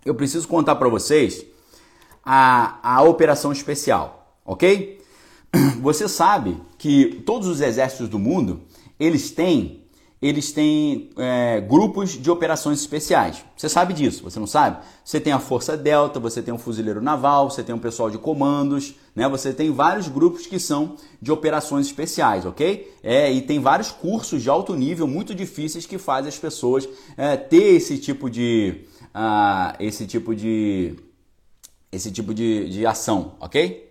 eu 0.04 0.14
preciso 0.14 0.46
contar 0.46 0.76
para 0.76 0.88
vocês 0.88 1.44
a, 2.24 2.78
a 2.82 3.02
operação 3.02 3.50
especial, 3.50 4.38
ok? 4.44 5.00
Você 5.80 6.08
sabe 6.08 6.60
que 6.76 7.22
todos 7.24 7.48
os 7.48 7.60
exércitos 7.60 8.08
do 8.08 8.18
mundo, 8.18 8.60
eles 9.00 9.30
têm 9.30 9.85
eles 10.20 10.50
têm 10.50 11.10
é, 11.18 11.60
grupos 11.60 12.12
de 12.12 12.30
operações 12.30 12.80
especiais. 12.80 13.44
Você 13.56 13.68
sabe 13.68 13.92
disso, 13.92 14.22
você 14.22 14.38
não 14.38 14.46
sabe? 14.46 14.78
Você 15.04 15.20
tem 15.20 15.32
a 15.32 15.38
Força 15.38 15.76
Delta, 15.76 16.18
você 16.18 16.42
tem 16.42 16.54
um 16.54 16.58
fuzileiro 16.58 17.02
naval, 17.02 17.50
você 17.50 17.62
tem 17.62 17.74
um 17.74 17.78
pessoal 17.78 18.10
de 18.10 18.16
comandos, 18.16 18.94
né? 19.14 19.28
Você 19.28 19.52
tem 19.52 19.70
vários 19.70 20.08
grupos 20.08 20.46
que 20.46 20.58
são 20.58 20.96
de 21.20 21.30
operações 21.30 21.86
especiais, 21.86 22.46
ok? 22.46 22.94
É, 23.02 23.30
e 23.30 23.42
tem 23.42 23.60
vários 23.60 23.90
cursos 23.90 24.42
de 24.42 24.48
alto 24.48 24.74
nível 24.74 25.06
muito 25.06 25.34
difíceis 25.34 25.84
que 25.84 25.98
fazem 25.98 26.28
as 26.28 26.38
pessoas 26.38 26.88
é, 27.16 27.36
ter 27.36 27.74
esse 27.74 27.98
tipo 27.98 28.30
de. 28.30 28.86
Uh, 29.14 29.76
esse 29.80 30.06
tipo 30.06 30.34
de. 30.34 30.94
esse 31.92 32.10
tipo 32.10 32.32
de, 32.32 32.68
de 32.70 32.86
ação, 32.86 33.34
ok? 33.38 33.85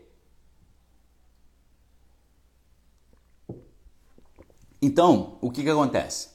Então, 4.81 5.37
o 5.41 5.49
que, 5.49 5.63
que 5.63 5.69
acontece? 5.69 6.29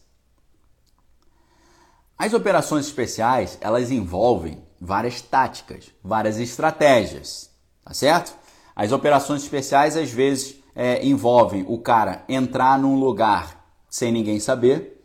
As 2.18 2.34
operações 2.34 2.86
especiais, 2.86 3.57
elas 3.61 3.91
envolvem 3.91 4.62
várias 4.80 5.20
táticas, 5.22 5.91
várias 6.03 6.38
estratégias, 6.38 7.51
tá 7.84 7.95
certo? 7.95 8.34
As 8.76 8.93
operações 8.93 9.43
especiais, 9.43 9.97
às 9.97 10.11
vezes, 10.11 10.57
é, 10.74 11.05
envolvem 11.05 11.64
o 11.68 11.78
cara 11.78 12.24
entrar 12.28 12.78
num 12.78 12.99
lugar 12.99 13.64
sem 13.88 14.12
ninguém 14.12 14.38
saber. 14.38 15.03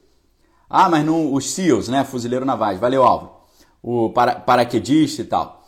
Ah, 0.70 0.90
mas 0.90 1.06
não, 1.06 1.34
os 1.34 1.52
SEALs, 1.52 1.88
né? 1.88 2.04
Fuzileiro 2.04 2.46
Navais, 2.46 2.80
valeu, 2.80 3.04
Álvaro. 3.04 3.34
O 3.82 4.10
para, 4.10 4.36
paraquedista 4.36 5.22
e 5.22 5.26
tal. 5.26 5.64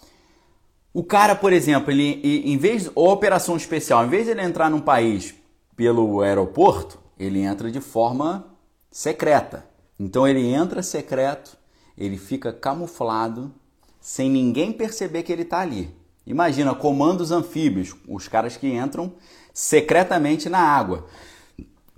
O 0.94 1.04
cara, 1.04 1.36
por 1.36 1.54
exemplo, 1.54 1.92
ele, 1.92 2.44
em 2.46 2.58
vez, 2.58 2.90
operação 2.96 3.56
especial, 3.56 4.04
em 4.06 4.10
vez 4.10 4.26
de 4.26 4.32
ele 4.32 4.42
entrar 4.42 4.70
num 4.70 4.80
país 4.80 5.36
pelo 5.76 6.22
aeroporto, 6.22 6.98
ele 7.20 7.42
entra 7.42 7.72
de 7.72 7.82
forma 7.82 8.46
secreta. 8.92 9.66
Então 10.00 10.28
ele 10.28 10.46
entra 10.46 10.84
secreto, 10.84 11.58
ele 11.98 12.18
fica 12.18 12.54
camuflado, 12.54 13.54
sem 14.00 14.30
ninguém 14.30 14.72
perceber 14.72 15.24
que 15.24 15.32
ele 15.32 15.42
está 15.42 15.60
ali. 15.60 15.96
Imagina, 16.26 16.76
comandos 16.76 17.32
anfíbios, 17.32 17.96
os 18.08 18.28
caras 18.28 18.58
que 18.58 18.68
entram 18.68 19.14
secretamente 19.54 20.50
na 20.50 20.60
água. 20.60 21.08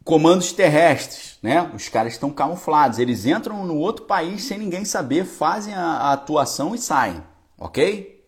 Comandos 0.04 0.54
terrestres, 0.54 1.38
né? 1.42 1.70
Os 1.76 1.90
caras 1.90 2.14
estão 2.14 2.32
camuflados, 2.32 3.00
eles 3.00 3.26
entram 3.26 3.66
no 3.66 3.78
outro 3.78 4.06
país 4.06 4.44
sem 4.44 4.58
ninguém 4.58 4.86
saber, 4.86 5.26
fazem 5.26 5.74
a, 5.74 5.82
a 5.82 6.14
atuação 6.14 6.74
e 6.74 6.78
saem, 6.78 7.22
ok? 7.58 8.24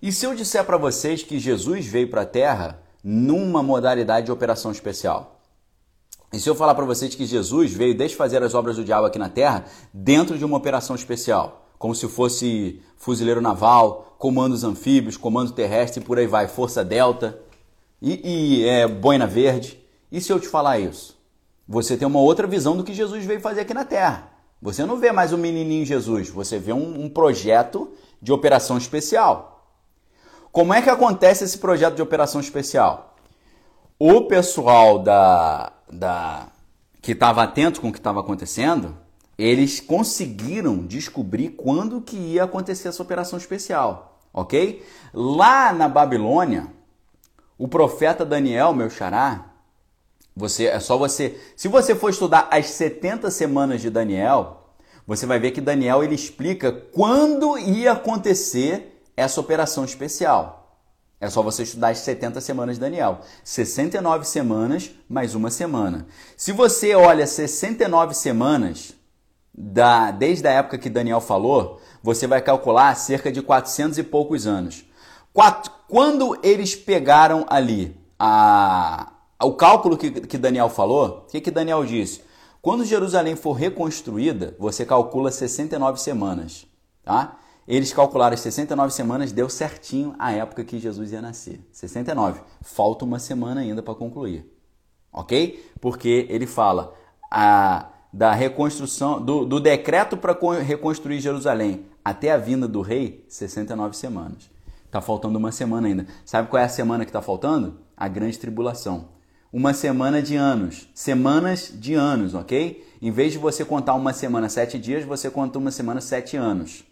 E 0.00 0.10
se 0.10 0.26
eu 0.26 0.34
disser 0.34 0.64
para 0.64 0.76
vocês 0.76 1.22
que 1.22 1.38
Jesus 1.38 1.86
veio 1.86 2.08
para 2.10 2.22
a 2.22 2.26
Terra 2.26 2.82
numa 3.04 3.62
modalidade 3.62 4.26
de 4.26 4.32
operação 4.32 4.72
especial? 4.72 5.31
E 6.32 6.40
se 6.40 6.48
eu 6.48 6.54
falar 6.54 6.74
para 6.74 6.86
vocês 6.86 7.14
que 7.14 7.26
Jesus 7.26 7.74
veio 7.74 7.94
desfazer 7.94 8.42
as 8.42 8.54
obras 8.54 8.76
do 8.76 8.84
diabo 8.84 9.06
aqui 9.06 9.18
na 9.18 9.28
Terra 9.28 9.66
dentro 9.92 10.38
de 10.38 10.44
uma 10.44 10.56
operação 10.56 10.96
especial, 10.96 11.66
como 11.78 11.94
se 11.94 12.08
fosse 12.08 12.80
fuzileiro 12.96 13.42
naval, 13.42 14.16
comandos 14.18 14.64
anfíbios, 14.64 15.18
comando 15.18 15.52
terrestre 15.52 16.00
e 16.00 16.04
por 16.04 16.18
aí 16.18 16.26
vai, 16.26 16.48
força 16.48 16.82
delta 16.82 17.38
e, 18.00 18.60
e 18.62 18.68
é, 18.68 18.88
boina 18.88 19.26
verde. 19.26 19.78
E 20.10 20.20
se 20.20 20.32
eu 20.32 20.40
te 20.40 20.48
falar 20.48 20.78
isso? 20.78 21.20
Você 21.68 21.96
tem 21.96 22.08
uma 22.08 22.20
outra 22.20 22.46
visão 22.46 22.76
do 22.76 22.84
que 22.84 22.94
Jesus 22.94 23.24
veio 23.26 23.40
fazer 23.40 23.60
aqui 23.60 23.74
na 23.74 23.84
Terra. 23.84 24.30
Você 24.62 24.86
não 24.86 24.96
vê 24.96 25.12
mais 25.12 25.32
o 25.32 25.38
menininho 25.38 25.84
Jesus, 25.84 26.30
você 26.30 26.58
vê 26.58 26.72
um, 26.72 27.04
um 27.04 27.10
projeto 27.10 27.90
de 28.22 28.32
operação 28.32 28.78
especial. 28.78 29.66
Como 30.50 30.72
é 30.72 30.80
que 30.80 30.88
acontece 30.88 31.44
esse 31.44 31.58
projeto 31.58 31.96
de 31.96 32.02
operação 32.02 32.40
especial? 32.40 33.16
O 33.98 34.22
pessoal 34.22 34.98
da, 34.98 35.72
da 35.92 36.48
que 37.00 37.12
estava 37.12 37.42
atento 37.42 37.80
com 37.80 37.88
o 37.88 37.92
que 37.92 37.98
estava 37.98 38.20
acontecendo, 38.20 38.96
eles 39.36 39.80
conseguiram 39.80 40.78
descobrir 40.78 41.50
quando 41.50 42.00
que 42.00 42.16
ia 42.16 42.44
acontecer 42.44 42.88
essa 42.88 43.02
operação 43.02 43.38
especial, 43.38 44.20
ok? 44.32 44.84
Lá 45.12 45.72
na 45.72 45.88
Babilônia, 45.88 46.68
o 47.58 47.66
profeta 47.66 48.24
Daniel, 48.24 48.72
meu 48.72 48.88
xará, 48.88 49.52
você 50.34 50.66
é 50.66 50.78
só 50.78 50.96
você, 50.96 51.38
se 51.56 51.68
você 51.68 51.94
for 51.94 52.10
estudar 52.10 52.48
as 52.50 52.66
70 52.66 53.30
semanas 53.30 53.80
de 53.80 53.90
Daniel, 53.90 54.74
você 55.06 55.26
vai 55.26 55.40
ver 55.40 55.50
que 55.50 55.60
Daniel 55.60 56.04
ele 56.04 56.14
explica 56.14 56.70
quando 56.70 57.58
ia 57.58 57.92
acontecer 57.92 59.02
essa 59.16 59.40
operação 59.40 59.84
especial. 59.84 60.61
É 61.22 61.30
só 61.30 61.40
você 61.40 61.62
estudar 61.62 61.90
as 61.90 61.98
70 61.98 62.40
semanas 62.40 62.74
de 62.74 62.80
Daniel. 62.80 63.20
69 63.44 64.26
semanas 64.26 64.90
mais 65.08 65.36
uma 65.36 65.52
semana. 65.52 66.04
Se 66.36 66.50
você 66.50 66.96
olha 66.96 67.28
69 67.28 68.12
semanas 68.12 68.92
da, 69.54 70.10
desde 70.10 70.48
a 70.48 70.50
época 70.50 70.78
que 70.78 70.90
Daniel 70.90 71.20
falou, 71.20 71.80
você 72.02 72.26
vai 72.26 72.42
calcular 72.42 72.92
cerca 72.96 73.30
de 73.30 73.40
400 73.40 73.98
e 73.98 74.02
poucos 74.02 74.48
anos. 74.48 74.84
Quando 75.88 76.36
eles 76.42 76.74
pegaram 76.74 77.46
ali 77.48 77.96
a, 78.18 79.12
o 79.40 79.52
cálculo 79.52 79.96
que, 79.96 80.10
que 80.10 80.36
Daniel 80.36 80.68
falou, 80.68 81.24
o 81.28 81.30
que, 81.30 81.40
que 81.40 81.52
Daniel 81.52 81.84
disse? 81.84 82.20
Quando 82.60 82.84
Jerusalém 82.84 83.36
for 83.36 83.52
reconstruída, 83.52 84.56
você 84.58 84.84
calcula 84.84 85.30
69 85.30 86.00
semanas, 86.00 86.66
tá? 87.04 87.36
Eles 87.66 87.92
calcularam 87.92 88.34
as 88.34 88.40
69 88.40 88.92
semanas, 88.92 89.32
deu 89.32 89.48
certinho 89.48 90.14
a 90.18 90.32
época 90.32 90.64
que 90.64 90.78
Jesus 90.78 91.12
ia 91.12 91.22
nascer. 91.22 91.60
69. 91.70 92.40
Falta 92.60 93.04
uma 93.04 93.18
semana 93.18 93.60
ainda 93.60 93.82
para 93.82 93.94
concluir. 93.94 94.46
Ok? 95.12 95.70
Porque 95.80 96.26
ele 96.28 96.46
fala 96.46 96.94
a, 97.30 97.88
da 98.12 98.32
reconstrução, 98.32 99.20
do, 99.24 99.44
do 99.44 99.60
decreto 99.60 100.16
para 100.16 100.36
reconstruir 100.60 101.20
Jerusalém 101.20 101.86
até 102.04 102.32
a 102.32 102.36
vinda 102.36 102.66
do 102.66 102.80
rei, 102.80 103.24
69 103.28 103.96
semanas. 103.96 104.50
Está 104.86 105.00
faltando 105.00 105.38
uma 105.38 105.52
semana 105.52 105.88
ainda. 105.88 106.06
Sabe 106.24 106.48
qual 106.48 106.60
é 106.60 106.66
a 106.66 106.68
semana 106.68 107.04
que 107.04 107.10
está 107.10 107.22
faltando? 107.22 107.78
A 107.96 108.08
grande 108.08 108.38
tribulação. 108.38 109.08
Uma 109.52 109.72
semana 109.72 110.20
de 110.20 110.34
anos. 110.34 110.88
Semanas 110.94 111.72
de 111.74 111.94
anos, 111.94 112.34
ok? 112.34 112.84
Em 113.00 113.10
vez 113.10 113.32
de 113.32 113.38
você 113.38 113.64
contar 113.64 113.94
uma 113.94 114.12
semana 114.12 114.48
sete 114.48 114.78
dias, 114.78 115.04
você 115.04 115.30
conta 115.30 115.58
uma 115.58 115.70
semana 115.70 116.00
sete 116.00 116.36
anos. 116.36 116.84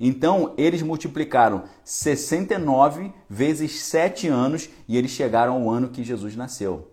Então, 0.00 0.54
eles 0.56 0.82
multiplicaram 0.82 1.64
69 1.84 3.12
vezes 3.28 3.80
7 3.80 4.28
anos 4.28 4.68
e 4.88 4.96
eles 4.96 5.10
chegaram 5.10 5.54
ao 5.54 5.70
ano 5.70 5.88
que 5.88 6.04
Jesus 6.04 6.36
nasceu. 6.36 6.90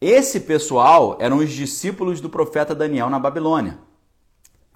Esse 0.00 0.40
pessoal 0.40 1.16
eram 1.20 1.38
os 1.38 1.50
discípulos 1.50 2.20
do 2.20 2.28
profeta 2.28 2.74
Daniel 2.74 3.08
na 3.08 3.18
Babilônia. 3.18 3.78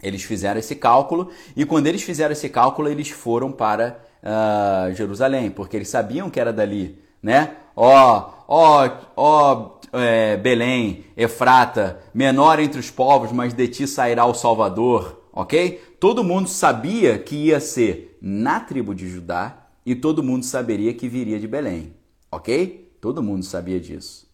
Eles 0.03 0.23
fizeram 0.23 0.59
esse 0.59 0.75
cálculo 0.75 1.31
e 1.55 1.65
quando 1.67 1.87
eles 1.87 2.03
fizeram 2.03 2.33
esse 2.33 2.49
cálculo, 2.49 2.89
eles 2.89 3.11
foram 3.11 3.53
para 3.53 4.01
uh, 4.23 4.95
Jerusalém, 4.95 5.51
porque 5.51 5.77
eles 5.77 5.89
sabiam 5.89 6.31
que 6.31 6.41
era 6.41 6.53
dali, 6.53 6.99
né? 7.23 7.57
Ó, 7.77 8.31
ó, 8.49 8.91
ó, 9.15 9.71
é, 9.93 10.37
Belém, 10.37 11.05
Efrata, 11.17 12.01
menor 12.15 12.59
entre 12.59 12.81
os 12.81 12.91
povos, 12.91 13.31
mas 13.31 13.53
de 13.53 13.69
ti 13.69 13.87
sairá 13.87 14.25
o 14.25 14.35
Salvador 14.35 15.20
ok? 15.41 15.81
Todo 15.99 16.23
mundo 16.23 16.49
sabia 16.49 17.19
que 17.19 17.35
ia 17.35 17.61
ser 17.61 18.19
na 18.21 18.61
tribo 18.61 18.95
de 18.95 19.09
Judá 19.09 19.69
e 19.85 19.95
todo 19.95 20.23
mundo 20.23 20.45
saberia 20.45 20.93
que 20.93 21.09
viria 21.09 21.41
de 21.41 21.49
Belém, 21.49 21.95
ok? 22.31 22.95
Todo 23.01 23.23
mundo 23.23 23.43
sabia 23.45 23.81
disso. 23.81 24.29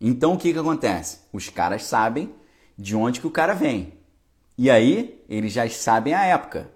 Então 0.00 0.34
o 0.34 0.38
que, 0.38 0.52
que 0.52 0.58
acontece? 0.58 1.20
Os 1.32 1.48
caras 1.48 1.84
sabem 1.84 2.32
de 2.78 2.94
onde 2.94 3.20
que 3.20 3.26
o 3.26 3.32
cara 3.32 3.52
vem. 3.52 3.94
E 4.56 4.70
aí 4.70 5.20
eles 5.28 5.52
já 5.52 5.68
sabem 5.68 6.14
a 6.14 6.24
época. 6.24 6.70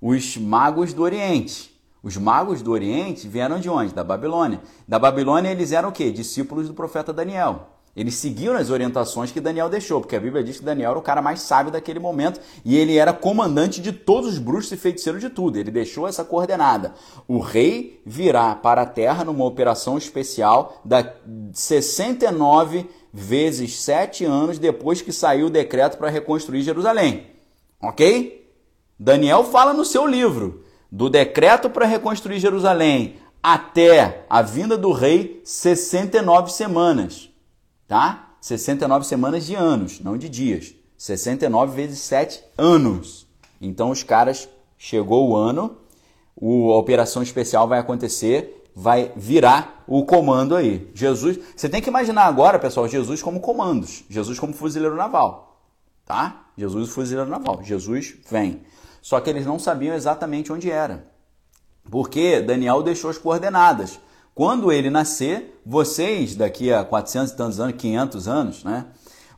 Os 0.00 0.36
magos 0.36 0.92
do 0.92 1.02
Oriente. 1.02 1.72
Os 2.02 2.16
magos 2.16 2.62
do 2.62 2.72
Oriente 2.72 3.28
vieram 3.28 3.60
de 3.60 3.70
onde? 3.70 3.94
Da 3.94 4.02
Babilônia. 4.02 4.60
Da 4.86 4.98
Babilônia 4.98 5.50
eles 5.50 5.70
eram 5.70 5.90
o 5.90 5.92
quê? 5.92 6.10
Discípulos 6.10 6.66
do 6.66 6.74
profeta 6.74 7.12
Daniel. 7.12 7.73
Eles 7.96 8.14
seguiram 8.14 8.56
as 8.56 8.70
orientações 8.70 9.30
que 9.30 9.40
Daniel 9.40 9.68
deixou, 9.68 10.00
porque 10.00 10.16
a 10.16 10.20
Bíblia 10.20 10.42
diz 10.42 10.58
que 10.58 10.64
Daniel 10.64 10.90
era 10.90 10.98
o 10.98 11.02
cara 11.02 11.22
mais 11.22 11.42
sábio 11.42 11.70
daquele 11.70 12.00
momento 12.00 12.40
e 12.64 12.76
ele 12.76 12.96
era 12.96 13.12
comandante 13.12 13.80
de 13.80 13.92
todos 13.92 14.32
os 14.32 14.38
bruxos 14.38 14.72
e 14.72 14.76
feiticeiros 14.76 15.20
de 15.20 15.30
tudo. 15.30 15.58
Ele 15.58 15.70
deixou 15.70 16.08
essa 16.08 16.24
coordenada. 16.24 16.94
O 17.28 17.38
rei 17.38 18.00
virá 18.04 18.56
para 18.56 18.82
a 18.82 18.86
terra 18.86 19.24
numa 19.24 19.44
operação 19.44 19.96
especial 19.96 20.80
da 20.84 21.08
69 21.52 22.90
vezes 23.12 23.78
7 23.80 24.24
anos 24.24 24.58
depois 24.58 25.00
que 25.00 25.12
saiu 25.12 25.46
o 25.46 25.50
decreto 25.50 25.96
para 25.96 26.10
reconstruir 26.10 26.62
Jerusalém. 26.62 27.28
Ok? 27.80 28.50
Daniel 28.98 29.44
fala 29.44 29.72
no 29.72 29.84
seu 29.84 30.04
livro 30.04 30.64
do 30.90 31.08
decreto 31.08 31.70
para 31.70 31.86
reconstruir 31.86 32.40
Jerusalém 32.40 33.16
até 33.40 34.24
a 34.28 34.42
vinda 34.42 34.76
do 34.76 34.90
rei 34.90 35.40
69 35.44 36.50
semanas 36.50 37.33
tá? 37.86 38.36
69 38.40 39.06
semanas 39.06 39.46
de 39.46 39.54
anos, 39.54 40.00
não 40.00 40.16
de 40.16 40.28
dias. 40.28 40.74
69 40.96 41.74
vezes 41.74 41.98
7 42.00 42.42
anos. 42.56 43.26
Então 43.60 43.90
os 43.90 44.02
caras 44.02 44.48
chegou 44.76 45.30
o 45.30 45.36
ano, 45.36 45.78
o, 46.36 46.72
a 46.72 46.76
operação 46.76 47.22
especial 47.22 47.66
vai 47.66 47.78
acontecer, 47.78 48.64
vai 48.74 49.12
virar 49.16 49.84
o 49.86 50.04
comando 50.04 50.56
aí. 50.56 50.90
Jesus, 50.94 51.38
você 51.54 51.68
tem 51.68 51.80
que 51.80 51.88
imaginar 51.88 52.24
agora, 52.24 52.58
pessoal, 52.58 52.88
Jesus 52.88 53.22
como 53.22 53.40
comandos, 53.40 54.04
Jesus 54.08 54.38
como 54.38 54.52
fuzileiro 54.52 54.96
naval, 54.96 55.60
tá? 56.04 56.48
Jesus 56.56 56.90
fuzileiro 56.90 57.30
naval. 57.30 57.60
Jesus 57.62 58.14
vem. 58.28 58.62
Só 59.00 59.20
que 59.20 59.28
eles 59.28 59.46
não 59.46 59.58
sabiam 59.58 59.94
exatamente 59.94 60.52
onde 60.52 60.70
era. 60.70 61.06
Porque 61.90 62.40
Daniel 62.40 62.82
deixou 62.82 63.10
as 63.10 63.18
coordenadas. 63.18 64.00
Quando 64.34 64.72
ele 64.72 64.88
nascer, 64.88 65.53
vocês, 65.64 66.34
daqui 66.36 66.72
a 66.72 66.84
400 66.84 67.32
e 67.32 67.36
tantos 67.36 67.60
anos, 67.60 67.76
500 67.76 68.28
anos, 68.28 68.64
né? 68.64 68.86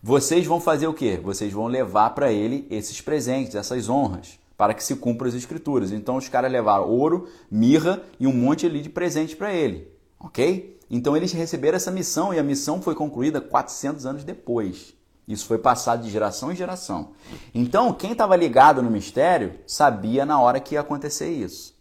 Vocês 0.02 0.46
vão 0.46 0.60
fazer 0.60 0.86
o 0.86 0.94
quê? 0.94 1.20
Vocês 1.22 1.52
vão 1.52 1.66
levar 1.66 2.10
para 2.10 2.32
ele 2.32 2.66
esses 2.70 3.00
presentes, 3.00 3.54
essas 3.54 3.88
honras, 3.88 4.38
para 4.56 4.74
que 4.74 4.84
se 4.84 4.96
cumpram 4.96 5.28
as 5.28 5.34
escrituras. 5.34 5.90
Então 5.92 6.16
os 6.16 6.28
caras 6.28 6.50
levaram 6.50 6.88
ouro, 6.88 7.28
mirra 7.50 8.02
e 8.20 8.26
um 8.26 8.32
monte 8.32 8.66
ali 8.66 8.80
de 8.80 8.88
presente 8.88 9.34
para 9.34 9.52
ele, 9.52 9.88
ok? 10.20 10.78
Então 10.90 11.16
eles 11.16 11.32
receberam 11.32 11.76
essa 11.76 11.90
missão 11.90 12.32
e 12.32 12.38
a 12.38 12.42
missão 12.42 12.80
foi 12.80 12.94
concluída 12.94 13.40
400 13.40 14.06
anos 14.06 14.24
depois. 14.24 14.94
Isso 15.26 15.46
foi 15.46 15.58
passado 15.58 16.04
de 16.04 16.10
geração 16.10 16.52
em 16.52 16.56
geração. 16.56 17.12
Então 17.52 17.92
quem 17.92 18.12
estava 18.12 18.36
ligado 18.36 18.82
no 18.82 18.90
mistério 18.90 19.54
sabia 19.66 20.24
na 20.24 20.40
hora 20.40 20.60
que 20.60 20.74
ia 20.74 20.80
acontecer 20.80 21.30
isso 21.30 21.76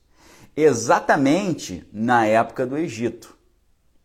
exatamente 0.55 1.85
na 1.91 2.25
época 2.25 2.65
do 2.65 2.77
Egito. 2.77 3.34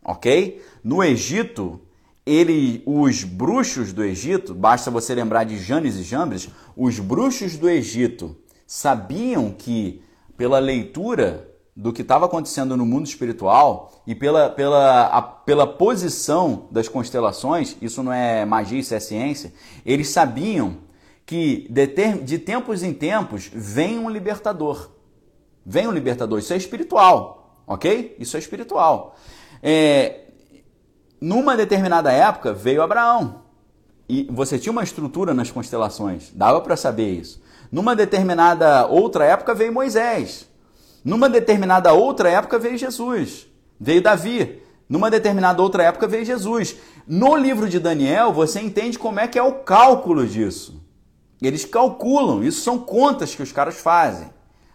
Ok? 0.03 0.61
No 0.83 1.03
Egito, 1.03 1.79
ele, 2.25 2.83
os 2.85 3.23
bruxos 3.23 3.93
do 3.93 4.03
Egito, 4.03 4.53
basta 4.53 4.91
você 4.91 5.13
lembrar 5.13 5.43
de 5.43 5.57
Janes 5.57 5.95
e 5.95 6.03
Jambres, 6.03 6.49
os 6.75 6.99
bruxos 6.99 7.57
do 7.57 7.69
Egito 7.69 8.35
sabiam 8.65 9.51
que, 9.51 10.01
pela 10.37 10.59
leitura 10.59 11.49
do 11.75 11.91
que 11.91 12.01
estava 12.01 12.25
acontecendo 12.25 12.75
no 12.75 12.85
mundo 12.85 13.05
espiritual 13.05 14.03
e 14.05 14.13
pela, 14.13 14.49
pela, 14.49 15.07
a, 15.07 15.21
pela 15.21 15.65
posição 15.65 16.67
das 16.69 16.87
constelações, 16.87 17.75
isso 17.81 18.03
não 18.03 18.13
é 18.13 18.45
magia, 18.45 18.79
isso 18.79 18.93
é 18.93 18.99
ciência, 18.99 19.53
eles 19.85 20.09
sabiam 20.09 20.77
que 21.25 21.67
de, 21.69 21.87
ter, 21.87 22.23
de 22.23 22.37
tempos 22.37 22.83
em 22.83 22.93
tempos 22.93 23.49
vem 23.53 23.97
um 23.97 24.09
libertador. 24.09 24.91
Vem 25.65 25.87
o 25.87 25.91
libertador, 25.91 26.39
isso 26.39 26.53
é 26.53 26.57
espiritual, 26.57 27.63
ok? 27.65 28.15
Isso 28.19 28.35
é 28.35 28.39
espiritual. 28.39 29.15
É, 29.61 30.21
numa 31.19 31.55
determinada 31.55 32.11
época 32.11 32.51
veio 32.53 32.81
Abraão 32.81 33.41
e 34.09 34.27
você 34.29 34.57
tinha 34.57 34.71
uma 34.71 34.83
estrutura 34.83 35.33
nas 35.33 35.51
constelações, 35.51 36.31
dava 36.33 36.59
para 36.61 36.75
saber 36.75 37.11
isso. 37.11 37.41
Numa 37.71 37.95
determinada 37.95 38.85
outra 38.87 39.23
época 39.25 39.53
veio 39.53 39.71
Moisés. 39.71 40.47
Numa 41.03 41.29
determinada 41.29 41.93
outra 41.93 42.29
época 42.29 42.59
veio 42.59 42.77
Jesus. 42.77 43.47
Veio 43.79 44.01
Davi. 44.01 44.61
Numa 44.89 45.09
determinada 45.09 45.61
outra 45.61 45.83
época 45.83 46.07
veio 46.07 46.25
Jesus. 46.25 46.75
No 47.07 47.37
livro 47.37 47.69
de 47.69 47.79
Daniel, 47.79 48.33
você 48.33 48.59
entende 48.59 48.99
como 48.99 49.19
é 49.19 49.27
que 49.27 49.39
é 49.39 49.43
o 49.43 49.59
cálculo 49.59 50.27
disso. 50.27 50.83
Eles 51.41 51.63
calculam, 51.63 52.43
isso 52.43 52.61
são 52.61 52.77
contas 52.77 53.33
que 53.33 53.41
os 53.41 53.51
caras 53.51 53.77
fazem. 53.77 54.29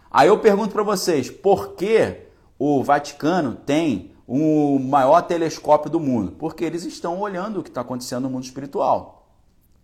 Aí 0.09 0.27
eu 0.27 0.39
pergunto 0.39 0.73
para 0.73 0.83
vocês, 0.83 1.29
por 1.29 1.73
que 1.73 2.21
o 2.57 2.83
Vaticano 2.83 3.55
tem 3.55 4.11
o 4.27 4.77
maior 4.77 5.21
telescópio 5.21 5.89
do 5.89 5.99
mundo? 5.99 6.33
Porque 6.33 6.65
eles 6.65 6.83
estão 6.83 7.19
olhando 7.19 7.59
o 7.59 7.63
que 7.63 7.69
está 7.69 7.81
acontecendo 7.81 8.23
no 8.23 8.29
mundo 8.29 8.43
espiritual. 8.43 9.27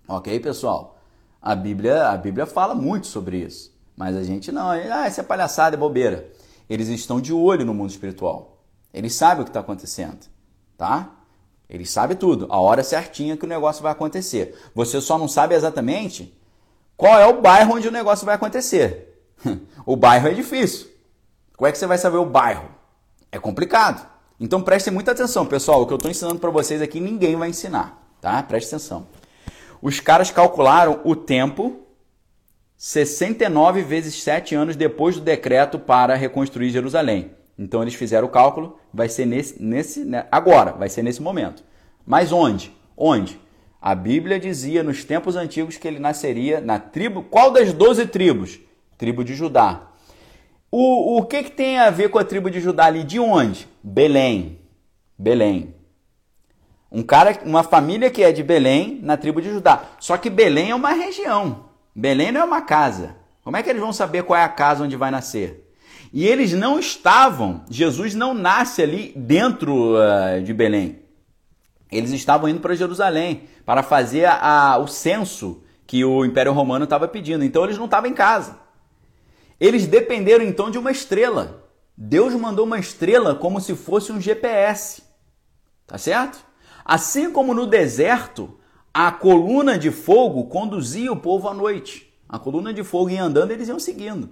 Ok, 0.07 0.38
pessoal? 0.41 0.99
A 1.41 1.56
Bíblia, 1.56 2.10
a 2.10 2.18
Bíblia 2.18 2.45
fala 2.45 2.76
muito 2.76 3.07
sobre 3.07 3.38
isso. 3.38 3.74
Mas 3.95 4.15
a 4.15 4.24
gente 4.24 4.52
não, 4.52 4.70
ah, 4.70 5.07
isso 5.07 5.20
é 5.20 5.24
palhaçada, 5.24 5.76
é 5.76 5.80
bobeira. 5.80 6.30
Eles 6.70 6.90
estão 6.90 7.22
de 7.22 7.32
olho 7.32 7.65
no 7.65 7.74
mundo 7.74 7.90
espiritual. 7.90 8.57
Eles 8.94 9.15
sabem 9.15 9.41
o 9.41 9.45
que 9.45 9.49
está 9.49 9.61
acontecendo, 9.61 10.28
tá? 10.78 11.11
Eles 11.70 11.90
sabem 11.90 12.15
tudo, 12.15 12.48
a 12.49 12.60
hora 12.60 12.84
certinha 12.84 13.38
que 13.38 13.45
o 13.45 13.49
negócio 13.49 13.82
vai 13.82 13.91
acontecer. 13.91 14.56
Você 14.76 15.02
só 15.02 15.18
não 15.18 15.28
sabe 15.28 15.56
exatamente 15.56 16.38
qual 16.95 17.20
é 17.20 17.26
o 17.26 17.41
bairro 17.41 17.76
onde 17.76 17.88
o 17.88 17.91
negócio 17.91 18.26
vai 18.26 18.36
acontecer. 18.36 19.26
o 19.86 19.95
bairro 19.95 20.28
é 20.28 20.34
difícil. 20.34 20.88
Como 21.57 21.68
é 21.68 21.72
que 21.72 21.78
você 21.78 21.88
vai 21.88 21.98
saber 21.98 22.18
o 22.18 22.26
bairro? 22.26 22.70
É 23.32 23.40
complicado. 23.40 24.12
Então 24.40 24.62
prestem 24.62 24.94
muita 24.94 25.12
atenção, 25.12 25.46
pessoal. 25.46 25.82
O 25.82 25.88
que 25.88 25.94
eu 25.94 25.98
estou 25.98 26.12
ensinando 26.12 26.40
para 26.40 26.50
vocês 26.50 26.82
aqui 26.82 27.00
ninguém 27.00 27.36
vai 27.36 27.50
ensinar, 27.50 28.02
tá? 28.20 28.42
Preste 28.44 28.68
atenção. 28.68 29.08
Os 29.82 30.00
caras 30.00 30.32
calcularam 30.32 31.02
o 31.04 31.16
tempo 31.16 31.80
69 32.78 33.82
vezes 33.82 34.22
7 34.24 34.56
anos 34.56 34.76
depois 34.76 35.16
do 35.16 35.22
decreto 35.22 35.80
para 35.80 36.16
reconstruir 36.16 36.70
Jerusalém. 36.70 37.32
Então 37.58 37.82
eles 37.82 37.94
fizeram 37.94 38.28
o 38.28 38.32
cálculo, 38.32 38.78
vai 38.94 39.08
ser 39.08 39.26
nesse, 39.26 39.62
nesse 39.62 40.04
né, 40.04 40.26
agora, 40.32 40.72
vai 40.72 40.90
ser 40.90 41.04
nesse 41.04 41.22
momento. 41.22 41.64
Mas 42.06 42.32
onde? 42.32 42.76
Onde? 42.98 43.40
A 43.82 43.94
Bíblia 43.94 44.40
dizia 44.40 44.82
nos 44.82 45.04
tempos 45.04 45.36
antigos 45.36 45.78
que 45.78 45.88
ele 45.88 46.00
nasceria 46.00 46.60
na 46.60 46.80
tribo. 46.80 47.24
Qual 47.24 47.52
das 47.52 47.74
12 47.74 48.08
tribos? 48.08 48.60
Tribo 48.98 49.24
de 49.24 49.36
Judá. 49.36 49.90
O, 50.76 51.20
o 51.20 51.26
que, 51.28 51.44
que 51.44 51.52
tem 51.52 51.78
a 51.78 51.91
ver 51.91 52.10
com 52.10 52.18
a 52.18 52.24
tribo 52.24 52.50
de 52.50 52.60
Judá 52.60 52.86
ali? 52.86 53.04
De 53.04 53.20
onde? 53.20 53.68
Belém. 53.84 54.58
Belém. 55.16 55.76
Um 56.91 57.04
cara, 57.04 57.40
uma 57.45 57.62
família 57.62 58.10
que 58.10 58.24
é 58.24 58.32
de 58.32 58.41
Belém, 58.41 59.00
na 59.04 59.16
tribo 59.16 59.40
de 59.40 59.52
Judá. 59.52 59.84
Só 60.00 60.18
que 60.18 60.32
Belém 60.32 60.72
é 60.72 60.76
uma 60.76 60.91
região. 60.94 61.66
Belém 61.95 62.32
não 62.32 62.41
é 62.41 62.44
uma 62.44 62.62
casa. 62.62 63.16
Como 63.44 63.56
é 63.56 63.62
que 63.62 63.70
eles 63.70 63.84
vão 63.84 63.94
saber 63.94 64.24
qual 64.24 64.40
é 64.40 64.44
a 64.44 64.50
casa 64.50 64.84
onde 64.84 64.95
vai 64.95 65.12
nascer? 65.12 65.72
E 66.12 66.26
eles 66.26 66.54
não 66.54 66.80
estavam, 66.80 67.64
Jesus 67.70 68.16
não 68.16 68.34
nasce 68.34 68.82
ali 68.82 69.14
dentro 69.16 69.94
uh, 69.94 70.41
de 70.41 70.56
Belém. 70.56 71.02
Eles 71.91 72.10
estavam 72.10 72.50
indo 72.50 72.60
para 72.60 72.74
Jerusalém 72.74 73.44
para 73.64 73.84
fazer 73.84 74.26
a, 74.26 74.80
o 74.80 74.88
censo 74.88 75.64
que 75.86 76.04
o 76.04 76.26
Império 76.26 76.52
Romano 76.52 76.86
estava 76.86 77.08
pedindo. 77.08 77.45
Então 77.45 77.64
eles 77.64 77.78
não 77.78 77.86
estavam 77.86 78.10
em 78.10 78.14
casa. 78.16 78.62
Eles 79.64 79.88
dependeram 79.88 80.44
então 80.44 80.69
de 80.69 80.77
uma 80.77 80.91
estrela. 80.91 81.64
Deus 81.95 82.34
mandou 82.35 82.65
uma 82.65 82.77
estrela 82.77 83.34
como 83.34 83.61
se 83.61 83.73
fosse 83.76 84.11
um 84.11 84.19
GPS. 84.19 85.02
Tá 85.88 85.98
certo? 85.98 86.44
Assim 86.84 87.31
como 87.31 87.53
no 87.53 87.65
deserto, 87.65 88.60
a 88.94 89.10
coluna 89.10 89.80
de 89.80 89.90
fogo 89.90 90.48
conduzia 90.48 91.14
o 91.14 91.15
povo 91.15 91.48
à 91.48 91.53
noite. 91.53 92.14
A 92.27 92.38
coluna 92.38 92.73
de 92.73 92.84
fogo 92.84 93.10
ia 93.10 93.23
andando, 93.23 93.52
eles 93.52 93.69
iam 93.69 93.80
seguindo. 93.80 94.31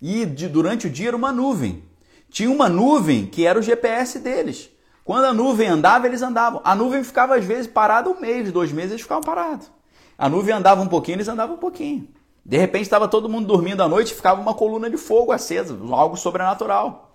E 0.00 0.24
de, 0.24 0.46
durante 0.46 0.86
o 0.86 0.90
dia 0.90 1.08
era 1.08 1.16
uma 1.16 1.32
nuvem. 1.32 1.82
Tinha 2.30 2.48
uma 2.48 2.68
nuvem 2.68 3.26
que 3.26 3.44
era 3.44 3.58
o 3.58 3.62
GPS 3.62 4.20
deles. 4.20 4.70
Quando 5.04 5.24
a 5.24 5.34
nuvem 5.34 5.66
andava, 5.66 6.06
eles 6.06 6.22
andavam. 6.22 6.60
A 6.62 6.76
nuvem 6.76 7.02
ficava 7.02 7.34
às 7.34 7.44
vezes 7.44 7.66
parada 7.66 8.08
um 8.08 8.20
mês, 8.20 8.52
dois 8.52 8.70
meses, 8.70 8.92
eles 8.92 9.02
ficavam 9.02 9.24
parados. 9.24 9.68
A 10.16 10.28
nuvem 10.28 10.54
andava 10.54 10.80
um 10.80 10.86
pouquinho, 10.86 11.16
eles 11.16 11.28
andavam 11.28 11.56
um 11.56 11.58
pouquinho. 11.58 12.13
De 12.44 12.58
repente 12.58 12.82
estava 12.82 13.08
todo 13.08 13.28
mundo 13.28 13.46
dormindo 13.46 13.82
à 13.82 13.88
noite, 13.88 14.14
ficava 14.14 14.40
uma 14.40 14.54
coluna 14.54 14.90
de 14.90 14.96
fogo 14.96 15.32
acesa, 15.32 15.78
algo 15.90 16.16
sobrenatural. 16.16 17.10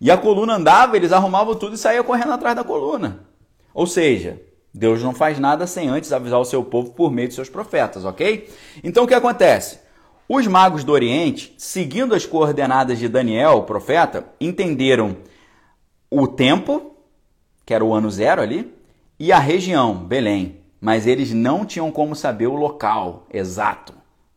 E 0.00 0.10
a 0.10 0.16
coluna 0.16 0.56
andava, 0.56 0.96
eles 0.96 1.12
arrumavam 1.12 1.54
tudo 1.54 1.74
e 1.74 1.78
saíam 1.78 2.04
correndo 2.04 2.32
atrás 2.32 2.54
da 2.54 2.64
coluna. 2.64 3.26
Ou 3.72 3.86
seja, 3.86 4.40
Deus 4.72 5.02
não 5.02 5.14
faz 5.14 5.38
nada 5.38 5.66
sem 5.66 5.88
antes 5.88 6.12
avisar 6.12 6.40
o 6.40 6.44
seu 6.44 6.62
povo 6.62 6.92
por 6.92 7.10
meio 7.10 7.28
de 7.28 7.34
seus 7.34 7.48
profetas, 7.48 8.04
ok? 8.04 8.48
Então 8.82 9.04
o 9.04 9.06
que 9.06 9.14
acontece? 9.14 9.78
Os 10.28 10.46
magos 10.46 10.84
do 10.84 10.92
Oriente, 10.92 11.54
seguindo 11.56 12.14
as 12.14 12.26
coordenadas 12.26 12.98
de 12.98 13.08
Daniel, 13.08 13.58
o 13.58 13.62
profeta, 13.62 14.26
entenderam 14.40 15.16
o 16.10 16.26
tempo 16.26 16.94
que 17.64 17.72
era 17.72 17.84
o 17.84 17.94
ano 17.94 18.10
zero 18.10 18.42
ali, 18.42 18.74
e 19.18 19.32
a 19.32 19.38
região, 19.38 19.94
Belém. 19.94 20.60
Mas 20.80 21.06
eles 21.06 21.32
não 21.32 21.64
tinham 21.64 21.90
como 21.90 22.14
saber 22.14 22.46
o 22.46 22.56
local 22.56 23.26
exato, 23.32 23.94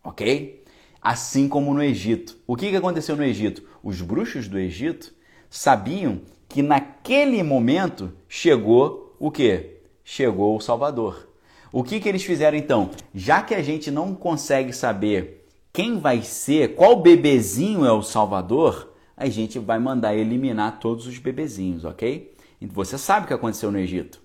ok? 0.07 0.63
Assim 1.01 1.49
como 1.49 1.73
no 1.73 1.84
Egito. 1.84 2.38
O 2.47 2.55
que, 2.55 2.73
aconteceu 2.75 3.15
no 3.15 3.23
Egito? 3.23 3.63
Os 3.84 4.01
bruxos 4.01 4.47
do 4.47 4.57
Egito 4.57 5.13
sabiam 5.49 6.21
que 6.47 6.61
naquele 6.61 7.43
momento 7.43 8.13
chegou 8.27 9.15
o 9.19 9.29
que? 9.29 9.77
Chegou 10.03 10.55
o 10.55 10.61
Salvador. 10.61 11.27
O 11.71 11.84
que, 11.84 11.99
que 11.99 12.07
eles 12.07 12.23
fizeram 12.23 12.57
então? 12.57 12.89
Já 13.13 13.41
que 13.41 13.53
a 13.53 13.61
gente 13.61 13.91
não 13.91 14.15
consegue 14.15 14.71
saber 14.71 15.45
quem 15.73 15.99
vai 15.99 16.21
ser, 16.21 16.75
qual 16.75 17.01
bebezinho 17.01 17.85
é 17.85 17.91
o 17.91 18.01
Salvador, 18.01 18.93
a 19.15 19.27
gente 19.27 19.59
vai 19.59 19.77
mandar 19.77 20.15
eliminar 20.15 20.79
todos 20.79 21.05
os 21.05 21.17
bebezinhos, 21.17 21.84
ok? 21.84 22.34
Você 22.61 22.97
sabe 22.97 23.25
o 23.25 23.27
que 23.27 23.34
aconteceu 23.34 23.71
no 23.71 23.77
Egito. 23.77 24.21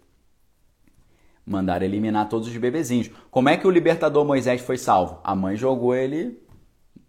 Mandaram 1.44 1.84
eliminar 1.84 2.28
todos 2.28 2.48
os 2.48 2.56
bebezinhos. 2.56 3.10
Como 3.30 3.48
é 3.48 3.56
que 3.56 3.66
o 3.66 3.70
libertador 3.70 4.24
Moisés 4.24 4.60
foi 4.60 4.78
salvo? 4.78 5.18
A 5.24 5.34
mãe 5.34 5.56
jogou 5.56 5.94
ele 5.94 6.40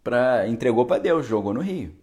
para 0.04 0.48
entregou 0.48 0.86
para 0.86 1.02
Deus, 1.02 1.26
jogou 1.26 1.54
no 1.54 1.62
rio. 1.62 1.96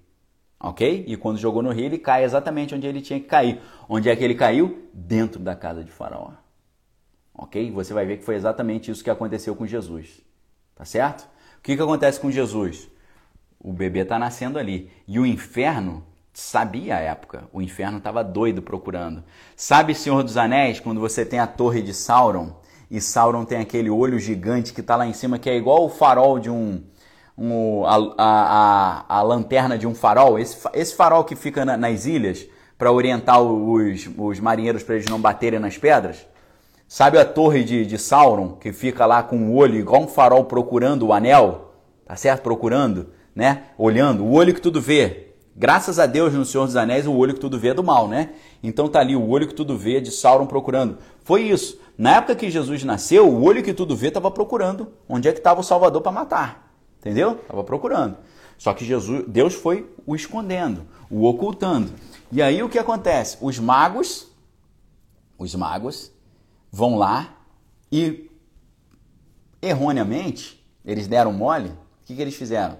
OK? 0.59 1.05
E 1.07 1.17
quando 1.17 1.39
jogou 1.39 1.63
no 1.63 1.71
rio, 1.71 1.87
ele 1.87 1.99
cai 1.99 2.23
exatamente 2.23 2.75
onde 2.75 2.87
ele 2.87 3.01
tinha 3.01 3.19
que 3.19 3.27
cair. 3.27 3.61
Onde 3.89 4.09
é 4.09 4.15
que 4.15 4.23
ele 4.23 4.35
caiu? 4.35 4.89
Dentro 4.93 5.41
da 5.41 5.57
casa 5.57 5.83
de 5.83 5.91
Faraó. 5.91 6.33
OK? 7.35 7.71
Você 7.73 7.95
vai 7.95 8.05
ver 8.05 8.19
que 8.19 8.25
foi 8.25 8.35
exatamente 8.35 8.91
isso 8.91 9.03
que 9.03 9.11
aconteceu 9.11 9.57
com 9.57 9.67
Jesus. 9.67 10.23
Tá 10.75 10.85
certo? 10.85 11.23
O 11.59 11.63
que, 11.63 11.77
que 11.77 11.83
acontece 11.83 12.21
com 12.21 12.31
Jesus? 12.31 12.89
O 13.59 13.73
bebê 13.73 14.01
está 14.01 14.19
nascendo 14.19 14.59
ali. 14.59 14.91
E 15.09 15.19
o 15.19 15.27
inferno 15.27 16.05
sabia 16.33 16.97
a 16.97 17.01
época. 17.01 17.45
O 17.53 17.61
inferno 17.61 17.99
estava 17.99 18.23
doido 18.23 18.63
procurando. 18.63 19.23
Sabe, 19.57 19.95
Senhor 19.95 20.23
dos 20.23 20.37
Anéis, 20.37 20.81
quando 20.81 21.01
você 21.01 21.25
tem 21.25 21.39
a 21.39 21.47
torre 21.47 21.83
de 21.83 21.95
Sauron 21.95 22.61
e 22.91 23.01
Sauron 23.01 23.45
tem 23.45 23.59
aquele 23.59 23.89
olho 23.89 24.19
gigante 24.19 24.73
que 24.73 24.81
está 24.81 24.97
lá 24.97 25.07
em 25.07 25.13
cima, 25.13 25.39
que 25.39 25.49
é 25.49 25.57
igual 25.57 25.85
o 25.85 25.89
farol 25.89 26.39
de 26.39 26.51
um. 26.51 26.83
um 27.39 27.85
a, 27.87 28.15
a, 28.19 29.19
a, 29.19 29.23
lanterna 29.23 29.79
de 29.79 29.87
um 29.87 29.95
farol. 29.95 30.39
Esse, 30.39 30.57
esse 30.75 30.95
farol 30.95 31.25
que 31.25 31.37
fica 31.37 31.65
na, 31.65 31.77
nas 31.77 32.07
ilhas 32.07 32.47
para 32.77 32.91
orientar 32.91 33.41
os, 33.41 34.09
os 34.19 34.41
marinheiros 34.41 34.83
para 34.83 34.97
eles 34.97 35.07
não 35.07 35.21
baterem 35.21 35.61
nas 35.61 35.79
pedras. 35.79 36.27
Sabe 36.89 37.19
a 37.19 37.25
torre 37.25 37.63
de, 37.63 37.87
de 37.87 37.97
Sauron, 37.97 38.57
que 38.57 38.73
fica 38.73 39.07
lá 39.07 39.23
com 39.23 39.37
o 39.51 39.55
olho 39.55 39.79
igual 39.79 40.03
um 40.03 40.09
farol 40.09 40.45
procurando 40.45 41.07
o 41.07 41.13
anel? 41.13 41.73
Tá 42.05 42.17
certo? 42.17 42.43
Procurando, 42.43 43.11
né? 43.33 43.67
Olhando, 43.79 44.25
o 44.25 44.33
olho 44.33 44.53
que 44.53 44.61
tudo 44.61 44.81
vê. 44.81 45.30
Graças 45.61 45.99
a 45.99 46.07
Deus 46.07 46.33
no 46.33 46.43
Senhor 46.43 46.65
dos 46.65 46.75
Anéis 46.75 47.07
o 47.07 47.13
olho 47.13 47.35
que 47.35 47.39
tudo 47.39 47.59
vê 47.59 47.69
é 47.69 47.75
do 47.75 47.85
mal, 47.85 48.09
né? 48.09 48.31
Então 48.63 48.89
tá 48.89 48.99
ali 48.99 49.15
o 49.15 49.29
olho 49.29 49.47
que 49.47 49.53
tudo 49.55 49.77
vê 49.77 50.01
de 50.01 50.11
Sauron 50.11 50.47
procurando. 50.47 50.97
Foi 51.23 51.43
isso. 51.43 51.79
Na 51.99 52.17
época 52.17 52.35
que 52.35 52.51
Jesus 52.51 52.83
nasceu, 52.83 53.29
o 53.29 53.45
olho 53.45 53.63
que 53.63 53.75
tudo 53.75 53.95
vê 53.95 54.09
estava 54.09 54.31
procurando 54.31 54.91
onde 55.07 55.29
é 55.29 55.33
que 55.33 55.37
estava 55.37 55.61
o 55.61 55.63
Salvador 55.63 56.01
para 56.01 56.13
matar. 56.13 56.75
Entendeu? 56.99 57.33
Estava 57.33 57.63
procurando. 57.63 58.17
Só 58.57 58.73
que 58.73 58.87
Jesus, 58.87 59.27
Deus 59.29 59.53
foi 59.53 59.87
o 60.07 60.17
escondendo, 60.17 60.87
o 61.11 61.27
ocultando. 61.27 61.93
E 62.33 62.41
aí 62.41 62.63
o 62.63 62.69
que 62.71 62.79
acontece? 62.79 63.37
Os 63.39 63.59
magos, 63.59 64.29
os 65.37 65.55
magos 65.55 66.11
vão 66.73 66.97
lá 66.97 67.37
e 67.93 68.31
erroneamente 69.61 70.67
eles 70.87 71.07
deram 71.07 71.35
mole. 71.35 71.69
O 71.69 72.07
que, 72.07 72.17
que 72.17 72.23
eles 72.23 72.35
fizeram? 72.35 72.79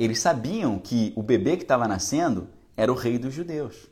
Eles 0.00 0.18
sabiam 0.18 0.78
que 0.78 1.12
o 1.14 1.22
bebê 1.22 1.58
que 1.58 1.62
estava 1.62 1.86
nascendo 1.86 2.48
era 2.74 2.90
o 2.90 2.94
rei 2.94 3.18
dos 3.18 3.34
judeus. 3.34 3.86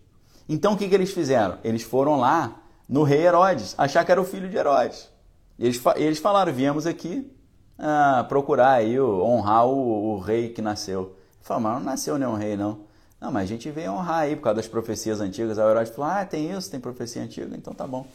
Então 0.48 0.72
o 0.72 0.76
que, 0.78 0.88
que 0.88 0.94
eles 0.94 1.12
fizeram? 1.12 1.58
Eles 1.62 1.82
foram 1.82 2.16
lá 2.16 2.62
no 2.88 3.02
rei 3.02 3.26
Herodes, 3.26 3.74
achar 3.76 4.06
que 4.06 4.10
era 4.10 4.18
o 4.18 4.24
filho 4.24 4.48
de 4.48 4.56
Herodes. 4.56 5.10
Eles, 5.58 5.78
eles 5.96 6.18
falaram: 6.18 6.50
viemos 6.50 6.86
aqui 6.86 7.30
ah, 7.78 8.24
procurar 8.26 8.72
aí, 8.72 8.98
honrar 8.98 9.66
o, 9.66 10.14
o, 10.14 10.18
rei 10.18 10.48
que 10.48 10.62
nasceu. 10.62 11.14
Falaram, 11.42 11.64
mas 11.64 11.74
não 11.74 11.90
nasceu 11.90 12.16
nenhum 12.16 12.36
rei, 12.36 12.56
não. 12.56 12.80
Não, 13.20 13.30
mas 13.30 13.42
a 13.42 13.46
gente 13.46 13.70
veio 13.70 13.92
honrar 13.92 14.20
aí 14.20 14.34
por 14.34 14.44
causa 14.44 14.56
das 14.56 14.68
profecias 14.68 15.20
antigas. 15.20 15.58
Aí 15.58 15.66
o 15.66 15.70
Herodes 15.70 15.94
falou: 15.94 16.10
ah, 16.10 16.24
tem 16.24 16.50
isso, 16.50 16.70
tem 16.70 16.80
profecia 16.80 17.22
antiga, 17.22 17.54
então 17.54 17.74
tá 17.74 17.86
bom. 17.86 18.06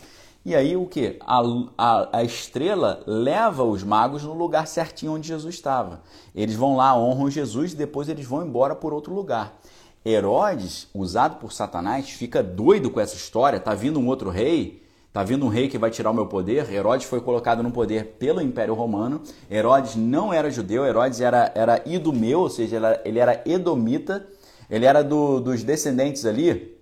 E 0.45 0.53
aí 0.53 0.75
o 0.75 0.85
que? 0.85 1.17
A, 1.21 1.41
a, 1.77 2.17
a, 2.17 2.23
estrela 2.23 3.01
leva 3.07 3.63
os 3.63 3.81
magos 3.81 4.23
no 4.23 4.33
lugar 4.33 4.67
certinho 4.67 5.13
onde 5.13 5.29
Jesus 5.29 5.55
estava. 5.55 6.01
Eles 6.35 6.55
vão 6.55 6.75
lá, 6.75 6.97
honram 6.97 7.29
Jesus 7.29 7.71
e 7.71 7.77
depois 7.77 8.09
eles 8.09 8.25
vão 8.25 8.45
embora 8.45 8.75
por 8.75 8.91
outro 8.91 9.13
lugar. 9.13 9.57
Herodes, 10.05 10.89
usado 10.93 11.37
por 11.37 11.53
Satanás, 11.53 12.09
fica 12.09 12.43
doido 12.43 12.91
com 12.91 12.99
essa 12.99 13.15
história. 13.15 13.57
Tá 13.57 13.73
vindo 13.73 13.97
um 14.01 14.07
outro 14.07 14.29
rei, 14.29 14.83
tá 15.13 15.23
vindo 15.23 15.45
um 15.45 15.49
rei 15.49 15.69
que 15.69 15.77
vai 15.77 15.89
tirar 15.89 16.11
o 16.11 16.13
meu 16.13 16.27
poder. 16.27 16.69
Herodes 16.69 17.07
foi 17.07 17.21
colocado 17.21 17.63
no 17.63 17.71
poder 17.71 18.17
pelo 18.19 18.41
Império 18.41 18.73
Romano. 18.73 19.21
Herodes 19.49 19.95
não 19.95 20.33
era 20.33 20.51
judeu, 20.51 20.85
Herodes 20.85 21.21
era, 21.21 21.53
era 21.55 21.81
idumeu, 21.85 22.41
ou 22.41 22.49
seja, 22.49 22.75
ele 22.75 22.85
era, 22.85 23.01
ele 23.05 23.19
era 23.19 23.43
edomita. 23.45 24.27
Ele 24.69 24.85
era 24.85 25.01
do, 25.01 25.39
dos 25.39 25.63
descendentes 25.63 26.25
ali. 26.25 26.77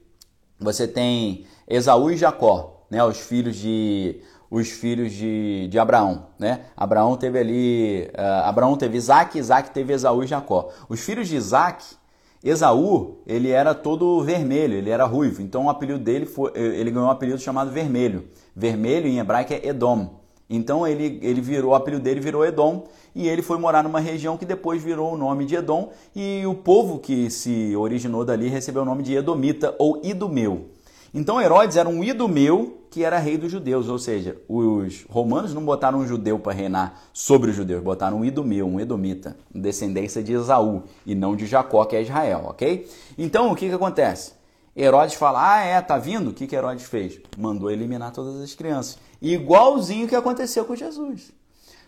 Você 0.60 0.88
tem 0.88 1.46
Esaú 1.68 2.10
e 2.10 2.18
Jacó 2.18 2.81
né, 2.92 3.04
os 3.04 3.18
filhos 3.18 3.56
de 3.56 4.22
os 4.52 4.70
filhos 4.70 5.14
de, 5.14 5.70
de 5.70 5.80
Abraão, 5.80 6.26
né? 6.38 6.66
Abraão 6.76 7.16
teve 7.16 7.40
ali, 7.40 8.10
uh, 8.14 8.44
Abraão 8.44 8.76
teve 8.76 8.98
Isaac, 8.98 9.40
Isaac 9.40 9.72
teve 9.72 9.94
Esaú 9.94 10.26
e 10.26 10.28
Jacó. 10.28 10.70
Os 10.90 11.00
filhos 11.00 11.30
de 11.30 11.38
Isaac, 11.38 11.86
Esaú, 12.44 13.20
ele 13.26 13.50
era 13.50 13.74
todo 13.74 14.22
vermelho, 14.22 14.74
ele 14.74 14.90
era 14.90 15.06
ruivo. 15.06 15.42
Então 15.42 15.68
o 15.68 15.70
apelido 15.70 16.00
dele 16.00 16.26
foi, 16.26 16.52
ele 16.54 16.92
ganhou 16.92 17.08
um 17.08 17.12
apelido 17.12 17.40
chamado 17.40 17.72
Vermelho. 17.72 18.28
Vermelho 18.54 19.08
em 19.08 19.20
hebraico 19.20 19.54
é 19.54 19.68
Edom. 19.68 20.20
Então 20.50 20.86
ele, 20.86 21.18
ele 21.22 21.40
virou, 21.40 21.72
o 21.72 21.76
apelido 21.76 22.04
dele 22.04 22.20
virou 22.20 22.46
Edom 22.46 22.88
e 23.16 23.30
ele 23.30 23.42
foi 23.42 23.58
morar 23.58 23.82
numa 23.82 24.02
região 24.02 24.38
que 24.38 24.46
depois 24.46 24.84
virou 24.84 25.14
o 25.14 25.18
nome 25.18 25.46
de 25.46 25.56
Edom 25.56 25.92
e 26.14 26.46
o 26.46 26.56
povo 26.56 27.00
que 27.00 27.30
se 27.30 27.74
originou 27.74 28.26
dali 28.26 28.50
recebeu 28.50 28.82
o 28.82 28.86
nome 28.86 29.02
de 29.02 29.16
Edomita 29.16 29.74
ou 29.80 30.02
Idumeu. 30.04 30.72
Então 31.14 31.42
Herodes 31.42 31.76
era 31.76 31.90
um 31.90 32.04
idumeu 32.04 32.86
que 32.90 33.04
era 33.04 33.18
rei 33.18 33.38
dos 33.38 33.52
judeus, 33.52 33.88
ou 33.88 33.98
seja, 33.98 34.38
os 34.48 35.06
romanos 35.10 35.54
não 35.54 35.64
botaram 35.64 36.00
um 36.00 36.08
judeu 36.08 36.38
para 36.38 36.54
reinar 36.54 37.02
sobre 37.14 37.50
os 37.50 37.56
judeus, 37.56 37.82
botaram 37.82 38.20
um 38.20 38.26
idumeu, 38.26 38.68
um 38.68 38.80
edomita, 38.80 39.38
descendência 39.54 40.22
de 40.22 40.34
Esaú 40.34 40.84
e 41.06 41.16
não 41.16 41.36
de 41.36 41.46
Jacó, 41.46 41.86
que 41.86 41.96
é 41.96 42.02
Israel, 42.02 42.44
ok? 42.48 42.90
Então 43.18 43.52
o 43.52 43.56
que, 43.56 43.68
que 43.68 43.76
acontece? 43.76 44.34
Herodes 44.76 45.16
fala, 45.16 45.54
ah 45.54 45.62
é, 45.62 45.82
tá 45.82 45.98
vindo? 45.98 46.30
O 46.30 46.34
que, 46.34 46.48
que 46.48 46.56
Herodes 46.56 46.86
fez? 46.86 47.20
Mandou 47.38 47.70
eliminar 47.70 48.12
todas 48.12 48.42
as 48.42 48.54
crianças, 48.54 48.98
igualzinho 49.22 50.08
que 50.08 50.16
aconteceu 50.16 50.64
com 50.66 50.76
Jesus. 50.76 51.32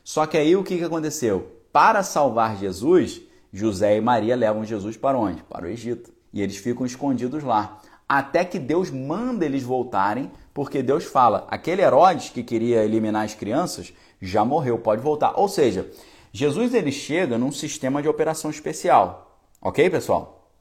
Só 0.03 0.25
que 0.25 0.37
aí 0.37 0.55
o 0.55 0.63
que, 0.63 0.77
que 0.77 0.83
aconteceu? 0.83 1.49
Para 1.71 2.03
salvar 2.03 2.57
Jesus, 2.57 3.21
José 3.53 3.97
e 3.97 4.01
Maria 4.01 4.35
levam 4.35 4.65
Jesus 4.65 4.97
para 4.97 5.17
onde? 5.17 5.43
Para 5.43 5.65
o 5.65 5.69
Egito. 5.69 6.11
E 6.33 6.41
eles 6.41 6.57
ficam 6.57 6.85
escondidos 6.85 7.43
lá 7.43 7.79
até 8.18 8.45
que 8.45 8.60
Deus 8.60 8.91
manda 8.91 9.44
eles 9.44 9.64
voltarem, 9.64 10.31
porque 10.53 10.84
Deus 10.84 11.03
fala: 11.03 11.48
aquele 11.49 11.81
Herodes 11.81 12.30
que 12.30 12.44
queria 12.44 12.84
eliminar 12.84 13.26
as 13.26 13.34
crianças 13.34 13.91
já 14.22 14.45
morreu, 14.45 14.77
pode 14.77 15.02
voltar. 15.02 15.34
Ou 15.35 15.48
seja, 15.48 15.90
Jesus 16.31 16.73
ele 16.73 16.91
chega 16.91 17.38
num 17.38 17.52
sistema 17.52 18.02
de 18.02 18.07
operação 18.07 18.52
especial, 18.52 19.40
ok, 19.60 19.90
pessoal? 19.90 20.52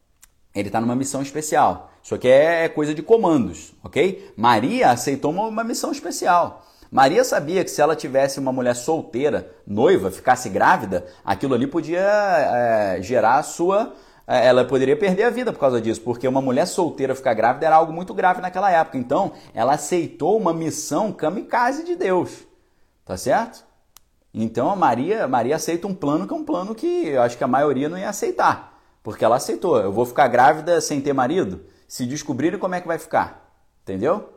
Ele 0.55 0.69
está 0.69 0.81
numa 0.81 0.97
missão 0.97 1.21
especial. 1.21 1.91
Isso 2.03 2.15
aqui 2.15 2.29
é 2.29 2.69
coisa 2.69 2.95
de 2.95 3.03
comandos, 3.03 3.75
ok? 3.85 4.33
Maria 4.37 4.91
aceitou 4.91 5.31
uma, 5.31 5.47
uma 5.47 5.65
missão 5.65 5.93
especial. 5.93 6.67
Maria 6.91 7.25
sabia 7.25 7.65
que 7.65 7.71
se 7.71 7.81
ela 7.81 7.97
tivesse 7.97 8.39
uma 8.39 8.53
mulher 8.53 8.77
solteira, 8.77 9.51
noiva, 9.67 10.11
ficasse 10.11 10.49
grávida, 10.49 11.07
aquilo 11.25 11.55
ali 11.55 11.67
podia 11.67 12.01
é, 12.01 12.99
gerar 13.01 13.37
a 13.37 13.43
sua 13.43 13.95
é, 13.95 14.12
ela 14.27 14.65
poderia 14.65 14.97
perder 14.97 15.25
a 15.25 15.31
vida 15.31 15.53
por 15.53 15.59
causa 15.59 15.81
disso, 15.81 16.01
porque 16.01 16.29
uma 16.29 16.41
mulher 16.41 16.67
solteira 16.67 17.15
ficar 17.15 17.35
grávida 17.35 17.67
era 17.67 17.77
algo 17.77 17.93
muito 17.93 18.15
grave 18.15 18.41
naquela 18.41 18.71
época. 18.71 18.99
Então, 18.99 19.33
ela 19.53 19.75
aceitou 19.75 20.37
uma 20.37 20.53
missão 20.53 21.13
kamikaze 21.13 21.85
de 21.85 21.97
Deus. 21.97 22.47
Tá 23.05 23.17
certo? 23.17 23.65
Então, 24.33 24.71
a 24.71 24.77
Maria, 24.77 25.27
Maria 25.29 25.57
aceita 25.57 25.87
um 25.87 25.95
plano 25.95 26.27
que 26.27 26.33
é 26.33 26.37
um 26.37 26.45
plano 26.45 26.75
que 26.75 27.09
eu 27.09 27.21
acho 27.21 27.37
que 27.37 27.45
a 27.45 27.49
maioria 27.49 27.89
não 27.89 27.99
ia 27.99 28.09
aceitar. 28.09 28.81
Porque 29.03 29.25
ela 29.25 29.37
aceitou. 29.37 29.79
Eu 29.79 29.93
vou 29.93 30.07
ficar 30.07 30.29
grávida 30.29 30.81
sem 30.81 31.01
ter 31.01 31.13
marido? 31.13 31.65
Se 31.89 32.07
descobrirem 32.07 32.59
como 32.59 32.75
é 32.75 32.81
que 32.81 32.87
vai 32.87 32.99
ficar. 32.99 33.53
Entendeu? 33.83 34.33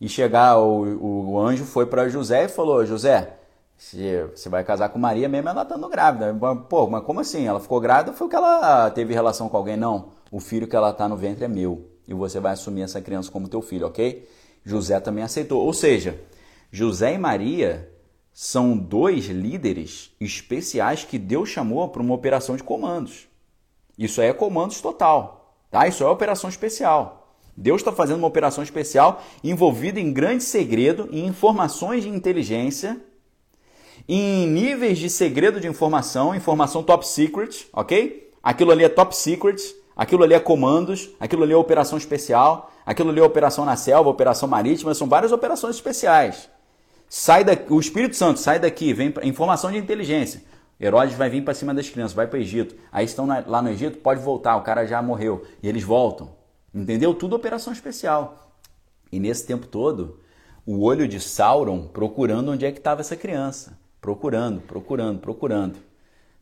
E 0.00 0.08
chegar, 0.08 0.58
o, 0.58 1.30
o 1.30 1.38
anjo 1.40 1.64
foi 1.64 1.86
para 1.86 2.08
José 2.08 2.44
e 2.44 2.48
falou: 2.48 2.84
José, 2.84 3.37
se 3.78 4.24
você 4.34 4.48
vai 4.48 4.64
casar 4.64 4.88
com 4.88 4.98
Maria 4.98 5.28
mesmo 5.28 5.48
ela 5.48 5.62
estando 5.62 5.88
grávida. 5.88 6.34
Pô, 6.68 6.88
mas 6.88 7.04
como 7.04 7.20
assim? 7.20 7.46
Ela 7.46 7.60
ficou 7.60 7.80
grávida 7.80 8.12
foi 8.12 8.28
que 8.28 8.34
ela 8.34 8.90
teve 8.90 9.14
relação 9.14 9.48
com 9.48 9.56
alguém? 9.56 9.76
Não. 9.76 10.08
O 10.32 10.40
filho 10.40 10.66
que 10.66 10.74
ela 10.74 10.90
está 10.90 11.08
no 11.08 11.16
ventre 11.16 11.44
é 11.44 11.48
meu. 11.48 11.88
E 12.06 12.12
você 12.12 12.40
vai 12.40 12.52
assumir 12.52 12.82
essa 12.82 13.00
criança 13.00 13.30
como 13.30 13.48
teu 13.48 13.62
filho, 13.62 13.86
ok? 13.86 14.28
José 14.64 14.98
também 14.98 15.22
aceitou. 15.22 15.64
Ou 15.64 15.72
seja, 15.72 16.20
José 16.72 17.14
e 17.14 17.18
Maria 17.18 17.88
são 18.32 18.76
dois 18.76 19.26
líderes 19.26 20.10
especiais 20.20 21.04
que 21.04 21.18
Deus 21.18 21.48
chamou 21.48 21.88
para 21.88 22.02
uma 22.02 22.14
operação 22.14 22.56
de 22.56 22.64
comandos. 22.64 23.28
Isso 23.96 24.20
aí 24.20 24.26
é 24.26 24.32
comandos 24.32 24.80
total, 24.80 25.56
tá? 25.70 25.86
Isso 25.86 26.02
é 26.02 26.06
operação 26.08 26.50
especial. 26.50 27.36
Deus 27.56 27.80
está 27.80 27.92
fazendo 27.92 28.18
uma 28.18 28.28
operação 28.28 28.62
especial 28.62 29.22
envolvida 29.42 30.00
em 30.00 30.12
grande 30.12 30.42
segredo 30.44 31.08
e 31.12 31.24
informações 31.24 32.02
de 32.02 32.08
inteligência 32.08 33.00
em 34.08 34.46
níveis 34.46 34.98
de 34.98 35.10
segredo 35.10 35.60
de 35.60 35.68
informação, 35.68 36.34
informação 36.34 36.82
top 36.82 37.06
secret, 37.06 37.68
ok? 37.74 38.32
Aquilo 38.42 38.70
ali 38.70 38.82
é 38.82 38.88
top 38.88 39.14
secret, 39.14 39.60
aquilo 39.94 40.24
ali 40.24 40.32
é 40.32 40.40
comandos, 40.40 41.10
aquilo 41.20 41.42
ali 41.42 41.52
é 41.52 41.56
operação 41.56 41.98
especial, 41.98 42.72
aquilo 42.86 43.10
ali 43.10 43.20
é 43.20 43.22
operação 43.22 43.66
na 43.66 43.76
selva, 43.76 44.08
operação 44.08 44.48
marítima, 44.48 44.94
são 44.94 45.06
várias 45.06 45.30
operações 45.30 45.74
especiais. 45.74 46.48
Sai 47.06 47.44
daqui, 47.44 47.70
o 47.70 47.78
Espírito 47.78 48.16
Santo 48.16 48.40
sai 48.40 48.58
daqui, 48.58 48.94
vem 48.94 49.12
informação 49.24 49.70
de 49.70 49.76
inteligência. 49.76 50.42
Herodes 50.80 51.16
vai 51.16 51.28
vir 51.28 51.44
para 51.44 51.52
cima 51.52 51.74
das 51.74 51.90
crianças, 51.90 52.14
vai 52.14 52.26
para 52.26 52.38
o 52.38 52.40
Egito. 52.40 52.76
Aí 52.90 53.04
estão 53.04 53.26
na, 53.26 53.44
lá 53.46 53.60
no 53.60 53.68
Egito, 53.68 53.98
pode 53.98 54.22
voltar, 54.22 54.56
o 54.56 54.62
cara 54.62 54.86
já 54.86 55.02
morreu. 55.02 55.44
E 55.62 55.68
eles 55.68 55.82
voltam. 55.82 56.30
Entendeu? 56.72 57.12
Tudo 57.12 57.34
operação 57.34 57.72
especial. 57.72 58.52
E 59.10 59.18
nesse 59.18 59.44
tempo 59.44 59.66
todo, 59.66 60.20
o 60.64 60.82
olho 60.84 61.08
de 61.08 61.18
Sauron 61.18 61.88
procurando 61.88 62.52
onde 62.52 62.64
é 62.64 62.70
que 62.70 62.78
estava 62.78 63.00
essa 63.00 63.16
criança 63.16 63.76
procurando, 64.00 64.60
procurando, 64.60 65.18
procurando. 65.18 65.78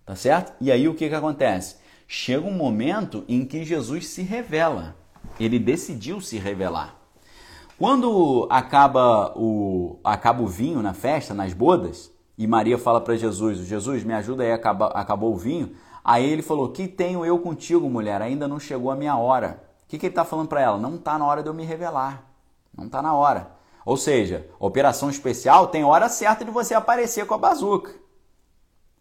Tá 0.05 0.15
certo? 0.15 0.53
E 0.61 0.71
aí 0.71 0.89
o 0.89 0.95
que, 0.95 1.09
que 1.09 1.15
acontece? 1.15 1.77
Chega 2.07 2.47
um 2.47 2.53
momento 2.53 3.25
em 3.29 3.45
que 3.45 3.65
Jesus 3.65 4.09
se 4.09 4.23
revela. 4.23 4.97
Ele 5.41 5.59
decidiu 5.59 6.21
se 6.21 6.39
revelar. 6.39 6.97
Quando 7.79 8.47
acaba 8.51 9.33
o, 9.37 9.99
acaba 10.03 10.43
o 10.43 10.47
vinho 10.47 10.81
na 10.81 10.95
festa, 10.95 11.35
nas 11.35 11.53
bodas, 11.53 12.11
e 12.39 12.47
Maria 12.47 12.79
fala 12.79 13.01
para 13.01 13.17
Jesus: 13.17 13.59
Jesus, 13.59 14.05
me 14.05 14.15
ajuda 14.15 14.45
aí, 14.45 14.53
acabou 14.53 15.35
o 15.35 15.37
vinho. 15.37 15.73
Aí 16.05 16.25
ele 16.25 16.43
falou: 16.43 16.71
Que 16.71 16.87
tenho 16.87 17.25
eu 17.25 17.39
contigo, 17.39 17.91
mulher? 17.91 18.23
Ainda 18.23 18.47
não 18.47 18.61
chegou 18.61 18.91
a 18.91 18.97
minha 18.97 19.17
hora. 19.17 19.63
O 19.85 19.89
que, 19.89 19.99
que 19.99 20.07
ele 20.07 20.13
está 20.13 20.25
falando 20.25 20.49
para 20.49 20.61
ela? 20.61 20.79
Não 20.79 20.97
está 20.97 21.19
na 21.19 21.27
hora 21.27 21.43
de 21.43 21.49
eu 21.49 21.55
me 21.55 21.65
revelar. 21.65 22.25
Não 22.77 22.87
está 22.87 23.03
na 23.03 23.15
hora. 23.15 23.56
Ou 23.87 23.97
seja, 23.97 24.45
operação 24.59 25.09
especial 25.09 25.69
tem 25.69 25.85
hora 25.85 26.09
certa 26.09 26.45
de 26.45 26.51
você 26.51 26.75
aparecer 26.75 27.25
com 27.25 27.35
a 27.35 27.39
bazuca. 27.39 27.95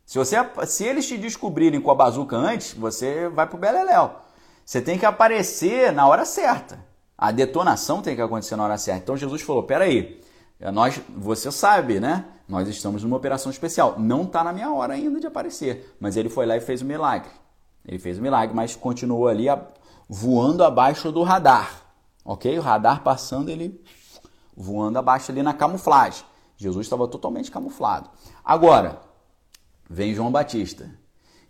Se, 0.05 0.19
você, 0.19 0.37
se 0.67 0.83
eles 0.83 1.07
te 1.07 1.17
descobrirem 1.17 1.81
com 1.81 1.89
a 1.89 1.95
bazuca 1.95 2.37
antes, 2.37 2.73
você 2.73 3.27
vai 3.27 3.47
pro 3.47 3.57
beleléu. 3.57 4.17
Você 4.63 4.79
tem 4.79 4.99
que 4.99 5.05
aparecer 5.05 5.91
na 5.91 6.07
hora 6.07 6.23
certa. 6.23 6.85
A 7.17 7.31
detonação 7.31 7.99
tem 7.99 8.15
que 8.15 8.21
acontecer 8.21 8.55
na 8.55 8.63
hora 8.63 8.77
certa. 8.77 9.01
Então 9.01 9.17
Jesus 9.17 9.41
falou: 9.41 9.63
peraí, 9.63 10.21
nós, 10.71 11.01
você 11.17 11.51
sabe, 11.51 11.99
né? 11.99 12.25
Nós 12.47 12.67
estamos 12.67 13.01
numa 13.01 13.17
operação 13.17 13.51
especial. 13.51 13.95
Não 13.97 14.21
está 14.21 14.43
na 14.43 14.53
minha 14.53 14.71
hora 14.71 14.93
ainda 14.93 15.19
de 15.19 15.25
aparecer. 15.25 15.95
Mas 15.99 16.15
ele 16.15 16.29
foi 16.29 16.45
lá 16.45 16.55
e 16.57 16.61
fez 16.61 16.83
o 16.83 16.85
milagre. 16.85 17.31
Ele 17.87 17.97
fez 17.97 18.19
o 18.19 18.21
milagre, 18.21 18.55
mas 18.55 18.75
continuou 18.75 19.27
ali 19.27 19.47
voando 20.07 20.63
abaixo 20.63 21.11
do 21.11 21.23
radar. 21.23 21.81
Ok? 22.23 22.55
O 22.59 22.61
radar 22.61 23.01
passando, 23.01 23.49
ele 23.49 23.83
voando 24.55 24.97
abaixo 24.97 25.31
ali 25.31 25.43
na 25.43 25.53
camuflagem. 25.53 26.23
Jesus 26.57 26.85
estava 26.85 27.07
totalmente 27.07 27.51
camuflado. 27.51 28.09
Agora, 28.43 29.01
vem 29.89 30.13
João 30.13 30.31
Batista. 30.31 30.89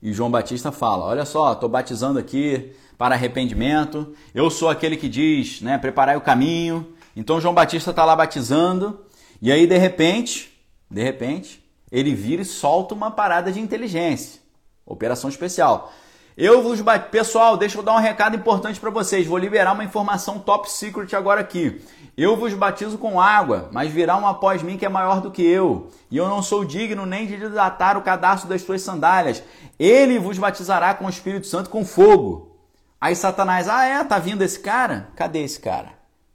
E 0.01 0.11
João 0.13 0.31
Batista 0.31 0.71
fala: 0.71 1.05
Olha 1.05 1.25
só, 1.25 1.53
estou 1.53 1.69
batizando 1.69 2.19
aqui 2.19 2.75
para 2.97 3.15
arrependimento. 3.15 4.13
Eu 4.33 4.49
sou 4.49 4.69
aquele 4.69 4.97
que 4.97 5.09
diz, 5.09 5.61
né, 5.61 5.77
preparai 5.77 6.15
o 6.15 6.21
caminho. 6.21 6.93
Então 7.15 7.39
João 7.39 7.53
Batista 7.53 7.91
está 7.91 8.03
lá 8.03 8.15
batizando. 8.15 9.05
E 9.41 9.51
aí, 9.51 9.67
de 9.67 9.77
repente, 9.77 10.55
de 10.89 11.03
repente, 11.03 11.63
ele 11.91 12.15
vira 12.15 12.41
e 12.41 12.45
solta 12.45 12.93
uma 12.93 13.11
parada 13.11 13.51
de 13.51 13.59
inteligência. 13.59 14.41
Operação 14.85 15.29
especial. 15.29 15.91
Eu 16.37 16.61
vos 16.61 16.81
bat... 16.81 17.09
Pessoal, 17.09 17.55
deixa 17.55 17.77
eu 17.77 17.83
dar 17.83 17.93
um 17.93 17.99
recado 17.99 18.35
importante 18.35 18.77
para 18.77 18.89
vocês. 18.89 19.25
Vou 19.25 19.37
liberar 19.37 19.71
uma 19.71 19.85
informação 19.85 20.37
top 20.37 20.69
secret 20.69 21.15
agora 21.15 21.39
aqui. 21.39 21.81
Eu 22.17 22.35
vos 22.35 22.53
batizo 22.53 22.97
com 22.97 23.21
água, 23.21 23.69
mas 23.71 23.89
virá 23.89 24.17
um 24.17 24.27
após 24.27 24.61
mim 24.61 24.77
que 24.77 24.85
é 24.85 24.89
maior 24.89 25.21
do 25.21 25.31
que 25.31 25.41
eu, 25.41 25.89
e 26.09 26.15
eu 26.15 26.29
não 26.29 26.41
sou 26.41 26.63
digno 26.63 27.05
nem 27.05 27.27
de 27.27 27.35
desatar 27.35 27.97
o 27.97 28.01
cadastro 28.01 28.49
das 28.49 28.61
suas 28.61 28.81
sandálias. 28.81 29.43
Ele 29.79 30.19
vos 30.19 30.37
batizará 30.37 30.93
com 30.93 31.05
o 31.05 31.09
Espírito 31.09 31.47
Santo 31.47 31.69
com 31.69 31.85
fogo. 31.85 32.55
Aí 32.99 33.15
Satanás, 33.15 33.69
ah 33.69 33.85
é, 33.85 34.03
tá 34.03 34.17
vindo 34.17 34.41
esse 34.41 34.59
cara? 34.59 35.09
Cadê 35.15 35.39
esse 35.39 35.59
cara? 35.59 35.89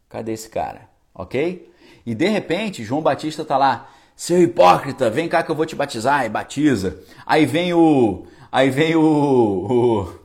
Cadê 0.08 0.32
esse 0.32 0.48
cara? 0.48 0.82
Ok? 1.14 1.70
E 2.06 2.14
de 2.14 2.28
repente, 2.28 2.84
João 2.84 3.02
Batista 3.02 3.44
tá 3.44 3.56
lá, 3.58 3.88
seu 4.16 4.42
hipócrita, 4.42 5.10
vem 5.10 5.28
cá 5.28 5.42
que 5.42 5.50
eu 5.50 5.56
vou 5.56 5.66
te 5.66 5.76
batizar, 5.76 6.24
e 6.24 6.28
batiza. 6.28 7.00
Aí 7.26 7.44
vem 7.44 7.74
o. 7.74 8.26
Aí 8.50 8.70
vem 8.70 8.96
o. 8.96 9.02
o 9.02 10.20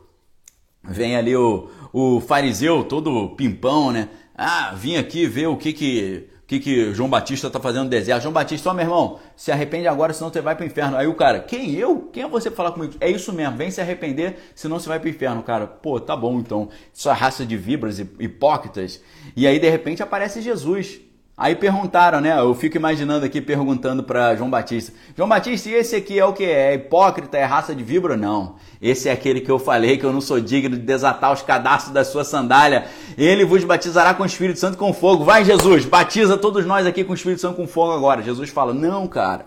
vem 0.83 1.15
ali 1.15 1.35
o, 1.35 1.69
o 1.91 2.21
fariseu, 2.21 2.83
todo 2.83 3.29
pimpão, 3.35 3.91
né? 3.91 4.09
Ah, 4.35 4.73
vim 4.75 4.97
aqui 4.97 5.25
ver 5.25 5.47
o 5.47 5.57
que 5.57 5.73
que 5.73 6.29
o 6.45 6.47
que, 6.47 6.59
que 6.59 6.93
João 6.93 7.09
Batista 7.09 7.47
está 7.47 7.59
fazendo 7.59 7.85
no 7.85 7.89
deserto. 7.89 8.21
João 8.21 8.31
Batista, 8.31 8.69
ó 8.69 8.73
meu 8.73 8.85
irmão, 8.85 9.19
se 9.35 9.51
arrepende 9.51 9.87
agora, 9.87 10.13
senão 10.13 10.31
você 10.31 10.41
vai 10.41 10.55
para 10.55 10.63
o 10.63 10.67
inferno. 10.67 10.95
Aí 10.95 11.07
o 11.07 11.15
cara, 11.15 11.39
quem 11.39 11.73
eu? 11.73 12.07
Quem 12.13 12.21
é 12.21 12.27
você 12.27 12.51
para 12.51 12.57
falar 12.57 12.71
comigo? 12.71 12.93
É 12.99 13.09
isso 13.09 13.33
mesmo, 13.33 13.57
vem 13.57 13.71
se 13.71 13.81
arrepender, 13.81 14.37
senão 14.53 14.77
você 14.77 14.87
vai 14.87 14.99
para 14.99 15.07
o 15.07 15.09
inferno. 15.09 15.41
Cara, 15.41 15.65
pô, 15.65 15.99
tá 15.99 16.15
bom 16.15 16.37
então, 16.37 16.69
sua 16.93 17.15
raça 17.15 17.43
de 17.43 17.57
vibras 17.57 17.97
hipócritas. 17.97 19.01
E 19.35 19.47
aí 19.47 19.57
de 19.57 19.67
repente 19.67 20.03
aparece 20.03 20.39
Jesus. 20.39 21.01
Aí 21.37 21.53
perguntaram, 21.53 22.21
né? 22.21 22.39
Eu 22.39 22.55
fico 22.55 22.77
imaginando 22.77 23.25
aqui 23.25 23.41
perguntando 23.41 24.01
para 24.03 24.35
João 24.37 24.49
Batista: 24.49 24.93
João 25.17 25.27
Batista, 25.27 25.67
e 25.67 25.73
esse 25.73 25.93
aqui 25.93 26.17
é 26.17 26.25
o 26.25 26.31
que? 26.31 26.45
É 26.45 26.75
hipócrita? 26.75 27.37
É 27.37 27.43
raça 27.43 27.75
de 27.75 27.83
vibra? 27.83 28.15
Não. 28.15 28.55
Esse 28.81 29.09
é 29.09 29.11
aquele 29.11 29.41
que 29.41 29.51
eu 29.51 29.59
falei 29.59 29.97
que 29.97 30.05
eu 30.05 30.13
não 30.13 30.21
sou 30.21 30.39
digno 30.39 30.77
de 30.77 30.83
desatar 30.83 31.33
os 31.33 31.41
cadastros 31.41 31.93
da 31.93 32.05
sua 32.05 32.23
sandália. 32.23 32.85
Ele 33.17 33.43
vos 33.43 33.65
batizará 33.65 34.13
com 34.13 34.23
o 34.23 34.25
Espírito 34.25 34.59
Santo 34.59 34.77
com 34.77 34.93
fogo. 34.93 35.25
Vai, 35.25 35.43
Jesus, 35.43 35.83
batiza 35.83 36.37
todos 36.37 36.65
nós 36.65 36.87
aqui 36.87 37.03
com 37.03 37.11
o 37.11 37.15
Espírito 37.15 37.41
Santo 37.41 37.57
com 37.57 37.67
fogo 37.67 37.91
agora. 37.91 38.21
Jesus 38.21 38.49
fala: 38.49 38.73
Não, 38.73 39.05
cara. 39.05 39.43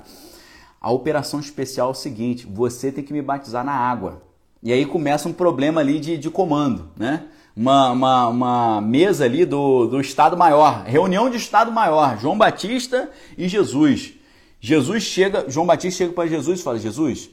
A 0.79 0.93
operação 0.93 1.41
especial 1.41 1.89
é 1.89 1.93
o 1.93 1.95
seguinte: 1.95 2.47
você 2.47 2.93
tem 2.93 3.03
que 3.03 3.15
me 3.15 3.23
batizar 3.23 3.65
na 3.65 3.73
água. 3.73 4.21
E 4.63 4.73
aí 4.75 4.85
começa 4.85 5.27
um 5.27 5.33
problema 5.33 5.81
ali 5.81 5.99
de, 5.99 6.19
de 6.19 6.29
comando, 6.29 6.91
né? 6.99 7.29
Uma, 7.59 7.91
uma, 7.91 8.29
uma 8.29 8.81
mesa 8.81 9.25
ali 9.25 9.45
do, 9.45 9.89
do 9.89 10.01
Estado 10.01 10.37
Maior, 10.37 10.85
reunião 10.85 11.29
de 11.29 11.37
Estado 11.37 11.73
Maior, 11.73 12.17
João 12.17 12.39
Batista 12.39 13.11
e 13.37 13.49
Jesus. 13.49 14.15
Jesus 14.61 15.03
chega, 15.03 15.51
João 15.51 15.67
Batista 15.67 15.99
chega 15.99 16.13
para 16.13 16.29
Jesus 16.29 16.61
e 16.61 16.63
fala: 16.63 16.79
Jesus, 16.79 17.31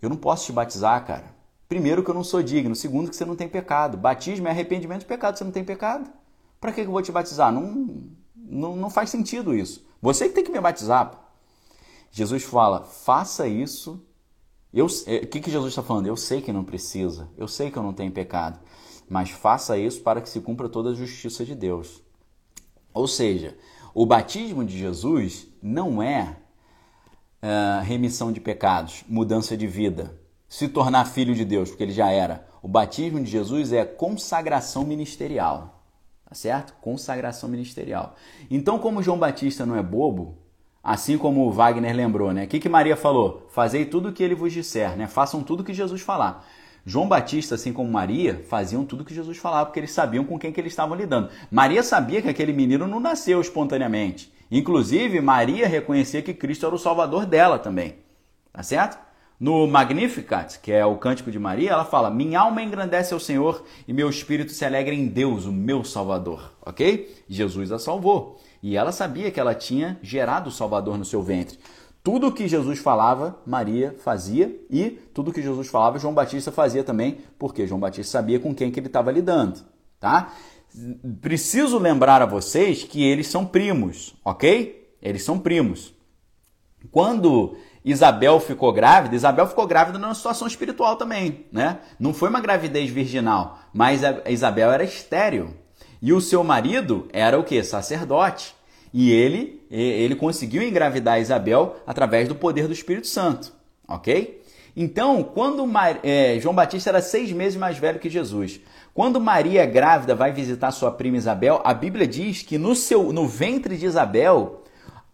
eu 0.00 0.08
não 0.08 0.16
posso 0.16 0.46
te 0.46 0.52
batizar, 0.52 1.04
cara. 1.04 1.34
Primeiro 1.68 2.02
que 2.02 2.08
eu 2.08 2.14
não 2.14 2.24
sou 2.24 2.42
digno, 2.42 2.74
segundo 2.74 3.10
que 3.10 3.16
você 3.16 3.26
não 3.26 3.36
tem 3.36 3.46
pecado. 3.46 3.98
Batismo 3.98 4.48
é 4.48 4.50
arrependimento 4.50 5.00
de 5.00 5.06
pecado, 5.06 5.36
você 5.36 5.44
não 5.44 5.52
tem 5.52 5.64
pecado. 5.64 6.10
Para 6.58 6.72
que 6.72 6.80
eu 6.80 6.90
vou 6.90 7.02
te 7.02 7.12
batizar? 7.12 7.52
Não, 7.52 8.06
não, 8.34 8.74
não 8.74 8.88
faz 8.88 9.10
sentido 9.10 9.54
isso. 9.54 9.84
Você 10.00 10.28
que 10.28 10.34
tem 10.34 10.44
que 10.44 10.50
me 10.50 10.60
batizar. 10.60 11.12
Jesus 12.10 12.42
fala: 12.42 12.84
faça 12.84 13.46
isso. 13.46 14.02
É, 15.06 15.16
o 15.16 15.26
que, 15.26 15.40
que 15.40 15.50
Jesus 15.50 15.72
está 15.72 15.82
falando? 15.82 16.06
Eu 16.06 16.16
sei 16.16 16.40
que 16.40 16.50
não 16.50 16.64
precisa, 16.64 17.28
eu 17.36 17.46
sei 17.46 17.70
que 17.70 17.76
eu 17.76 17.82
não 17.82 17.92
tenho 17.92 18.10
pecado 18.10 18.58
mas 19.12 19.28
faça 19.28 19.76
isso 19.76 20.00
para 20.00 20.22
que 20.22 20.28
se 20.28 20.40
cumpra 20.40 20.70
toda 20.70 20.88
a 20.88 20.94
justiça 20.94 21.44
de 21.44 21.54
Deus. 21.54 22.02
Ou 22.94 23.06
seja, 23.06 23.54
o 23.94 24.06
batismo 24.06 24.64
de 24.64 24.78
Jesus 24.78 25.46
não 25.62 26.02
é 26.02 26.34
uh, 27.42 27.82
remissão 27.82 28.32
de 28.32 28.40
pecados, 28.40 29.04
mudança 29.06 29.54
de 29.54 29.66
vida, 29.66 30.18
se 30.48 30.66
tornar 30.66 31.04
filho 31.04 31.34
de 31.34 31.44
Deus, 31.44 31.68
porque 31.68 31.82
ele 31.82 31.92
já 31.92 32.10
era. 32.10 32.48
O 32.62 32.68
batismo 32.68 33.22
de 33.22 33.30
Jesus 33.30 33.70
é 33.70 33.84
consagração 33.84 34.82
ministerial. 34.82 35.84
Tá 36.26 36.34
certo? 36.34 36.72
Consagração 36.80 37.50
ministerial. 37.50 38.16
Então, 38.50 38.78
como 38.78 39.02
João 39.02 39.18
Batista 39.18 39.66
não 39.66 39.76
é 39.76 39.82
bobo, 39.82 40.38
assim 40.82 41.18
como 41.18 41.46
o 41.46 41.52
Wagner 41.52 41.94
lembrou, 41.94 42.32
né? 42.32 42.44
O 42.44 42.48
que, 42.48 42.58
que 42.58 42.68
Maria 42.68 42.96
falou? 42.96 43.46
Fazei 43.50 43.84
tudo 43.84 44.08
o 44.08 44.12
que 44.14 44.22
ele 44.22 44.34
vos 44.34 44.54
disser, 44.54 44.96
né? 44.96 45.06
Façam 45.06 45.42
tudo 45.42 45.60
o 45.60 45.64
que 45.64 45.74
Jesus 45.74 46.00
falar. 46.00 46.46
João 46.84 47.08
Batista, 47.08 47.54
assim 47.54 47.72
como 47.72 47.90
Maria, 47.90 48.44
faziam 48.48 48.84
tudo 48.84 49.04
que 49.04 49.14
Jesus 49.14 49.38
falava, 49.38 49.66
porque 49.66 49.78
eles 49.78 49.92
sabiam 49.92 50.24
com 50.24 50.38
quem 50.38 50.52
que 50.52 50.60
eles 50.60 50.72
estavam 50.72 50.96
lidando. 50.96 51.28
Maria 51.50 51.82
sabia 51.82 52.20
que 52.20 52.28
aquele 52.28 52.52
menino 52.52 52.86
não 52.86 52.98
nasceu 52.98 53.40
espontaneamente. 53.40 54.32
Inclusive, 54.50 55.20
Maria 55.20 55.68
reconhecia 55.68 56.20
que 56.22 56.34
Cristo 56.34 56.66
era 56.66 56.74
o 56.74 56.78
salvador 56.78 57.24
dela 57.24 57.58
também. 57.58 57.96
Tá 58.52 58.62
certo? 58.62 58.98
No 59.40 59.66
Magnificat, 59.66 60.60
que 60.60 60.70
é 60.70 60.86
o 60.86 60.96
cântico 60.96 61.30
de 61.30 61.38
Maria, 61.38 61.70
ela 61.70 61.84
fala: 61.84 62.10
Minha 62.10 62.40
alma 62.40 62.62
engrandece 62.62 63.14
ao 63.14 63.18
Senhor 63.18 63.64
e 63.88 63.92
meu 63.92 64.08
espírito 64.08 64.52
se 64.52 64.64
alegra 64.64 64.94
em 64.94 65.06
Deus, 65.06 65.46
o 65.46 65.52
meu 65.52 65.82
Salvador. 65.82 66.52
Ok? 66.64 67.24
Jesus 67.28 67.72
a 67.72 67.78
salvou. 67.78 68.40
E 68.62 68.76
ela 68.76 68.92
sabia 68.92 69.30
que 69.32 69.40
ela 69.40 69.54
tinha 69.54 69.98
gerado 70.00 70.48
o 70.48 70.52
Salvador 70.52 70.96
no 70.96 71.04
seu 71.04 71.22
ventre. 71.22 71.58
Tudo 72.02 72.32
que 72.32 72.48
Jesus 72.48 72.80
falava, 72.80 73.38
Maria 73.46 73.94
fazia, 74.02 74.60
e 74.68 74.90
tudo 75.14 75.32
que 75.32 75.40
Jesus 75.40 75.68
falava, 75.68 76.00
João 76.00 76.12
Batista 76.12 76.50
fazia 76.50 76.82
também, 76.82 77.18
porque 77.38 77.66
João 77.66 77.78
Batista 77.78 78.10
sabia 78.10 78.40
com 78.40 78.52
quem 78.52 78.72
que 78.72 78.80
ele 78.80 78.88
estava 78.88 79.12
lidando, 79.12 79.60
tá? 80.00 80.32
Preciso 81.20 81.78
lembrar 81.78 82.20
a 82.20 82.26
vocês 82.26 82.82
que 82.82 83.04
eles 83.04 83.28
são 83.28 83.46
primos, 83.46 84.14
ok? 84.24 84.96
Eles 85.00 85.22
são 85.22 85.38
primos. 85.38 85.94
Quando 86.90 87.56
Isabel 87.84 88.40
ficou 88.40 88.72
grávida, 88.72 89.14
Isabel 89.14 89.46
ficou 89.46 89.66
grávida 89.66 89.98
numa 89.98 90.14
situação 90.14 90.48
espiritual 90.48 90.96
também, 90.96 91.46
né? 91.52 91.78
Não 92.00 92.12
foi 92.12 92.28
uma 92.28 92.40
gravidez 92.40 92.90
virginal, 92.90 93.58
mas 93.72 94.02
a 94.02 94.28
Isabel 94.28 94.72
era 94.72 94.82
estéril. 94.82 95.54
E 96.00 96.12
o 96.12 96.20
seu 96.20 96.42
marido 96.42 97.06
era 97.12 97.38
o 97.38 97.44
que? 97.44 97.62
Sacerdote. 97.62 98.56
E 98.92 99.10
ele, 99.10 99.60
ele 99.70 100.14
conseguiu 100.14 100.62
engravidar 100.62 101.20
Isabel 101.20 101.76
através 101.86 102.28
do 102.28 102.34
poder 102.34 102.66
do 102.66 102.72
Espírito 102.72 103.06
Santo, 103.06 103.52
ok? 103.88 104.42
Então, 104.76 105.22
quando 105.22 105.68
é, 106.02 106.38
João 106.40 106.54
Batista 106.54 106.90
era 106.90 107.02
seis 107.02 107.30
meses 107.32 107.58
mais 107.58 107.78
velho 107.78 107.98
que 107.98 108.08
Jesus, 108.08 108.60
quando 108.94 109.20
Maria 109.20 109.64
grávida 109.64 110.14
vai 110.14 110.32
visitar 110.32 110.70
sua 110.70 110.90
prima 110.90 111.16
Isabel, 111.16 111.60
a 111.64 111.72
Bíblia 111.72 112.06
diz 112.06 112.42
que 112.42 112.58
no, 112.58 112.74
seu, 112.74 113.12
no 113.12 113.26
ventre 113.26 113.76
de 113.76 113.86
Isabel, 113.86 114.62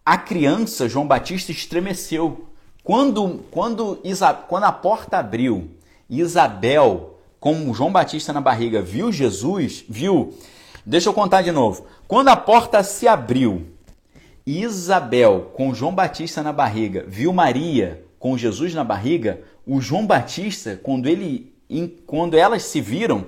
a 0.05 0.17
criança 0.17 0.89
João 0.89 1.07
Batista 1.07 1.51
estremeceu. 1.51 2.45
Quando, 2.83 3.41
quando, 3.51 3.99
Isa, 4.03 4.33
quando 4.33 4.63
a 4.63 4.71
porta 4.71 5.17
abriu, 5.17 5.69
Isabel, 6.09 7.19
com 7.39 7.73
João 7.73 7.91
Batista 7.91 8.33
na 8.33 8.41
barriga, 8.41 8.81
viu 8.81 9.11
Jesus, 9.11 9.85
viu 9.87 10.33
Deixa 10.89 11.07
eu 11.07 11.13
contar 11.13 11.43
de 11.43 11.51
novo. 11.51 11.85
Quando 12.07 12.29
a 12.29 12.35
porta 12.35 12.81
se 12.81 13.07
abriu, 13.07 13.67
Isabel, 14.43 15.51
com 15.53 15.71
João 15.71 15.93
Batista 15.93 16.41
na 16.41 16.51
barriga, 16.51 17.05
viu 17.07 17.31
Maria 17.31 18.03
com 18.17 18.35
Jesus 18.35 18.73
na 18.73 18.83
barriga, 18.83 19.39
o 19.67 19.79
João 19.79 20.07
Batista, 20.07 20.79
quando 20.81 21.07
ele 21.07 21.53
quando 22.07 22.35
elas 22.35 22.63
se 22.63 22.81
viram, 22.81 23.25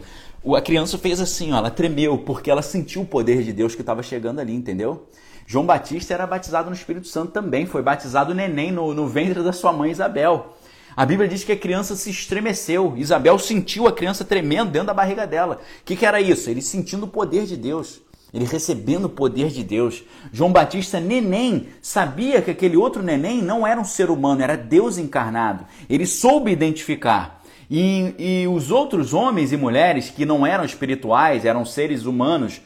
a 0.58 0.60
criança 0.60 0.98
fez 0.98 1.22
assim, 1.22 1.54
ó, 1.54 1.58
ela 1.58 1.70
tremeu, 1.70 2.18
porque 2.18 2.50
ela 2.50 2.64
sentiu 2.64 3.04
o 3.04 3.06
poder 3.06 3.44
de 3.44 3.54
Deus 3.54 3.76
que 3.76 3.82
estava 3.82 4.02
chegando 4.02 4.40
ali, 4.40 4.56
entendeu? 4.56 5.08
João 5.46 5.64
Batista 5.64 6.16
era 6.16 6.26
batizado 6.26 6.68
no 6.68 6.76
Espírito 6.76 7.08
Santo 7.08 7.32
também, 7.32 7.68
foi 7.68 7.84
batizado 7.84 8.34
neném 8.34 8.72
no, 8.72 8.92
no 8.92 9.08
ventre 9.08 9.44
da 9.44 9.54
sua 9.54 9.72
mãe 9.72 9.92
Isabel. 9.92 10.58
A 10.96 11.06
Bíblia 11.06 11.28
diz 11.28 11.44
que 11.44 11.52
a 11.52 11.58
criança 11.58 11.96
se 11.96 12.10
estremeceu. 12.10 12.94
Isabel 12.98 13.40
sentiu 13.40 13.88
a 13.88 13.94
criança 13.94 14.26
tremendo 14.26 14.72
dentro 14.72 14.88
da 14.88 14.94
barriga 14.94 15.26
dela. 15.26 15.62
O 15.82 15.86
que, 15.86 15.96
que 15.96 16.06
era 16.06 16.20
isso? 16.20 16.50
Ele 16.50 16.62
sentindo 16.62 17.06
o 17.06 17.10
poder 17.10 17.46
de 17.46 17.56
Deus. 17.56 18.02
Ele 18.34 18.46
recebendo 18.46 19.06
o 19.06 19.10
poder 19.10 19.50
de 19.50 19.64
Deus. 19.64 20.04
João 20.32 20.52
Batista, 20.52 21.00
neném, 21.00 21.68
sabia 21.82 22.42
que 22.42 22.52
aquele 22.52 22.78
outro 22.78 23.04
neném 23.04 23.42
não 23.42 23.68
era 23.68 23.80
um 23.80 23.86
ser 23.86 24.10
humano, 24.10 24.42
era 24.42 24.56
Deus 24.56 24.98
encarnado. 24.98 25.66
Ele 25.90 26.06
soube 26.06 26.52
identificar. 26.52 27.42
E, 27.70 28.14
e 28.18 28.48
os 28.48 28.70
outros 28.70 29.14
homens 29.14 29.52
e 29.52 29.58
mulheres 29.58 30.10
que 30.10 30.26
não 30.26 30.46
eram 30.46 30.66
espirituais, 30.66 31.46
eram 31.46 31.66
seres 31.66 32.06
humanos, 32.06 32.62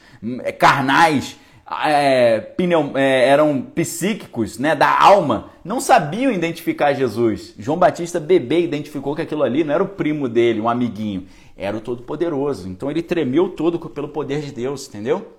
carnais, 0.58 1.36
é, 1.70 2.40
pneu, 2.40 2.92
é, 2.96 3.28
eram 3.28 3.62
psíquicos, 3.62 4.60
né, 4.60 4.76
da 4.76 5.02
alma, 5.02 5.50
não 5.64 5.82
sabiam 5.82 6.32
identificar 6.32 6.94
Jesus. 6.94 7.56
João 7.58 7.78
Batista, 7.78 8.20
bebê, 8.20 8.62
identificou 8.62 9.16
que 9.16 9.24
aquilo 9.24 9.44
ali 9.44 9.64
não 9.64 9.74
era 9.74 9.84
o 9.84 9.88
primo 9.88 10.30
dele, 10.30 10.62
um 10.62 10.70
amiguinho, 10.70 11.26
era 11.58 11.76
o 11.76 11.82
Todo-Poderoso. 11.82 12.70
Então 12.70 12.92
ele 12.92 13.02
tremeu 13.02 13.50
todo 13.50 13.80
pelo 13.90 14.10
poder 14.10 14.42
de 14.42 14.52
Deus, 14.52 14.88
entendeu? 14.88 15.34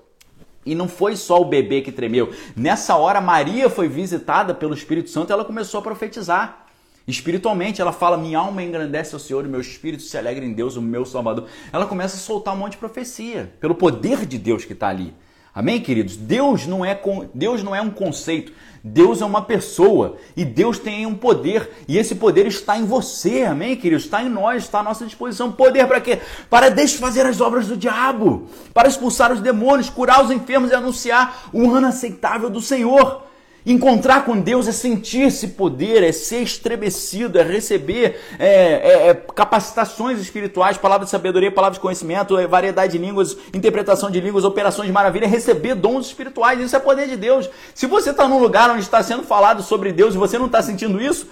E 0.64 0.74
não 0.74 0.88
foi 0.88 1.14
só 1.14 1.40
o 1.40 1.44
bebê 1.44 1.80
que 1.80 1.92
tremeu. 1.92 2.32
Nessa 2.56 2.96
hora, 2.96 3.20
Maria 3.20 3.70
foi 3.70 3.88
visitada 3.88 4.52
pelo 4.52 4.74
Espírito 4.74 5.10
Santo 5.10 5.30
e 5.30 5.32
ela 5.32 5.44
começou 5.44 5.78
a 5.78 5.82
profetizar. 5.82 6.66
Espiritualmente, 7.06 7.80
ela 7.80 7.92
fala: 7.92 8.16
Minha 8.16 8.40
alma 8.40 8.64
engrandece 8.64 9.14
ao 9.14 9.20
Senhor 9.20 9.44
e 9.44 9.48
meu 9.48 9.60
espírito 9.60 10.02
se 10.02 10.18
alegra 10.18 10.44
em 10.44 10.52
Deus, 10.52 10.74
o 10.74 10.82
meu 10.82 11.04
Salvador. 11.04 11.46
Ela 11.72 11.86
começa 11.86 12.16
a 12.16 12.18
soltar 12.18 12.52
um 12.52 12.56
monte 12.58 12.72
de 12.72 12.78
profecia, 12.78 13.52
pelo 13.60 13.76
poder 13.76 14.26
de 14.26 14.38
Deus 14.38 14.64
que 14.64 14.72
está 14.72 14.88
ali. 14.88 15.14
Amém, 15.56 15.80
queridos? 15.80 16.18
Deus 16.18 16.66
não 16.66 16.84
é 16.84 17.00
Deus 17.32 17.62
não 17.62 17.74
é 17.74 17.80
um 17.80 17.88
conceito. 17.88 18.52
Deus 18.84 19.22
é 19.22 19.24
uma 19.24 19.40
pessoa 19.40 20.18
e 20.36 20.44
Deus 20.44 20.78
tem 20.78 21.06
um 21.06 21.14
poder 21.14 21.70
e 21.88 21.96
esse 21.96 22.14
poder 22.14 22.46
está 22.46 22.76
em 22.76 22.84
você, 22.84 23.44
amém, 23.44 23.74
queridos? 23.74 24.04
Está 24.04 24.22
em 24.22 24.28
nós, 24.28 24.64
está 24.64 24.80
à 24.80 24.82
nossa 24.82 25.06
disposição. 25.06 25.50
Poder 25.50 25.86
para 25.86 25.98
quê? 25.98 26.20
Para 26.50 26.68
desfazer 26.68 27.24
as 27.24 27.40
obras 27.40 27.68
do 27.68 27.76
diabo, 27.76 28.46
para 28.74 28.86
expulsar 28.86 29.32
os 29.32 29.40
demônios, 29.40 29.88
curar 29.88 30.22
os 30.22 30.30
enfermos 30.30 30.70
e 30.70 30.74
anunciar 30.74 31.48
o 31.54 31.70
ano 31.70 31.86
aceitável 31.86 32.50
do 32.50 32.60
Senhor. 32.60 33.22
Encontrar 33.68 34.24
com 34.24 34.38
Deus 34.38 34.68
é 34.68 34.72
sentir 34.72 35.22
esse 35.22 35.48
poder, 35.48 36.04
é 36.04 36.12
ser 36.12 36.40
estremecido, 36.40 37.36
é 37.36 37.42
receber 37.42 38.16
é, 38.38 38.46
é, 38.46 39.08
é, 39.08 39.14
capacitações 39.14 40.20
espirituais, 40.20 40.78
palavras 40.78 41.08
de 41.08 41.10
sabedoria, 41.10 41.50
palavras 41.50 41.76
de 41.76 41.80
conhecimento, 41.80 42.38
é, 42.38 42.46
variedade 42.46 42.92
de 42.92 42.98
línguas, 42.98 43.36
interpretação 43.52 44.08
de 44.08 44.20
línguas, 44.20 44.44
operações 44.44 44.86
de 44.86 44.92
maravilha, 44.92 45.24
é 45.24 45.28
receber 45.28 45.74
dons 45.74 46.06
espirituais. 46.06 46.60
Isso 46.60 46.76
é 46.76 46.78
poder 46.78 47.08
de 47.08 47.16
Deus. 47.16 47.50
Se 47.74 47.86
você 47.86 48.10
está 48.10 48.28
num 48.28 48.38
lugar 48.38 48.70
onde 48.70 48.82
está 48.82 49.02
sendo 49.02 49.24
falado 49.24 49.64
sobre 49.64 49.90
Deus 49.90 50.14
e 50.14 50.18
você 50.18 50.38
não 50.38 50.46
está 50.46 50.62
sentindo 50.62 51.02
isso, 51.02 51.26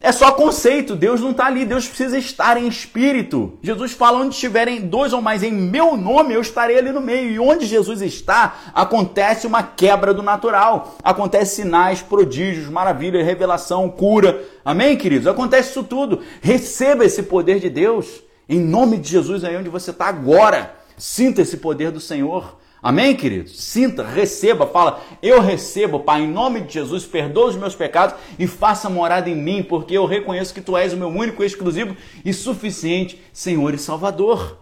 é 0.00 0.12
só 0.12 0.30
conceito, 0.30 0.94
Deus 0.94 1.20
não 1.20 1.32
está 1.32 1.46
ali, 1.46 1.64
Deus 1.64 1.88
precisa 1.88 2.16
estar 2.16 2.56
em 2.56 2.68
espírito. 2.68 3.58
Jesus 3.60 3.90
fala: 3.90 4.20
onde 4.20 4.32
estiverem 4.32 4.82
dois 4.82 5.12
ou 5.12 5.20
mais 5.20 5.42
em 5.42 5.50
meu 5.50 5.96
nome, 5.96 6.34
eu 6.34 6.40
estarei 6.40 6.78
ali 6.78 6.92
no 6.92 7.00
meio. 7.00 7.30
E 7.32 7.40
onde 7.40 7.66
Jesus 7.66 8.00
está, 8.00 8.70
acontece 8.72 9.44
uma 9.44 9.60
quebra 9.60 10.14
do 10.14 10.22
natural. 10.22 10.96
Acontece 11.02 11.56
sinais, 11.56 12.00
prodígios, 12.00 12.68
maravilha, 12.68 13.24
revelação, 13.24 13.90
cura. 13.90 14.40
Amém, 14.64 14.96
queridos? 14.96 15.26
Acontece 15.26 15.70
isso 15.70 15.82
tudo. 15.82 16.20
Receba 16.40 17.04
esse 17.04 17.24
poder 17.24 17.58
de 17.58 17.68
Deus. 17.68 18.22
Em 18.48 18.60
nome 18.60 18.98
de 18.98 19.10
Jesus, 19.10 19.42
aí 19.42 19.56
onde 19.56 19.68
você 19.68 19.90
está 19.90 20.06
agora. 20.06 20.76
Sinta 20.96 21.42
esse 21.42 21.56
poder 21.56 21.90
do 21.90 22.00
Senhor. 22.00 22.56
Amém, 22.82 23.16
queridos? 23.16 23.60
Sinta, 23.60 24.04
receba, 24.04 24.66
fala: 24.66 25.02
Eu 25.20 25.40
recebo, 25.40 26.00
Pai, 26.00 26.22
em 26.22 26.28
nome 26.28 26.60
de 26.60 26.74
Jesus, 26.74 27.04
perdoa 27.04 27.48
os 27.48 27.56
meus 27.56 27.74
pecados 27.74 28.14
e 28.38 28.46
faça 28.46 28.88
morada 28.88 29.28
em 29.28 29.34
mim, 29.34 29.62
porque 29.62 29.94
eu 29.94 30.06
reconheço 30.06 30.54
que 30.54 30.60
Tu 30.60 30.76
és 30.76 30.92
o 30.92 30.96
meu 30.96 31.08
único, 31.08 31.42
exclusivo 31.42 31.96
e 32.24 32.32
suficiente 32.32 33.20
Senhor 33.32 33.74
e 33.74 33.78
Salvador. 33.78 34.58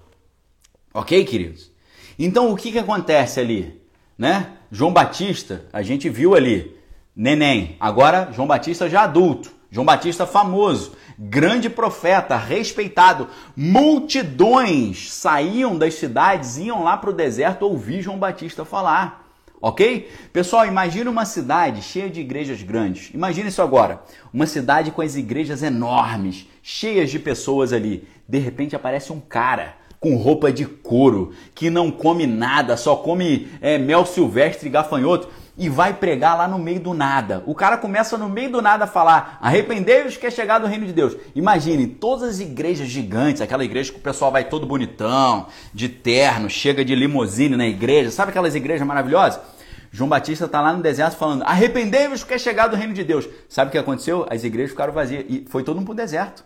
Ok, 0.95 1.25
queridos? 1.27 1.71
Então, 2.19 2.51
o 2.51 2.57
que, 2.57 2.73
que 2.73 2.79
acontece 2.79 3.39
ali? 3.39 3.83
Né? 4.17 4.53
João 4.71 4.93
Batista, 4.93 5.67
a 5.71 5.83
gente 5.83 6.09
viu 6.09 6.35
ali, 6.35 6.75
neném, 7.15 7.77
agora 7.79 8.31
João 8.33 8.49
Batista 8.49 8.89
já 8.89 9.03
adulto, 9.03 9.53
João 9.71 9.85
Batista 9.85 10.27
famoso 10.27 10.93
grande 11.19 11.71
profeta, 11.71 12.37
respeitado. 12.37 13.29
Multidões 13.57 15.13
saíam 15.13 15.77
das 15.77 15.95
cidades, 15.95 16.59
iam 16.59 16.85
lá 16.85 16.97
para 16.97 17.11
o 17.11 17.15
deserto 17.15 17.63
ouvir 17.63 18.03
João 18.03 18.19
Batista 18.19 18.65
falar. 18.65 19.25
Ok? 19.61 20.11
Pessoal, 20.33 20.67
imagine 20.67 21.09
uma 21.09 21.25
cidade 21.25 21.83
cheia 21.83 22.11
de 22.11 22.21
igrejas 22.21 22.63
grandes. 22.63 23.11
Imagine 23.15 23.49
isso 23.49 23.63
agora. 23.63 24.03
Uma 24.33 24.47
cidade 24.47 24.91
com 24.91 25.01
as 25.01 25.17
igrejas 25.17 25.63
enormes, 25.63 26.47
cheias 26.63 27.11
de 27.11 27.19
pessoas 27.19 27.73
ali. 27.73 28.07
De 28.29 28.39
repente 28.39 28.77
aparece 28.77 29.13
um 29.13 29.21
cara 29.21 29.75
com 29.99 30.15
roupa 30.17 30.53
de 30.53 30.67
couro, 30.67 31.33
que 31.55 31.71
não 31.71 31.91
come 31.91 32.27
nada, 32.27 32.77
só 32.77 32.97
come 32.97 33.49
é, 33.63 33.79
mel 33.79 34.05
silvestre 34.05 34.69
e 34.69 34.71
gafanhoto 34.71 35.29
e 35.59 35.69
vai 35.69 35.95
pregar 35.95 36.37
lá 36.37 36.47
no 36.47 36.59
meio 36.59 36.81
do 36.81 36.93
nada. 36.93 37.43
O 37.47 37.55
cara 37.55 37.79
começa 37.79 38.19
no 38.19 38.29
meio 38.29 38.51
do 38.51 38.61
nada 38.61 38.85
a 38.85 38.87
falar: 38.87 39.39
arrependei-vos 39.41 40.17
que 40.17 40.27
é 40.27 40.31
chegado 40.31 40.65
o 40.65 40.67
reino 40.67 40.87
de 40.87 40.93
Deus. 40.93 41.17
Imagine 41.35 41.87
todas 41.87 42.29
as 42.29 42.41
igrejas 42.41 42.89
gigantes, 42.89 43.41
aquela 43.41 43.65
igreja 43.65 43.93
que 43.93 43.99
o 43.99 44.03
pessoal 44.03 44.31
vai 44.31 44.45
todo 44.45 44.67
bonitão, 44.67 45.47
de 45.73 45.89
terno, 45.89 46.51
chega 46.51 46.85
de 46.85 46.95
limusine 46.95 47.57
na 47.57 47.67
igreja, 47.67 48.11
sabe 48.11 48.31
aquelas 48.31 48.55
igrejas 48.55 48.87
maravilhosas? 48.87 49.41
João 49.91 50.11
Batista 50.11 50.45
está 50.45 50.61
lá 50.61 50.73
no 50.73 50.83
deserto 50.83 51.17
falando: 51.17 51.43
arrependei-vos 51.43 52.23
que 52.23 52.35
é 52.35 52.39
chegado 52.39 52.75
o 52.75 52.77
reino 52.77 52.93
de 52.93 53.03
Deus. 53.03 53.27
Sabe 53.49 53.69
o 53.69 53.73
que 53.73 53.79
aconteceu? 53.79 54.27
As 54.31 54.45
igrejas 54.45 54.73
ficaram 54.73 54.93
vazias 54.93 55.25
e 55.29 55.47
foi 55.49 55.63
todo 55.63 55.77
mundo 55.77 55.87
para 55.87 55.93
o 55.93 55.97
deserto. 55.97 56.45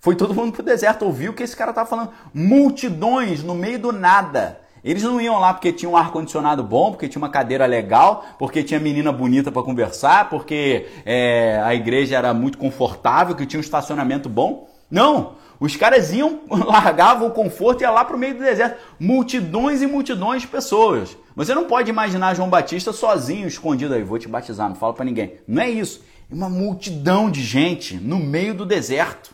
Foi 0.00 0.14
todo 0.16 0.34
mundo 0.34 0.52
para 0.52 0.60
o 0.60 0.64
deserto, 0.64 1.04
ouviu 1.04 1.32
o 1.32 1.34
que 1.34 1.42
esse 1.42 1.56
cara 1.56 1.70
estava 1.70 1.88
falando. 1.88 2.10
Multidões 2.34 3.42
no 3.42 3.54
meio 3.54 3.78
do 3.78 3.92
nada. 3.92 4.63
Eles 4.84 5.02
não 5.02 5.18
iam 5.18 5.38
lá 5.40 5.54
porque 5.54 5.72
tinha 5.72 5.90
um 5.90 5.96
ar-condicionado 5.96 6.62
bom, 6.62 6.90
porque 6.90 7.08
tinha 7.08 7.20
uma 7.22 7.30
cadeira 7.30 7.64
legal, 7.64 8.24
porque 8.38 8.62
tinha 8.62 8.78
menina 8.78 9.10
bonita 9.10 9.50
para 9.50 9.62
conversar, 9.62 10.28
porque 10.28 10.86
é, 11.06 11.58
a 11.64 11.74
igreja 11.74 12.18
era 12.18 12.34
muito 12.34 12.58
confortável, 12.58 13.34
que 13.34 13.46
tinha 13.46 13.58
um 13.58 13.62
estacionamento 13.62 14.28
bom. 14.28 14.68
Não! 14.90 15.42
Os 15.58 15.74
caras 15.76 16.12
iam, 16.12 16.40
largavam 16.50 17.28
o 17.28 17.30
conforto 17.30 17.80
e 17.80 17.84
iam 17.84 17.94
lá 17.94 18.04
para 18.04 18.14
o 18.14 18.18
meio 18.18 18.34
do 18.34 18.42
deserto. 18.42 18.78
Multidões 19.00 19.80
e 19.80 19.86
multidões 19.86 20.42
de 20.42 20.48
pessoas. 20.48 21.16
Você 21.34 21.54
não 21.54 21.64
pode 21.64 21.88
imaginar 21.88 22.34
João 22.34 22.50
Batista 22.50 22.92
sozinho, 22.92 23.48
escondido 23.48 23.94
aí, 23.94 24.02
vou 24.02 24.18
te 24.18 24.28
batizar, 24.28 24.68
não 24.68 24.76
fala 24.76 24.92
para 24.92 25.06
ninguém. 25.06 25.34
Não 25.48 25.62
é 25.62 25.70
isso. 25.70 26.02
É 26.30 26.34
uma 26.34 26.50
multidão 26.50 27.30
de 27.30 27.42
gente 27.42 27.96
no 27.96 28.18
meio 28.18 28.54
do 28.54 28.66
deserto 28.66 29.33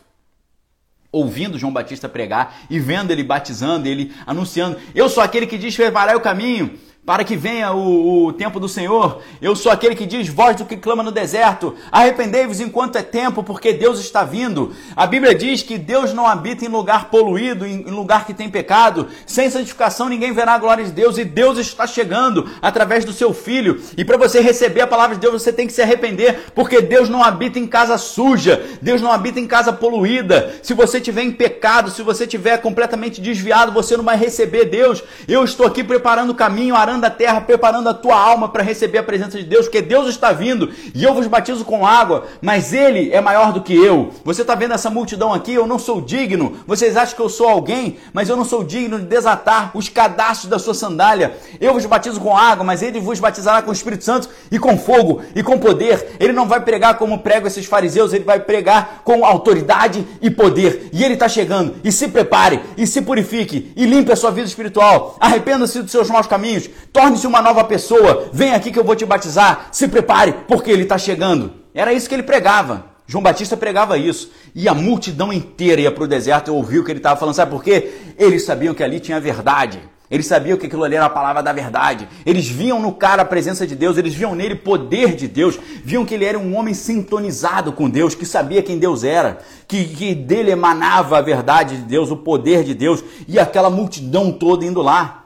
ouvindo 1.11 1.59
João 1.59 1.73
Batista 1.73 2.07
pregar 2.07 2.61
e 2.69 2.79
vendo 2.79 3.11
ele 3.11 3.23
batizando, 3.23 3.87
ele 3.87 4.13
anunciando: 4.25 4.77
Eu 4.95 5.09
sou 5.09 5.21
aquele 5.21 5.47
que 5.47 5.57
diz 5.57 5.75
preparar 5.75 6.15
o 6.15 6.21
caminho 6.21 6.79
para 7.03 7.23
que 7.23 7.35
venha 7.35 7.73
o, 7.73 8.27
o, 8.27 8.33
tempo 8.33 8.59
do 8.59 8.69
Senhor. 8.69 9.21
Eu 9.41 9.55
sou 9.55 9.71
aquele 9.71 9.95
que 9.95 10.05
diz, 10.05 10.29
voz 10.29 10.55
do 10.55 10.65
que 10.65 10.77
clama 10.77 11.01
no 11.01 11.11
deserto, 11.11 11.75
arrependei-vos 11.91 12.59
enquanto 12.59 12.95
é 12.95 13.01
tempo, 13.01 13.41
porque 13.41 13.73
Deus 13.73 13.99
está 13.99 14.23
vindo. 14.23 14.71
A 14.95 15.07
Bíblia 15.07 15.33
diz 15.33 15.63
que 15.63 15.79
Deus 15.79 16.13
não 16.13 16.27
habita 16.27 16.63
em 16.63 16.67
lugar 16.67 17.09
poluído, 17.09 17.65
em 17.65 17.81
lugar 17.85 18.25
que 18.27 18.35
tem 18.35 18.49
pecado. 18.49 19.07
Sem 19.25 19.49
santificação 19.49 20.07
ninguém 20.07 20.31
verá 20.31 20.53
a 20.53 20.59
glória 20.59 20.85
de 20.85 20.91
Deus, 20.91 21.17
e 21.17 21.25
Deus 21.25 21.57
está 21.57 21.87
chegando 21.87 22.47
através 22.61 23.03
do 23.03 23.11
seu 23.11 23.33
Filho. 23.33 23.81
E 23.97 24.05
para 24.05 24.17
você 24.17 24.39
receber 24.39 24.81
a 24.81 24.87
palavra 24.87 25.15
de 25.15 25.21
Deus, 25.21 25.41
você 25.41 25.51
tem 25.51 25.65
que 25.65 25.73
se 25.73 25.81
arrepender, 25.81 26.51
porque 26.53 26.81
Deus 26.81 27.09
não 27.09 27.23
habita 27.23 27.57
em 27.57 27.65
casa 27.65 27.97
suja, 27.97 28.63
Deus 28.79 29.01
não 29.01 29.11
habita 29.11 29.39
em 29.39 29.47
casa 29.47 29.73
poluída. 29.73 30.53
Se 30.61 30.75
você 30.75 31.01
tiver 31.01 31.23
em 31.23 31.31
pecado, 31.31 31.89
se 31.89 32.03
você 32.03 32.27
tiver 32.27 32.57
completamente 32.59 33.19
desviado, 33.19 33.71
você 33.71 33.97
não 33.97 34.03
vai 34.03 34.17
receber 34.17 34.65
Deus. 34.65 35.03
Eu 35.27 35.43
estou 35.43 35.65
aqui 35.65 35.83
preparando 35.83 36.29
o 36.29 36.35
caminho, 36.35 36.75
arando 36.75 36.90
preparando 36.91 37.05
a 37.05 37.09
terra, 37.09 37.41
preparando 37.41 37.89
a 37.89 37.93
tua 37.93 38.19
alma 38.19 38.49
para 38.49 38.63
receber 38.63 38.97
a 38.97 39.03
presença 39.03 39.37
de 39.37 39.43
Deus, 39.43 39.65
porque 39.65 39.81
Deus 39.81 40.09
está 40.09 40.31
vindo 40.31 40.69
e 40.93 41.03
eu 41.03 41.13
vos 41.13 41.27
batizo 41.27 41.63
com 41.63 41.85
água, 41.85 42.25
mas 42.41 42.73
Ele 42.73 43.11
é 43.13 43.21
maior 43.21 43.53
do 43.53 43.61
que 43.61 43.73
eu. 43.73 44.11
Você 44.25 44.41
está 44.41 44.55
vendo 44.55 44.73
essa 44.73 44.89
multidão 44.89 45.33
aqui? 45.33 45.53
Eu 45.53 45.65
não 45.65 45.79
sou 45.79 46.01
digno. 46.01 46.57
Vocês 46.67 46.97
acham 46.97 47.15
que 47.15 47.21
eu 47.21 47.29
sou 47.29 47.47
alguém, 47.47 47.97
mas 48.11 48.27
eu 48.27 48.35
não 48.35 48.43
sou 48.43 48.63
digno 48.63 48.99
de 48.99 49.05
desatar 49.05 49.71
os 49.73 49.87
cadastros 49.87 50.49
da 50.49 50.59
sua 50.59 50.73
sandália. 50.73 51.37
Eu 51.59 51.73
vos 51.73 51.85
batizo 51.85 52.19
com 52.19 52.35
água, 52.35 52.65
mas 52.65 52.81
Ele 52.81 52.99
vos 52.99 53.19
batizará 53.19 53.61
com 53.61 53.69
o 53.69 53.73
Espírito 53.73 54.03
Santo 54.03 54.27
e 54.51 54.59
com 54.59 54.77
fogo 54.77 55.21
e 55.33 55.41
com 55.41 55.57
poder. 55.57 56.17
Ele 56.19 56.33
não 56.33 56.47
vai 56.47 56.59
pregar 56.59 56.97
como 56.97 57.19
pregam 57.19 57.47
esses 57.47 57.65
fariseus, 57.65 58.11
ele 58.11 58.25
vai 58.25 58.39
pregar 58.39 59.01
com 59.05 59.23
autoridade 59.23 60.05
e 60.21 60.29
poder. 60.29 60.89
E 60.91 61.03
Ele 61.03 61.13
está 61.13 61.29
chegando. 61.29 61.75
E 61.83 61.91
se 61.91 62.09
prepare, 62.09 62.59
e 62.75 62.85
se 62.85 63.01
purifique, 63.01 63.71
e 63.75 63.85
limpe 63.85 64.11
a 64.11 64.15
sua 64.15 64.31
vida 64.31 64.47
espiritual. 64.47 65.15
Arrependa-se 65.19 65.81
dos 65.81 65.91
seus 65.91 66.09
maus 66.09 66.27
caminhos. 66.27 66.69
Torne-se 66.91 67.27
uma 67.27 67.41
nova 67.41 67.63
pessoa. 67.63 68.29
Vem 68.33 68.53
aqui 68.53 68.71
que 68.71 68.79
eu 68.79 68.83
vou 68.83 68.95
te 68.95 69.05
batizar. 69.05 69.67
Se 69.71 69.87
prepare, 69.87 70.33
porque 70.47 70.71
ele 70.71 70.83
está 70.83 70.97
chegando. 70.97 71.53
Era 71.73 71.93
isso 71.93 72.07
que 72.09 72.15
ele 72.15 72.23
pregava. 72.23 72.85
João 73.07 73.23
Batista 73.23 73.57
pregava 73.57 73.97
isso. 73.97 74.31
E 74.55 74.67
a 74.67 74.73
multidão 74.73 75.33
inteira 75.33 75.81
ia 75.81 75.91
para 75.91 76.03
o 76.03 76.07
deserto 76.07 76.49
e 76.49 76.51
ouviu 76.51 76.81
o 76.81 76.85
que 76.85 76.91
ele 76.91 76.99
estava 76.99 77.19
falando. 77.19 77.35
Sabe 77.35 77.51
por 77.51 77.63
quê? 77.63 77.91
Eles 78.17 78.43
sabiam 78.43 78.73
que 78.73 78.83
ali 78.83 78.99
tinha 78.99 79.19
verdade. 79.19 79.79
Eles 80.11 80.25
sabiam 80.25 80.57
que 80.57 80.65
aquilo 80.65 80.83
ali 80.83 80.95
era 80.97 81.05
a 81.05 81.09
palavra 81.09 81.41
da 81.41 81.53
verdade. 81.53 82.05
Eles 82.25 82.45
viam 82.45 82.81
no 82.81 82.91
cara 82.91 83.21
a 83.21 83.25
presença 83.25 83.65
de 83.65 83.77
Deus, 83.77 83.97
eles 83.97 84.13
viam 84.13 84.35
nele 84.35 84.55
poder 84.55 85.15
de 85.15 85.25
Deus, 85.25 85.57
viam 85.85 86.03
que 86.03 86.13
ele 86.13 86.25
era 86.25 86.37
um 86.37 86.53
homem 86.57 86.73
sintonizado 86.73 87.71
com 87.71 87.89
Deus, 87.89 88.13
que 88.13 88.25
sabia 88.25 88.61
quem 88.61 88.77
Deus 88.77 89.05
era, 89.05 89.39
que, 89.69 89.85
que 89.85 90.13
dele 90.13 90.51
emanava 90.51 91.17
a 91.17 91.21
verdade 91.21 91.77
de 91.77 91.83
Deus, 91.83 92.11
o 92.11 92.17
poder 92.17 92.65
de 92.65 92.73
Deus, 92.73 93.01
e 93.25 93.39
aquela 93.39 93.69
multidão 93.69 94.33
toda 94.33 94.65
indo 94.65 94.81
lá. 94.81 95.20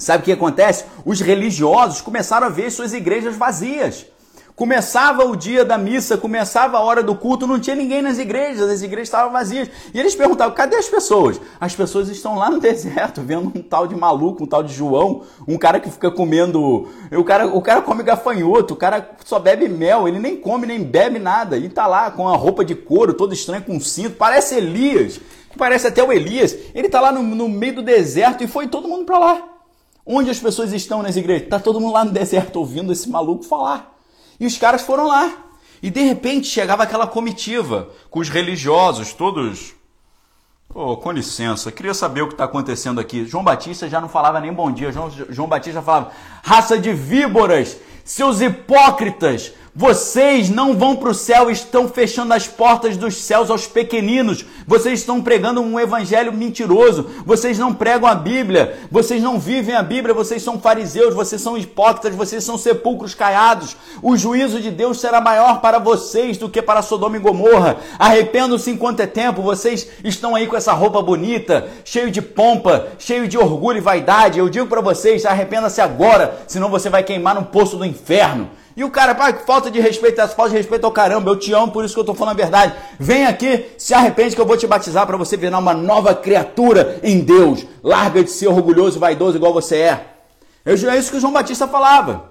Sabe 0.00 0.22
o 0.22 0.24
que 0.24 0.30
acontece? 0.30 0.84
Os 1.04 1.20
religiosos 1.20 2.00
começaram 2.00 2.46
a 2.46 2.50
ver 2.50 2.70
suas 2.70 2.92
igrejas 2.94 3.34
vazias. 3.34 4.06
Começava 4.54 5.24
o 5.24 5.34
dia 5.34 5.64
da 5.64 5.76
missa, 5.76 6.16
começava 6.16 6.76
a 6.76 6.80
hora 6.80 7.02
do 7.02 7.16
culto, 7.16 7.48
não 7.48 7.58
tinha 7.58 7.74
ninguém 7.74 8.00
nas 8.00 8.16
igrejas, 8.16 8.70
as 8.70 8.80
igrejas 8.80 9.08
estavam 9.08 9.32
vazias. 9.32 9.68
E 9.92 9.98
eles 9.98 10.14
perguntavam: 10.14 10.54
cadê 10.54 10.76
as 10.76 10.88
pessoas? 10.88 11.40
As 11.60 11.74
pessoas 11.74 12.08
estão 12.08 12.36
lá 12.36 12.48
no 12.48 12.58
deserto, 12.62 13.22
vendo 13.22 13.52
um 13.52 13.60
tal 13.60 13.88
de 13.88 13.96
maluco, 13.96 14.44
um 14.44 14.46
tal 14.46 14.62
de 14.62 14.72
João, 14.72 15.24
um 15.48 15.58
cara 15.58 15.80
que 15.80 15.90
fica 15.90 16.12
comendo. 16.12 16.88
O 17.10 17.24
cara, 17.24 17.48
o 17.48 17.60
cara 17.60 17.82
come 17.82 18.04
gafanhoto, 18.04 18.74
o 18.74 18.76
cara 18.76 19.16
só 19.24 19.40
bebe 19.40 19.68
mel, 19.68 20.06
ele 20.06 20.20
nem 20.20 20.36
come 20.36 20.64
nem 20.64 20.80
bebe 20.80 21.18
nada. 21.18 21.58
E 21.58 21.68
tá 21.68 21.88
lá 21.88 22.08
com 22.12 22.28
a 22.28 22.36
roupa 22.36 22.64
de 22.64 22.76
couro, 22.76 23.14
todo 23.14 23.34
estranho, 23.34 23.64
com 23.64 23.74
um 23.74 23.80
cinto, 23.80 24.14
parece 24.14 24.54
Elias, 24.54 25.20
parece 25.56 25.88
até 25.88 26.04
o 26.04 26.12
Elias. 26.12 26.56
Ele 26.72 26.88
tá 26.88 27.00
lá 27.00 27.10
no, 27.10 27.20
no 27.20 27.48
meio 27.48 27.74
do 27.74 27.82
deserto 27.82 28.44
e 28.44 28.46
foi 28.46 28.68
todo 28.68 28.86
mundo 28.86 29.04
para 29.04 29.18
lá. 29.18 29.57
Onde 30.10 30.30
as 30.30 30.38
pessoas 30.38 30.72
estão 30.72 31.02
nas 31.02 31.16
igrejas? 31.16 31.50
Tá 31.50 31.60
todo 31.60 31.78
mundo 31.78 31.92
lá 31.92 32.02
no 32.02 32.10
deserto 32.10 32.56
ouvindo 32.56 32.90
esse 32.90 33.10
maluco 33.10 33.44
falar. 33.44 33.94
E 34.40 34.46
os 34.46 34.56
caras 34.56 34.80
foram 34.80 35.06
lá. 35.06 35.30
E 35.82 35.90
de 35.90 36.00
repente 36.00 36.46
chegava 36.46 36.82
aquela 36.82 37.06
comitiva 37.06 37.90
com 38.08 38.18
os 38.18 38.30
religiosos, 38.30 39.12
todos. 39.12 39.74
Oh, 40.74 40.96
com 40.96 41.12
licença, 41.12 41.70
queria 41.70 41.92
saber 41.92 42.22
o 42.22 42.28
que 42.28 42.32
está 42.32 42.44
acontecendo 42.44 42.98
aqui. 42.98 43.26
João 43.26 43.44
Batista 43.44 43.86
já 43.86 44.00
não 44.00 44.08
falava 44.08 44.40
nem 44.40 44.50
bom 44.50 44.72
dia. 44.72 44.90
João, 44.90 45.10
João 45.10 45.46
Batista 45.46 45.82
falava: 45.82 46.10
raça 46.42 46.78
de 46.78 46.90
víboras, 46.94 47.76
seus 48.02 48.40
hipócritas, 48.40 49.52
Vocês 49.78 50.50
não 50.50 50.76
vão 50.76 50.96
para 50.96 51.10
o 51.10 51.14
céu, 51.14 51.48
estão 51.48 51.86
fechando 51.86 52.34
as 52.34 52.48
portas 52.48 52.96
dos 52.96 53.14
céus 53.14 53.48
aos 53.48 53.68
pequeninos. 53.68 54.44
Vocês 54.66 54.98
estão 54.98 55.22
pregando 55.22 55.60
um 55.60 55.78
evangelho 55.78 56.32
mentiroso. 56.32 57.08
Vocês 57.24 57.60
não 57.60 57.72
pregam 57.72 58.08
a 58.08 58.14
Bíblia. 58.16 58.76
Vocês 58.90 59.22
não 59.22 59.38
vivem 59.38 59.76
a 59.76 59.82
Bíblia. 59.84 60.12
Vocês 60.12 60.42
são 60.42 60.58
fariseus. 60.58 61.14
Vocês 61.14 61.40
são 61.40 61.56
hipócritas. 61.56 62.12
Vocês 62.16 62.42
são 62.42 62.58
sepulcros 62.58 63.14
caiados. 63.14 63.76
O 64.02 64.16
juízo 64.16 64.60
de 64.60 64.72
Deus 64.72 65.00
será 65.00 65.20
maior 65.20 65.60
para 65.60 65.78
vocês 65.78 66.36
do 66.36 66.48
que 66.48 66.60
para 66.60 66.82
Sodoma 66.82 67.16
e 67.16 67.20
Gomorra. 67.20 67.76
Arrependam-se 68.00 68.72
enquanto 68.72 68.98
é 68.98 69.06
tempo. 69.06 69.42
Vocês 69.42 69.88
estão 70.02 70.34
aí 70.34 70.48
com 70.48 70.56
essa 70.56 70.72
roupa 70.72 71.00
bonita, 71.00 71.68
cheio 71.84 72.10
de 72.10 72.20
pompa, 72.20 72.88
cheio 72.98 73.28
de 73.28 73.38
orgulho 73.38 73.78
e 73.78 73.80
vaidade. 73.80 74.40
Eu 74.40 74.48
digo 74.48 74.66
para 74.66 74.80
vocês, 74.80 75.24
arrependa-se 75.24 75.80
agora, 75.80 76.36
senão 76.48 76.68
você 76.68 76.90
vai 76.90 77.04
queimar 77.04 77.36
no 77.36 77.44
poço 77.44 77.76
do 77.76 77.84
inferno. 77.84 78.50
E 78.78 78.84
o 78.84 78.90
cara, 78.90 79.12
pai, 79.12 79.36
falta 79.44 79.72
de 79.72 79.80
respeito, 79.80 80.20
essa 80.20 80.36
falta 80.36 80.52
de 80.52 80.56
respeito 80.56 80.84
ao 80.84 80.92
caramba, 80.92 81.32
eu 81.32 81.36
te 81.36 81.52
amo, 81.52 81.72
por 81.72 81.84
isso 81.84 81.94
que 81.94 81.98
eu 81.98 82.04
tô 82.04 82.14
falando 82.14 82.34
a 82.34 82.42
verdade. 82.42 82.76
Vem 82.96 83.26
aqui, 83.26 83.72
se 83.76 83.92
arrepende 83.92 84.36
que 84.36 84.40
eu 84.40 84.46
vou 84.46 84.56
te 84.56 84.68
batizar 84.68 85.04
para 85.04 85.16
você 85.16 85.36
virar 85.36 85.58
uma 85.58 85.74
nova 85.74 86.14
criatura 86.14 87.00
em 87.02 87.18
Deus. 87.18 87.66
Larga 87.82 88.22
de 88.22 88.30
ser 88.30 88.46
orgulhoso 88.46 88.96
e 88.96 89.00
vaidoso 89.00 89.36
igual 89.36 89.52
você 89.52 89.78
é. 89.78 90.06
É 90.64 90.72
isso 90.72 91.10
que 91.10 91.16
o 91.16 91.20
João 91.20 91.32
Batista 91.32 91.66
falava. 91.66 92.30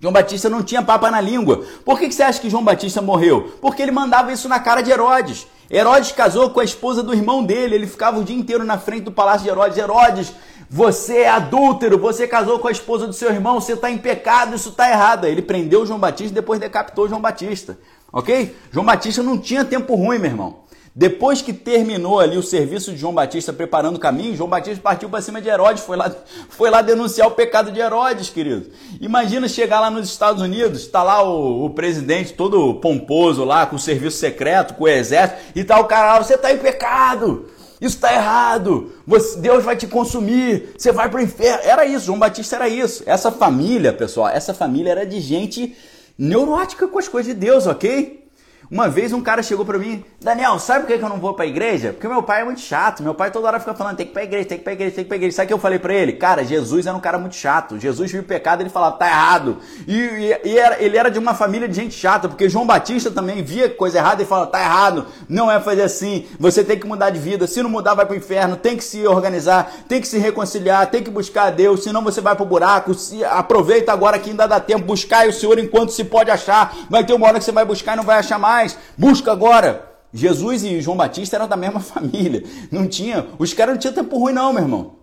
João 0.00 0.14
Batista 0.14 0.48
não 0.48 0.62
tinha 0.62 0.82
papa 0.82 1.10
na 1.10 1.20
língua. 1.20 1.62
Por 1.84 1.98
que, 1.98 2.08
que 2.08 2.14
você 2.14 2.22
acha 2.22 2.40
que 2.40 2.48
João 2.48 2.64
Batista 2.64 3.02
morreu? 3.02 3.52
Porque 3.60 3.82
ele 3.82 3.92
mandava 3.92 4.32
isso 4.32 4.48
na 4.48 4.58
cara 4.58 4.80
de 4.80 4.90
Herodes. 4.90 5.46
Herodes 5.70 6.10
casou 6.12 6.48
com 6.48 6.60
a 6.60 6.64
esposa 6.64 7.02
do 7.02 7.12
irmão 7.12 7.44
dele, 7.44 7.74
ele 7.74 7.86
ficava 7.86 8.18
o 8.18 8.24
dia 8.24 8.36
inteiro 8.36 8.64
na 8.64 8.78
frente 8.78 9.02
do 9.02 9.12
palácio 9.12 9.42
de 9.42 9.50
Herodes. 9.50 9.76
Herodes, 9.76 10.32
você 10.68 11.18
é 11.18 11.28
adúltero, 11.28 11.98
você 11.98 12.26
casou 12.26 12.58
com 12.58 12.68
a 12.68 12.72
esposa 12.72 13.06
do 13.06 13.12
seu 13.12 13.30
irmão, 13.30 13.60
você 13.60 13.74
está 13.74 13.90
em 13.90 13.98
pecado, 13.98 14.56
isso 14.56 14.70
está 14.70 14.90
errado. 14.90 15.26
Ele 15.26 15.42
prendeu 15.42 15.86
João 15.86 15.98
Batista 15.98 16.32
e 16.32 16.34
depois 16.34 16.58
decapitou 16.58 17.08
João 17.08 17.20
Batista. 17.20 17.78
Ok? 18.12 18.56
João 18.70 18.86
Batista 18.86 19.22
não 19.22 19.38
tinha 19.38 19.64
tempo 19.64 19.94
ruim, 19.94 20.18
meu 20.18 20.30
irmão. 20.30 20.66
Depois 20.98 21.42
que 21.42 21.52
terminou 21.52 22.18
ali 22.18 22.38
o 22.38 22.42
serviço 22.42 22.90
de 22.90 22.96
João 22.96 23.12
Batista 23.12 23.52
preparando 23.52 23.96
o 23.96 23.98
caminho, 23.98 24.34
João 24.34 24.48
Batista 24.48 24.80
partiu 24.82 25.10
para 25.10 25.20
cima 25.20 25.42
de 25.42 25.48
Herodes, 25.48 25.84
foi 25.84 25.94
lá, 25.94 26.10
foi 26.48 26.70
lá 26.70 26.80
denunciar 26.80 27.28
o 27.28 27.32
pecado 27.32 27.70
de 27.70 27.78
Herodes, 27.78 28.30
querido. 28.30 28.70
Imagina 28.98 29.46
chegar 29.46 29.78
lá 29.78 29.90
nos 29.90 30.08
Estados 30.08 30.40
Unidos, 30.40 30.80
está 30.80 31.02
lá 31.02 31.22
o, 31.22 31.66
o, 31.66 31.70
presidente 31.70 32.32
todo 32.32 32.76
pomposo 32.76 33.44
lá, 33.44 33.66
com 33.66 33.76
o 33.76 33.78
serviço 33.78 34.16
secreto, 34.16 34.72
com 34.72 34.84
o 34.84 34.88
exército, 34.88 35.38
e 35.54 35.62
tá 35.62 35.78
o 35.78 35.84
cara 35.84 36.14
lá, 36.14 36.22
você 36.22 36.34
está 36.34 36.50
em 36.50 36.56
pecado. 36.56 37.46
Isso 37.80 37.96
está 37.96 38.12
errado. 38.12 38.92
Você, 39.06 39.38
Deus 39.38 39.64
vai 39.64 39.76
te 39.76 39.86
consumir. 39.86 40.74
Você 40.76 40.92
vai 40.92 41.08
para 41.08 41.20
o 41.20 41.22
inferno. 41.22 41.62
Era 41.64 41.84
isso. 41.84 42.06
João 42.06 42.18
Batista 42.18 42.56
era 42.56 42.68
isso. 42.68 43.02
Essa 43.06 43.30
família, 43.30 43.92
pessoal, 43.92 44.28
essa 44.28 44.54
família 44.54 44.90
era 44.90 45.06
de 45.06 45.20
gente 45.20 45.76
neurótica 46.18 46.88
com 46.88 46.98
as 46.98 47.08
coisas 47.08 47.34
de 47.34 47.38
Deus, 47.38 47.66
ok? 47.66 48.25
Uma 48.68 48.88
vez 48.88 49.12
um 49.12 49.20
cara 49.20 49.42
chegou 49.44 49.64
para 49.64 49.78
mim, 49.78 50.04
Daniel, 50.20 50.58
sabe 50.58 50.86
por 50.86 50.96
que 50.96 51.04
eu 51.04 51.08
não 51.08 51.20
vou 51.20 51.34
para 51.34 51.44
a 51.44 51.48
igreja? 51.48 51.92
Porque 51.92 52.08
meu 52.08 52.20
pai 52.20 52.40
é 52.40 52.44
muito 52.44 52.60
chato. 52.60 53.00
Meu 53.00 53.14
pai 53.14 53.30
toda 53.30 53.46
hora 53.46 53.60
fica 53.60 53.74
falando, 53.74 53.96
tem 53.96 54.06
que 54.06 54.10
ir 54.10 54.12
para 54.12 54.22
a 54.22 54.24
igreja, 54.24 54.48
tem 54.48 54.58
que 54.58 54.62
ir 54.62 54.64
para 54.64 54.72
a 54.72 54.74
igreja, 54.74 54.94
tem 54.94 55.04
que 55.04 55.06
ir 55.06 55.08
para 55.08 55.14
a 55.14 55.18
igreja. 55.18 55.36
Sabe 55.36 55.44
o 55.44 55.48
que 55.48 55.54
eu 55.54 55.58
falei 55.58 55.78
para 55.78 55.94
ele? 55.94 56.14
Cara, 56.14 56.44
Jesus 56.44 56.84
era 56.84 56.96
um 56.96 57.00
cara 57.00 57.16
muito 57.16 57.36
chato. 57.36 57.78
Jesus 57.78 58.10
viu 58.10 58.22
o 58.22 58.24
pecado, 58.24 58.62
ele 58.62 58.68
falava, 58.70 58.96
tá 58.96 59.06
errado. 59.06 59.58
E, 59.86 59.94
e, 59.94 60.40
e 60.44 60.58
era, 60.58 60.82
ele 60.82 60.96
era 60.96 61.10
de 61.10 61.18
uma 61.18 61.32
família 61.32 61.68
de 61.68 61.74
gente 61.74 61.94
chata, 61.94 62.28
porque 62.28 62.48
João 62.48 62.66
Batista 62.66 63.08
também 63.08 63.40
via 63.40 63.70
coisa 63.70 63.98
errada 63.98 64.20
e 64.20 64.26
falava, 64.26 64.50
tá 64.50 64.60
errado, 64.60 65.06
não 65.28 65.48
é 65.48 65.60
fazer 65.60 65.82
assim, 65.82 66.26
você 66.38 66.64
tem 66.64 66.76
que 66.76 66.88
mudar 66.88 67.10
de 67.10 67.20
vida. 67.20 67.46
Se 67.46 67.62
não 67.62 67.70
mudar, 67.70 67.94
vai 67.94 68.04
para 68.04 68.14
o 68.14 68.16
inferno, 68.16 68.56
tem 68.56 68.76
que 68.76 68.82
se 68.82 69.06
organizar, 69.06 69.70
tem 69.86 70.00
que 70.00 70.08
se 70.08 70.18
reconciliar, 70.18 70.90
tem 70.90 71.04
que 71.04 71.10
buscar 71.10 71.44
a 71.44 71.50
Deus, 71.50 71.84
senão 71.84 72.02
você 72.02 72.20
vai 72.20 72.34
para 72.34 72.42
o 72.42 72.46
buraco. 72.46 72.94
Se, 72.94 73.24
aproveita 73.24 73.92
agora 73.92 74.18
que 74.18 74.30
ainda 74.30 74.46
dá 74.46 74.58
tempo, 74.58 74.84
buscar 74.84 75.28
o 75.28 75.32
Senhor 75.32 75.56
enquanto 75.60 75.90
se 75.92 76.02
pode 76.02 76.32
achar. 76.32 76.74
Vai 76.90 77.04
ter 77.04 77.12
uma 77.12 77.28
hora 77.28 77.38
que 77.38 77.44
você 77.44 77.52
vai 77.52 77.64
buscar 77.64 77.92
e 77.92 77.96
não 77.96 78.04
vai 78.04 78.18
achar 78.18 78.38
mais. 78.38 78.55
Busca 78.96 79.32
agora. 79.32 79.92
Jesus 80.12 80.64
e 80.64 80.80
João 80.80 80.96
Batista 80.96 81.36
eram 81.36 81.48
da 81.48 81.56
mesma 81.56 81.80
família. 81.80 82.42
Não 82.70 82.86
tinha, 82.86 83.26
os 83.38 83.52
caras 83.52 83.74
não 83.74 83.80
tinham 83.80 83.94
tempo 83.94 84.18
ruim 84.18 84.32
não, 84.32 84.52
meu 84.52 84.62
irmão. 84.62 84.96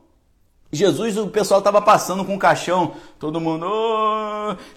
Jesus, 0.72 1.18
o 1.18 1.28
pessoal 1.28 1.60
estava 1.60 1.80
passando 1.80 2.26
com 2.26 2.34
o 2.34 2.40
caixão, 2.40 2.94
todo 3.20 3.40
mundo. 3.40 3.68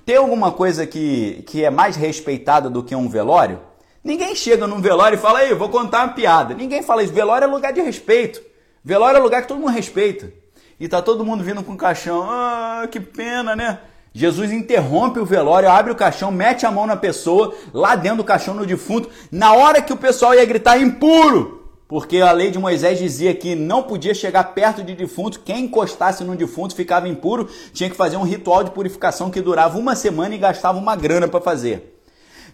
Tem 0.04 0.16
alguma 0.16 0.52
coisa 0.52 0.86
que, 0.86 1.42
que 1.46 1.64
é 1.64 1.70
mais 1.70 1.96
respeitada 1.96 2.68
do 2.68 2.82
que 2.82 2.94
um 2.94 3.08
velório? 3.08 3.60
Ninguém 4.04 4.36
chega 4.36 4.66
num 4.66 4.80
velório 4.80 5.16
e 5.16 5.20
fala, 5.20 5.42
ei, 5.42 5.54
vou 5.54 5.70
contar 5.70 6.04
uma 6.04 6.12
piada. 6.12 6.54
Ninguém 6.54 6.82
fala 6.82 7.02
isso. 7.02 7.14
Velório 7.14 7.46
é 7.46 7.48
lugar 7.48 7.72
de 7.72 7.80
respeito. 7.80 8.42
Velório 8.84 9.16
é 9.16 9.20
lugar 9.20 9.42
que 9.42 9.48
todo 9.48 9.58
mundo 9.58 9.72
respeita. 9.72 10.30
E 10.78 10.86
tá 10.86 11.00
todo 11.00 11.24
mundo 11.24 11.42
vindo 11.42 11.62
com 11.64 11.72
o 11.72 11.78
caixão. 11.78 12.22
Ah, 12.30 12.86
que 12.90 13.00
pena, 13.00 13.56
né? 13.56 13.80
Jesus 14.16 14.50
interrompe 14.50 15.20
o 15.20 15.26
velório, 15.26 15.68
abre 15.68 15.92
o 15.92 15.94
caixão, 15.94 16.32
mete 16.32 16.64
a 16.64 16.70
mão 16.70 16.86
na 16.86 16.96
pessoa, 16.96 17.54
lá 17.70 17.94
dentro 17.94 18.16
do 18.16 18.24
caixão 18.24 18.54
no 18.54 18.64
defunto, 18.64 19.10
na 19.30 19.52
hora 19.52 19.82
que 19.82 19.92
o 19.92 19.96
pessoal 19.96 20.34
ia 20.34 20.44
gritar 20.46 20.80
impuro, 20.80 21.68
porque 21.86 22.22
a 22.22 22.32
lei 22.32 22.50
de 22.50 22.58
Moisés 22.58 22.98
dizia 22.98 23.34
que 23.34 23.54
não 23.54 23.82
podia 23.82 24.14
chegar 24.14 24.42
perto 24.54 24.82
de 24.82 24.94
defunto, 24.94 25.40
quem 25.40 25.64
encostasse 25.64 26.24
no 26.24 26.34
defunto 26.34 26.74
ficava 26.74 27.06
impuro, 27.06 27.46
tinha 27.74 27.90
que 27.90 27.96
fazer 27.96 28.16
um 28.16 28.22
ritual 28.22 28.64
de 28.64 28.70
purificação 28.70 29.30
que 29.30 29.42
durava 29.42 29.76
uma 29.76 29.94
semana 29.94 30.34
e 30.34 30.38
gastava 30.38 30.78
uma 30.78 30.96
grana 30.96 31.28
para 31.28 31.42
fazer. 31.42 32.00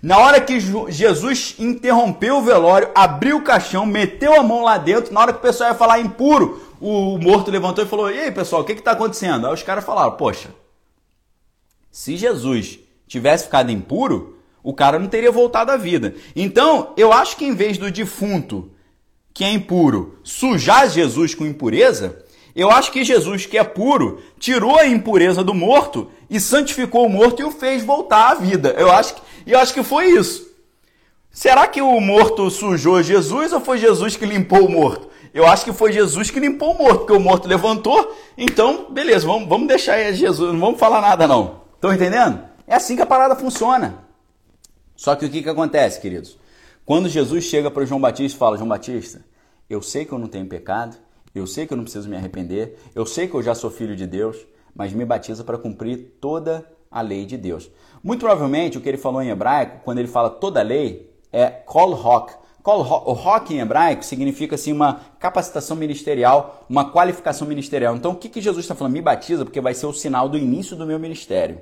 Na 0.03 0.19
hora 0.19 0.41
que 0.41 0.59
Jesus 0.59 1.55
interrompeu 1.61 2.39
o 2.39 2.43
velório, 2.43 2.91
abriu 2.93 3.37
o 3.37 3.45
caixão, 3.45 3.87
meteu 3.87 4.35
a 4.35 4.43
mão 4.43 4.65
lá 4.65 4.79
dentro, 4.79 5.15
na 5.15 5.21
hora 5.21 5.33
que 5.33 5.39
o 5.39 5.43
pessoal 5.43 5.71
ia 5.71 5.77
falar 5.77 6.01
impuro, 6.01 6.61
o 6.81 7.17
morto 7.19 7.53
levantou 7.53 7.85
e 7.85 7.89
falou: 7.89 8.11
E 8.11 8.19
aí, 8.19 8.33
pessoal, 8.33 8.63
o 8.63 8.65
que 8.65 8.73
está 8.73 8.91
acontecendo? 8.91 9.47
Aí 9.47 9.55
os 9.55 9.63
caras 9.63 9.85
falaram: 9.85 10.11
Poxa, 10.17 10.49
se 11.93 12.17
Jesus 12.17 12.79
tivesse 13.07 13.45
ficado 13.45 13.71
impuro, 13.71 14.39
o 14.63 14.73
cara 14.73 14.99
não 14.99 15.09
teria 15.09 15.31
voltado 15.31 15.71
à 15.71 15.77
vida. 15.77 16.15
Então, 16.35 16.95
eu 16.97 17.13
acho 17.13 17.37
que 17.37 17.45
em 17.45 17.55
vez 17.55 17.77
do 17.77 17.91
defunto, 17.91 18.71
que 19.35 19.45
é 19.45 19.53
impuro, 19.53 20.19
sujar 20.25 20.89
Jesus 20.89 21.35
com 21.35 21.45
impureza, 21.45 22.25
eu 22.57 22.71
acho 22.71 22.91
que 22.91 23.05
Jesus, 23.05 23.45
que 23.45 23.59
é 23.59 23.65
puro, 23.65 24.23
tirou 24.39 24.79
a 24.79 24.87
impureza 24.87 25.45
do 25.45 25.53
morto 25.53 26.11
e 26.31 26.41
santificou 26.41 27.07
o 27.07 27.11
morto 27.11 27.43
e 27.43 27.45
o 27.45 27.51
fez 27.51 27.85
voltar 27.85 28.31
à 28.31 28.35
vida. 28.35 28.75
Eu 28.79 28.91
acho 28.91 29.15
que, 29.15 29.23
eu 29.47 29.59
acho 29.59 29.75
que 29.75 29.83
foi 29.83 30.07
isso. 30.13 30.51
Será 31.31 31.67
que 31.67 31.83
o 31.83 32.01
morto 32.01 32.51
sujou 32.51 33.03
Jesus 33.03 33.53
ou 33.53 33.61
foi 33.61 33.79
Jesus 33.79 34.17
que 34.17 34.25
limpou 34.25 34.67
o 34.67 34.71
morto? 34.71 35.09
Eu 35.35 35.47
acho 35.47 35.65
que 35.65 35.73
foi 35.73 35.93
Jesus 35.93 36.31
que 36.31 36.41
limpou 36.41 36.73
o 36.73 36.79
morto, 36.79 36.99
porque 37.01 37.13
o 37.13 37.21
morto 37.21 37.49
levantou. 37.49 38.15
Então, 38.37 38.87
beleza, 38.91 39.27
vamos, 39.27 39.49
vamos 39.49 39.69
deixar 39.69 40.13
Jesus, 40.13 40.53
não 40.53 40.61
vamos 40.61 40.81
falar 40.81 41.01
nada 41.03 41.27
não. 41.27 41.62
Estão 41.83 41.93
entendendo? 41.93 42.41
É 42.65 42.77
assim 42.77 42.95
que 42.95 43.03
a 43.03 43.07
parada 43.07 43.35
funciona. 43.35 44.05
Só 44.95 45.17
que 45.17 45.27
o 45.27 45.29
que, 45.29 45.43
que 45.43 45.49
acontece, 45.49 46.01
queridos? 46.01 46.39
Quando 46.87 47.09
Jesus 47.09 47.43
chega 47.43 47.73
para 47.73 47.85
João 47.85 48.01
Batista 48.01 48.37
e 48.37 48.39
fala: 48.39 48.57
João 48.57 48.69
Batista, 48.69 49.25
eu 49.69 49.83
sei 49.83 50.05
que 50.05 50.13
eu 50.13 50.19
não 50.21 50.29
tenho 50.29 50.47
pecado, 50.47 50.97
eu 51.35 51.45
sei 51.45 51.67
que 51.67 51.73
eu 51.73 51.77
não 51.77 51.83
preciso 51.83 52.09
me 52.09 52.15
arrepender, 52.15 52.79
eu 52.95 53.05
sei 53.05 53.27
que 53.27 53.35
eu 53.35 53.43
já 53.43 53.53
sou 53.53 53.69
filho 53.69 53.97
de 53.97 54.07
Deus, 54.07 54.37
mas 54.73 54.93
me 54.93 55.05
batiza 55.05 55.43
para 55.43 55.59
cumprir 55.59 56.19
toda 56.21 56.65
a 56.89 57.01
lei 57.01 57.27
de 57.27 57.37
Deus. 57.37 57.69
Muito 58.01 58.21
provavelmente 58.21 58.79
o 58.79 58.81
que 58.81 58.89
ele 58.89 58.97
falou 58.97 59.21
em 59.21 59.31
hebraico, 59.31 59.81
quando 59.85 59.99
ele 59.99 60.07
fala 60.07 60.31
toda 60.31 60.61
a 60.61 60.63
lei, 60.63 61.13
é 61.33 61.49
kol 61.51 61.95
hok, 61.95 62.33
o 62.65 63.13
rock 63.13 63.55
em 63.55 63.61
hebraico 63.61 64.05
significa 64.05 64.55
assim 64.55 64.73
uma 64.73 65.01
capacitação 65.19 65.77
ministerial, 65.77 66.65
uma 66.69 66.91
qualificação 66.91 67.47
ministerial. 67.47 67.97
Então 67.97 68.13
o 68.13 68.17
que, 68.17 68.29
que 68.29 68.41
Jesus 68.41 68.65
está 68.65 68.75
falando? 68.75 68.93
Me 68.93 69.03
batiza 69.03 69.45
porque 69.45 69.61
vai 69.61 69.75
ser 69.75 69.87
o 69.87 69.93
sinal 69.93 70.29
do 70.29 70.39
início 70.39 70.77
do 70.77 70.87
meu 70.87 70.99
ministério. 70.99 71.61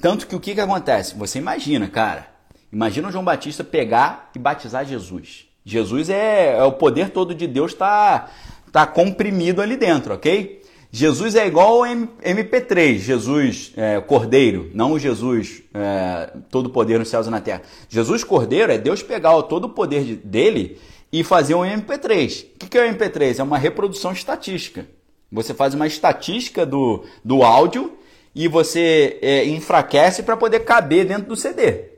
Tanto 0.00 0.26
que 0.26 0.36
o 0.36 0.40
que, 0.40 0.54
que 0.54 0.60
acontece? 0.60 1.16
Você 1.16 1.38
imagina, 1.38 1.88
cara. 1.88 2.28
Imagina 2.72 3.08
o 3.08 3.12
João 3.12 3.24
Batista 3.24 3.64
pegar 3.64 4.30
e 4.34 4.38
batizar 4.38 4.84
Jesus. 4.84 5.46
Jesus 5.64 6.08
é, 6.10 6.56
é 6.56 6.62
o 6.62 6.72
poder 6.72 7.10
todo 7.10 7.34
de 7.34 7.46
Deus 7.46 7.72
está 7.72 8.28
tá 8.70 8.86
comprimido 8.86 9.60
ali 9.60 9.76
dentro, 9.76 10.14
ok? 10.14 10.62
Jesus 10.90 11.34
é 11.34 11.46
igual 11.46 11.84
ao 11.84 11.90
MP3, 11.90 12.98
Jesus 12.98 13.72
é, 13.76 14.00
Cordeiro, 14.00 14.70
não 14.72 14.92
o 14.92 14.98
Jesus 14.98 15.62
é, 15.74 16.30
todo 16.50 16.70
poder 16.70 16.98
nos 16.98 17.08
céus 17.08 17.26
e 17.26 17.30
na 17.30 17.40
terra. 17.40 17.62
Jesus 17.88 18.24
Cordeiro 18.24 18.72
é 18.72 18.78
Deus 18.78 19.02
pegar 19.02 19.42
todo 19.42 19.64
o 19.64 19.70
poder 19.70 20.04
de, 20.04 20.16
dele 20.16 20.78
e 21.12 21.22
fazer 21.22 21.54
um 21.54 21.62
MP3. 21.62 22.46
O 22.62 22.68
que 22.68 22.78
é 22.78 22.88
o 22.88 22.94
MP3? 22.94 23.38
É 23.38 23.42
uma 23.42 23.58
reprodução 23.58 24.12
estatística. 24.12 24.86
Você 25.30 25.52
faz 25.52 25.74
uma 25.74 25.86
estatística 25.86 26.64
do, 26.64 27.04
do 27.24 27.42
áudio 27.42 27.92
e 28.34 28.48
você 28.48 29.18
é, 29.22 29.44
enfraquece 29.46 30.22
para 30.22 30.36
poder 30.36 30.60
caber 30.60 31.06
dentro 31.06 31.26
do 31.26 31.36
CD. 31.36 31.95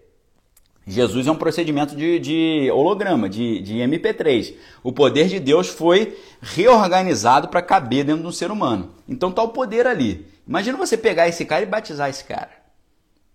Jesus 0.88 1.26
é 1.26 1.30
um 1.30 1.36
procedimento 1.36 1.94
de, 1.94 2.18
de 2.18 2.70
holograma, 2.72 3.28
de, 3.28 3.60
de, 3.60 3.74
MP3. 3.74 4.54
O 4.82 4.90
poder 4.90 5.28
de 5.28 5.38
Deus 5.38 5.68
foi 5.68 6.16
reorganizado 6.40 7.48
para 7.48 7.60
caber 7.60 8.04
dentro 8.04 8.22
de 8.22 8.28
um 8.28 8.32
ser 8.32 8.50
humano. 8.50 8.90
Então 9.06 9.28
está 9.28 9.42
o 9.42 9.50
poder 9.50 9.86
ali. 9.86 10.26
Imagina 10.46 10.78
você 10.78 10.96
pegar 10.96 11.28
esse 11.28 11.44
cara 11.44 11.62
e 11.62 11.66
batizar 11.66 12.08
esse 12.08 12.24
cara. 12.24 12.48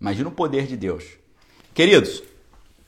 Imagina 0.01 0.29
o 0.29 0.31
poder 0.31 0.65
de 0.65 0.75
Deus. 0.75 1.05
Queridos, 1.75 2.23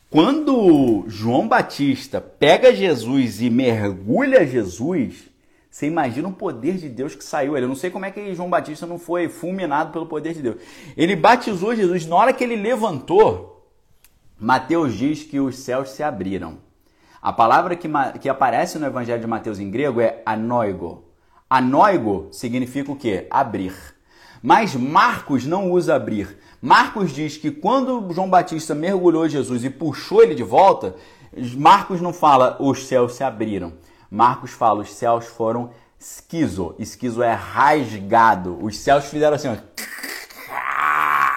quando 0.09 1.05
João 1.07 1.47
Batista 1.47 2.19
pega 2.19 2.73
Jesus 2.73 3.41
e 3.41 3.51
mergulha 3.51 4.47
Jesus, 4.47 5.25
você 5.69 5.85
imagina 5.85 6.27
o 6.27 6.33
poder 6.33 6.77
de 6.77 6.89
Deus 6.89 7.13
que 7.13 7.23
saiu. 7.23 7.55
Eu 7.55 7.67
não 7.67 7.75
sei 7.75 7.91
como 7.91 8.05
é 8.05 8.09
que 8.09 8.33
João 8.33 8.49
Batista 8.49 8.87
não 8.87 8.97
foi 8.97 9.29
fulminado 9.29 9.91
pelo 9.91 10.07
poder 10.07 10.33
de 10.33 10.41
Deus. 10.41 10.55
Ele 10.97 11.15
batizou 11.15 11.75
Jesus. 11.75 12.07
Na 12.07 12.15
hora 12.15 12.33
que 12.33 12.43
ele 12.43 12.55
levantou, 12.55 13.54
Mateus 14.39 14.93
diz 14.93 15.23
que 15.23 15.39
os 15.39 15.57
céus 15.57 15.91
se 15.91 16.03
abriram. 16.03 16.57
A 17.21 17.31
palavra 17.31 17.75
que, 17.75 17.89
que 18.19 18.29
aparece 18.29 18.77
no 18.77 18.85
Evangelho 18.85 19.21
de 19.21 19.27
Mateus 19.27 19.59
em 19.59 19.71
grego 19.71 20.01
é 20.01 20.21
anoigo. 20.25 21.05
Anoigo 21.49 22.27
significa 22.31 22.91
o 22.91 22.95
quê? 22.95 23.27
Abrir. 23.31 23.73
Mas 24.43 24.75
Marcos 24.75 25.45
não 25.45 25.71
usa 25.71 25.95
abrir. 25.95 26.37
Marcos 26.61 27.11
diz 27.11 27.37
que 27.37 27.49
quando 27.49 28.13
João 28.13 28.29
Batista 28.29 28.75
mergulhou 28.75 29.27
Jesus 29.27 29.63
e 29.63 29.69
puxou 29.69 30.21
ele 30.21 30.35
de 30.35 30.43
volta, 30.43 30.95
Marcos 31.55 32.01
não 32.01 32.13
fala 32.13 32.57
os 32.59 32.85
céus 32.85 33.15
se 33.15 33.23
abriram. 33.23 33.73
Marcos 34.11 34.51
fala 34.51 34.81
os 34.81 34.93
céus 34.93 35.25
foram 35.25 35.71
esquizo. 35.99 36.75
Esquizo 36.77 37.23
é 37.23 37.33
rasgado. 37.33 38.57
Os 38.61 38.77
céus 38.77 39.05
fizeram 39.05 39.35
assim, 39.35 39.47
ó, 39.47 39.55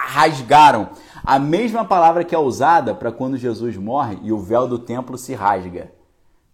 rasgaram. 0.07 0.89
A 1.23 1.39
mesma 1.39 1.85
palavra 1.85 2.23
que 2.23 2.35
é 2.35 2.39
usada 2.39 2.93
para 2.93 3.11
quando 3.11 3.37
Jesus 3.37 3.75
morre 3.77 4.17
e 4.23 4.31
o 4.31 4.39
véu 4.39 4.67
do 4.67 4.79
templo 4.79 5.17
se 5.17 5.33
rasga. 5.33 5.91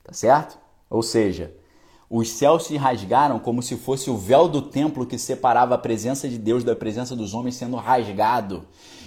Tá 0.03 0.13
certo? 0.13 0.57
Ou 0.89 1.01
seja, 1.01 1.53
os 2.09 2.29
céus 2.29 2.65
se 2.65 2.77
rasgaram 2.77 3.39
como 3.39 3.63
se 3.63 3.75
fosse 3.75 4.09
o 4.09 4.17
véu 4.17 4.47
do 4.47 4.61
templo 4.61 5.05
que 5.05 5.17
separava 5.17 5.75
a 5.75 5.77
presença 5.77 6.29
de 6.29 6.37
Deus 6.37 6.63
da 6.63 6.75
presença 6.75 7.15
dos 7.15 7.33
homens 7.33 7.55
sendo 7.55 7.75
rasgado. 7.77 8.63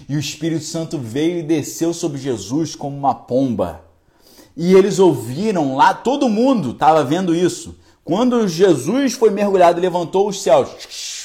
E 0.09 0.17
o 0.17 0.19
Espírito 0.19 0.65
Santo 0.65 0.99
veio 0.99 1.39
e 1.39 1.43
desceu 1.43 1.95
sobre 1.95 2.19
Jesus 2.19 2.75
como 2.75 2.97
uma 2.97 3.15
pomba. 3.15 3.85
E 4.57 4.75
eles 4.75 4.99
ouviram 4.99 5.77
lá, 5.77 5.95
todo 5.95 6.29
mundo 6.29 6.73
estava 6.73 7.05
vendo 7.05 7.35
isso. 7.35 7.79
Quando 8.05 8.49
Jesus 8.49 9.13
foi 9.13 9.31
mergulhado 9.31 9.79
e 9.79 9.83
levantou 9.83 10.29
os 10.29 10.43
céus, 10.43 10.69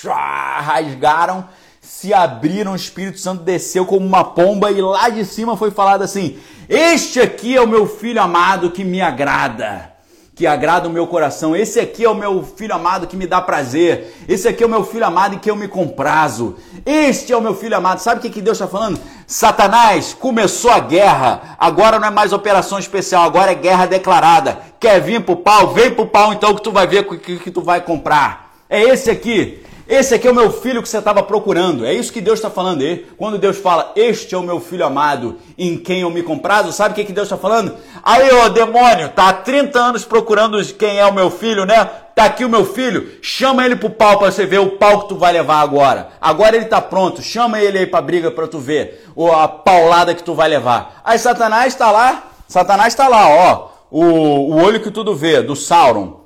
rasgaram 0.03 1.47
se 1.83 2.13
abriram, 2.13 2.71
o 2.71 2.77
Espírito 2.77 3.19
Santo 3.19 3.43
desceu 3.43 3.85
como 3.85 4.05
uma 4.05 4.23
pomba 4.23 4.71
e 4.71 4.81
lá 4.81 5.09
de 5.09 5.25
cima 5.25 5.57
foi 5.57 5.69
falado 5.69 6.01
assim: 6.01 6.37
Este 6.69 7.19
aqui 7.19 7.55
é 7.55 7.61
o 7.61 7.67
meu 7.67 7.85
filho 7.85 8.21
amado 8.21 8.71
que 8.71 8.85
me 8.85 9.01
agrada 9.01 9.93
que 10.35 10.47
agrada 10.47 10.87
o 10.87 10.91
meu 10.91 11.05
coração. 11.05 11.55
Esse 11.55 11.79
aqui 11.79 12.03
é 12.03 12.09
o 12.09 12.15
meu 12.15 12.43
filho 12.43 12.73
amado 12.73 13.05
que 13.05 13.15
me 13.15 13.27
dá 13.27 13.39
prazer. 13.39 14.15
Esse 14.27 14.47
aqui 14.47 14.63
é 14.63 14.65
o 14.65 14.69
meu 14.69 14.83
filho 14.83 15.05
amado 15.05 15.35
em 15.35 15.37
que 15.37 15.49
eu 15.49 15.55
me 15.55 15.67
comprazo. 15.67 16.55
Este 16.85 17.31
é 17.31 17.37
o 17.37 17.41
meu 17.41 17.53
filho 17.53 17.77
amado. 17.77 17.99
Sabe 17.99 18.19
o 18.19 18.21
que, 18.21 18.29
que 18.29 18.41
Deus 18.41 18.57
está 18.57 18.67
falando? 18.67 18.99
Satanás, 19.27 20.13
começou 20.13 20.71
a 20.71 20.79
guerra. 20.79 21.55
Agora 21.59 21.99
não 21.99 22.07
é 22.07 22.11
mais 22.11 22.33
operação 22.33 22.79
especial, 22.79 23.23
agora 23.23 23.51
é 23.51 23.55
guerra 23.55 23.85
declarada. 23.85 24.57
Quer 24.79 24.99
vir 25.01 25.23
pro 25.23 25.35
pau? 25.35 25.73
Vem 25.73 25.91
pro 25.91 26.07
pau 26.07 26.33
então 26.33 26.55
que 26.55 26.63
tu 26.63 26.71
vai 26.71 26.87
ver 26.87 27.01
o 27.01 27.17
que, 27.17 27.37
que 27.37 27.51
tu 27.51 27.61
vai 27.61 27.81
comprar. 27.81 28.55
É 28.67 28.81
esse 28.81 29.11
aqui. 29.11 29.63
Esse 29.87 30.15
aqui 30.15 30.27
é 30.27 30.31
o 30.31 30.35
meu 30.35 30.51
filho 30.51 30.81
que 30.81 30.87
você 30.87 30.97
estava 30.97 31.21
procurando. 31.21 31.85
É 31.85 31.93
isso 31.93 32.13
que 32.13 32.21
Deus 32.21 32.39
está 32.39 32.49
falando 32.49 32.81
aí. 32.81 33.05
Quando 33.17 33.37
Deus 33.37 33.57
fala, 33.57 33.91
este 33.95 34.33
é 34.33 34.37
o 34.37 34.43
meu 34.43 34.59
filho 34.59 34.85
amado, 34.85 35.37
em 35.57 35.77
quem 35.77 36.01
eu 36.01 36.09
me 36.09 36.23
comprazo, 36.23 36.71
sabe 36.71 36.93
o 36.93 36.95
que, 36.95 37.03
que 37.03 37.11
Deus 37.11 37.27
está 37.27 37.37
falando? 37.37 37.75
Aí, 38.01 38.31
ô 38.31 38.49
demônio, 38.49 39.09
tá 39.09 39.29
há 39.29 39.33
30 39.33 39.77
anos 39.77 40.05
procurando 40.05 40.63
quem 40.75 40.99
é 40.99 41.05
o 41.05 41.13
meu 41.13 41.29
filho, 41.29 41.65
né? 41.65 41.83
Tá 42.15 42.25
aqui 42.25 42.45
o 42.45 42.49
meu 42.49 42.63
filho, 42.63 43.09
chama 43.21 43.65
ele 43.65 43.75
pro 43.75 43.89
pau 43.89 44.19
para 44.19 44.31
você 44.31 44.45
ver 44.45 44.59
o 44.59 44.77
pau 44.77 45.01
que 45.01 45.09
tu 45.09 45.17
vai 45.17 45.33
levar 45.33 45.61
agora. 45.61 46.09
Agora 46.21 46.55
ele 46.55 46.65
tá 46.65 46.79
pronto, 46.79 47.21
chama 47.21 47.59
ele 47.59 47.79
aí 47.79 47.87
pra 47.87 48.01
briga 48.01 48.29
para 48.29 48.47
tu 48.47 48.59
ver 48.59 49.03
ou 49.15 49.33
a 49.33 49.47
paulada 49.47 50.13
que 50.13 50.23
tu 50.23 50.35
vai 50.35 50.47
levar. 50.47 51.01
Aí 51.03 51.17
Satanás 51.17 51.73
está 51.73 51.91
lá, 51.91 52.31
Satanás 52.47 52.93
está 52.93 53.07
lá, 53.07 53.27
ó, 53.27 53.69
o, 53.89 54.03
o 54.03 54.63
olho 54.63 54.79
que 54.79 54.91
tudo 54.91 55.15
vê, 55.15 55.41
do 55.41 55.55
Sauron, 55.55 56.21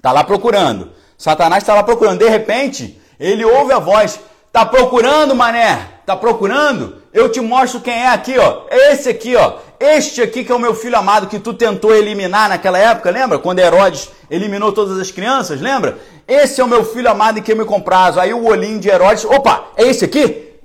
tá 0.00 0.12
lá 0.12 0.22
procurando. 0.22 0.90
Satanás 1.24 1.62
está 1.62 1.72
lá 1.72 1.82
procurando. 1.82 2.18
De 2.18 2.28
repente, 2.28 3.00
ele 3.18 3.46
ouve 3.46 3.72
a 3.72 3.78
voz: 3.78 4.20
Tá 4.52 4.66
procurando, 4.66 5.34
mané? 5.34 5.88
Tá 6.04 6.14
procurando? 6.14 6.96
Eu 7.14 7.32
te 7.32 7.40
mostro 7.40 7.80
quem 7.80 7.94
é 7.94 8.08
aqui, 8.08 8.38
ó. 8.38 8.64
É 8.68 8.92
esse 8.92 9.08
aqui, 9.08 9.34
ó. 9.34 9.54
Este 9.80 10.20
aqui 10.20 10.44
que 10.44 10.52
é 10.52 10.54
o 10.54 10.58
meu 10.58 10.74
filho 10.74 10.98
amado 10.98 11.26
que 11.26 11.38
tu 11.38 11.54
tentou 11.54 11.94
eliminar 11.94 12.50
naquela 12.50 12.76
época, 12.76 13.10
lembra? 13.10 13.38
Quando 13.38 13.58
Herodes 13.58 14.10
eliminou 14.30 14.70
todas 14.70 14.98
as 14.98 15.10
crianças, 15.10 15.62
lembra? 15.62 15.96
Esse 16.28 16.60
é 16.60 16.64
o 16.64 16.68
meu 16.68 16.84
filho 16.84 17.08
amado 17.08 17.38
em 17.38 17.42
que 17.42 17.52
eu 17.52 17.56
me 17.56 17.64
comprazo. 17.64 18.20
Aí 18.20 18.34
o 18.34 18.44
olhinho 18.44 18.78
de 18.78 18.90
Herodes, 18.90 19.24
opa, 19.24 19.68
é 19.78 19.84
esse 19.84 20.04
aqui? 20.04 20.58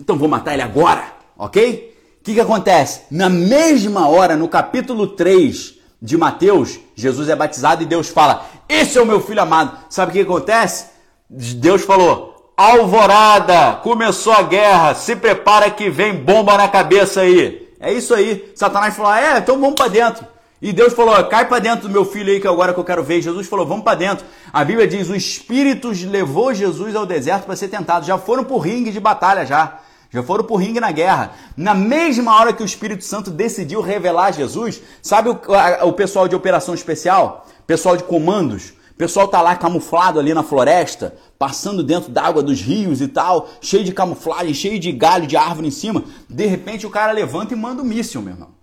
Então 0.00 0.18
vou 0.18 0.28
matar 0.28 0.54
ele 0.54 0.62
agora, 0.62 1.04
ok? 1.38 1.96
O 2.20 2.24
que, 2.24 2.34
que 2.34 2.40
acontece? 2.40 3.02
Na 3.12 3.28
mesma 3.28 4.08
hora, 4.08 4.34
no 4.34 4.48
capítulo 4.48 5.06
3 5.06 5.78
de 6.00 6.16
Mateus, 6.16 6.78
Jesus 6.94 7.28
é 7.28 7.36
batizado 7.36 7.82
e 7.82 7.86
Deus 7.86 8.08
fala: 8.08 8.46
Esse 8.68 8.98
é 8.98 9.02
o 9.02 9.06
meu 9.06 9.20
filho 9.20 9.42
amado. 9.42 9.76
Sabe 9.88 10.10
o 10.10 10.12
que 10.12 10.20
acontece? 10.20 10.86
Deus 11.28 11.82
falou: 11.82 12.52
Alvorada, 12.56 13.76
começou 13.82 14.32
a 14.32 14.42
guerra, 14.42 14.94
se 14.94 15.14
prepara 15.16 15.70
que 15.70 15.90
vem 15.90 16.14
bomba 16.14 16.56
na 16.56 16.68
cabeça 16.68 17.20
aí. 17.20 17.68
É 17.78 17.92
isso 17.92 18.14
aí. 18.14 18.52
Satanás 18.54 18.96
falou: 18.96 19.12
É, 19.12 19.38
então 19.38 19.60
vamos 19.60 19.74
para 19.74 19.88
dentro. 19.88 20.26
E 20.62 20.72
Deus 20.72 20.92
falou: 20.92 21.22
cai 21.24 21.48
para 21.48 21.58
dentro 21.58 21.88
do 21.88 21.92
meu 21.92 22.04
filho 22.04 22.30
aí 22.30 22.40
que 22.40 22.46
agora 22.46 22.74
que 22.74 22.80
eu 22.80 22.84
quero 22.84 23.02
ver. 23.02 23.22
Jesus 23.22 23.46
falou: 23.46 23.66
vamos 23.66 23.84
para 23.84 23.96
dentro. 23.96 24.26
A 24.52 24.64
Bíblia 24.64 24.86
diz: 24.86 25.08
o 25.08 25.16
Espírito 25.16 25.90
levou 26.06 26.52
Jesus 26.52 26.94
ao 26.94 27.06
deserto 27.06 27.44
para 27.44 27.56
ser 27.56 27.68
tentado. 27.68 28.04
Já 28.04 28.18
foram 28.18 28.44
por 28.44 28.58
ringue 28.58 28.90
de 28.90 29.00
batalha 29.00 29.46
já 29.46 29.78
já 30.10 30.22
foram 30.22 30.44
por 30.44 30.56
ringue 30.56 30.80
na 30.80 30.90
guerra. 30.90 31.32
Na 31.56 31.74
mesma 31.74 32.36
hora 32.36 32.52
que 32.52 32.62
o 32.62 32.66
Espírito 32.66 33.04
Santo 33.04 33.30
decidiu 33.30 33.80
revelar 33.80 34.32
Jesus, 34.32 34.82
sabe 35.00 35.30
o, 35.30 35.40
a, 35.54 35.84
o 35.84 35.92
pessoal 35.92 36.26
de 36.26 36.34
operação 36.34 36.74
especial? 36.74 37.46
Pessoal 37.66 37.96
de 37.96 38.02
comandos? 38.02 38.72
Pessoal 38.98 39.28
tá 39.28 39.40
lá 39.40 39.56
camuflado 39.56 40.20
ali 40.20 40.34
na 40.34 40.42
floresta, 40.42 41.14
passando 41.38 41.82
dentro 41.82 42.10
d'água 42.10 42.42
dos 42.42 42.60
rios 42.60 43.00
e 43.00 43.08
tal, 43.08 43.48
cheio 43.60 43.82
de 43.82 43.92
camuflagem, 43.92 44.52
cheio 44.52 44.78
de 44.78 44.92
galho 44.92 45.26
de 45.26 45.38
árvore 45.38 45.68
em 45.68 45.70
cima. 45.70 46.04
De 46.28 46.44
repente 46.44 46.86
o 46.86 46.90
cara 46.90 47.12
levanta 47.12 47.54
e 47.54 47.56
manda 47.56 47.80
um 47.80 47.86
míssil, 47.86 48.20
meu 48.20 48.34
irmão. 48.34 48.59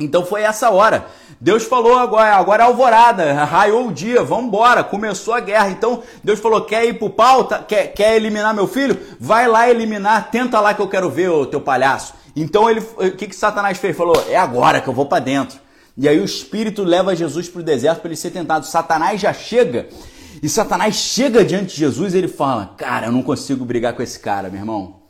Então 0.00 0.24
foi 0.24 0.42
essa 0.42 0.70
hora. 0.70 1.06
Deus 1.40 1.64
falou 1.64 1.96
agora, 1.98 2.34
agora 2.34 2.64
é 2.64 2.66
alvorada, 2.66 3.44
raiou 3.44 3.88
o 3.88 3.92
dia, 3.92 4.22
vamos 4.22 4.46
embora, 4.46 4.82
começou 4.82 5.34
a 5.34 5.40
guerra. 5.40 5.70
Então 5.70 6.02
Deus 6.24 6.40
falou: 6.40 6.62
quer 6.62 6.84
ir 6.86 6.98
pro 6.98 7.10
pau? 7.10 7.44
Tá, 7.44 7.58
quer, 7.58 7.88
quer 7.88 8.16
eliminar 8.16 8.54
meu 8.54 8.66
filho? 8.66 8.98
Vai 9.18 9.46
lá 9.46 9.68
eliminar, 9.68 10.30
tenta 10.30 10.58
lá 10.60 10.74
que 10.74 10.82
eu 10.82 10.88
quero 10.88 11.10
ver 11.10 11.28
o 11.28 11.46
teu 11.46 11.60
palhaço. 11.60 12.14
Então 12.34 12.70
ele, 12.70 12.80
o 12.80 13.10
que, 13.12 13.26
que 13.28 13.36
Satanás 13.36 13.78
fez? 13.78 13.96
Falou: 13.96 14.24
é 14.28 14.36
agora 14.36 14.80
que 14.80 14.88
eu 14.88 14.94
vou 14.94 15.06
para 15.06 15.20
dentro. 15.20 15.58
E 15.96 16.08
aí 16.08 16.18
o 16.18 16.24
Espírito 16.24 16.82
leva 16.82 17.14
Jesus 17.14 17.48
para 17.48 17.60
o 17.60 17.64
deserto 17.64 18.00
para 18.00 18.08
ele 18.08 18.16
ser 18.16 18.30
tentado. 18.30 18.66
Satanás 18.66 19.20
já 19.20 19.32
chega 19.32 19.88
e 20.42 20.48
Satanás 20.48 20.94
chega 20.94 21.44
diante 21.44 21.74
de 21.74 21.80
Jesus 21.80 22.14
e 22.14 22.18
ele 22.18 22.28
fala: 22.28 22.74
Cara, 22.76 23.06
eu 23.06 23.12
não 23.12 23.22
consigo 23.22 23.64
brigar 23.64 23.94
com 23.94 24.02
esse 24.02 24.18
cara, 24.18 24.48
meu 24.48 24.60
irmão. 24.60 25.00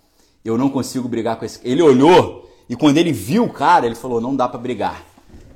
Eu 0.44 0.56
não 0.58 0.70
consigo 0.70 1.06
brigar 1.08 1.36
com 1.36 1.44
esse. 1.44 1.60
Ele 1.62 1.82
olhou 1.82 2.49
e 2.70 2.76
quando 2.76 2.98
ele 2.98 3.12
viu 3.12 3.42
o 3.42 3.52
cara, 3.52 3.84
ele 3.84 3.96
falou: 3.96 4.20
não 4.20 4.36
dá 4.36 4.48
para 4.48 4.60
brigar. 4.60 5.04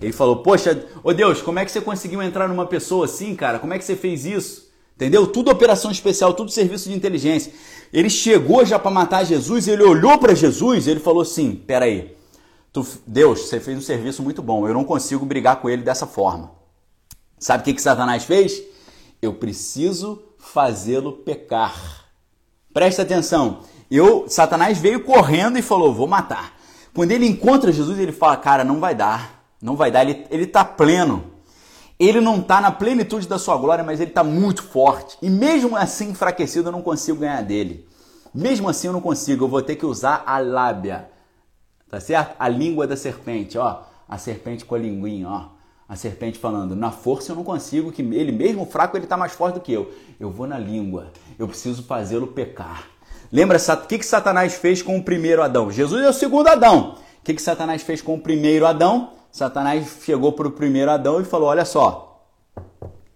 Ele 0.02 0.12
falou: 0.12 0.42
Poxa, 0.42 0.84
ô 1.04 1.14
Deus, 1.14 1.40
como 1.40 1.60
é 1.60 1.64
que 1.64 1.70
você 1.70 1.80
conseguiu 1.80 2.20
entrar 2.20 2.48
numa 2.48 2.66
pessoa 2.66 3.04
assim, 3.04 3.36
cara? 3.36 3.60
Como 3.60 3.72
é 3.72 3.78
que 3.78 3.84
você 3.84 3.94
fez 3.94 4.24
isso? 4.26 4.68
Entendeu? 4.96 5.24
Tudo 5.28 5.48
operação 5.48 5.92
especial, 5.92 6.34
tudo 6.34 6.50
serviço 6.50 6.88
de 6.88 6.96
inteligência. 6.96 7.52
Ele 7.92 8.10
chegou 8.10 8.64
já 8.66 8.80
para 8.80 8.90
matar 8.90 9.22
Jesus, 9.22 9.68
ele 9.68 9.84
olhou 9.84 10.18
para 10.18 10.34
Jesus 10.34 10.88
ele 10.88 10.98
falou 10.98 11.22
assim: 11.22 11.54
Peraí, 11.54 12.16
tu, 12.72 12.84
Deus, 13.06 13.42
você 13.42 13.60
fez 13.60 13.78
um 13.78 13.82
serviço 13.82 14.20
muito 14.20 14.42
bom, 14.42 14.66
eu 14.66 14.74
não 14.74 14.82
consigo 14.82 15.24
brigar 15.24 15.60
com 15.60 15.70
ele 15.70 15.84
dessa 15.84 16.08
forma. 16.08 16.50
Sabe 17.38 17.62
o 17.62 17.64
que, 17.64 17.74
que 17.74 17.82
Satanás 17.82 18.24
fez? 18.24 18.60
Eu 19.22 19.34
preciso 19.34 20.20
fazê-lo 20.36 21.12
pecar. 21.12 22.08
Presta 22.72 23.02
atenção. 23.02 23.60
Eu, 23.88 24.24
Satanás 24.26 24.78
veio 24.78 25.04
correndo 25.04 25.56
e 25.56 25.62
falou: 25.62 25.94
Vou 25.94 26.08
matar. 26.08 26.63
Quando 26.94 27.10
ele 27.10 27.26
encontra 27.26 27.72
Jesus, 27.72 27.98
ele 27.98 28.12
fala: 28.12 28.36
Cara, 28.36 28.64
não 28.64 28.78
vai 28.78 28.94
dar, 28.94 29.44
não 29.60 29.76
vai 29.76 29.90
dar. 29.90 30.08
Ele 30.08 30.44
está 30.44 30.64
pleno. 30.64 31.32
Ele 31.98 32.20
não 32.20 32.40
está 32.40 32.60
na 32.60 32.70
plenitude 32.70 33.28
da 33.28 33.38
sua 33.38 33.56
glória, 33.56 33.84
mas 33.84 34.00
ele 34.00 34.10
está 34.10 34.24
muito 34.24 34.62
forte. 34.62 35.16
E 35.22 35.30
mesmo 35.30 35.76
assim, 35.76 36.10
enfraquecido, 36.10 36.68
eu 36.68 36.72
não 36.72 36.82
consigo 36.82 37.20
ganhar 37.20 37.42
dele. 37.42 37.88
Mesmo 38.34 38.68
assim, 38.68 38.88
eu 38.88 38.92
não 38.92 39.00
consigo. 39.00 39.44
Eu 39.44 39.48
vou 39.48 39.62
ter 39.62 39.76
que 39.76 39.86
usar 39.86 40.22
a 40.26 40.38
lábia. 40.38 41.08
Tá 41.88 42.00
certo? 42.00 42.34
A 42.38 42.48
língua 42.48 42.86
da 42.86 42.96
serpente, 42.96 43.56
ó. 43.56 43.82
A 44.08 44.18
serpente 44.18 44.64
com 44.64 44.74
a 44.74 44.78
linguinha, 44.78 45.28
ó. 45.28 45.48
A 45.88 45.96
serpente 45.96 46.38
falando, 46.38 46.74
na 46.74 46.90
força 46.90 47.32
eu 47.32 47.36
não 47.36 47.44
consigo, 47.44 47.92
que 47.92 48.02
ele 48.02 48.32
mesmo 48.32 48.64
fraco, 48.64 48.96
ele 48.96 49.04
está 49.04 49.16
mais 49.16 49.32
forte 49.32 49.54
do 49.54 49.60
que 49.60 49.72
eu. 49.72 49.92
Eu 50.18 50.30
vou 50.30 50.46
na 50.46 50.58
língua. 50.58 51.12
Eu 51.38 51.46
preciso 51.46 51.84
fazê-lo 51.84 52.28
pecar. 52.28 52.88
Lembra 53.32 53.58
o 53.58 53.86
que, 53.86 53.98
que 53.98 54.06
Satanás 54.06 54.54
fez 54.54 54.82
com 54.82 54.96
o 54.96 55.02
primeiro 55.02 55.42
Adão? 55.42 55.70
Jesus 55.70 56.04
é 56.04 56.08
o 56.08 56.12
segundo 56.12 56.48
Adão. 56.48 56.96
O 57.20 57.24
que, 57.24 57.34
que 57.34 57.42
Satanás 57.42 57.82
fez 57.82 58.02
com 58.02 58.14
o 58.14 58.20
primeiro 58.20 58.66
Adão? 58.66 59.12
Satanás 59.32 59.98
chegou 60.04 60.32
para 60.32 60.46
o 60.46 60.50
primeiro 60.52 60.90
Adão 60.90 61.20
e 61.20 61.24
falou: 61.24 61.48
Olha 61.48 61.64
só, 61.64 62.24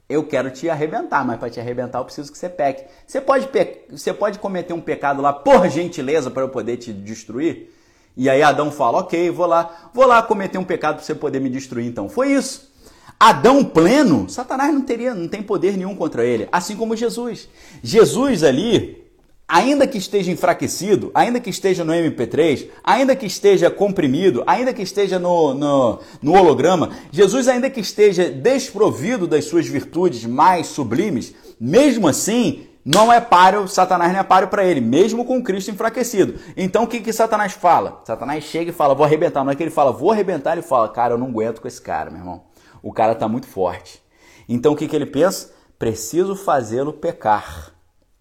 eu 0.09 0.24
quero 0.24 0.51
te 0.51 0.68
arrebentar, 0.68 1.24
mas 1.24 1.39
para 1.39 1.51
te 1.51 1.60
arrebentar 1.60 1.98
eu 2.01 2.05
preciso 2.05 2.32
que 2.32 2.39
você 2.39 2.48
peque. 2.48 2.85
Você 3.06 3.20
pode, 3.20 3.47
pe... 3.48 3.82
você 3.90 4.12
pode 4.12 4.39
cometer 4.39 4.72
um 4.72 4.80
pecado 4.80 5.22
lá 5.22 5.32
por 5.32 5.68
gentileza 5.68 6.30
para 6.30 6.43
eu 6.43 6.48
poder 6.48 6.78
te 6.78 6.93
destruir? 6.93 7.72
E 8.16 8.28
aí 8.28 8.43
Adão 8.43 8.72
fala: 8.72 8.98
Ok, 8.98 9.30
vou 9.30 9.47
lá, 9.47 9.90
vou 9.94 10.06
lá 10.06 10.22
cometer 10.22 10.59
um 10.59 10.64
pecado 10.64 10.97
para 10.97 11.05
você 11.05 11.14
poder 11.14 11.40
me 11.40 11.51
destruir. 11.51 11.86
Então 11.86 12.09
foi 12.09 12.32
isso. 12.32 12.72
Adão 13.20 13.64
pleno, 13.64 14.28
Satanás 14.28 14.72
não 14.72 14.80
teria, 14.80 15.14
não 15.14 15.28
tem 15.28 15.43
poder 15.43 15.76
nenhum 15.76 15.94
contra 15.94 16.24
ele, 16.24 16.48
assim 16.51 16.76
como 16.76 16.97
Jesus. 16.97 17.48
Jesus 17.82 18.43
ali 18.43 19.07
ainda 19.48 19.86
que 19.86 19.96
esteja 19.96 20.30
enfraquecido, 20.30 21.10
ainda 21.14 21.40
que 21.40 21.48
esteja 21.48 21.82
no 21.82 21.92
MP3, 21.92 22.68
ainda 22.84 23.16
que 23.16 23.24
esteja 23.24 23.70
comprimido, 23.70 24.44
ainda 24.46 24.74
que 24.74 24.82
esteja 24.82 25.18
no, 25.18 25.54
no, 25.54 26.00
no, 26.20 26.34
holograma, 26.34 26.90
Jesus, 27.10 27.48
ainda 27.48 27.70
que 27.70 27.80
esteja 27.80 28.30
desprovido 28.30 29.26
das 29.26 29.46
suas 29.46 29.66
virtudes 29.66 30.26
mais 30.26 30.66
sublimes, 30.66 31.34
mesmo 31.58 32.06
assim, 32.06 32.66
não 32.84 33.10
é 33.10 33.20
páreo, 33.20 33.66
Satanás 33.66 34.12
não 34.12 34.20
é 34.20 34.22
páreo 34.22 34.48
para 34.48 34.64
ele, 34.64 34.82
mesmo 34.82 35.24
com 35.24 35.42
Cristo 35.42 35.70
enfraquecido. 35.70 36.38
Então 36.54 36.84
o 36.84 36.86
que, 36.86 37.00
que 37.00 37.12
Satanás 37.12 37.52
fala? 37.52 38.02
Satanás 38.04 38.44
chega 38.44 38.70
e 38.70 38.74
fala, 38.74 38.94
vou 38.94 39.04
arrebentar. 39.04 39.44
Não 39.44 39.52
é 39.52 39.54
que 39.54 39.62
ele 39.62 39.70
fala, 39.70 39.92
vou 39.92 40.10
arrebentar, 40.10 40.52
ele 40.52 40.62
fala, 40.62 40.88
cara, 40.88 41.14
eu 41.14 41.18
não 41.18 41.28
aguento 41.28 41.60
com 41.60 41.68
esse 41.68 41.80
cara, 41.80 42.10
meu 42.10 42.20
irmão. 42.20 42.44
O 42.82 42.92
cara 42.92 43.12
está 43.12 43.26
muito 43.26 43.46
forte. 43.46 44.02
Então 44.48 44.72
o 44.72 44.76
que, 44.76 44.86
que 44.86 44.94
ele 44.94 45.06
pensa? 45.06 45.52
Preciso 45.78 46.34
fazê-lo 46.36 46.92
pecar. 46.92 47.74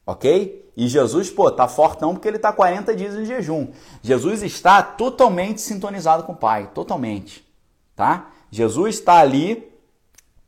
Ok? 0.06 0.67
E 0.78 0.88
Jesus, 0.88 1.32
pô, 1.32 1.50
tá 1.50 1.68
fortão 1.68 2.14
porque 2.14 2.28
ele 2.28 2.38
tá 2.38 2.54
40 2.54 2.96
dias 2.96 3.16
em 3.16 3.26
jejum. 3.26 3.70
Jesus 4.04 4.44
está 4.44 4.84
totalmente 4.84 5.60
sintonizado 5.60 6.22
com 6.22 6.34
o 6.34 6.36
Pai, 6.36 6.70
totalmente, 6.72 7.44
tá? 7.96 8.28
Jesus 8.52 8.94
está 8.94 9.16
ali. 9.16 9.68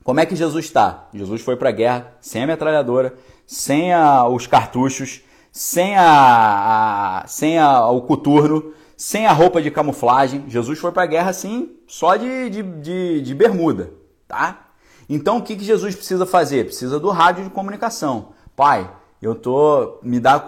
Como 0.04 0.20
é 0.20 0.28
que 0.28 0.36
Jesus 0.36 0.66
está? 0.66 1.08
Jesus 1.12 1.42
foi 1.42 1.56
para 1.56 1.70
a 1.70 1.72
guerra 1.72 2.14
sem 2.22 2.44
a 2.44 2.48
metralhadora, 2.48 3.16
sem 3.48 3.92
a, 3.92 4.28
os 4.28 4.46
cartuchos, 4.46 5.24
sem 5.52 5.98
a, 5.98 7.24
a 7.24 7.28
sem 7.28 7.58
a, 7.58 7.88
o 7.88 8.04
coturno, 8.04 8.72
sem 8.96 9.26
a 9.26 9.34
roupa 9.34 9.60
de 9.60 9.72
camuflagem. 9.72 10.46
Jesus 10.48 10.78
foi 10.78 10.92
para 10.92 11.04
a 11.04 11.08
guerra 11.08 11.32
assim, 11.32 11.76
só 11.88 12.16
de, 12.16 12.52
de, 12.52 12.62
de, 12.62 13.22
de 13.22 13.34
bermuda, 13.34 13.94
tá? 14.28 14.68
Então 15.10 15.38
o 15.38 15.42
que, 15.42 15.56
que 15.56 15.66
Jesus 15.66 15.96
precisa 15.96 16.28
fazer? 16.28 16.66
Precisa 16.66 17.00
do 17.00 17.10
rádio 17.10 17.46
de 17.46 17.50
comunicação. 17.50 18.30
Pai, 18.56 18.88
eu 19.22 19.36
tô 19.36 20.00
me 20.02 20.20
dá 20.20 20.44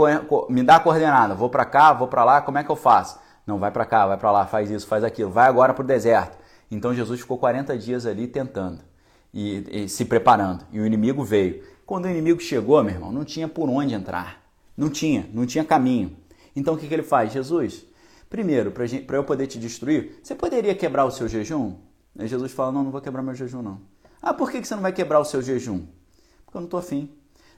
me 0.49 0.63
dá 0.63 0.77
a 0.77 0.79
coordenada, 0.79 1.35
vou 1.35 1.49
para 1.49 1.65
cá, 1.65 1.93
vou 1.93 2.07
para 2.07 2.23
lá, 2.23 2.41
como 2.41 2.57
é 2.57 2.63
que 2.63 2.69
eu 2.69 2.75
faço? 2.75 3.19
Não, 3.45 3.59
vai 3.59 3.71
para 3.71 3.85
cá, 3.85 4.07
vai 4.07 4.17
para 4.17 4.31
lá, 4.31 4.45
faz 4.45 4.69
isso, 4.69 4.87
faz 4.87 5.03
aquilo, 5.03 5.31
vai 5.31 5.47
agora 5.47 5.73
para 5.73 5.83
o 5.83 5.87
deserto. 5.87 6.37
Então 6.69 6.93
Jesus 6.93 7.19
ficou 7.19 7.37
40 7.37 7.77
dias 7.77 8.05
ali 8.05 8.27
tentando 8.27 8.79
e, 9.33 9.83
e, 9.83 9.89
se 9.89 10.05
preparando. 10.05 10.65
E 10.71 10.79
o 10.79 10.85
inimigo 10.85 11.23
veio. 11.23 11.63
Quando 11.85 12.05
o 12.05 12.09
inimigo 12.09 12.39
chegou, 12.39 12.81
meu 12.83 12.93
irmão, 12.93 13.11
não 13.11 13.25
tinha 13.25 13.47
por 13.47 13.69
onde 13.69 13.93
entrar. 13.93 14.41
Não 14.77 14.89
tinha, 14.89 15.29
não 15.33 15.45
tinha 15.45 15.65
caminho. 15.65 16.15
Então 16.55 16.75
o 16.75 16.77
que, 16.77 16.87
que 16.87 16.93
ele 16.93 17.03
faz? 17.03 17.33
Jesus, 17.33 17.85
primeiro, 18.29 18.71
para 18.71 19.17
eu 19.17 19.23
poder 19.23 19.47
te 19.47 19.59
destruir, 19.59 20.19
você 20.23 20.33
poderia 20.33 20.73
quebrar 20.73 21.05
o 21.05 21.11
seu 21.11 21.27
jejum? 21.27 21.75
Aí 22.17 22.27
Jesus 22.27 22.51
fala: 22.51 22.71
Não, 22.71 22.83
não 22.83 22.91
vou 22.91 23.01
quebrar 23.01 23.21
meu 23.21 23.35
jejum, 23.35 23.61
não. 23.61 23.81
Ah, 24.21 24.33
por 24.33 24.51
que, 24.51 24.61
que 24.61 24.67
você 24.67 24.75
não 24.75 24.81
vai 24.81 24.93
quebrar 24.93 25.19
o 25.19 25.25
seu 25.25 25.41
jejum? 25.41 25.85
Porque 26.45 26.57
eu 26.57 26.61
não 26.61 26.67
estou 26.67 26.79
afim. 26.79 27.09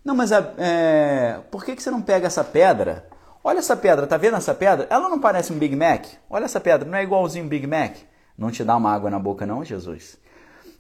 Não, 0.04 0.16
mas 0.16 0.32
é, 0.32 1.40
por 1.50 1.64
que, 1.64 1.76
que 1.76 1.82
você 1.82 1.90
não 1.90 2.02
pega 2.02 2.28
essa 2.28 2.44
pedra? 2.44 3.08
Olha 3.44 3.60
essa 3.60 3.76
pedra, 3.76 4.08
tá 4.08 4.18
vendo 4.18 4.38
essa 4.38 4.54
pedra? 4.54 4.88
Ela 4.90 5.10
não 5.10 5.20
parece 5.20 5.52
um 5.52 5.58
Big 5.58 5.76
Mac? 5.76 6.06
Olha 6.30 6.46
essa 6.46 6.60
pedra, 6.60 6.88
não 6.88 6.98
é 6.98 7.04
igualzinho 7.04 7.46
um 7.46 7.48
Big 7.48 7.68
Mac? 7.68 7.96
Não 8.38 8.52
te 8.52 8.64
dá 8.64 8.76
uma 8.76 8.94
água 8.94 9.10
na 9.10 9.20
boca 9.20 9.46
não, 9.46 9.64
Jesus? 9.64 10.18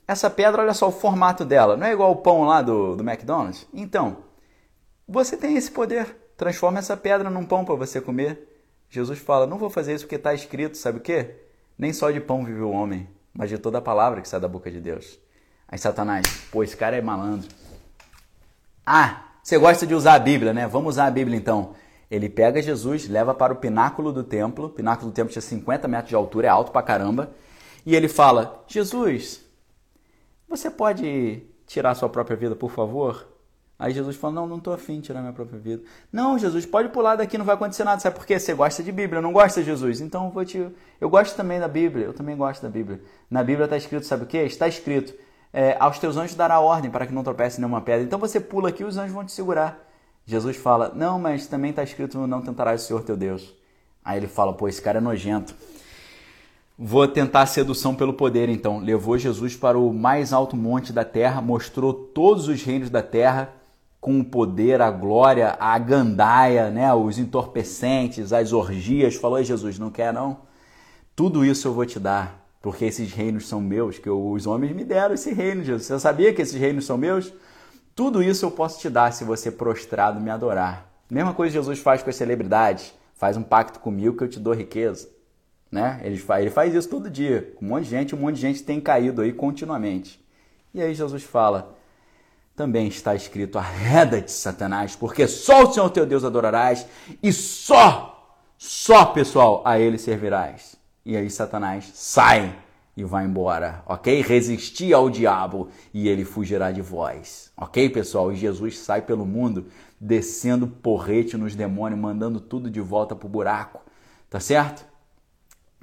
Essa 0.08 0.30
pedra, 0.30 0.62
olha 0.62 0.74
só 0.74 0.90
o 0.90 0.92
formato 0.92 1.46
dela, 1.46 1.78
não 1.78 1.88
é 1.88 1.94
igual 1.94 2.12
o 2.12 2.18
pão 2.18 2.44
lá 2.44 2.62
do, 2.62 2.96
do 2.96 3.04
McDonald's? 3.04 3.66
Então, 3.74 4.18
você 5.08 5.38
tem 5.38 5.56
esse 5.56 5.72
poder. 5.72 6.18
Transforma 6.36 6.80
essa 6.80 6.98
pedra 6.98 7.30
num 7.30 7.46
pão 7.46 7.64
para 7.64 7.76
você 7.76 8.02
comer. 8.02 8.50
Jesus 8.90 9.20
fala, 9.20 9.48
não 9.48 9.58
vou 9.58 9.70
fazer 9.70 9.94
isso 9.94 10.06
porque 10.06 10.16
está 10.16 10.34
escrito, 10.34 10.78
sabe 10.78 10.98
o 10.98 11.02
quê? 11.02 11.36
Nem 11.78 11.94
só 11.94 12.12
de 12.12 12.20
pão 12.20 12.44
vive 12.44 12.62
o 12.62 12.72
homem, 12.72 13.10
mas 13.34 13.50
de 13.50 13.58
toda 13.58 13.78
a 13.78 13.82
palavra 13.82 14.22
que 14.22 14.28
sai 14.28 14.40
da 14.40 14.48
boca 14.48 14.70
de 14.70 14.80
Deus. 14.80 15.20
Aí 15.68 15.78
Satanás, 15.78 16.26
pô, 16.52 16.64
esse 16.64 16.78
cara 16.78 16.96
é 16.96 17.02
malandro. 17.02 17.48
Ah, 18.86 19.24
você 19.42 19.58
gosta 19.58 19.88
de 19.88 19.94
usar 19.94 20.16
a 20.16 20.20
Bíblia, 20.20 20.54
né? 20.54 20.68
Vamos 20.68 20.96
usar 20.96 21.08
a 21.08 21.12
Bíblia 21.12 21.38
então. 21.38 21.74
Ele 22.10 22.30
pega 22.30 22.62
Jesus, 22.62 23.08
leva 23.08 23.34
para 23.34 23.54
o 23.54 23.56
pináculo 23.56 24.12
do 24.12 24.24
templo. 24.24 24.68
O 24.68 24.70
pináculo 24.70 25.10
do 25.10 25.14
templo 25.14 25.32
tinha 25.32 25.42
50 25.42 25.88
metros 25.88 26.10
de 26.10 26.16
altura, 26.16 26.48
é 26.48 26.50
alto 26.50 26.72
pra 26.72 26.82
caramba. 26.82 27.32
E 27.86 27.96
ele 27.96 28.08
fala: 28.08 28.64
Jesus, 28.68 29.42
você 30.48 30.70
pode 30.70 31.44
tirar 31.66 31.96
sua 31.96 32.10
própria 32.10 32.38
vida, 32.38 32.56
por 32.56 32.72
favor? 32.72 33.28
Aí 33.80 33.92
Jesus 33.94 34.16
fala: 34.16 34.34
Não, 34.34 34.48
não 34.48 34.58
estou 34.58 34.74
afim 34.74 34.98
de 34.98 35.08
tirar 35.08 35.22
minha 35.22 35.34
própria 35.34 35.60
vida. 35.60 35.84
Não, 36.12 36.38
Jesus, 36.38 36.66
pode 36.66 36.90
pular 36.90 37.16
daqui, 37.16 37.38
não 37.38 37.46
vai 37.46 37.56
acontecer 37.56 37.84
nada. 37.84 38.00
Sabe 38.00 38.16
por 38.16 38.26
quê? 38.26 38.40
Você 38.40 38.54
gosta 38.54 38.84
de 38.84 38.92
Bíblia, 38.92 39.22
não 39.22 39.34
gosta 39.34 39.62
de 39.62 39.66
Jesus. 39.66 40.00
Então 40.00 40.26
eu 40.26 40.32
vou 40.32 40.46
te. 40.46 40.70
Eu 41.02 41.10
gosto 41.10 41.36
também 41.36 41.60
da 41.60 41.68
Bíblia, 41.68 42.06
eu 42.06 42.14
também 42.14 42.38
gosto 42.38 42.62
da 42.62 42.70
Bíblia. 42.70 43.02
Na 43.30 43.44
Bíblia 43.44 43.66
está 43.66 43.76
escrito: 43.76 44.06
Sabe 44.06 44.24
o 44.24 44.28
quê? 44.28 44.40
Está 44.44 44.68
escrito 44.68 45.14
é, 45.54 45.78
aos 45.80 46.00
teus 46.00 46.18
anjos 46.18 46.36
dará 46.36 46.60
ordem 46.60 46.90
para 46.90 47.06
que 47.06 47.14
não 47.14 47.24
tropece 47.24 47.62
nenhuma 47.62 47.80
pedra. 47.80 48.04
Então 48.04 48.18
você 48.18 48.40
pula 48.40 48.70
aqui 48.70 48.82
e 48.82 48.86
os 48.86 48.98
anjos 48.98 49.14
vão 49.14 49.24
te 49.24 49.32
segurar. 49.32 49.88
Jesus 50.26 50.58
fala: 50.58 50.92
Não, 50.96 51.20
mas 51.20 51.46
também 51.46 51.70
está 51.70 51.84
escrito: 51.84 52.18
Não 52.26 52.42
tentarás 52.42 52.82
o 52.82 52.86
Senhor 52.86 53.04
teu 53.04 53.16
Deus. 53.16 53.54
Aí 54.04 54.18
ele 54.18 54.28
fala: 54.28 54.52
Pô, 54.52 54.68
esse 54.68 54.82
cara 54.82 54.98
é 54.98 55.02
nojento. 55.02 55.54
Vou 56.76 57.08
tentar 57.08 57.42
a 57.42 57.46
sedução 57.46 57.94
pelo 57.94 58.14
poder, 58.14 58.50
então. 58.50 58.80
Levou 58.80 59.16
Jesus 59.16 59.56
para 59.56 59.78
o 59.78 59.94
mais 59.94 60.34
alto 60.34 60.56
monte 60.56 60.92
da 60.92 61.06
terra, 61.06 61.40
mostrou 61.40 61.94
todos 61.94 62.48
os 62.48 62.64
reinos 62.64 62.90
da 62.90 63.04
terra 63.04 63.54
com 64.02 64.20
o 64.20 64.26
poder, 64.26 64.82
a 64.82 64.90
glória, 64.90 65.56
a 65.60 65.78
gandaia, 65.78 66.70
né, 66.72 66.94
os 66.94 67.20
entorpecentes, 67.20 68.34
as 68.34 68.52
orgias. 68.52 69.16
Falou: 69.16 69.44
Jesus, 69.44 69.78
não 69.78 69.92
quer 69.92 70.12
não? 70.12 70.40
Tudo 71.16 71.46
isso 71.46 71.68
eu 71.68 71.74
vou 71.74 71.86
te 71.86 72.00
dar 72.00 72.43
porque 72.64 72.86
esses 72.86 73.12
reinos 73.12 73.46
são 73.46 73.60
meus, 73.60 74.00
que 74.00 74.10
os 74.10 74.48
homens 74.48 74.74
me 74.74 74.86
deram 74.86 75.14
esse 75.14 75.34
reino, 75.34 75.66
Jesus. 75.66 75.86
Você 75.86 76.00
sabia 76.00 76.34
que 76.34 76.42
esses 76.42 76.58
reinos 76.58 76.86
são 76.86 76.98
meus? 76.98 77.34
Tudo 77.94 78.24
isso 78.24 78.46
eu 78.46 78.52
posso 78.52 78.80
te 78.80 78.90
dar 78.90 79.12
se 79.12 79.26
você 79.26 79.52
prostrado 79.52 80.22
me 80.22 80.30
adorar. 80.30 80.90
Mesma 81.10 81.34
coisa 81.34 81.52
Jesus 81.52 81.80
faz 81.80 82.02
com 82.02 82.10
as 82.10 82.16
celebridades. 82.16 82.94
Faz 83.16 83.36
um 83.36 83.44
pacto 83.44 83.82
comigo 83.82 84.16
que 84.16 84.24
eu 84.24 84.30
te 84.30 84.40
dou 84.40 84.54
riqueza. 84.54 85.10
Né? 85.70 86.00
Ele, 86.06 86.18
faz, 86.18 86.42
ele 86.42 86.52
faz 86.52 86.74
isso 86.74 86.88
todo 86.88 87.10
dia. 87.10 87.54
Um 87.62 87.68
monte 87.68 87.84
de 87.84 87.90
gente, 87.90 88.16
um 88.16 88.20
monte 88.20 88.36
de 88.36 88.42
gente 88.42 88.64
tem 88.64 88.80
caído 88.80 89.22
aí 89.22 89.34
continuamente. 89.34 90.26
E 90.74 90.82
aí 90.82 90.96
Jesus 90.96 91.22
fala: 91.22 91.76
também 92.56 92.88
está 92.88 93.14
escrito: 93.14 93.60
arreda-te, 93.60 94.32
Satanás, 94.32 94.96
porque 94.96 95.28
só 95.28 95.64
o 95.64 95.74
Senhor 95.74 95.90
teu 95.90 96.06
Deus 96.06 96.24
adorarás 96.24 96.88
e 97.22 97.34
só, 97.34 98.38
só, 98.58 99.04
pessoal, 99.08 99.62
a 99.66 99.78
ele 99.78 99.98
servirás. 99.98 100.82
E 101.06 101.18
aí 101.18 101.30
Satanás 101.30 101.92
sai 101.94 102.56
e 102.96 103.04
vai 103.04 103.26
embora, 103.26 103.84
ok? 103.86 104.22
Resistir 104.22 104.94
ao 104.94 105.10
diabo 105.10 105.68
e 105.94 106.08
ele 106.08 106.24
fugirá 106.24 106.72
de 106.72 106.82
vós, 106.82 107.52
ok, 107.58 107.90
pessoal? 107.90 108.32
E 108.32 108.36
Jesus 108.36 108.80
sai 108.80 109.02
pelo 109.02 109.26
mundo 109.26 109.66
descendo 110.00 110.68
porrete 110.68 111.36
nos 111.36 111.56
demônios, 111.56 112.00
mandando 112.00 112.40
tudo 112.40 112.70
de 112.70 112.80
volta 112.80 113.16
pro 113.16 113.28
buraco, 113.28 113.82
tá 114.30 114.40
certo? 114.40 114.86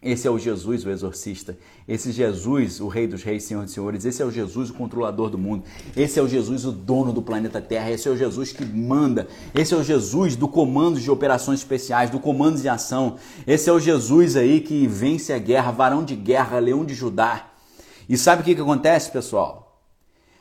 Esse 0.02 0.26
é 0.26 0.30
o 0.30 0.38
Jesus, 0.38 0.86
o 0.86 0.90
exorcista. 0.90 1.58
Esse 1.86 2.10
Jesus, 2.10 2.80
o 2.80 2.88
Rei 2.88 3.06
dos 3.06 3.22
Reis, 3.22 3.44
Senhor 3.44 3.64
dos 3.64 3.74
Senhores. 3.74 4.06
Esse 4.06 4.22
é 4.22 4.24
o 4.24 4.30
Jesus, 4.30 4.70
o 4.70 4.74
controlador 4.74 5.28
do 5.28 5.36
mundo. 5.36 5.64
Esse 5.94 6.18
é 6.18 6.22
o 6.22 6.28
Jesus, 6.28 6.64
o 6.64 6.72
dono 6.72 7.12
do 7.12 7.20
planeta 7.20 7.60
Terra. 7.60 7.90
Esse 7.90 8.08
é 8.08 8.10
o 8.10 8.16
Jesus 8.16 8.50
que 8.50 8.64
manda. 8.64 9.28
Esse 9.54 9.74
é 9.74 9.76
o 9.76 9.82
Jesus 9.82 10.36
do 10.36 10.48
comando 10.48 10.98
de 10.98 11.10
operações 11.10 11.60
especiais, 11.60 12.08
do 12.08 12.18
comando 12.18 12.58
de 12.58 12.68
ação. 12.68 13.16
Esse 13.46 13.68
é 13.68 13.72
o 13.72 13.78
Jesus 13.78 14.36
aí 14.36 14.62
que 14.62 14.86
vence 14.86 15.34
a 15.34 15.38
guerra, 15.38 15.70
varão 15.70 16.02
de 16.02 16.16
guerra, 16.16 16.58
leão 16.58 16.82
de 16.82 16.94
Judá. 16.94 17.50
E 18.08 18.16
sabe 18.16 18.40
o 18.40 18.44
que, 18.44 18.54
que 18.54 18.62
acontece, 18.62 19.10
pessoal? 19.10 19.82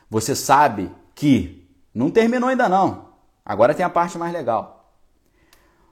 Você 0.09 0.35
sabe 0.35 0.89
que 1.13 1.67
não 1.93 2.09
terminou 2.09 2.47
ainda 2.47 2.69
não. 2.69 3.09
Agora 3.45 3.73
tem 3.73 3.85
a 3.85 3.89
parte 3.89 4.17
mais 4.17 4.31
legal. 4.31 4.93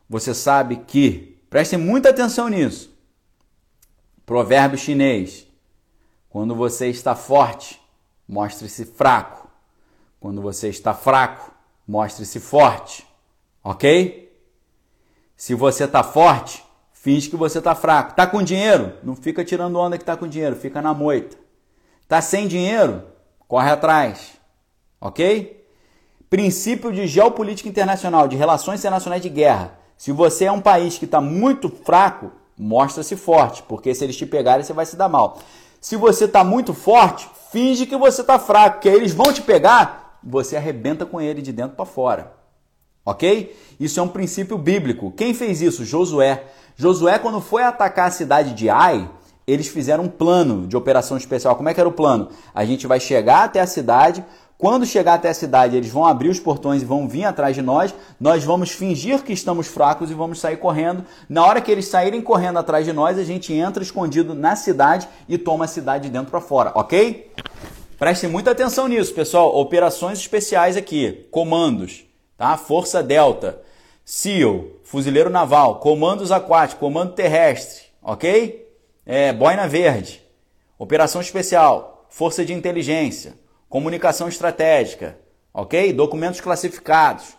Você 0.09 0.33
sabe 0.33 0.77
que, 0.87 1.37
prestem 1.49 1.77
muita 1.77 2.11
atenção 2.11 2.47
nisso 2.47 2.96
Provérbio 4.27 4.77
chinês: 4.77 5.47
quando 6.29 6.53
você 6.53 6.89
está 6.89 7.15
forte, 7.15 7.81
mostre-se 8.27 8.83
fraco. 8.83 9.47
Quando 10.19 10.41
você 10.41 10.67
está 10.67 10.93
fraco, 10.93 11.49
mostre-se 11.87 12.37
forte. 12.41 13.07
Ok? 13.63 14.37
Se 15.37 15.55
você 15.55 15.85
está 15.85 16.03
forte, 16.03 16.61
finge 16.91 17.29
que 17.29 17.37
você 17.37 17.59
está 17.59 17.73
fraco. 17.73 18.09
Está 18.09 18.27
com 18.27 18.43
dinheiro? 18.43 18.97
Não 19.01 19.15
fica 19.15 19.45
tirando 19.45 19.79
onda 19.79 19.97
que 19.97 20.03
está 20.03 20.17
com 20.17 20.27
dinheiro, 20.27 20.57
fica 20.57 20.81
na 20.81 20.93
moita. 20.93 21.37
Está 22.03 22.19
sem 22.21 22.49
dinheiro? 22.49 23.03
Corre 23.47 23.71
atrás. 23.71 24.33
Ok? 24.99 25.65
Princípio 26.29 26.91
de 26.91 27.07
geopolítica 27.07 27.69
internacional, 27.69 28.27
de 28.27 28.35
relações 28.35 28.81
internacionais 28.81 29.21
de 29.21 29.29
guerra. 29.29 29.79
Se 29.95 30.11
você 30.11 30.45
é 30.45 30.51
um 30.51 30.59
país 30.59 30.97
que 30.97 31.05
está 31.05 31.21
muito 31.21 31.69
fraco, 31.69 32.33
mostra-se 32.57 33.15
forte, 33.15 33.63
porque 33.63 33.93
se 33.93 34.03
eles 34.03 34.17
te 34.17 34.25
pegarem, 34.25 34.63
você 34.63 34.73
vai 34.73 34.85
se 34.85 34.95
dar 34.95 35.07
mal. 35.07 35.39
Se 35.79 35.95
você 35.95 36.25
está 36.25 36.43
muito 36.43 36.73
forte, 36.73 37.29
finge 37.51 37.85
que 37.85 37.95
você 37.95 38.21
está 38.21 38.39
fraco, 38.39 38.79
que 38.79 38.89
eles 38.89 39.13
vão 39.13 39.31
te 39.31 39.41
pegar, 39.41 40.19
você 40.23 40.57
arrebenta 40.57 41.05
com 41.05 41.21
ele 41.21 41.41
de 41.41 41.53
dentro 41.53 41.75
para 41.75 41.85
fora. 41.85 42.33
Ok? 43.05 43.55
Isso 43.79 43.99
é 43.99 44.03
um 44.03 44.07
princípio 44.07 44.57
bíblico. 44.57 45.11
Quem 45.11 45.33
fez 45.33 45.61
isso? 45.61 45.85
Josué. 45.85 46.43
Josué, 46.75 47.17
quando 47.19 47.39
foi 47.39 47.63
atacar 47.63 48.07
a 48.07 48.11
cidade 48.11 48.53
de 48.53 48.69
Ai, 48.69 49.09
eles 49.47 49.67
fizeram 49.67 50.03
um 50.03 50.09
plano 50.09 50.67
de 50.67 50.75
operação 50.75 51.15
especial. 51.15 51.55
Como 51.55 51.69
é 51.69 51.73
que 51.73 51.79
era 51.79 51.87
o 51.87 51.93
plano? 51.93 52.29
A 52.53 52.65
gente 52.65 52.85
vai 52.85 52.99
chegar 52.99 53.45
até 53.45 53.61
a 53.61 53.67
cidade, 53.67 54.25
Quando 54.57 54.87
chegar 54.87 55.13
até 55.13 55.29
a 55.29 55.35
cidade, 55.35 55.77
eles 55.77 55.91
vão 55.91 56.03
abrir 56.03 56.29
os 56.29 56.39
portões 56.39 56.81
e 56.81 56.85
vão 56.85 57.07
vir 57.07 57.25
atrás 57.25 57.55
de 57.55 57.61
nós. 57.61 57.93
Nós 58.19 58.43
vamos 58.43 58.71
fingir 58.71 59.21
que 59.21 59.31
estamos 59.31 59.67
fracos 59.67 60.09
e 60.09 60.15
vamos 60.15 60.39
sair 60.39 60.57
correndo. 60.57 61.05
Na 61.29 61.45
hora 61.45 61.61
que 61.61 61.71
eles 61.71 61.85
saírem 61.85 62.21
correndo 62.21 62.57
atrás 62.57 62.83
de 62.83 62.91
nós, 62.91 63.19
a 63.19 63.23
gente 63.23 63.53
entra 63.53 63.83
escondido 63.83 64.33
na 64.33 64.55
cidade 64.55 65.07
e 65.29 65.37
toma 65.37 65.65
a 65.65 65.67
cidade 65.67 66.05
de 66.05 66.09
dentro 66.09 66.31
para 66.31 66.41
fora, 66.41 66.71
ok? 66.73 67.31
Prestem 67.99 68.31
muita 68.31 68.49
atenção 68.49 68.87
nisso, 68.87 69.13
pessoal. 69.13 69.55
Operações 69.55 70.17
especiais 70.17 70.75
aqui, 70.75 71.27
comandos, 71.29 72.05
tá? 72.35 72.57
Força 72.57 73.03
Delta, 73.03 73.61
SEAL, 74.03 74.65
Fuzileiro 74.83 75.29
Naval, 75.29 75.75
comandos 75.75 76.31
aquáticos, 76.31 76.79
comando 76.79 77.13
terrestre, 77.13 77.83
ok? 78.01 78.67
É, 79.05 79.31
boina 79.31 79.67
verde, 79.67 80.19
operação 80.79 81.21
especial, 81.21 82.07
força 82.09 82.43
de 82.43 82.53
inteligência 82.53 83.35
comunicação 83.69 84.27
estratégica, 84.27 85.17
ok? 85.53 85.91
Documentos 85.93 86.41
classificados. 86.41 87.37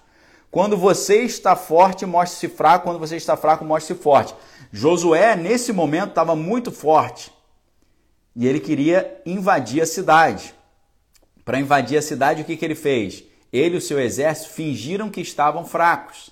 Quando 0.50 0.76
você 0.76 1.22
está 1.22 1.54
forte, 1.54 2.06
mostre-se 2.06 2.48
fraco. 2.48 2.84
Quando 2.84 2.98
você 2.98 3.16
está 3.16 3.36
fraco, 3.36 3.64
mostre-se 3.64 4.00
forte. 4.02 4.34
Josué, 4.72 5.36
nesse 5.36 5.72
momento, 5.72 6.10
estava 6.10 6.34
muito 6.34 6.72
forte. 6.72 7.32
E 8.34 8.46
ele 8.46 8.60
queria 8.60 9.20
invadir 9.26 9.82
a 9.82 9.86
cidade. 9.86 10.54
Para 11.44 11.58
invadir 11.58 11.98
a 11.98 12.02
cidade, 12.02 12.42
o 12.42 12.44
que, 12.44 12.56
que 12.56 12.64
ele 12.64 12.74
fez? 12.74 13.24
Ele 13.52 13.76
e 13.76 13.78
o 13.78 13.80
seu 13.80 13.98
exército 13.98 14.50
fingiram 14.50 15.10
que 15.10 15.20
estavam 15.20 15.64
fracos. 15.64 16.30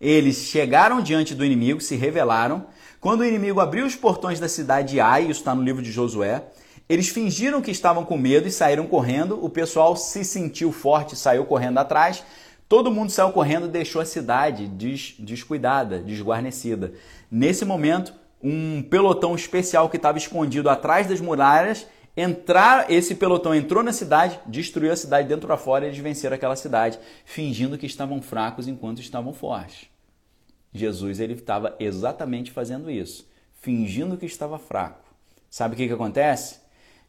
Eles 0.00 0.36
chegaram 0.36 1.00
diante 1.00 1.34
do 1.34 1.44
inimigo, 1.44 1.80
se 1.80 1.94
rebelaram. 1.94 2.66
Quando 3.00 3.20
o 3.20 3.24
inimigo 3.24 3.60
abriu 3.60 3.84
os 3.84 3.94
portões 3.94 4.40
da 4.40 4.48
cidade 4.48 4.92
de 4.92 5.00
Ai, 5.00 5.22
isso 5.22 5.40
está 5.40 5.54
no 5.54 5.62
livro 5.62 5.82
de 5.82 5.90
Josué, 5.90 6.44
eles 6.88 7.08
fingiram 7.08 7.62
que 7.62 7.70
estavam 7.70 8.04
com 8.04 8.16
medo 8.16 8.46
e 8.48 8.50
saíram 8.50 8.86
correndo. 8.86 9.42
O 9.44 9.48
pessoal 9.48 9.96
se 9.96 10.24
sentiu 10.24 10.72
forte, 10.72 11.16
saiu 11.16 11.44
correndo 11.44 11.78
atrás. 11.78 12.24
Todo 12.68 12.90
mundo 12.90 13.10
saiu 13.10 13.32
correndo 13.32 13.66
e 13.66 13.70
deixou 13.70 14.00
a 14.00 14.04
cidade 14.04 14.66
des 14.66 15.14
descuidada, 15.18 15.98
desguarnecida. 16.00 16.92
Nesse 17.30 17.64
momento, 17.64 18.14
um 18.42 18.82
pelotão 18.82 19.34
especial 19.34 19.88
que 19.88 19.96
estava 19.96 20.18
escondido 20.18 20.68
atrás 20.68 21.06
das 21.06 21.20
muralhas 21.20 21.86
entrar 22.16 22.90
esse 22.90 23.14
pelotão 23.14 23.54
entrou 23.54 23.82
na 23.82 23.92
cidade, 23.92 24.38
destruiu 24.46 24.92
a 24.92 24.96
cidade 24.96 25.28
dentro 25.28 25.46
para 25.46 25.56
fora 25.56 25.84
e 25.84 25.88
eles 25.88 25.98
venceram 25.98 26.36
aquela 26.36 26.56
cidade, 26.56 26.98
fingindo 27.24 27.78
que 27.78 27.86
estavam 27.86 28.20
fracos 28.20 28.68
enquanto 28.68 29.00
estavam 29.00 29.32
fortes. 29.32 29.88
Jesus 30.72 31.20
ele 31.20 31.34
estava 31.34 31.76
exatamente 31.78 32.50
fazendo 32.50 32.90
isso, 32.90 33.28
fingindo 33.60 34.16
que 34.16 34.26
estava 34.26 34.58
fraco. 34.58 35.02
Sabe 35.50 35.74
o 35.74 35.76
que, 35.76 35.86
que 35.86 35.92
acontece? 35.92 36.61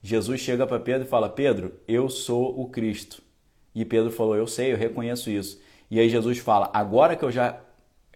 Jesus 0.04 0.42
chega 0.42 0.68
para 0.68 0.80
Pedro 0.82 1.08
e 1.08 1.10
fala: 1.10 1.30
Pedro, 1.30 1.80
eu 1.88 2.10
sou 2.10 2.60
o 2.60 2.68
Cristo. 2.68 3.22
E 3.74 3.86
Pedro 3.86 4.12
falou: 4.12 4.36
Eu 4.36 4.46
sei, 4.46 4.74
eu 4.74 4.78
reconheço 4.78 5.30
isso. 5.30 5.62
E 5.90 5.98
aí 5.98 6.10
Jesus 6.10 6.40
fala: 6.40 6.70
Agora 6.74 7.16
que 7.16 7.24
eu 7.24 7.32
já 7.32 7.58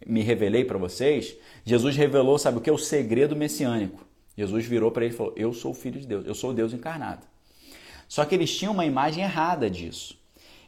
me 0.05 0.21
revelei 0.21 0.65
para 0.65 0.77
vocês, 0.77 1.35
Jesus 1.63 1.95
revelou, 1.95 2.37
sabe 2.37 2.57
o 2.57 2.61
que? 2.61 2.69
O 2.69 2.77
segredo 2.77 3.35
messiânico. 3.35 4.05
Jesus 4.37 4.65
virou 4.65 4.91
para 4.91 5.05
ele 5.05 5.13
e 5.13 5.17
falou: 5.17 5.33
Eu 5.37 5.53
sou 5.53 5.71
o 5.71 5.73
Filho 5.73 5.99
de 5.99 6.05
Deus, 6.05 6.25
eu 6.25 6.35
sou 6.35 6.51
o 6.51 6.53
Deus 6.53 6.73
encarnado. 6.73 7.25
Só 8.05 8.25
que 8.25 8.35
eles 8.35 8.55
tinham 8.55 8.73
uma 8.73 8.85
imagem 8.85 9.23
errada 9.23 9.69
disso. 9.69 10.17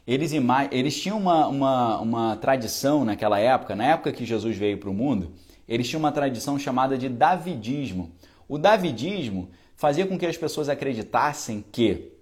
Eles, 0.06 0.32
eles 0.70 1.00
tinham 1.00 1.18
uma, 1.18 1.46
uma, 1.46 2.00
uma 2.00 2.36
tradição 2.36 3.04
naquela 3.04 3.38
época, 3.38 3.76
na 3.76 3.84
época 3.84 4.12
que 4.12 4.24
Jesus 4.24 4.56
veio 4.56 4.78
para 4.78 4.90
o 4.90 4.94
mundo, 4.94 5.32
eles 5.68 5.88
tinham 5.88 6.00
uma 6.00 6.10
tradição 6.10 6.58
chamada 6.58 6.98
de 6.98 7.08
Davidismo. 7.08 8.10
O 8.48 8.58
Davidismo 8.58 9.50
fazia 9.80 10.06
com 10.06 10.18
que 10.18 10.26
as 10.26 10.36
pessoas 10.36 10.68
acreditassem 10.68 11.64
que 11.72 12.12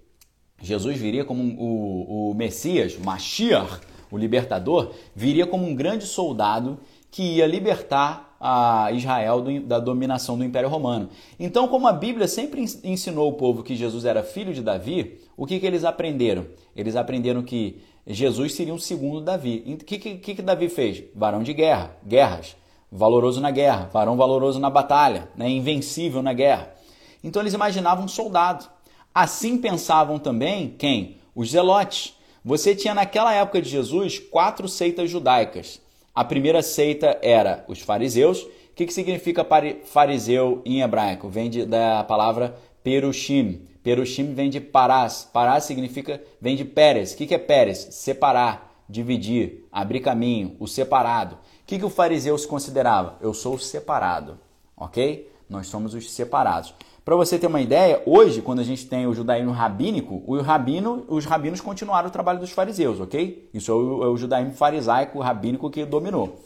Jesus 0.61 0.97
viria 0.97 1.25
como 1.25 1.43
o, 1.43 2.31
o 2.31 2.33
Messias, 2.33 2.97
Mashiach, 2.97 3.81
o 4.09 4.17
libertador, 4.17 4.93
viria 5.13 5.45
como 5.45 5.67
um 5.67 5.75
grande 5.75 6.05
soldado 6.05 6.79
que 7.11 7.21
ia 7.21 7.45
libertar 7.45 8.37
a 8.39 8.89
Israel 8.93 9.41
do, 9.41 9.59
da 9.59 9.77
dominação 9.77 10.37
do 10.37 10.45
Império 10.45 10.69
Romano. 10.69 11.09
Então, 11.37 11.67
como 11.67 11.85
a 11.85 11.91
Bíblia 11.91 12.29
sempre 12.29 12.63
ensinou 12.81 13.27
o 13.27 13.33
povo 13.33 13.61
que 13.61 13.75
Jesus 13.75 14.05
era 14.05 14.23
filho 14.23 14.53
de 14.53 14.61
Davi, 14.61 15.19
o 15.35 15.45
que, 15.45 15.59
que 15.59 15.67
eles 15.67 15.83
aprenderam? 15.83 16.45
Eles 16.73 16.95
aprenderam 16.95 17.43
que 17.43 17.81
Jesus 18.07 18.53
seria 18.53 18.73
um 18.73 18.79
segundo 18.79 19.19
Davi. 19.19 19.65
O 19.67 19.83
que, 19.83 19.97
que, 19.97 20.35
que 20.35 20.41
Davi 20.41 20.69
fez? 20.69 21.03
Varão 21.13 21.43
de 21.43 21.53
guerra, 21.53 21.91
guerras, 22.07 22.55
valoroso 22.89 23.41
na 23.41 23.51
guerra, 23.51 23.89
varão 23.91 24.15
valoroso 24.15 24.61
na 24.61 24.69
batalha, 24.69 25.27
né? 25.35 25.49
invencível 25.49 26.23
na 26.23 26.31
guerra. 26.31 26.78
Então 27.23 27.41
eles 27.41 27.53
imaginavam 27.53 28.05
um 28.05 28.07
soldado. 28.07 28.65
Assim 29.13 29.57
pensavam 29.57 30.19
também 30.19 30.75
quem? 30.77 31.17
Os 31.35 31.51
zelotes. 31.51 32.15
Você 32.43 32.75
tinha 32.75 32.93
naquela 32.93 33.33
época 33.33 33.61
de 33.61 33.69
Jesus 33.69 34.19
quatro 34.19 34.67
seitas 34.67 35.09
judaicas. 35.09 35.81
A 36.15 36.23
primeira 36.23 36.61
seita 36.61 37.17
era 37.21 37.63
os 37.67 37.79
fariseus. 37.79 38.43
O 38.43 38.49
que, 38.75 38.85
que 38.85 38.93
significa 38.93 39.45
fariseu 39.85 40.61
em 40.65 40.81
hebraico? 40.81 41.27
Vem 41.27 41.49
de, 41.49 41.65
da 41.65 42.03
palavra 42.03 42.55
perushim. 42.83 43.61
Perushim 43.83 44.33
vem 44.33 44.49
de 44.49 44.59
parás. 44.59 45.29
Parás 45.31 45.65
significa, 45.65 46.21
vem 46.39 46.55
de 46.55 46.65
Pérez. 46.65 47.13
O 47.13 47.17
que, 47.17 47.27
que 47.27 47.35
é 47.35 47.37
Pérez? 47.37 47.87
Separar, 47.91 48.83
dividir, 48.87 49.67
abrir 49.71 49.99
caminho, 49.99 50.55
o 50.59 50.67
separado. 50.67 51.35
O 51.35 51.39
que, 51.65 51.77
que 51.77 51.85
o 51.85 51.89
fariseu 51.89 52.37
se 52.37 52.47
considerava? 52.47 53.17
Eu 53.21 53.33
sou 53.33 53.55
o 53.55 53.59
separado, 53.59 54.39
ok? 54.75 55.29
Nós 55.49 55.67
somos 55.67 55.93
os 55.93 56.11
separados. 56.11 56.73
Para 57.09 57.15
você 57.15 57.39
ter 57.39 57.47
uma 57.47 57.59
ideia, 57.59 58.03
hoje, 58.05 58.39
quando 58.39 58.59
a 58.59 58.63
gente 58.63 58.85
tem 58.85 59.07
o 59.07 59.15
judaísmo 59.15 59.49
rabínico, 59.49 60.21
o 60.27 60.39
rabino, 60.41 61.05
os 61.07 61.25
rabinos 61.25 61.59
continuaram 61.59 62.07
o 62.07 62.11
trabalho 62.11 62.37
dos 62.37 62.51
fariseus, 62.51 62.99
ok? 62.99 63.49
Isso 63.51 63.71
é 63.71 63.73
o, 63.73 64.03
é 64.03 64.07
o 64.09 64.15
judaísmo 64.15 64.53
farisaico 64.53 65.19
rabínico 65.19 65.71
que 65.71 65.83
dominou. 65.85 66.39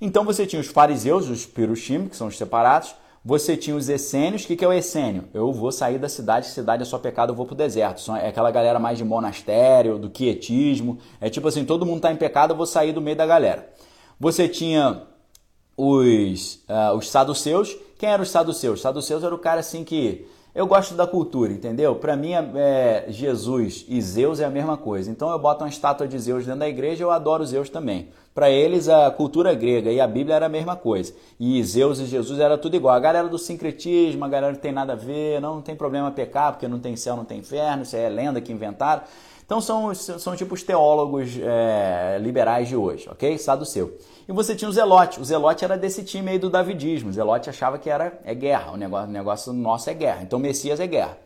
Então 0.00 0.24
você 0.24 0.44
tinha 0.44 0.58
os 0.58 0.66
fariseus, 0.66 1.30
os 1.30 1.46
perushim, 1.46 2.08
que 2.08 2.16
são 2.16 2.26
os 2.26 2.36
separados, 2.36 2.96
você 3.24 3.56
tinha 3.56 3.76
os 3.76 3.88
essênios, 3.88 4.42
o 4.42 4.48
que, 4.48 4.56
que 4.56 4.64
é 4.64 4.66
o 4.66 4.72
essênio? 4.72 5.26
Eu 5.32 5.52
vou 5.52 5.70
sair 5.70 6.00
da 6.00 6.08
cidade, 6.08 6.48
cidade 6.48 6.82
é 6.82 6.84
só 6.84 6.98
pecado, 6.98 7.30
eu 7.30 7.36
vou 7.36 7.46
pro 7.46 7.54
deserto. 7.54 8.02
É 8.16 8.26
aquela 8.26 8.50
galera 8.50 8.80
mais 8.80 8.98
de 8.98 9.04
monastério, 9.04 10.00
do 10.00 10.10
quietismo. 10.10 10.98
É 11.20 11.30
tipo 11.30 11.46
assim, 11.46 11.64
todo 11.64 11.86
mundo 11.86 11.98
está 11.98 12.12
em 12.12 12.16
pecado, 12.16 12.54
eu 12.54 12.56
vou 12.56 12.66
sair 12.66 12.90
do 12.92 13.00
meio 13.00 13.16
da 13.16 13.24
galera. 13.24 13.70
Você 14.18 14.48
tinha 14.48 15.02
os, 15.76 16.56
uh, 16.68 16.96
os 16.96 17.08
saduceus. 17.08 17.76
Quem 17.98 18.08
eram 18.08 18.22
os 18.22 18.30
saduceus? 18.30 18.74
Os 18.74 18.82
saduceus 18.82 19.22
era 19.24 19.34
o 19.34 19.38
cara 19.38 19.60
assim 19.60 19.84
que. 19.84 20.26
Eu 20.54 20.66
gosto 20.66 20.94
da 20.94 21.06
cultura, 21.06 21.50
entendeu? 21.50 21.94
Para 21.94 22.14
mim, 22.14 22.32
é, 22.34 23.06
Jesus 23.08 23.86
e 23.88 24.02
Zeus 24.02 24.38
é 24.38 24.44
a 24.44 24.50
mesma 24.50 24.76
coisa. 24.76 25.10
Então 25.10 25.30
eu 25.30 25.38
boto 25.38 25.64
uma 25.64 25.70
estátua 25.70 26.06
de 26.06 26.18
Zeus 26.18 26.44
dentro 26.44 26.60
da 26.60 26.68
igreja, 26.68 27.02
eu 27.02 27.10
adoro 27.10 27.46
Zeus 27.46 27.70
também. 27.70 28.08
Para 28.34 28.50
eles, 28.50 28.86
a 28.86 29.10
cultura 29.10 29.54
grega 29.54 29.90
e 29.90 29.98
a 29.98 30.06
Bíblia 30.06 30.36
era 30.36 30.46
a 30.46 30.50
mesma 30.50 30.76
coisa. 30.76 31.14
E 31.40 31.62
Zeus 31.64 32.00
e 32.00 32.04
Jesus 32.04 32.38
era 32.38 32.58
tudo 32.58 32.76
igual. 32.76 32.94
A 32.94 33.00
galera 33.00 33.28
do 33.28 33.38
sincretismo, 33.38 34.26
a 34.26 34.28
galera 34.28 34.54
que 34.54 34.60
tem 34.60 34.72
nada 34.72 34.92
a 34.92 34.96
ver, 34.96 35.40
não, 35.40 35.54
não 35.54 35.62
tem 35.62 35.74
problema 35.74 36.10
pecar, 36.10 36.52
porque 36.52 36.68
não 36.68 36.78
tem 36.78 36.96
céu, 36.96 37.16
não 37.16 37.24
tem 37.24 37.38
inferno, 37.38 37.82
isso 37.84 37.96
é 37.96 38.10
lenda 38.10 38.38
que 38.38 38.52
inventaram. 38.52 39.04
Então 39.52 39.60
são, 39.60 39.94
são 39.94 40.34
tipo 40.34 40.54
os 40.54 40.62
teólogos 40.62 41.36
é, 41.38 42.16
liberais 42.18 42.68
de 42.68 42.74
hoje, 42.74 43.06
ok? 43.10 43.36
Saduceu. 43.36 43.98
E 44.26 44.32
você 44.32 44.56
tinha 44.56 44.66
o 44.66 44.72
Zelote. 44.72 45.20
O 45.20 45.24
Zelote 45.26 45.62
era 45.62 45.76
desse 45.76 46.02
time 46.02 46.30
aí 46.30 46.38
do 46.38 46.48
Davidismo. 46.48 47.10
O 47.10 47.12
Zelote 47.12 47.50
achava 47.50 47.78
que 47.78 47.90
era 47.90 48.18
é 48.24 48.34
guerra. 48.34 48.72
O 48.72 48.78
negócio, 48.78 49.10
negócio 49.10 49.52
nosso 49.52 49.90
é 49.90 49.94
guerra. 49.94 50.22
Então 50.22 50.38
Messias 50.38 50.80
é 50.80 50.86
guerra. 50.86 51.18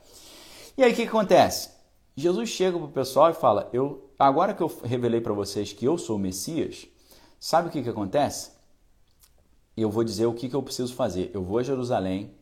E 0.77 0.83
aí 0.83 0.91
o 0.91 0.95
que, 0.97 1.03
que 1.03 1.09
acontece? 1.09 1.71
Jesus 2.17 2.49
chega 2.49 2.77
para 2.77 2.89
o 2.89 2.91
pessoal 2.91 3.31
e 3.31 3.35
fala: 3.35 3.71
eu, 3.73 4.11
agora 4.19 4.53
que 4.53 4.63
eu 4.65 4.77
revelei 4.83 5.21
para 5.21 5.33
vocês 5.33 5.73
que 5.73 5.85
eu 5.85 5.97
sou 5.97 6.17
o 6.17 6.19
Messias, 6.19 6.89
sabe 7.39 7.69
o 7.69 7.71
que, 7.71 7.81
que 7.81 7.91
acontece? 7.91 8.51
Eu 9.77 9.89
vou 9.89 10.03
dizer 10.03 10.27
o 10.27 10.35
que, 10.35 10.49
que 10.49 10.57
eu 10.57 10.63
preciso 10.65 10.97
fazer. 10.97 11.31
Eu 11.33 11.45
vou 11.45 11.59
a 11.59 11.63
Jerusalém, 11.63 12.33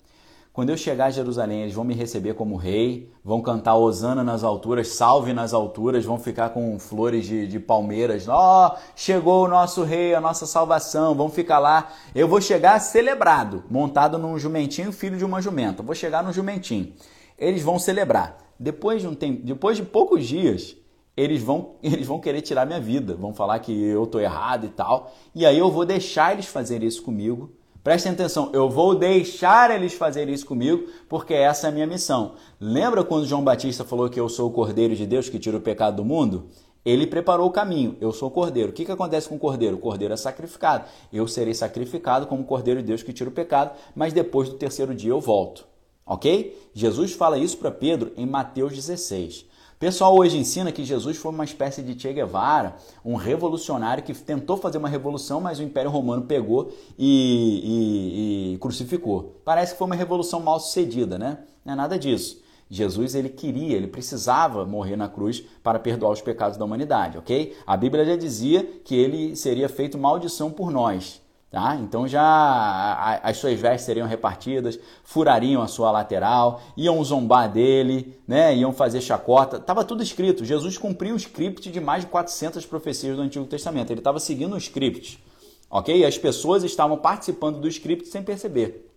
quando 0.55 0.71
eu 0.71 0.77
chegar 0.77 1.07
a 1.07 1.11
Jerusalém, 1.11 1.63
eles 1.63 1.75
vão 1.75 1.83
me 1.83 1.95
receber 1.95 2.35
como 2.35 2.55
rei, 2.55 3.11
vão 3.25 3.43
cantar 3.43 3.75
Osana 3.75 4.23
nas 4.23 4.45
alturas, 4.45 4.87
salve 4.87 5.33
nas 5.33 5.53
alturas, 5.53 6.05
vão 6.05 6.17
ficar 6.17 6.51
com 6.51 6.79
flores 6.79 7.27
de, 7.27 7.49
de 7.49 7.59
palmeiras. 7.59 8.29
Ó, 8.29 8.69
oh, 8.69 8.79
chegou 8.95 9.45
o 9.45 9.49
nosso 9.49 9.83
rei, 9.83 10.15
a 10.15 10.21
nossa 10.21 10.47
salvação, 10.47 11.13
vão 11.13 11.29
ficar 11.29 11.59
lá. 11.59 11.91
Eu 12.15 12.29
vou 12.29 12.41
chegar 12.41 12.79
celebrado, 12.79 13.65
montado 13.69 14.17
num 14.17 14.39
jumentinho, 14.39 14.93
filho 14.93 15.19
de 15.19 15.25
uma 15.25 15.43
jumenta. 15.43 15.83
vou 15.83 15.93
chegar 15.93 16.23
no 16.23 16.33
jumentinho. 16.33 16.93
Eles 17.37 17.65
vão 17.65 17.77
celebrar. 17.77 18.39
Depois 18.57 19.03
de, 19.03 19.09
um 19.09 19.15
tempo, 19.17 19.45
depois 19.45 19.77
de 19.77 19.83
poucos 19.83 20.25
dias, 20.25 20.77
eles 21.17 21.43
vão, 21.43 21.75
eles 21.83 22.07
vão 22.07 22.21
querer 22.21 22.43
tirar 22.43 22.65
minha 22.65 22.81
vida, 22.81 23.17
vão 23.17 23.35
falar 23.35 23.59
que 23.59 23.73
eu 23.73 24.07
tô 24.07 24.21
errado 24.21 24.67
e 24.67 24.71
tal. 24.71 25.13
E 25.35 25.45
aí 25.45 25.59
eu 25.59 25.69
vou 25.69 25.85
deixar 25.85 26.33
eles 26.33 26.47
fazerem 26.47 26.87
isso 26.87 27.03
comigo 27.03 27.51
Prestem 27.85 28.13
atenção, 28.13 28.49
eu 28.55 28.67
vou 28.71 28.95
deixar 28.95 29.71
eles 29.71 29.93
fazerem 29.93 30.33
isso 30.33 30.47
comigo, 30.47 30.89
porque 31.07 31.35
essa 31.35 31.67
é 31.67 31.69
a 31.69 31.73
minha 31.73 31.87
missão. 31.87 32.33
Lembra 32.59 33.05
quando 33.05 33.27
João 33.27 33.45
Batista 33.45 33.85
falou 33.85 34.09
que 34.09 34.19
eu 34.19 34.27
sou 34.27 34.49
o 34.49 34.53
Cordeiro 34.53 34.97
de 34.97 35.05
Deus 35.05 35.29
que 35.29 35.39
tira 35.39 35.59
o 35.59 35.61
pecado 35.61 35.97
do 35.97 36.05
mundo? 36.05 36.49
Ele 36.83 37.07
preparou 37.07 37.47
o 37.47 37.51
caminho, 37.51 37.95
eu 38.01 38.11
sou 38.11 38.29
o 38.29 38.31
cordeiro. 38.31 38.71
O 38.71 38.73
que, 38.73 38.87
que 38.87 38.93
acontece 38.93 39.29
com 39.29 39.37
o 39.37 39.39
cordeiro? 39.39 39.77
O 39.77 39.81
cordeiro 39.81 40.15
é 40.15 40.17
sacrificado. 40.17 40.87
Eu 41.13 41.29
serei 41.29 41.53
sacrificado 41.53 42.27
como 42.27 42.45
cordeiro 42.45 42.81
de 42.81 42.87
Deus 42.87 43.03
que 43.03 43.13
tira 43.13 43.29
o 43.29 43.33
pecado, 43.33 43.73
mas 43.95 44.15
depois 44.15 44.49
do 44.49 44.55
terceiro 44.55 44.95
dia 44.95 45.11
eu 45.11 45.21
volto. 45.21 45.67
Ok? 46.07 46.59
Jesus 46.73 47.13
fala 47.13 47.39
isso 47.39 47.59
para 47.59 47.71
Pedro 47.71 48.13
em 48.17 48.25
Mateus 48.25 48.75
16. 48.75 49.47
Pessoal 49.79 50.17
hoje 50.17 50.39
ensina 50.39 50.71
que 50.71 50.85
Jesus 50.85 51.17
foi 51.17 51.33
uma 51.33 51.45
espécie 51.45 51.83
de 51.83 52.01
Che 52.01 52.13
Guevara, 52.13 52.77
um 53.05 53.17
revolucionário 53.17 54.05
que 54.05 54.15
tentou 54.15 54.57
fazer 54.57 54.79
uma 54.79 54.89
revolução, 54.89 55.41
mas 55.41 55.59
o 55.59 55.63
Império 55.63 55.91
Romano 55.91 56.23
pegou 56.23 56.73
e, 56.97 58.53
e, 58.53 58.55
e 58.55 58.59
crucificou. 58.59 59.41
Parece 59.45 59.73
que 59.73 59.79
foi 59.79 59.87
uma 59.87 59.97
revolução 59.97 60.41
mal 60.41 60.61
sucedida, 60.61 61.19
né? 61.19 61.39
Não 61.65 61.73
é 61.73 61.77
nada 61.77 61.99
disso. 61.99 62.43
Jesus 62.71 63.15
ele 63.15 63.29
queria, 63.29 63.77
ele 63.77 63.89
precisava 63.89 64.65
morrer 64.65 64.97
na 64.97 65.09
cruz 65.09 65.45
para 65.63 65.79
perdoar 65.79 66.13
os 66.13 66.23
pecados 66.23 66.57
da 66.57 66.65
humanidade, 66.65 67.19
ok? 67.19 67.55
A 67.67 67.77
Bíblia 67.77 68.05
já 68.05 68.17
dizia 68.17 68.63
que 68.85 68.95
ele 68.95 69.37
seria 69.37 69.69
feito 69.69 69.99
maldição 69.99 70.51
por 70.51 70.71
nós. 70.71 71.21
Tá? 71.55 71.77
Então 71.77 72.09
já 72.09 73.21
as 73.23 73.37
suas 73.37 73.61
vestes 73.61 73.87
seriam 73.87 74.09
repartidas, 74.09 74.77
furariam 75.05 75.63
a 75.63 75.69
sua 75.69 75.93
lateral, 75.93 76.61
iam 76.77 77.05
zombar 77.05 77.49
dele, 77.49 78.19
né? 78.27 78.57
iam 78.57 78.73
fazer 78.73 79.01
chacota. 79.01 79.59
Estava 79.59 79.85
tudo 79.85 80.03
escrito. 80.03 80.45
Jesus 80.45 80.77
cumpriu 80.77 81.15
o 81.15 81.17
script 81.17 81.71
de 81.71 81.81
mais 81.81 82.03
de 82.03 82.11
400 82.11 82.67
profecias 82.67 83.15
do 83.15 83.23
Antigo 83.23 83.45
Testamento. 83.47 83.93
Ele 83.93 84.01
estava 84.01 84.19
seguindo 84.19 84.55
o 84.55 84.59
script. 84.59 85.23
Ok? 85.71 85.97
E 85.97 86.05
as 86.05 86.19
pessoas 86.19 86.65
estavam 86.65 86.97
participando 86.97 87.61
do 87.61 87.69
script 87.69 88.09
sem 88.09 88.25
perceber. 88.25 88.91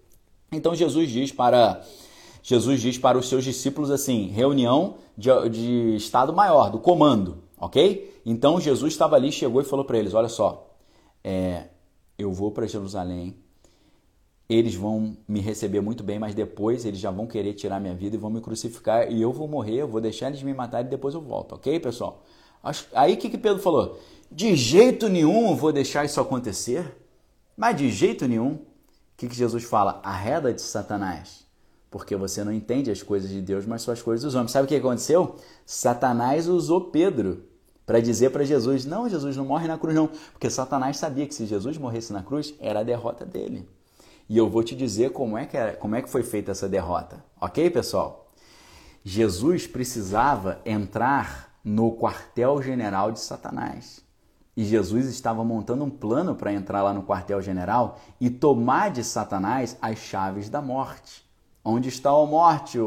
Então 0.52 0.74
Jesus 0.74 1.12
diz 1.12 1.32
para 1.32 1.84
Jesus 2.42 2.82
diz 2.82 2.98
para 2.98 3.20
os 3.20 3.30
seus 3.30 3.44
discípulos 3.44 3.92
assim: 3.92 4.30
reunião 4.30 4.96
de, 5.16 5.30
de 5.50 5.96
Estado 5.96 6.34
Maior, 6.34 6.72
do 6.72 6.80
comando. 6.80 7.38
Ok? 7.60 8.20
Então 8.26 8.60
Jesus 8.60 8.94
estava 8.94 9.16
ali, 9.16 9.32
chegou 9.32 9.62
e 9.62 9.64
falou 9.64 9.86
para 9.86 10.00
eles: 10.00 10.16
olha 10.16 10.28
só, 10.28 10.74
é, 11.24 11.66
eu 12.18 12.32
vou 12.32 12.52
para 12.52 12.66
Jerusalém, 12.66 13.36
eles 14.50 14.76
vão 14.76 15.18
me 15.28 15.42
receber 15.42 15.82
muito 15.82 16.04
bem, 16.04 16.18
mas 16.18 16.34
depois 16.34 16.86
eles 16.86 17.00
já 17.00 17.12
vão 17.12 17.28
querer 17.28 17.54
tirar 17.54 17.80
minha 17.80 17.94
vida 17.94 18.16
e 18.16 18.20
vão 18.20 18.30
me 18.30 18.40
crucificar 18.40 19.12
e 19.12 19.22
eu 19.22 19.34
vou 19.34 19.48
morrer, 19.48 19.82
eu 19.82 19.88
vou 19.88 20.00
deixar 20.00 20.28
eles 20.28 20.42
me 20.42 20.54
matarem 20.54 20.88
e 20.88 20.90
depois 20.90 21.14
eu 21.14 21.22
volto, 21.22 21.56
ok, 21.56 21.80
pessoal? 21.80 22.24
Aí 22.94 23.14
o 23.14 23.18
que, 23.18 23.30
que 23.30 23.38
Pedro 23.38 23.62
falou? 23.62 24.00
De 24.32 24.56
jeito 24.56 25.10
nenhum 25.10 25.50
eu 25.50 25.56
vou 25.56 25.72
deixar 25.72 26.06
isso 26.06 26.20
acontecer, 26.20 26.96
mas 27.56 27.76
de 27.76 27.90
jeito 27.90 28.28
nenhum. 28.28 28.54
O 28.54 29.18
que, 29.18 29.28
que 29.28 29.36
Jesus 29.36 29.64
fala? 29.64 30.00
Arreda 30.04 30.54
de 30.54 30.62
Satanás, 30.62 31.46
porque 31.90 32.16
você 32.16 32.44
não 32.44 32.54
entende 32.54 32.92
as 32.92 33.02
coisas 33.02 33.30
de 33.30 33.42
Deus, 33.42 33.66
mas 33.66 33.82
só 33.82 33.92
as 33.92 34.02
coisas 34.02 34.24
dos 34.24 34.36
homens. 34.36 34.52
Sabe 34.52 34.66
o 34.66 34.68
que 34.68 34.76
aconteceu? 34.76 35.36
Satanás 35.66 36.48
usou 36.48 36.92
Pedro 36.92 37.44
para 37.88 38.02
dizer 38.02 38.32
para 38.32 38.44
Jesus: 38.44 38.86
Não, 38.86 39.10
Jesus 39.10 39.38
não 39.38 39.46
morre 39.46 39.68
na 39.68 39.78
cruz, 39.78 39.96
não. 39.96 40.10
Porque 40.34 40.50
Satanás 40.50 40.98
sabia 40.98 41.26
que 41.26 41.34
se 41.34 41.46
Jesus 41.46 41.78
morresse 41.78 42.12
na 42.12 42.22
cruz, 42.22 42.54
era 42.60 42.82
a 42.82 42.84
derrota 42.84 43.26
dele. 43.26 43.68
E 44.30 44.38
eu 44.38 44.50
vou 44.50 44.62
te 44.62 44.76
dizer 44.76 45.12
como 45.12 45.38
é 45.38 45.46
que, 45.46 45.56
era, 45.56 45.74
como 45.74 45.96
é 45.96 46.02
que 46.02 46.10
foi 46.10 46.22
feita 46.22 46.52
essa 46.52 46.68
derrota. 46.68 47.24
Ok, 47.40 47.70
pessoal? 47.70 48.30
Jesus 49.06 49.66
precisava 49.66 50.60
entrar 50.66 51.58
no 51.64 51.94
quartel-general 51.96 53.14
de 53.14 53.22
Satanás. 53.22 54.06
E 54.56 54.66
Jesus 54.66 55.06
estava 55.06 55.46
montando 55.46 55.86
um 55.86 55.90
plano 55.90 56.36
para 56.36 56.52
entrar 56.52 56.84
lá 56.84 56.92
no 56.92 57.04
quartel-general 57.04 58.00
e 58.20 58.30
tomar 58.30 58.92
de 58.92 59.04
Satanás 59.04 59.78
as 59.82 59.98
chaves 60.00 60.50
da 60.50 60.62
morte. 60.62 61.26
Onde 61.64 61.88
está 61.88 62.10
a 62.10 62.26
morte, 62.26 62.78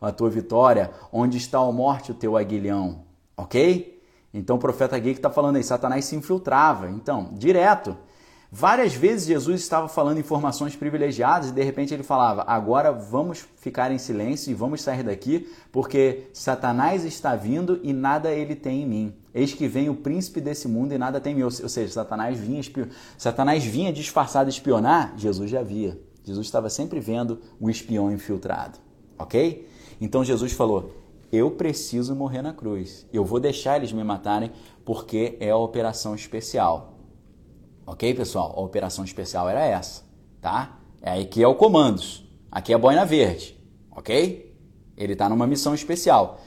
a 0.00 0.10
tua 0.10 0.30
vitória? 0.30 0.90
Onde 1.12 1.36
está 1.36 1.58
a 1.58 1.70
morte, 1.70 2.10
o 2.10 2.14
teu 2.14 2.36
aguilhão? 2.36 3.04
Ok? 3.36 3.91
Então 4.32 4.56
o 4.56 4.58
profeta 4.58 5.00
que 5.00 5.10
está 5.10 5.30
falando 5.30 5.56
aí, 5.56 5.64
Satanás 5.64 6.04
se 6.04 6.16
infiltrava. 6.16 6.90
Então, 6.90 7.30
direto. 7.32 7.96
Várias 8.54 8.94
vezes 8.94 9.26
Jesus 9.26 9.62
estava 9.62 9.88
falando 9.88 10.20
informações 10.20 10.76
privilegiadas 10.76 11.48
e 11.48 11.52
de 11.52 11.62
repente 11.62 11.94
ele 11.94 12.02
falava: 12.02 12.44
agora 12.46 12.92
vamos 12.92 13.46
ficar 13.56 13.90
em 13.90 13.96
silêncio 13.96 14.50
e 14.50 14.54
vamos 14.54 14.82
sair 14.82 15.02
daqui, 15.02 15.50
porque 15.72 16.24
Satanás 16.34 17.02
está 17.06 17.34
vindo 17.34 17.80
e 17.82 17.94
nada 17.94 18.30
ele 18.30 18.54
tem 18.54 18.82
em 18.82 18.86
mim. 18.86 19.14
Eis 19.34 19.54
que 19.54 19.66
vem 19.66 19.88
o 19.88 19.94
príncipe 19.94 20.38
desse 20.38 20.68
mundo 20.68 20.92
e 20.92 20.98
nada 20.98 21.18
tem 21.18 21.32
em 21.32 21.36
mim. 21.36 21.42
Ou 21.44 21.50
seja, 21.50 21.94
Satanás 21.94 22.38
vinha, 22.38 22.60
espio... 22.60 22.90
Satanás 23.16 23.64
vinha 23.64 23.90
disfarçado 23.90 24.50
espionar, 24.50 25.14
Jesus 25.16 25.50
já 25.50 25.62
via. 25.62 25.98
Jesus 26.22 26.46
estava 26.46 26.68
sempre 26.68 27.00
vendo 27.00 27.40
o 27.58 27.70
espião 27.70 28.12
infiltrado. 28.12 28.78
Ok? 29.18 29.66
Então 29.98 30.22
Jesus 30.22 30.52
falou: 30.52 31.01
eu 31.32 31.50
preciso 31.50 32.14
morrer 32.14 32.42
na 32.42 32.52
cruz. 32.52 33.06
Eu 33.10 33.24
vou 33.24 33.40
deixar 33.40 33.76
eles 33.76 33.90
me 33.90 34.04
matarem 34.04 34.52
porque 34.84 35.38
é 35.40 35.50
a 35.50 35.56
operação 35.56 36.14
especial. 36.14 36.98
Ok, 37.86 38.12
pessoal? 38.14 38.52
A 38.54 38.60
operação 38.60 39.04
especial 39.04 39.48
era 39.48 39.64
essa, 39.64 40.02
tá? 40.40 40.78
É 41.00 41.20
aqui 41.20 41.42
é 41.42 41.48
o 41.48 41.54
comandos. 41.54 42.28
Aqui 42.50 42.72
é 42.72 42.76
a 42.76 42.78
boina 42.78 43.04
verde, 43.06 43.58
ok? 43.90 44.54
Ele 44.94 45.14
está 45.14 45.26
numa 45.28 45.46
missão 45.46 45.74
especial. 45.74 46.40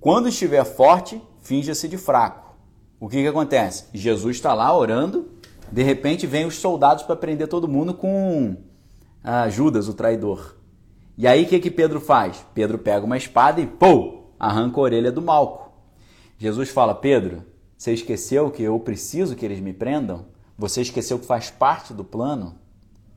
Quando 0.00 0.28
estiver 0.28 0.64
forte, 0.64 1.20
finja-se 1.40 1.88
de 1.88 1.98
fraco. 1.98 2.56
O 3.00 3.08
que, 3.08 3.20
que 3.20 3.26
acontece? 3.26 3.86
Jesus 3.92 4.36
está 4.36 4.54
lá 4.54 4.74
orando, 4.74 5.28
de 5.70 5.82
repente 5.82 6.26
vem 6.26 6.46
os 6.46 6.54
soldados 6.54 7.02
para 7.02 7.16
prender 7.16 7.48
todo 7.48 7.66
mundo 7.66 7.92
com 7.92 8.56
ah, 9.22 9.48
Judas, 9.48 9.88
o 9.88 9.94
traidor. 9.94 10.56
E 11.18 11.26
aí 11.26 11.44
o 11.44 11.48
que, 11.48 11.58
que 11.58 11.70
Pedro 11.70 12.00
faz? 12.00 12.44
Pedro 12.52 12.78
pega 12.78 13.06
uma 13.06 13.16
espada 13.16 13.60
e, 13.60 13.66
pô, 13.66 14.24
arranca 14.38 14.78
a 14.78 14.82
orelha 14.82 15.10
do 15.10 15.22
Malco. 15.22 15.72
Jesus 16.38 16.68
fala: 16.68 16.94
Pedro, 16.94 17.42
você 17.76 17.92
esqueceu 17.92 18.50
que 18.50 18.62
eu 18.62 18.78
preciso 18.78 19.34
que 19.34 19.44
eles 19.44 19.60
me 19.60 19.72
prendam? 19.72 20.26
Você 20.58 20.82
esqueceu 20.82 21.18
que 21.18 21.26
faz 21.26 21.50
parte 21.50 21.94
do 21.94 22.04
plano? 22.04 22.58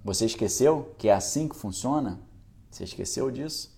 Você 0.03 0.25
esqueceu 0.25 0.93
que 0.97 1.09
é 1.09 1.13
assim 1.13 1.47
que 1.47 1.55
funciona? 1.55 2.21
Você 2.69 2.85
esqueceu 2.85 3.29
disso? 3.29 3.77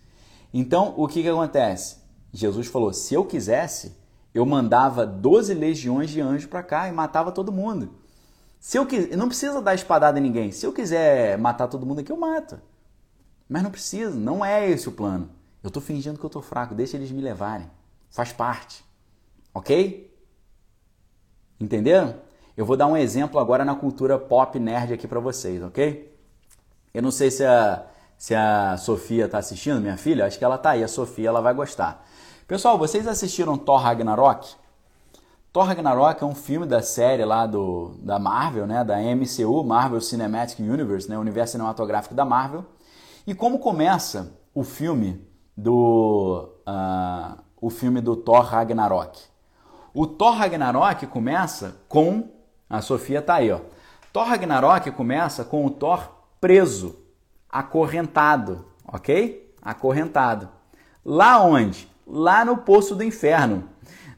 Então, 0.53 0.93
o 0.97 1.07
que, 1.07 1.23
que 1.23 1.29
acontece? 1.29 1.97
Jesus 2.31 2.67
falou: 2.67 2.93
se 2.93 3.15
eu 3.15 3.25
quisesse, 3.25 3.97
eu 4.33 4.45
mandava 4.45 5.05
12 5.05 5.53
legiões 5.53 6.09
de 6.09 6.21
anjos 6.21 6.45
para 6.45 6.61
cá 6.63 6.87
e 6.87 6.91
matava 6.91 7.31
todo 7.31 7.51
mundo. 7.51 7.95
Se 8.59 8.77
eu 8.77 8.85
quiser, 8.85 9.17
não 9.17 9.27
precisa 9.27 9.59
dar 9.61 9.73
espadada 9.73 10.19
em 10.19 10.21
ninguém. 10.21 10.51
Se 10.51 10.65
eu 10.65 10.71
quiser 10.71 11.37
matar 11.39 11.67
todo 11.67 11.85
mundo 11.85 12.01
aqui, 12.01 12.11
eu 12.11 12.17
mato. 12.17 12.61
Mas 13.51 13.63
não 13.63 13.69
precisa, 13.69 14.15
não 14.15 14.45
é 14.45 14.69
esse 14.69 14.87
o 14.87 14.93
plano. 14.93 15.29
Eu 15.61 15.67
estou 15.67 15.83
fingindo 15.83 16.17
que 16.17 16.23
eu 16.23 16.29
estou 16.29 16.41
fraco, 16.41 16.73
deixa 16.73 16.95
eles 16.95 17.11
me 17.11 17.21
levarem. 17.21 17.69
Faz 18.09 18.31
parte. 18.31 18.81
Ok? 19.53 20.09
Entenderam? 21.59 22.15
Eu 22.55 22.65
vou 22.65 22.77
dar 22.77 22.87
um 22.87 22.95
exemplo 22.95 23.41
agora 23.41 23.65
na 23.65 23.75
cultura 23.75 24.17
pop 24.17 24.57
nerd 24.57 24.93
aqui 24.93 25.05
para 25.05 25.19
vocês, 25.19 25.61
ok? 25.61 26.17
Eu 26.93 27.01
não 27.01 27.11
sei 27.11 27.29
se 27.29 27.43
a, 27.43 27.85
se 28.17 28.33
a 28.33 28.77
Sofia 28.77 29.25
está 29.25 29.39
assistindo, 29.39 29.81
minha 29.81 29.97
filha, 29.97 30.25
acho 30.25 30.39
que 30.39 30.45
ela 30.45 30.55
está 30.55 30.69
aí, 30.69 30.81
a 30.81 30.87
Sofia, 30.87 31.27
ela 31.27 31.41
vai 31.41 31.53
gostar. 31.53 32.07
Pessoal, 32.47 32.77
vocês 32.77 33.05
assistiram 33.05 33.57
Thor 33.57 33.81
Ragnarok? 33.81 34.55
Thor 35.51 35.65
Ragnarok 35.65 36.23
é 36.23 36.25
um 36.25 36.35
filme 36.35 36.65
da 36.65 36.81
série 36.81 37.25
lá 37.25 37.45
do, 37.45 37.95
da 38.01 38.17
Marvel, 38.17 38.65
né, 38.65 38.81
da 38.81 38.95
MCU, 38.97 39.61
Marvel 39.61 39.99
Cinematic 39.99 40.59
Universe, 40.59 41.09
né, 41.09 41.17
universo 41.17 41.51
cinematográfico 41.51 42.15
da 42.15 42.23
Marvel. 42.23 42.65
E 43.25 43.35
como 43.35 43.59
começa 43.59 44.35
o 44.53 44.63
filme 44.63 45.21
do 45.55 46.49
uh, 46.67 47.37
o 47.59 47.69
filme 47.69 48.01
do 48.01 48.15
Thor 48.15 48.41
Ragnarok? 48.41 49.21
O 49.93 50.07
Thor 50.07 50.33
Ragnarok 50.33 51.05
começa 51.05 51.75
com 51.87 52.29
a 52.67 52.81
Sofia 52.81 53.21
tá 53.21 53.35
aí, 53.35 53.51
ó. 53.51 53.59
Thor 54.11 54.25
Ragnarok 54.25 54.89
começa 54.91 55.43
com 55.43 55.65
o 55.65 55.69
Thor 55.69 56.09
preso, 56.39 56.95
acorrentado, 57.49 58.65
ok? 58.87 59.53
Acorrentado. 59.61 60.49
Lá 61.05 61.43
onde? 61.43 61.87
Lá 62.07 62.43
no 62.43 62.57
poço 62.57 62.95
do 62.95 63.03
inferno, 63.03 63.65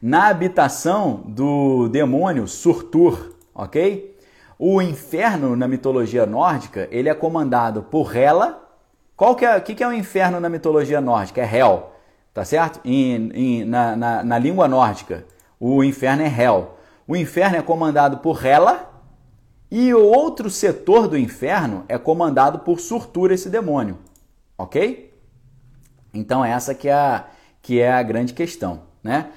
na 0.00 0.28
habitação 0.28 1.24
do 1.26 1.88
demônio 1.88 2.48
Surtur, 2.48 3.34
ok? 3.54 4.18
O 4.58 4.80
inferno 4.80 5.54
na 5.56 5.68
mitologia 5.68 6.24
nórdica 6.24 6.88
ele 6.90 7.08
é 7.08 7.14
comandado 7.14 7.82
por 7.82 8.16
Hela 8.16 8.63
qual 9.16 9.36
que 9.36 9.44
é, 9.44 9.60
que, 9.60 9.74
que 9.74 9.84
é 9.84 9.88
o 9.88 9.92
inferno 9.92 10.40
na 10.40 10.48
mitologia 10.48 11.00
nórdica? 11.00 11.40
É 11.40 11.56
Hel, 11.56 11.92
tá 12.32 12.44
certo? 12.44 12.80
Na, 13.66 13.96
na, 13.96 14.24
na, 14.24 14.38
língua 14.38 14.66
nórdica, 14.66 15.24
o 15.58 15.84
inferno 15.84 16.22
é 16.22 16.28
Hel. 16.28 16.76
O 17.06 17.14
inferno 17.14 17.56
é 17.56 17.62
comandado 17.62 18.18
por 18.18 18.44
Hela 18.44 18.90
e 19.70 19.92
o 19.92 20.02
outro 20.02 20.50
setor 20.50 21.06
do 21.06 21.18
inferno 21.18 21.84
é 21.88 21.98
comandado 21.98 22.60
por 22.60 22.80
Surtur, 22.80 23.30
esse 23.30 23.48
demônio. 23.48 23.98
Ok? 24.56 25.12
Então 26.12 26.44
essa 26.44 26.74
que 26.74 26.88
é 26.88 26.94
a, 26.94 27.24
que 27.60 27.80
é 27.80 27.92
a 27.92 28.02
grande 28.02 28.32
questão, 28.32 28.82
né? 29.02 29.30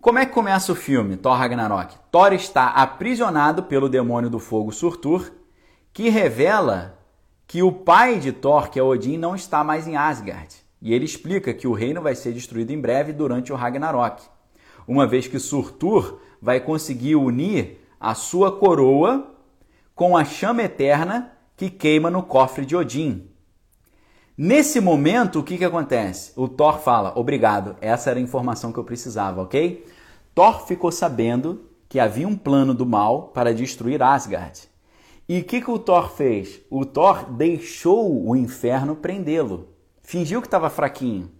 Como 0.00 0.18
é 0.18 0.24
que 0.24 0.32
começa 0.32 0.70
o 0.70 0.76
filme 0.76 1.16
Thor 1.16 1.36
Ragnarok? 1.36 1.96
Thor 2.10 2.32
está 2.32 2.68
aprisionado 2.68 3.64
pelo 3.64 3.88
demônio 3.88 4.30
do 4.30 4.38
fogo 4.38 4.70
Surtur, 4.70 5.32
que 5.92 6.08
revela 6.08 6.97
que 7.48 7.62
o 7.62 7.72
pai 7.72 8.20
de 8.20 8.30
Thor, 8.30 8.68
que 8.68 8.78
é 8.78 8.82
Odin, 8.82 9.16
não 9.16 9.34
está 9.34 9.64
mais 9.64 9.88
em 9.88 9.96
Asgard. 9.96 10.54
E 10.82 10.92
ele 10.92 11.06
explica 11.06 11.54
que 11.54 11.66
o 11.66 11.72
reino 11.72 12.02
vai 12.02 12.14
ser 12.14 12.32
destruído 12.32 12.70
em 12.72 12.80
breve 12.80 13.10
durante 13.10 13.52
o 13.52 13.56
Ragnarok, 13.56 14.22
uma 14.86 15.06
vez 15.06 15.26
que 15.26 15.38
Surtur 15.38 16.20
vai 16.42 16.60
conseguir 16.60 17.16
unir 17.16 17.80
a 17.98 18.14
sua 18.14 18.52
coroa 18.52 19.34
com 19.94 20.14
a 20.14 20.26
chama 20.26 20.62
eterna 20.62 21.32
que 21.56 21.70
queima 21.70 22.10
no 22.10 22.22
cofre 22.22 22.66
de 22.66 22.76
Odin. 22.76 23.28
Nesse 24.36 24.78
momento, 24.78 25.40
o 25.40 25.42
que, 25.42 25.56
que 25.56 25.64
acontece? 25.64 26.32
O 26.36 26.48
Thor 26.48 26.78
fala: 26.78 27.18
Obrigado, 27.18 27.76
essa 27.80 28.10
era 28.10 28.20
a 28.20 28.22
informação 28.22 28.72
que 28.72 28.78
eu 28.78 28.84
precisava, 28.84 29.42
ok? 29.42 29.84
Thor 30.34 30.66
ficou 30.66 30.92
sabendo 30.92 31.64
que 31.88 31.98
havia 31.98 32.28
um 32.28 32.36
plano 32.36 32.74
do 32.74 32.84
mal 32.84 33.28
para 33.28 33.54
destruir 33.54 34.02
Asgard. 34.02 34.67
E 35.28 35.40
o 35.40 35.44
que, 35.44 35.60
que 35.60 35.70
o 35.70 35.78
Thor 35.78 36.10
fez? 36.10 36.60
O 36.70 36.86
Thor 36.86 37.30
deixou 37.30 38.26
o 38.26 38.34
inferno 38.34 38.96
prendê-lo. 38.96 39.68
Fingiu 40.02 40.40
que 40.40 40.46
estava 40.46 40.70
fraquinho, 40.70 41.30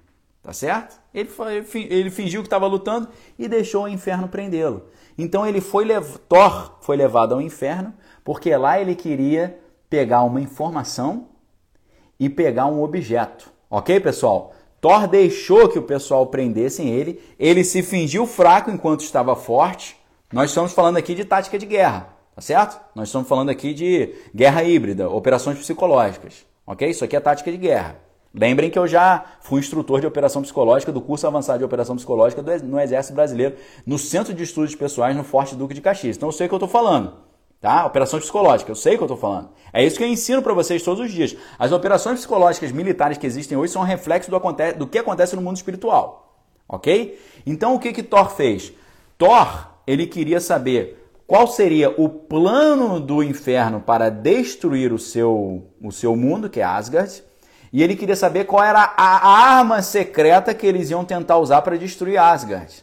tá 0.43 0.53
certo? 0.53 1.01
Ele, 1.15 1.29
foi, 1.29 1.65
ele 1.75 2.11
fingiu 2.11 2.43
que 2.43 2.47
estava 2.47 2.67
lutando 2.67 3.09
e 3.39 3.49
deixou 3.49 3.85
o 3.85 3.89
inferno 3.89 4.29
prendê-lo. 4.29 4.85
Então 5.17 5.47
ele 5.47 5.63
foi 5.63 5.87
Thor 6.29 6.77
foi 6.81 6.97
levado 6.97 7.33
ao 7.35 7.41
inferno 7.41 7.95
porque 8.23 8.55
lá 8.55 8.79
ele 8.79 8.95
queria 8.95 9.59
pegar 9.89 10.23
uma 10.23 10.41
informação 10.41 11.29
e 12.21 12.29
pegar 12.29 12.67
um 12.67 12.83
objeto. 12.83 13.51
Ok, 13.71 13.99
pessoal? 14.01 14.53
Thor 14.83 15.09
deixou 15.09 15.69
que 15.69 15.79
o 15.79 15.83
pessoal 15.83 16.27
prendessem 16.27 16.91
ele. 16.91 17.23
Ele 17.39 17.65
se 17.65 17.83
fingiu 17.83 18.27
fraco 18.27 18.71
enquanto 18.71 19.01
estava 19.01 19.35
forte. 19.35 19.97
Nós 20.33 20.51
estamos 20.51 20.73
falando 20.73 20.99
aqui 20.99 21.15
de 21.15 21.25
tática 21.25 21.59
de 21.59 21.65
guerra, 21.65 22.18
tá 22.39 22.43
certo? 22.43 22.81
Nós 22.95 23.09
estamos 23.09 23.27
falando 23.27 23.51
aqui 23.51 23.75
de 23.75 24.15
guerra 24.33 24.63
híbrida, 24.63 25.11
operações 25.11 25.59
psicológicas. 25.59 26.47
Ok? 26.65 26.89
Isso 26.89 27.05
aqui 27.05 27.17
é 27.17 27.21
tática 27.21 27.51
de 27.51 27.57
guerra. 27.57 27.97
Lembrem 28.33 28.71
que 28.71 28.79
eu 28.79 28.87
já 28.87 29.25
fui 29.41 29.59
instrutor 29.59 30.01
de 30.01 30.07
operação 30.07 30.41
psicológica 30.43 30.93
do 30.93 31.01
curso 31.01 31.27
avançado 31.27 31.59
de 31.59 31.65
operação 31.65 31.97
psicológica 31.97 32.41
no 32.63 32.79
Exército 32.79 33.17
Brasileiro, 33.17 33.57
no 33.85 33.99
Centro 33.99 34.33
de 34.33 34.45
Estudos 34.45 34.73
Pessoais, 34.77 35.17
no 35.17 35.25
Forte 35.25 35.57
Duque 35.57 35.75
de 35.75 35.81
Caxias. 35.81 36.17
Então 36.17 36.29
eu 36.29 36.33
sei 36.33 36.47
o 36.47 36.49
que 36.49 36.55
eu 36.55 36.59
estou 36.59 36.69
falando. 36.69 37.15
Tá? 37.61 37.85
Operação 37.85 38.21
psicológica, 38.21 38.71
eu 38.71 38.77
sei 38.77 38.95
o 38.95 38.99
que 38.99 39.03
eu 39.03 39.07
estou 39.07 39.19
falando. 39.19 39.49
É 39.73 39.85
isso 39.85 39.99
que 39.99 40.05
eu 40.05 40.09
ensino 40.09 40.41
para 40.41 40.55
vocês 40.55 40.81
todos 40.81 41.05
os 41.05 41.11
dias. 41.11 41.35
As 41.59 41.73
operações 41.73 42.21
psicológicas 42.21 42.71
militares 42.71 43.19
que 43.19 43.27
existem 43.27 43.59
hoje 43.59 43.73
são 43.73 43.83
um 43.83 43.85
reflexo 43.85 44.31
do, 44.31 44.39
do 44.77 44.87
que 44.87 44.99
acontece 44.99 45.35
no 45.35 45.43
mundo 45.43 45.57
espiritual. 45.57 46.41
Ok? 46.69 47.19
Então 47.45 47.75
o 47.75 47.81
que, 47.81 47.93
que 47.93 48.05
Thor 48.05 48.31
fez? 48.31 48.73
Thor, 49.17 49.71
ele 49.85 50.07
queria 50.07 50.39
saber 50.39 51.08
qual 51.29 51.47
seria 51.47 51.91
o 51.91 52.09
plano 52.09 52.99
do 52.99 53.23
inferno 53.23 53.83
para 53.83 54.09
destruir 54.09 54.95
o 54.95 54.99
seu, 54.99 55.71
o 55.79 55.93
seu 55.93 56.17
mundo, 56.17 56.49
que 56.49 56.59
é 56.59 56.65
Asgard, 56.65 57.23
e 57.71 57.83
ele 57.83 57.95
queria 57.95 58.17
saber 58.17 58.47
qual 58.47 58.65
era 58.65 58.95
a 58.97 59.29
arma 59.59 59.83
secreta 59.83 60.55
que 60.55 60.67
eles 60.67 60.89
iam 60.89 61.05
tentar 61.05 61.37
usar 61.37 61.61
para 61.61 61.77
destruir 61.77 62.17
Asgard. 62.17 62.83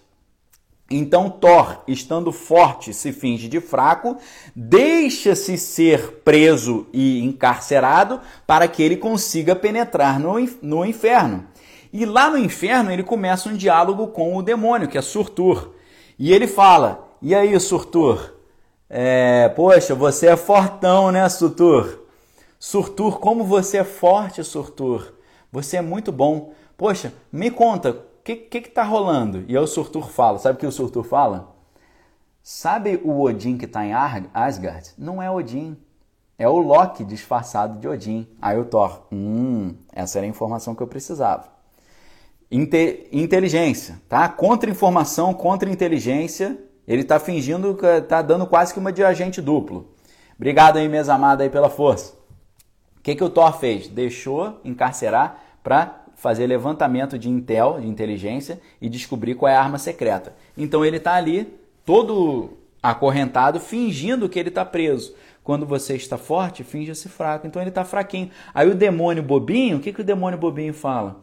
Então 0.92 1.28
Thor, 1.28 1.82
estando 1.88 2.32
forte, 2.32 2.94
se 2.94 3.12
finge 3.12 3.48
de 3.48 3.60
fraco, 3.60 4.16
deixa-se 4.56 5.58
ser 5.58 6.22
preso 6.24 6.86
e 6.94 7.24
encarcerado 7.24 8.22
para 8.46 8.68
que 8.68 8.84
ele 8.84 8.96
consiga 8.96 9.56
penetrar 9.56 10.20
no, 10.20 10.36
no 10.62 10.86
inferno. 10.86 11.48
E 11.92 12.06
lá 12.06 12.30
no 12.30 12.38
inferno 12.38 12.92
ele 12.92 13.02
começa 13.02 13.50
um 13.50 13.58
diálogo 13.58 14.10
com 14.10 14.38
o 14.38 14.44
demônio, 14.44 14.88
que 14.88 15.00
é 15.00 15.02
Surtur. 15.02 15.72
E 16.20 16.32
ele 16.32 16.46
fala: 16.46 17.10
E 17.20 17.34
aí, 17.34 17.60
Surtur? 17.60 18.35
É, 18.90 19.50
poxa, 19.50 19.96
você 19.96 20.28
é 20.28 20.38
fortão, 20.38 21.12
né, 21.12 21.28
Surtur? 21.30 22.06
Surtur, 22.60 23.20
como 23.20 23.44
você 23.44 23.78
é 23.80 23.84
forte, 23.84 24.44
Surtur. 24.44 25.14
Você 25.52 25.78
é 25.78 25.82
muito 25.82 26.12
bom. 26.12 26.54
Poxa, 26.78 27.14
me 27.32 27.50
conta, 27.50 27.92
o 27.92 28.02
que, 28.24 28.36
que 28.36 28.62
que 28.62 28.70
tá 28.70 28.84
rolando? 28.84 29.44
E 29.48 29.58
aí 29.58 29.64
o 29.64 29.68
Surtur 29.68 30.10
fala, 30.10 30.38
sabe 30.38 30.58
o 30.58 30.60
que 30.60 30.68
o 30.68 30.72
Surtur 30.72 31.04
fala? 31.04 31.56
Sabe 32.44 33.02
o 33.04 33.22
Odin 33.22 33.58
que 33.58 33.66
está 33.66 33.84
em 33.86 33.94
Asgard? 33.94 34.94
Não 34.98 35.22
é 35.22 35.32
Odin. 35.32 35.76
É 36.38 36.48
o 36.48 36.58
Loki 36.58 37.04
disfarçado 37.04 37.80
de 37.80 37.88
Odin. 37.88 38.28
Aí 38.42 38.58
o 38.58 38.66
Thor, 38.66 39.08
hum, 39.12 39.74
essa 39.92 40.20
era 40.20 40.28
a 40.28 40.30
informação 40.30 40.76
que 40.76 40.84
eu 40.84 40.88
precisava. 40.88 41.48
Inte 42.52 43.08
inteligência, 43.12 44.00
tá? 44.08 44.30
Contra-informação, 44.30 45.34
contra-inteligência. 45.34 46.60
Ele 46.88 47.02
está 47.02 47.20
fingindo 47.20 47.76
que 47.76 47.86
está 47.86 48.22
dando 48.22 48.46
quase 48.46 48.74
que 48.74 48.80
uma 48.80 48.92
de 48.92 49.04
agente 49.04 49.42
duplo. 49.42 49.90
Obrigado 50.36 50.78
aí, 50.78 50.88
mesa 50.88 51.14
amada, 51.14 51.44
aí 51.44 51.50
pela 51.50 51.70
força 51.70 52.26
que, 53.06 53.14
que 53.14 53.24
o 53.24 53.30
Thor 53.30 53.54
fez? 53.60 53.88
Deixou 53.88 54.60
encarcerar 54.66 55.40
para 55.62 56.04
fazer 56.16 56.48
levantamento 56.48 57.20
de 57.20 57.30
intel, 57.30 57.80
de 57.80 57.88
inteligência, 57.88 58.60
e 58.82 58.90
descobrir 58.90 59.36
qual 59.36 59.52
é 59.52 59.56
a 59.56 59.62
arma 59.62 59.78
secreta. 59.78 60.36
Então 60.58 60.84
ele 60.84 60.98
está 60.98 61.14
ali, 61.14 61.54
todo 61.86 62.58
acorrentado, 62.82 63.60
fingindo 63.60 64.28
que 64.28 64.40
ele 64.40 64.50
está 64.50 64.66
preso. 64.66 65.14
Quando 65.44 65.68
você 65.68 65.96
está 65.96 66.18
forte, 66.18 66.64
finja-se 66.64 67.08
fraco. 67.08 67.46
Então 67.46 67.62
ele 67.62 67.70
está 67.70 67.86
fraquinho. 67.86 68.32
Aí 68.52 68.68
o 68.68 68.74
demônio 68.74 69.22
bobinho, 69.22 69.78
o 69.78 69.80
que, 69.80 69.94
que 69.94 70.02
o 70.02 70.04
demônio 70.04 70.40
bobinho 70.40 70.74
fala? 70.74 71.22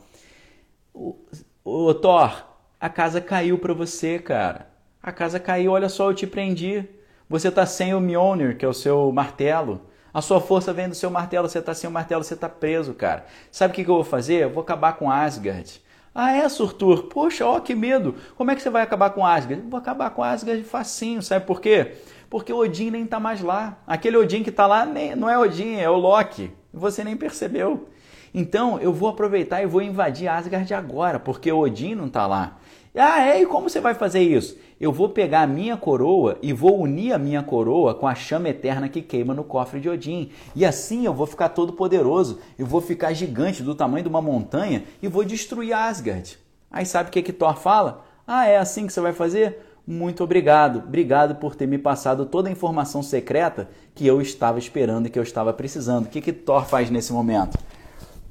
O, 0.95 1.17
o 1.65 1.93
Thor, 1.95 2.47
a 2.79 2.89
casa 2.89 3.21
caiu 3.21 3.59
para 3.59 3.75
você, 3.75 4.21
cara. 4.21 4.72
A 5.03 5.11
casa 5.11 5.41
caiu, 5.41 5.73
olha 5.73 5.89
só, 5.89 6.11
eu 6.11 6.15
te 6.15 6.29
prendi. 6.29 6.85
Você 7.29 7.49
está 7.49 7.67
sem 7.67 7.93
o 7.93 8.01
Mjolnir, 8.01 8.57
que 8.57 8.65
é 8.65 8.69
o 8.69 8.73
seu 8.73 9.11
martelo. 9.11 9.81
A 10.15 10.23
sua 10.23 10.41
força 10.41 10.73
vem 10.73 10.89
do 10.89 10.95
seu 10.95 11.11
martelo, 11.11 11.49
você 11.49 11.59
está 11.59 11.75
sem 11.75 11.91
o 11.91 11.93
martelo, 11.93 12.23
você 12.23 12.35
está 12.35 12.49
preso, 12.49 12.95
cara. 12.95 13.27
Sabe 13.51 13.73
o 13.73 13.75
que, 13.75 13.83
que 13.83 13.91
eu 13.91 13.97
vou 13.97 14.05
fazer? 14.05 14.45
Eu 14.45 14.51
vou 14.51 14.63
acabar 14.63 14.93
com 14.93 15.11
Asgard. 15.11 15.83
Ah, 16.15 16.37
é, 16.37 16.49
Surtur? 16.49 17.05
Poxa, 17.05 17.45
ó, 17.45 17.59
que 17.59 17.75
medo. 17.75 18.15
Como 18.37 18.53
é 18.53 18.55
que 18.55 18.63
você 18.63 18.71
vai 18.71 18.83
acabar 18.83 19.11
com 19.11 19.27
Asgard? 19.27 19.65
Vou 19.69 19.79
acabar 19.79 20.11
com 20.11 20.23
Asgard 20.23 20.63
facinho, 20.63 21.21
sabe 21.21 21.47
por 21.47 21.61
quê? 21.61 21.95
Porque 22.31 22.53
Odin 22.53 22.93
nem 22.93 23.03
está 23.03 23.19
mais 23.19 23.41
lá. 23.41 23.79
Aquele 23.85 24.19
Odin 24.19 24.45
que 24.45 24.51
está 24.51 24.69
lá 24.69 24.87
nem, 24.87 25.17
não 25.17 25.29
é 25.29 25.37
Odin, 25.37 25.79
é 25.79 25.91
o 25.91 25.97
Loki. 25.97 26.53
Você 26.73 27.03
nem 27.03 27.17
percebeu. 27.17 27.89
Então, 28.33 28.79
eu 28.79 28.93
vou 28.93 29.09
aproveitar 29.09 29.63
e 29.63 29.67
vou 29.67 29.83
invadir 29.83 30.29
Asgard 30.29 30.73
agora, 30.73 31.19
porque 31.19 31.51
Odin 31.51 31.97
não 31.97 32.07
está 32.07 32.27
lá. 32.27 32.59
Ah, 32.95 33.27
é? 33.27 33.41
E 33.41 33.47
como 33.47 33.71
você 33.71 33.81
vai 33.81 33.95
fazer 33.95 34.21
isso? 34.21 34.57
Eu 34.79 34.93
vou 34.93 35.09
pegar 35.09 35.43
a 35.43 35.47
minha 35.47 35.79
coroa 35.79 36.37
e 36.43 36.53
vou 36.53 36.79
unir 36.79 37.15
a 37.15 37.19
minha 37.19 37.43
coroa 37.43 37.95
com 37.95 38.07
a 38.07 38.15
chama 38.15 38.51
eterna 38.51 38.89
que 38.89 39.01
queima 39.01 39.33
no 39.33 39.45
cofre 39.45 39.81
de 39.81 39.89
Odin. 39.89 40.31
E 40.55 40.65
assim 40.65 41.07
eu 41.07 41.15
vou 41.15 41.27
ficar 41.27 41.51
todo 41.51 41.73
poderoso, 41.73 42.39
eu 42.59 42.67
vou 42.67 42.83
ficar 42.83 43.15
gigante 43.15 43.63
do 43.63 43.75
tamanho 43.75 44.03
de 44.03 44.11
uma 44.11 44.21
montanha 44.21 44.85
e 45.01 45.09
vou 45.09 45.25
destruir 45.25 45.73
Asgard. 45.73 46.39
Aí 46.71 46.85
sabe 46.85 47.09
o 47.09 47.13
que, 47.13 47.23
que 47.23 47.33
Thor 47.33 47.57
fala? 47.57 48.05
Ah, 48.27 48.47
é 48.47 48.59
assim 48.59 48.87
que 48.87 48.93
você 48.93 49.01
vai 49.01 49.13
fazer? 49.15 49.61
Muito 49.87 50.23
obrigado. 50.23 50.81
Obrigado 50.81 51.37
por 51.37 51.57
ter 51.57 51.67
me 51.67 51.79
passado 51.79 52.27
toda 52.27 52.49
a 52.49 52.53
informação 52.53 53.03
secreta 53.03 53.71
que 53.95 54.07
eu 54.07 54.21
estava 54.21 54.59
esperando 54.59 55.07
e 55.07 55.11
que 55.11 55.19
eu 55.19 55.23
estava 55.23 55.53
precisando. 55.53 56.07
O 56.07 56.09
que, 56.09 56.21
que 56.21 56.33
Thor 56.33 56.67
faz 56.67 56.91
nesse 56.91 57.13
momento? 57.13 57.59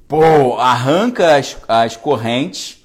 Pô, 0.08 0.58
arranca 0.58 1.36
as, 1.36 1.58
as 1.68 1.98
correntes 1.98 2.81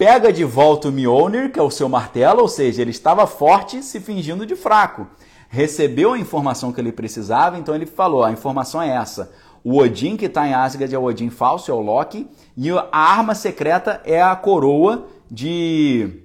pega 0.00 0.32
de 0.32 0.44
volta 0.44 0.88
o 0.88 0.90
Mjolnir, 0.90 1.52
que 1.52 1.60
é 1.60 1.62
o 1.62 1.70
seu 1.70 1.86
martelo, 1.86 2.40
ou 2.40 2.48
seja, 2.48 2.80
ele 2.80 2.90
estava 2.90 3.26
forte 3.26 3.82
se 3.82 4.00
fingindo 4.00 4.46
de 4.46 4.56
fraco. 4.56 5.06
Recebeu 5.50 6.14
a 6.14 6.18
informação 6.18 6.72
que 6.72 6.80
ele 6.80 6.90
precisava, 6.90 7.58
então 7.58 7.74
ele 7.74 7.84
falou: 7.84 8.24
a 8.24 8.32
informação 8.32 8.80
é 8.80 8.88
essa. 8.88 9.30
O 9.62 9.76
Odin 9.76 10.16
que 10.16 10.24
está 10.24 10.48
em 10.48 10.54
Asgard 10.54 10.94
é 10.94 10.98
o 10.98 11.04
Odin 11.04 11.28
falso, 11.28 11.70
é 11.70 11.74
o 11.74 11.82
Loki, 11.82 12.26
e 12.56 12.70
a 12.70 12.88
arma 12.90 13.34
secreta 13.34 14.00
é 14.06 14.22
a 14.22 14.34
coroa 14.34 15.06
de 15.30 16.22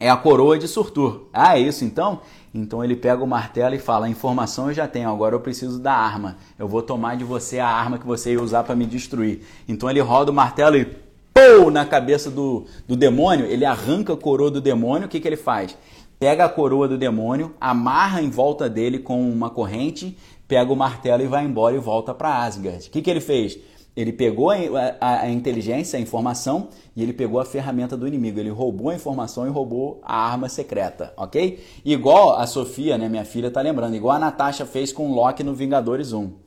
é 0.00 0.10
a 0.10 0.16
coroa 0.16 0.58
de 0.58 0.66
Surtur. 0.66 1.28
Ah, 1.32 1.56
é 1.56 1.60
isso 1.60 1.84
então? 1.84 2.20
Então 2.52 2.82
ele 2.82 2.96
pega 2.96 3.22
o 3.22 3.28
martelo 3.28 3.76
e 3.76 3.78
fala: 3.78 4.06
a 4.06 4.10
informação 4.10 4.66
eu 4.66 4.74
já 4.74 4.88
tenho, 4.88 5.08
agora 5.08 5.36
eu 5.36 5.40
preciso 5.40 5.78
da 5.78 5.92
arma. 5.92 6.36
Eu 6.58 6.66
vou 6.66 6.82
tomar 6.82 7.16
de 7.16 7.22
você 7.22 7.60
a 7.60 7.68
arma 7.68 7.96
que 7.96 8.06
você 8.06 8.32
ia 8.32 8.42
usar 8.42 8.64
para 8.64 8.74
me 8.74 8.86
destruir. 8.86 9.42
Então 9.68 9.88
ele 9.88 10.00
roda 10.00 10.32
o 10.32 10.34
martelo 10.34 10.76
e 10.76 11.03
pou, 11.34 11.68
na 11.70 11.84
cabeça 11.84 12.30
do, 12.30 12.64
do 12.86 12.96
demônio, 12.96 13.44
ele 13.44 13.64
arranca 13.64 14.12
a 14.12 14.16
coroa 14.16 14.52
do 14.52 14.60
demônio, 14.60 15.06
o 15.06 15.10
que, 15.10 15.18
que 15.18 15.26
ele 15.26 15.36
faz? 15.36 15.76
Pega 16.18 16.44
a 16.44 16.48
coroa 16.48 16.86
do 16.86 16.96
demônio, 16.96 17.52
amarra 17.60 18.22
em 18.22 18.30
volta 18.30 18.70
dele 18.70 19.00
com 19.00 19.20
uma 19.28 19.50
corrente, 19.50 20.16
pega 20.46 20.72
o 20.72 20.76
martelo 20.76 21.24
e 21.24 21.26
vai 21.26 21.44
embora 21.44 21.74
e 21.74 21.80
volta 21.80 22.14
para 22.14 22.44
Asgard. 22.44 22.86
O 22.86 22.90
que, 22.90 23.02
que 23.02 23.10
ele 23.10 23.20
fez? 23.20 23.58
Ele 23.96 24.12
pegou 24.12 24.50
a, 24.50 24.56
a, 25.00 25.20
a, 25.22 25.30
inteligência, 25.30 25.98
a 25.98 26.02
informação, 26.02 26.68
e 26.96 27.02
ele 27.02 27.12
pegou 27.12 27.40
a 27.40 27.44
ferramenta 27.44 27.96
do 27.96 28.08
inimigo. 28.08 28.40
Ele 28.40 28.50
roubou 28.50 28.90
a 28.90 28.94
informação 28.94 29.46
e 29.46 29.50
roubou 29.50 30.00
a 30.04 30.16
arma 30.16 30.48
secreta, 30.48 31.12
ok? 31.16 31.62
Igual 31.84 32.36
a 32.36 32.46
Sofia, 32.46 32.96
né, 32.96 33.08
minha 33.08 33.24
filha, 33.24 33.50
tá 33.50 33.60
lembrando, 33.60 33.94
igual 33.94 34.16
a 34.16 34.18
Natasha 34.18 34.66
fez 34.66 34.92
com 34.92 35.12
Loki 35.12 35.44
no 35.44 35.54
Vingadores 35.54 36.12
1. 36.12 36.43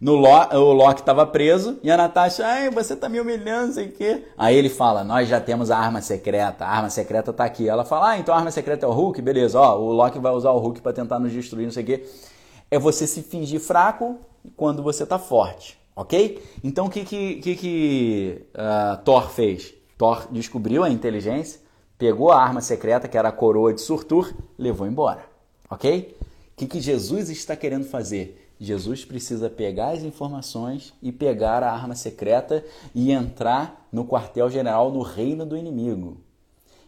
No 0.00 0.14
o 0.14 0.72
Loki 0.72 1.00
estava 1.00 1.24
preso 1.26 1.78
e 1.82 1.90
a 1.90 1.96
Natasha, 1.96 2.44
ai, 2.44 2.70
você 2.70 2.96
tá 2.96 3.08
me 3.08 3.20
humilhando, 3.20 3.72
sei 3.72 3.86
o 3.86 3.92
quê. 3.92 4.24
Aí 4.36 4.56
ele 4.56 4.68
fala, 4.68 5.04
nós 5.04 5.28
já 5.28 5.40
temos 5.40 5.70
a 5.70 5.78
arma 5.78 6.00
secreta, 6.00 6.64
a 6.64 6.68
arma 6.68 6.90
secreta 6.90 7.32
tá 7.32 7.44
aqui. 7.44 7.68
Ela 7.68 7.84
fala, 7.84 8.10
ah, 8.10 8.18
então 8.18 8.34
a 8.34 8.38
arma 8.38 8.50
secreta 8.50 8.84
é 8.86 8.88
o 8.88 8.92
Hulk, 8.92 9.22
beleza, 9.22 9.58
ó, 9.58 9.78
o 9.78 9.92
Loki 9.92 10.18
vai 10.18 10.32
usar 10.32 10.50
o 10.50 10.58
Hulk 10.58 10.80
para 10.80 10.92
tentar 10.92 11.18
nos 11.18 11.32
destruir, 11.32 11.64
não 11.64 11.72
sei 11.72 11.84
o 11.84 11.86
quê. 11.86 12.06
É 12.70 12.78
você 12.78 13.06
se 13.06 13.22
fingir 13.22 13.60
fraco 13.60 14.18
quando 14.56 14.82
você 14.82 15.06
tá 15.06 15.18
forte, 15.18 15.78
ok? 15.94 16.42
Então 16.62 16.86
o 16.86 16.90
que 16.90 17.04
que, 17.04 17.34
que, 17.36 17.56
que 17.56 18.46
uh, 18.54 19.02
Thor 19.04 19.30
fez? 19.30 19.74
Thor 19.96 20.26
descobriu 20.30 20.82
a 20.82 20.90
inteligência, 20.90 21.60
pegou 21.96 22.32
a 22.32 22.42
arma 22.42 22.60
secreta, 22.60 23.06
que 23.06 23.16
era 23.16 23.28
a 23.28 23.32
coroa 23.32 23.72
de 23.72 23.80
Surtur, 23.80 24.34
levou 24.58 24.86
embora, 24.86 25.24
ok? 25.70 26.16
O 26.52 26.56
que, 26.56 26.66
que 26.66 26.80
Jesus 26.80 27.30
está 27.30 27.56
querendo 27.56 27.84
fazer? 27.84 28.43
Jesus 28.64 29.04
precisa 29.04 29.48
pegar 29.48 29.90
as 29.90 30.02
informações 30.02 30.92
e 31.02 31.12
pegar 31.12 31.62
a 31.62 31.72
arma 31.72 31.94
secreta 31.94 32.64
e 32.94 33.12
entrar 33.12 33.86
no 33.92 34.06
quartel-general 34.06 34.90
no 34.90 35.02
reino 35.02 35.46
do 35.46 35.56
inimigo. 35.56 36.16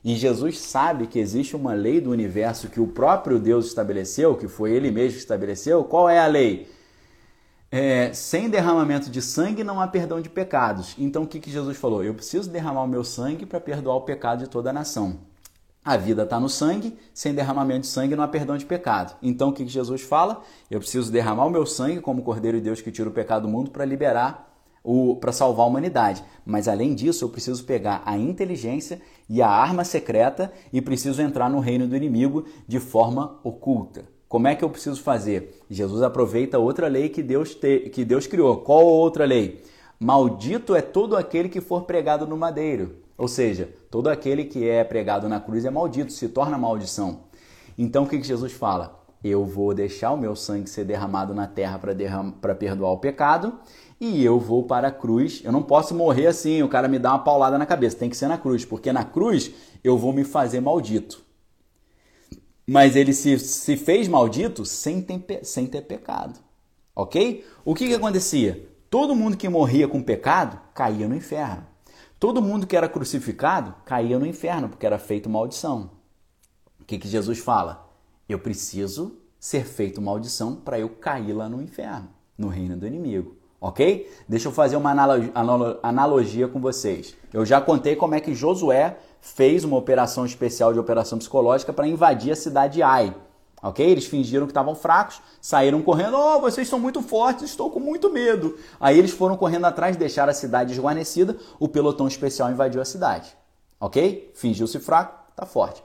E 0.04 0.14
Jesus 0.14 0.58
sabe 0.58 1.06
que 1.06 1.18
existe 1.18 1.56
uma 1.56 1.72
lei 1.72 2.00
do 2.00 2.10
universo 2.10 2.68
que 2.68 2.80
o 2.80 2.86
próprio 2.86 3.38
Deus 3.38 3.66
estabeleceu, 3.66 4.36
que 4.36 4.46
foi 4.46 4.72
ele 4.72 4.90
mesmo 4.90 5.14
que 5.14 5.18
estabeleceu. 5.18 5.82
Qual 5.84 6.08
é 6.08 6.18
a 6.18 6.26
lei? 6.26 6.68
É, 7.70 8.12
sem 8.12 8.48
derramamento 8.48 9.10
de 9.10 9.20
sangue 9.20 9.64
não 9.64 9.80
há 9.80 9.88
perdão 9.88 10.20
de 10.20 10.28
pecados. 10.28 10.94
Então 10.96 11.24
o 11.24 11.26
que, 11.26 11.40
que 11.40 11.50
Jesus 11.50 11.76
falou? 11.76 12.04
Eu 12.04 12.14
preciso 12.14 12.48
derramar 12.48 12.84
o 12.84 12.88
meu 12.88 13.02
sangue 13.02 13.44
para 13.44 13.60
perdoar 13.60 13.96
o 13.96 14.02
pecado 14.02 14.44
de 14.44 14.48
toda 14.48 14.70
a 14.70 14.72
nação. 14.72 15.18
A 15.86 15.96
vida 15.96 16.24
está 16.24 16.40
no 16.40 16.48
sangue, 16.48 16.98
sem 17.14 17.32
derramamento 17.32 17.82
de 17.82 17.86
sangue 17.86 18.16
não 18.16 18.24
há 18.24 18.26
perdão 18.26 18.56
de 18.56 18.66
pecado. 18.66 19.16
Então 19.22 19.50
o 19.50 19.52
que, 19.52 19.64
Jesus 19.68 20.02
fala? 20.02 20.42
Eu 20.68 20.80
preciso 20.80 21.12
derramar 21.12 21.46
o 21.46 21.50
meu 21.50 21.64
sangue 21.64 22.00
como 22.00 22.24
Cordeiro 22.24 22.56
de 22.56 22.64
Deus 22.64 22.80
que 22.80 22.90
tira 22.90 23.08
o 23.08 23.12
pecado 23.12 23.42
do 23.42 23.48
mundo 23.48 23.70
para 23.70 23.84
liberar 23.84 24.52
para 25.20 25.30
salvar 25.30 25.64
a 25.64 25.68
humanidade. 25.68 26.24
Mas 26.44 26.66
além 26.66 26.92
disso, 26.92 27.24
eu 27.24 27.28
preciso 27.28 27.62
pegar 27.62 28.02
a 28.04 28.18
inteligência 28.18 29.00
e 29.28 29.40
a 29.40 29.48
arma 29.48 29.84
secreta 29.84 30.52
e 30.72 30.82
preciso 30.82 31.22
entrar 31.22 31.48
no 31.48 31.60
reino 31.60 31.86
do 31.86 31.94
inimigo 31.94 32.46
de 32.66 32.80
forma 32.80 33.38
oculta. 33.44 34.06
Como 34.28 34.48
é 34.48 34.56
que 34.56 34.64
eu 34.64 34.70
preciso 34.70 35.00
fazer? 35.00 35.62
Jesus 35.70 36.02
aproveita 36.02 36.58
outra 36.58 36.88
lei 36.88 37.10
que 37.10 37.22
Deus, 37.22 37.54
te, 37.54 37.90
que 37.90 38.04
Deus 38.04 38.26
criou. 38.26 38.56
Qual 38.56 38.84
outra 38.84 39.24
lei? 39.24 39.62
Maldito 40.00 40.74
é 40.74 40.82
todo 40.82 41.16
aquele 41.16 41.48
que 41.48 41.60
for 41.60 41.84
pregado 41.84 42.26
no 42.26 42.36
madeiro. 42.36 43.05
Ou 43.16 43.28
seja, 43.28 43.70
todo 43.90 44.08
aquele 44.08 44.44
que 44.44 44.68
é 44.68 44.84
pregado 44.84 45.28
na 45.28 45.40
cruz 45.40 45.64
é 45.64 45.70
maldito, 45.70 46.12
se 46.12 46.28
torna 46.28 46.58
maldição. 46.58 47.20
Então 47.78 48.04
o 48.04 48.08
que, 48.08 48.22
Jesus 48.22 48.52
fala? 48.52 49.04
Eu 49.24 49.44
vou 49.44 49.74
deixar 49.74 50.12
o 50.12 50.16
meu 50.16 50.36
sangue 50.36 50.68
ser 50.68 50.84
derramado 50.84 51.34
na 51.34 51.46
terra 51.46 51.78
para 51.78 52.54
perdoar 52.54 52.92
o 52.92 52.98
pecado 52.98 53.58
e 54.00 54.22
eu 54.24 54.38
vou 54.38 54.64
para 54.64 54.88
a 54.88 54.92
cruz. 54.92 55.40
Eu 55.42 55.50
não 55.50 55.62
posso 55.62 55.94
morrer 55.94 56.26
assim, 56.26 56.62
o 56.62 56.68
cara 56.68 56.88
me 56.88 56.98
dá 56.98 57.12
uma 57.12 57.24
paulada 57.24 57.58
na 57.58 57.66
cabeça. 57.66 57.96
Tem 57.96 58.10
que 58.10 58.16
ser 58.16 58.28
na 58.28 58.38
cruz, 58.38 58.64
porque 58.64 58.92
na 58.92 59.04
cruz 59.04 59.50
eu 59.82 59.96
vou 59.96 60.12
me 60.12 60.22
fazer 60.22 60.60
maldito. 60.60 61.24
Mas 62.66 62.96
ele 62.96 63.12
se, 63.12 63.38
se 63.38 63.76
fez 63.76 64.08
maldito 64.08 64.64
sem 64.64 65.00
ter, 65.00 65.44
sem 65.44 65.66
ter 65.66 65.82
pecado. 65.82 66.38
Ok? 66.94 67.44
O 67.64 67.74
que, 67.74 67.88
que 67.88 67.94
acontecia? 67.94 68.68
Todo 68.90 69.14
mundo 69.14 69.36
que 69.36 69.48
morria 69.48 69.88
com 69.88 70.02
pecado 70.02 70.58
caía 70.74 71.08
no 71.08 71.14
inferno. 71.14 71.66
Todo 72.18 72.42
mundo 72.42 72.66
que 72.66 72.76
era 72.76 72.88
crucificado 72.88 73.74
caía 73.84 74.18
no 74.18 74.26
inferno, 74.26 74.68
porque 74.68 74.86
era 74.86 74.98
feito 74.98 75.28
maldição. 75.28 75.90
O 76.80 76.84
que, 76.84 76.98
que 76.98 77.08
Jesus 77.08 77.38
fala? 77.38 77.88
Eu 78.28 78.38
preciso 78.38 79.18
ser 79.38 79.64
feito 79.64 80.00
maldição 80.00 80.56
para 80.56 80.78
eu 80.78 80.88
cair 80.88 81.32
lá 81.32 81.48
no 81.48 81.62
inferno, 81.62 82.08
no 82.38 82.48
reino 82.48 82.76
do 82.76 82.86
inimigo 82.86 83.36
ok? 83.60 84.10
Deixa 84.28 84.48
eu 84.48 84.52
fazer 84.52 84.76
uma 84.76 84.90
analogia 85.82 86.48
com 86.48 86.60
vocês. 86.60 87.16
Eu 87.32 87.44
já 87.44 87.60
contei 87.60 87.96
como 87.96 88.14
é 88.14 88.20
que 88.20 88.34
Josué 88.34 88.98
fez 89.20 89.64
uma 89.64 89.76
operação 89.76 90.24
especial 90.24 90.72
de 90.72 90.78
operação 90.78 91.18
psicológica 91.18 91.72
para 91.72 91.88
invadir 91.88 92.32
a 92.32 92.36
cidade 92.36 92.74
de 92.74 92.82
Ai. 92.82 93.14
Ok? 93.62 93.84
Eles 93.84 94.06
fingiram 94.06 94.46
que 94.46 94.50
estavam 94.50 94.74
fracos, 94.74 95.20
saíram 95.40 95.82
correndo. 95.82 96.16
Oh, 96.16 96.40
vocês 96.40 96.68
são 96.68 96.78
muito 96.78 97.02
fortes, 97.02 97.44
estou 97.44 97.70
com 97.70 97.80
muito 97.80 98.12
medo. 98.12 98.58
Aí 98.78 98.98
eles 98.98 99.10
foram 99.10 99.36
correndo 99.36 99.64
atrás, 99.64 99.96
deixaram 99.96 100.30
a 100.30 100.34
cidade 100.34 100.70
desguarnecida. 100.70 101.36
O 101.58 101.68
pelotão 101.68 102.06
especial 102.06 102.50
invadiu 102.50 102.80
a 102.80 102.84
cidade. 102.84 103.36
Ok? 103.80 104.30
Fingiu-se 104.34 104.78
fraco, 104.78 105.18
tá 105.34 105.46
forte. 105.46 105.82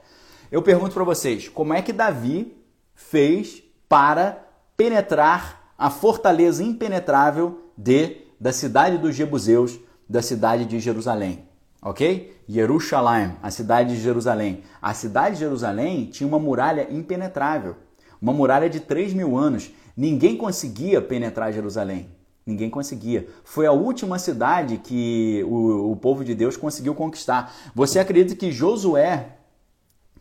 Eu 0.50 0.62
pergunto 0.62 0.92
para 0.94 1.04
vocês, 1.04 1.48
como 1.48 1.72
é 1.72 1.80
que 1.80 1.92
Davi 1.92 2.56
fez 2.94 3.62
para 3.88 4.46
penetrar 4.76 5.72
a 5.78 5.90
fortaleza 5.90 6.62
impenetrável 6.62 7.70
de 7.76 8.22
da 8.38 8.52
cidade 8.52 8.98
dos 8.98 9.14
Jebuseus, 9.14 9.78
da 10.08 10.20
cidade 10.20 10.64
de 10.64 10.80
Jerusalém. 10.80 11.48
Ok? 11.84 12.32
Jerusalém, 12.48 13.32
a 13.42 13.50
cidade 13.50 13.96
de 13.96 14.00
Jerusalém. 14.00 14.62
A 14.80 14.94
cidade 14.94 15.34
de 15.34 15.40
Jerusalém 15.40 16.06
tinha 16.06 16.28
uma 16.28 16.38
muralha 16.38 16.86
impenetrável, 16.88 17.74
uma 18.20 18.32
muralha 18.32 18.70
de 18.70 18.78
3 18.78 19.12
mil 19.12 19.36
anos. 19.36 19.72
Ninguém 19.96 20.36
conseguia 20.36 21.02
penetrar 21.02 21.52
Jerusalém. 21.52 22.08
Ninguém 22.46 22.70
conseguia. 22.70 23.28
Foi 23.42 23.66
a 23.66 23.72
última 23.72 24.16
cidade 24.18 24.76
que 24.78 25.44
o, 25.44 25.92
o 25.92 25.96
povo 25.96 26.24
de 26.24 26.36
Deus 26.36 26.56
conseguiu 26.56 26.94
conquistar. 26.94 27.52
Você 27.74 27.98
acredita 27.98 28.36
que 28.36 28.52
Josué, 28.52 29.38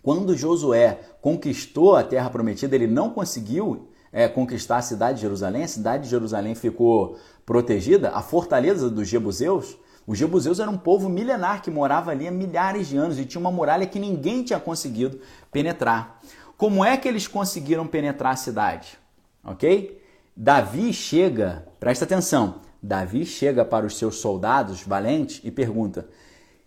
quando 0.01 0.35
Josué 0.35 0.99
conquistou 1.21 1.95
a 1.95 2.03
terra 2.03 2.29
prometida, 2.29 2.75
ele 2.75 2.87
não 2.87 3.11
conseguiu 3.11 3.87
é, 4.11 4.27
conquistar 4.27 4.77
a 4.77 4.81
cidade 4.81 5.17
de 5.17 5.21
Jerusalém? 5.21 5.63
A 5.63 5.67
cidade 5.67 6.03
de 6.03 6.09
Jerusalém 6.09 6.55
ficou 6.55 7.17
protegida, 7.45 8.09
a 8.11 8.21
fortaleza 8.21 8.89
dos 8.89 9.07
Jebuseus, 9.07 9.77
os 10.11 10.17
Jebuseus 10.17 10.59
eram 10.59 10.73
um 10.73 10.77
povo 10.77 11.07
milenar 11.07 11.61
que 11.61 11.71
morava 11.71 12.11
ali 12.11 12.27
há 12.27 12.31
milhares 12.31 12.89
de 12.89 12.97
anos 12.97 13.17
e 13.17 13.23
tinha 13.23 13.39
uma 13.39 13.49
muralha 13.49 13.87
que 13.87 13.97
ninguém 13.97 14.43
tinha 14.43 14.59
conseguido 14.59 15.21
penetrar. 15.49 16.19
Como 16.57 16.83
é 16.83 16.97
que 16.97 17.07
eles 17.07 17.29
conseguiram 17.29 17.87
penetrar 17.87 18.33
a 18.33 18.35
cidade? 18.35 18.99
Ok? 19.41 20.03
Davi 20.35 20.91
chega, 20.91 21.65
presta 21.79 22.03
atenção, 22.03 22.59
Davi 22.83 23.25
chega 23.25 23.63
para 23.63 23.85
os 23.85 23.97
seus 23.97 24.17
soldados 24.17 24.83
valentes 24.83 25.39
e 25.45 25.49
pergunta: 25.49 26.09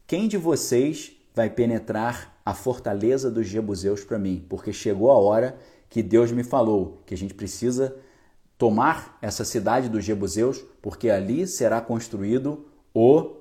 Quem 0.06 0.26
de 0.26 0.38
vocês 0.38 1.12
vai 1.34 1.50
penetrar 1.50 2.34
a 2.46 2.54
fortaleza 2.54 3.30
dos 3.30 3.46
Jebuseus 3.46 4.02
para 4.02 4.18
mim? 4.18 4.42
Porque 4.48 4.72
chegou 4.72 5.10
a 5.10 5.18
hora 5.18 5.58
que 5.90 6.02
Deus 6.02 6.32
me 6.32 6.44
falou 6.44 7.02
que 7.04 7.12
a 7.12 7.18
gente 7.18 7.34
precisa 7.34 7.94
tomar 8.56 9.18
essa 9.20 9.44
cidade 9.44 9.90
dos 9.90 10.02
Jebuseus, 10.02 10.64
porque 10.80 11.10
ali 11.10 11.46
será 11.46 11.82
construído 11.82 12.72
o 12.94 13.32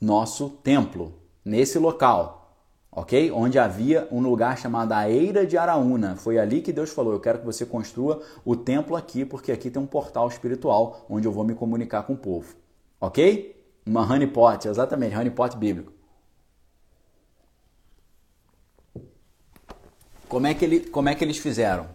nosso 0.00 0.48
templo, 0.48 1.12
nesse 1.44 1.78
local, 1.78 2.56
ok? 2.90 3.30
Onde 3.30 3.58
havia 3.58 4.08
um 4.10 4.20
lugar 4.20 4.58
chamado 4.58 4.92
a 4.92 5.10
Eira 5.10 5.46
de 5.46 5.58
Araúna. 5.58 6.16
Foi 6.16 6.38
ali 6.38 6.62
que 6.62 6.72
Deus 6.72 6.90
falou: 6.90 7.12
Eu 7.12 7.20
quero 7.20 7.40
que 7.40 7.44
você 7.44 7.66
construa 7.66 8.22
o 8.44 8.56
templo 8.56 8.96
aqui, 8.96 9.24
porque 9.24 9.52
aqui 9.52 9.70
tem 9.70 9.82
um 9.82 9.86
portal 9.86 10.26
espiritual 10.28 11.04
onde 11.08 11.28
eu 11.28 11.32
vou 11.32 11.44
me 11.44 11.54
comunicar 11.54 12.04
com 12.04 12.14
o 12.14 12.18
povo, 12.18 12.56
ok? 13.00 13.54
Uma 13.86 14.00
honeypot, 14.00 14.66
exatamente, 14.66 15.14
honeypot 15.14 15.56
bíblico. 15.56 15.92
Como 20.26 20.46
é 20.46 20.54
que, 20.54 20.64
ele, 20.64 20.80
como 20.80 21.08
é 21.08 21.14
que 21.14 21.22
eles 21.22 21.38
fizeram? 21.38 21.86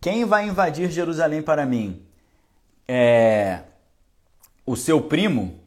Quem 0.00 0.24
vai 0.24 0.46
invadir 0.48 0.90
Jerusalém 0.90 1.40
para 1.40 1.64
mim? 1.64 2.04
É 2.86 3.60
o 4.66 4.76
seu 4.76 5.00
primo, 5.00 5.61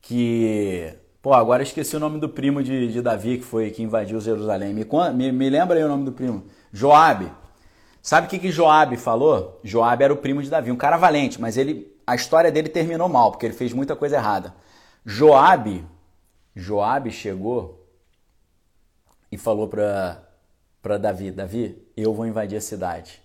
que. 0.00 0.94
Pô, 1.20 1.34
agora 1.34 1.62
esqueci 1.62 1.96
o 1.96 2.00
nome 2.00 2.20
do 2.20 2.28
primo 2.28 2.62
de, 2.62 2.92
de 2.92 3.02
Davi 3.02 3.38
que 3.38 3.44
foi 3.44 3.70
que 3.70 3.82
invadiu 3.82 4.20
Jerusalém. 4.20 4.72
Me, 4.72 4.86
me, 5.14 5.32
me 5.32 5.50
lembra 5.50 5.76
aí 5.76 5.84
o 5.84 5.88
nome 5.88 6.04
do 6.04 6.12
primo? 6.12 6.44
Joabe. 6.72 7.30
Sabe 8.00 8.26
o 8.26 8.30
que, 8.30 8.38
que 8.38 8.50
Joabe 8.50 8.96
falou? 8.96 9.60
Joabe 9.62 10.04
era 10.04 10.12
o 10.12 10.16
primo 10.16 10.42
de 10.42 10.48
Davi, 10.48 10.70
um 10.70 10.76
cara 10.76 10.96
valente, 10.96 11.40
mas 11.40 11.56
ele 11.56 11.98
a 12.06 12.14
história 12.14 12.50
dele 12.50 12.70
terminou 12.70 13.06
mal, 13.06 13.30
porque 13.30 13.44
ele 13.44 13.54
fez 13.54 13.74
muita 13.74 13.94
coisa 13.94 14.16
errada. 14.16 14.54
Joabe, 15.04 15.84
Joabe 16.56 17.10
chegou 17.10 17.86
e 19.30 19.36
falou 19.36 19.68
para 19.68 20.98
Davi, 20.98 21.30
Davi, 21.30 21.86
eu 21.94 22.14
vou 22.14 22.26
invadir 22.26 22.56
a 22.56 22.62
cidade. 22.62 23.20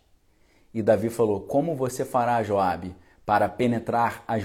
E 0.74 0.82
Davi 0.82 1.10
falou: 1.10 1.42
Como 1.42 1.76
você 1.76 2.04
fará, 2.04 2.44
Joabe, 2.44 2.94
para 3.26 3.48
penetrar 3.48 4.22
as, 4.28 4.44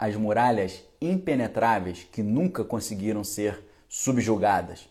as 0.00 0.14
muralhas 0.14 0.84
impenetráveis 1.00 2.06
que 2.10 2.22
nunca 2.22 2.64
conseguiram 2.64 3.24
ser 3.24 3.64
subjugadas? 3.88 4.88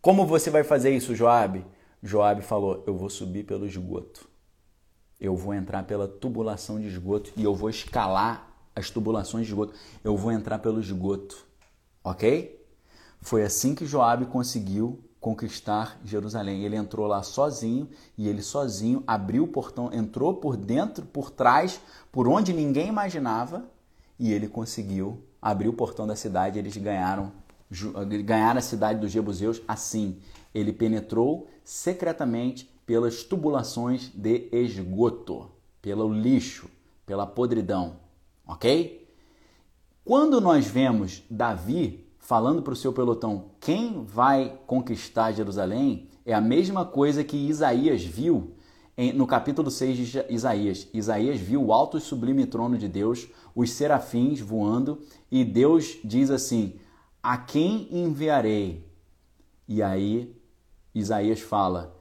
Como 0.00 0.26
você 0.26 0.50
vai 0.50 0.64
fazer 0.64 0.90
isso, 0.90 1.14
Joabe? 1.14 1.64
Joabe 2.02 2.42
falou: 2.42 2.82
Eu 2.86 2.96
vou 2.96 3.08
subir 3.08 3.44
pelo 3.44 3.66
esgoto. 3.66 4.28
Eu 5.20 5.36
vou 5.36 5.54
entrar 5.54 5.84
pela 5.84 6.08
tubulação 6.08 6.80
de 6.80 6.88
esgoto 6.88 7.32
e 7.36 7.44
eu 7.44 7.54
vou 7.54 7.70
escalar 7.70 8.52
as 8.74 8.90
tubulações 8.90 9.46
de 9.46 9.52
esgoto. 9.52 9.74
Eu 10.02 10.16
vou 10.16 10.32
entrar 10.32 10.58
pelo 10.58 10.80
esgoto. 10.80 11.46
OK? 12.02 12.60
Foi 13.20 13.44
assim 13.44 13.74
que 13.74 13.86
Joabe 13.86 14.26
conseguiu 14.26 15.04
conquistar 15.20 16.00
Jerusalém. 16.04 16.64
Ele 16.64 16.74
entrou 16.74 17.06
lá 17.06 17.22
sozinho 17.22 17.88
e 18.18 18.28
ele 18.28 18.42
sozinho 18.42 19.04
abriu 19.06 19.44
o 19.44 19.48
portão, 19.48 19.92
entrou 19.92 20.34
por 20.34 20.56
dentro, 20.56 21.06
por 21.06 21.30
trás, 21.30 21.80
por 22.10 22.26
onde 22.26 22.52
ninguém 22.52 22.88
imaginava 22.88 23.64
e 24.18 24.32
ele 24.32 24.48
conseguiu 24.48 25.22
abrir 25.42 25.68
o 25.68 25.72
portão 25.72 26.06
da 26.06 26.14
cidade. 26.14 26.58
Eles 26.58 26.76
ganharam, 26.76 27.32
ganharam 28.24 28.58
a 28.58 28.62
cidade 28.62 29.00
dos 29.00 29.10
Jebuseus 29.10 29.60
assim. 29.66 30.18
Ele 30.54 30.72
penetrou 30.72 31.48
secretamente 31.64 32.70
pelas 32.86 33.24
tubulações 33.24 34.10
de 34.14 34.48
esgoto, 34.52 35.50
pelo 35.80 36.12
lixo, 36.12 36.68
pela 37.04 37.26
podridão, 37.26 37.96
ok? 38.46 39.08
Quando 40.04 40.40
nós 40.40 40.66
vemos 40.66 41.22
Davi 41.30 42.06
falando 42.18 42.62
para 42.62 42.72
o 42.72 42.76
seu 42.76 42.92
pelotão 42.92 43.50
quem 43.60 44.04
vai 44.04 44.58
conquistar 44.66 45.32
Jerusalém, 45.32 46.08
é 46.24 46.32
a 46.32 46.40
mesma 46.40 46.84
coisa 46.84 47.24
que 47.24 47.36
Isaías 47.36 48.02
viu 48.04 48.54
no 49.14 49.26
capítulo 49.26 49.70
6 49.70 49.96
de 49.96 50.24
Isaías. 50.28 50.88
Isaías 50.92 51.40
viu 51.40 51.64
o 51.64 51.72
alto 51.72 51.96
e 51.96 52.00
sublime 52.00 52.46
trono 52.46 52.76
de 52.76 52.88
Deus, 52.88 53.28
os 53.54 53.70
serafins 53.70 54.40
voando, 54.40 55.00
e 55.30 55.44
Deus 55.44 55.98
diz 56.04 56.30
assim: 56.30 56.74
A 57.22 57.38
quem 57.38 57.88
enviarei? 57.90 58.86
E 59.66 59.82
aí 59.82 60.36
Isaías 60.94 61.40
fala: 61.40 61.96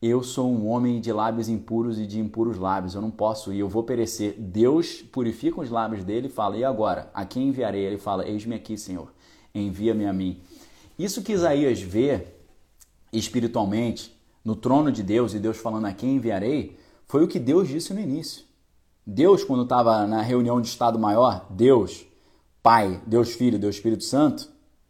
Eu 0.00 0.22
sou 0.22 0.50
um 0.52 0.68
homem 0.68 1.00
de 1.00 1.12
lábios 1.12 1.48
impuros 1.48 1.98
e 1.98 2.06
de 2.06 2.20
impuros 2.20 2.56
lábios, 2.56 2.94
eu 2.94 3.02
não 3.02 3.10
posso 3.10 3.52
ir, 3.52 3.58
eu 3.58 3.68
vou 3.68 3.82
perecer. 3.82 4.36
Deus 4.38 5.02
purifica 5.02 5.60
os 5.60 5.70
lábios 5.70 6.04
dele 6.04 6.28
e 6.28 6.30
fala: 6.30 6.56
E 6.56 6.64
agora? 6.64 7.10
A 7.12 7.24
quem 7.24 7.48
enviarei? 7.48 7.82
Ele 7.82 7.98
fala: 7.98 8.28
Eis-me 8.28 8.54
aqui, 8.54 8.78
Senhor, 8.78 9.12
envia-me 9.52 10.06
a 10.06 10.12
mim. 10.12 10.40
Isso 10.96 11.22
que 11.22 11.32
Isaías 11.32 11.80
vê 11.80 12.28
espiritualmente 13.12 14.13
no 14.44 14.54
trono 14.54 14.92
de 14.92 15.02
Deus 15.02 15.34
e 15.34 15.38
Deus 15.38 15.56
falando: 15.56 15.86
A 15.86 15.92
quem 15.92 16.16
enviarei? 16.16 16.78
Foi 17.06 17.24
o 17.24 17.28
que 17.28 17.38
Deus 17.38 17.68
disse 17.68 17.94
no 17.94 18.00
início. 18.00 18.44
Deus, 19.06 19.44
quando 19.44 19.62
estava 19.62 20.06
na 20.06 20.22
reunião 20.22 20.60
de 20.60 20.68
Estado 20.68 20.98
Maior, 20.98 21.46
Deus, 21.50 22.06
Pai, 22.62 23.00
Deus 23.06 23.34
Filho, 23.34 23.58
Deus 23.58 23.76
Espírito 23.76 24.04
Santo, 24.04 24.48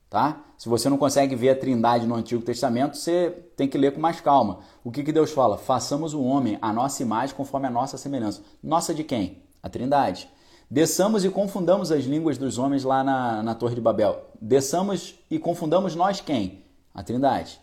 tá? 0.08 0.44
Se 0.56 0.68
você 0.68 0.88
não 0.88 0.96
consegue 0.96 1.34
ver 1.34 1.50
a 1.50 1.56
Trindade 1.56 2.06
no 2.06 2.14
Antigo 2.14 2.40
Testamento, 2.40 2.96
você 2.96 3.30
tem 3.56 3.68
que 3.68 3.76
ler 3.76 3.92
com 3.92 4.00
mais 4.00 4.20
calma. 4.20 4.60
O 4.84 4.90
que, 4.90 5.02
que 5.02 5.12
Deus 5.12 5.32
fala? 5.32 5.58
Façamos 5.58 6.14
o 6.14 6.22
homem 6.22 6.56
a 6.62 6.72
nossa 6.72 7.02
imagem 7.02 7.34
conforme 7.34 7.66
a 7.66 7.70
nossa 7.70 7.98
semelhança. 7.98 8.42
Nossa 8.62 8.94
de 8.94 9.02
quem? 9.02 9.42
A 9.62 9.68
Trindade. 9.68 10.28
Desçamos 10.70 11.24
e 11.24 11.30
confundamos 11.30 11.90
as 11.90 12.04
línguas 12.04 12.38
dos 12.38 12.56
homens 12.56 12.84
lá 12.84 13.02
na, 13.02 13.42
na 13.42 13.54
Torre 13.54 13.74
de 13.74 13.80
Babel. 13.80 14.24
Desçamos 14.40 15.16
e 15.30 15.38
confundamos 15.38 15.94
nós 15.96 16.20
quem? 16.20 16.64
A 16.94 17.02
Trindade. 17.02 17.60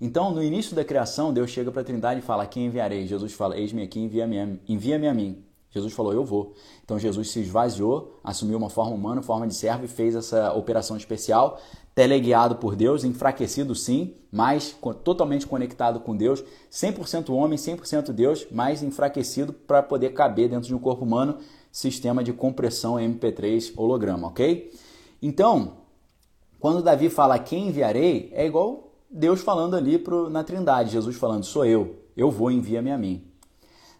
Então, 0.00 0.32
no 0.32 0.42
início 0.42 0.74
da 0.74 0.84
criação, 0.84 1.32
Deus 1.32 1.50
chega 1.50 1.70
para 1.70 1.82
a 1.82 1.84
Trindade 1.84 2.20
e 2.20 2.22
fala: 2.22 2.46
Quem 2.46 2.66
enviarei? 2.66 3.06
Jesus 3.06 3.32
fala: 3.32 3.58
Eis-me 3.58 3.82
aqui, 3.82 4.00
envia-me 4.00 4.60
envia 4.68 4.96
a 5.10 5.14
mim. 5.14 5.44
Jesus 5.70 5.92
falou: 5.92 6.12
Eu 6.12 6.24
vou. 6.24 6.54
Então, 6.84 6.98
Jesus 6.98 7.30
se 7.30 7.40
esvaziou, 7.40 8.18
assumiu 8.22 8.58
uma 8.58 8.70
forma 8.70 8.94
humana, 8.94 9.22
forma 9.22 9.46
de 9.46 9.54
servo 9.54 9.84
e 9.84 9.88
fez 9.88 10.14
essa 10.14 10.52
operação 10.52 10.96
especial 10.96 11.60
teleguiado 11.94 12.56
por 12.56 12.74
Deus, 12.74 13.04
enfraquecido 13.04 13.74
sim, 13.74 14.14
mas 14.30 14.76
totalmente 15.04 15.46
conectado 15.46 16.00
com 16.00 16.16
Deus, 16.16 16.42
100% 16.70 17.32
homem, 17.32 17.56
100% 17.56 18.10
Deus, 18.10 18.46
mas 18.50 18.82
enfraquecido 18.82 19.52
para 19.52 19.82
poder 19.82 20.10
caber 20.10 20.48
dentro 20.48 20.66
de 20.66 20.74
um 20.74 20.78
corpo 20.78 21.04
humano, 21.04 21.38
sistema 21.70 22.24
de 22.24 22.32
compressão 22.32 22.96
MP3 22.96 23.72
holograma, 23.76 24.28
ok? 24.28 24.72
Então, 25.22 25.74
quando 26.58 26.82
Davi 26.82 27.08
fala 27.08 27.38
quem 27.38 27.68
enviarei, 27.68 28.28
é 28.32 28.44
igual 28.44 28.90
Deus 29.16 29.42
falando 29.42 29.76
ali 29.76 29.96
pro, 29.96 30.28
na 30.28 30.42
Trindade, 30.42 30.90
Jesus 30.90 31.14
falando 31.14 31.44
sou 31.44 31.64
eu, 31.64 32.02
eu 32.16 32.32
vou, 32.32 32.50
envia-me 32.50 32.90
a 32.90 32.98
mim. 32.98 33.24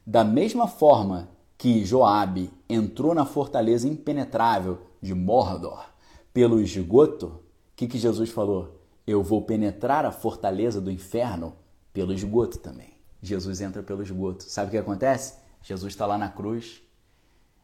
Da 0.05 0.25
mesma 0.25 0.67
forma 0.67 1.29
que 1.57 1.85
Joabe 1.85 2.51
entrou 2.69 3.15
na 3.15 3.25
fortaleza 3.25 3.87
impenetrável 3.87 4.81
de 5.01 5.15
Mordor 5.15 5.87
pelo 6.33 6.61
esgoto, 6.61 7.27
o 7.27 7.41
que, 7.77 7.87
que 7.87 7.97
Jesus 7.97 8.31
falou? 8.31 8.81
Eu 9.07 9.23
vou 9.23 9.41
penetrar 9.43 10.05
a 10.05 10.11
fortaleza 10.11 10.81
do 10.81 10.91
inferno 10.91 11.55
pelo 11.93 12.13
esgoto 12.13 12.59
também. 12.59 12.95
Jesus 13.23 13.61
entra 13.61 13.85
pelo 13.85 14.03
esgoto. 14.03 14.43
Sabe 14.43 14.67
o 14.67 14.71
que 14.73 14.79
acontece? 14.79 15.35
Jesus 15.63 15.93
está 15.93 16.07
lá 16.07 16.19
na 16.19 16.29
cruz. 16.29 16.83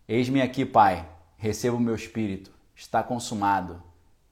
Eis-me 0.06 0.40
aqui, 0.40 0.64
Pai, 0.64 1.08
receba 1.36 1.76
o 1.76 1.80
meu 1.80 1.96
espírito, 1.96 2.52
está 2.76 3.02
consumado. 3.02 3.82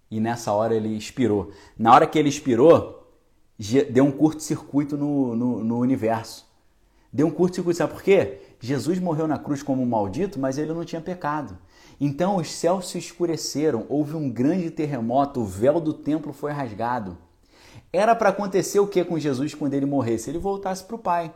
E 0.08 0.20
nessa 0.20 0.52
hora 0.52 0.74
ele 0.74 0.96
expirou. 0.96 1.50
Na 1.76 1.92
hora 1.92 2.06
que 2.06 2.16
ele 2.16 2.28
expirou, 2.28 2.97
deu 3.90 4.04
um 4.04 4.12
curto-circuito 4.12 4.96
no, 4.96 5.34
no, 5.34 5.64
no 5.64 5.78
universo. 5.78 6.46
Deu 7.12 7.26
um 7.26 7.30
curto-circuito, 7.30 7.78
sabe 7.78 7.92
por 7.92 8.02
quê? 8.02 8.38
Jesus 8.60 8.98
morreu 9.00 9.26
na 9.26 9.38
cruz 9.38 9.62
como 9.62 9.82
um 9.82 9.86
maldito, 9.86 10.38
mas 10.38 10.58
ele 10.58 10.72
não 10.72 10.84
tinha 10.84 11.00
pecado. 11.00 11.58
Então 12.00 12.36
os 12.36 12.50
céus 12.50 12.88
se 12.88 12.98
escureceram, 12.98 13.86
houve 13.88 14.14
um 14.14 14.30
grande 14.30 14.70
terremoto, 14.70 15.40
o 15.40 15.44
véu 15.44 15.80
do 15.80 15.92
templo 15.92 16.32
foi 16.32 16.52
rasgado. 16.52 17.16
Era 17.92 18.14
para 18.14 18.28
acontecer 18.28 18.78
o 18.78 18.86
que 18.86 19.02
com 19.04 19.18
Jesus 19.18 19.54
quando 19.54 19.74
ele 19.74 19.86
morresse? 19.86 20.30
Ele 20.30 20.38
voltasse 20.38 20.84
para 20.84 20.96
o 20.96 20.98
Pai. 20.98 21.32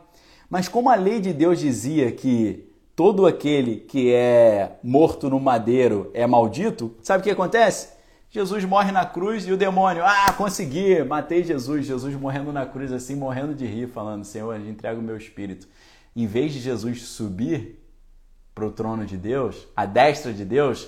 Mas 0.49 0.67
como 0.67 0.89
a 0.89 0.95
lei 0.95 1.19
de 1.19 1.33
Deus 1.33 1.59
dizia 1.59 2.11
que 2.11 2.71
todo 2.95 3.25
aquele 3.25 3.77
que 3.77 4.13
é 4.13 4.77
morto 4.83 5.29
no 5.29 5.39
madeiro 5.39 6.11
é 6.13 6.27
maldito, 6.27 6.95
sabe 7.01 7.21
o 7.21 7.23
que 7.23 7.31
acontece? 7.31 7.92
Jesus 8.33 8.65
morre 8.65 8.91
na 8.91 9.05
cruz 9.05 9.47
e 9.47 9.51
o 9.51 9.57
demônio, 9.57 10.03
ah, 10.03 10.33
consegui, 10.33 11.03
matei 11.03 11.43
Jesus. 11.43 11.85
Jesus 11.85 12.15
morrendo 12.15 12.51
na 12.51 12.65
cruz 12.65 12.91
assim, 12.91 13.15
morrendo 13.15 13.53
de 13.53 13.63
rir, 13.63 13.87
falando: 13.89 14.25
Senhor, 14.25 14.59
entrega 14.59 14.99
o 14.99 15.03
meu 15.03 15.15
espírito. 15.15 15.67
Em 16.15 16.25
vez 16.25 16.51
de 16.51 16.59
Jesus 16.59 17.03
subir 17.03 17.79
para 18.55 18.65
o 18.65 18.71
trono 18.71 19.05
de 19.05 19.17
Deus, 19.17 19.67
à 19.75 19.85
destra 19.85 20.33
de 20.33 20.43
Deus, 20.43 20.87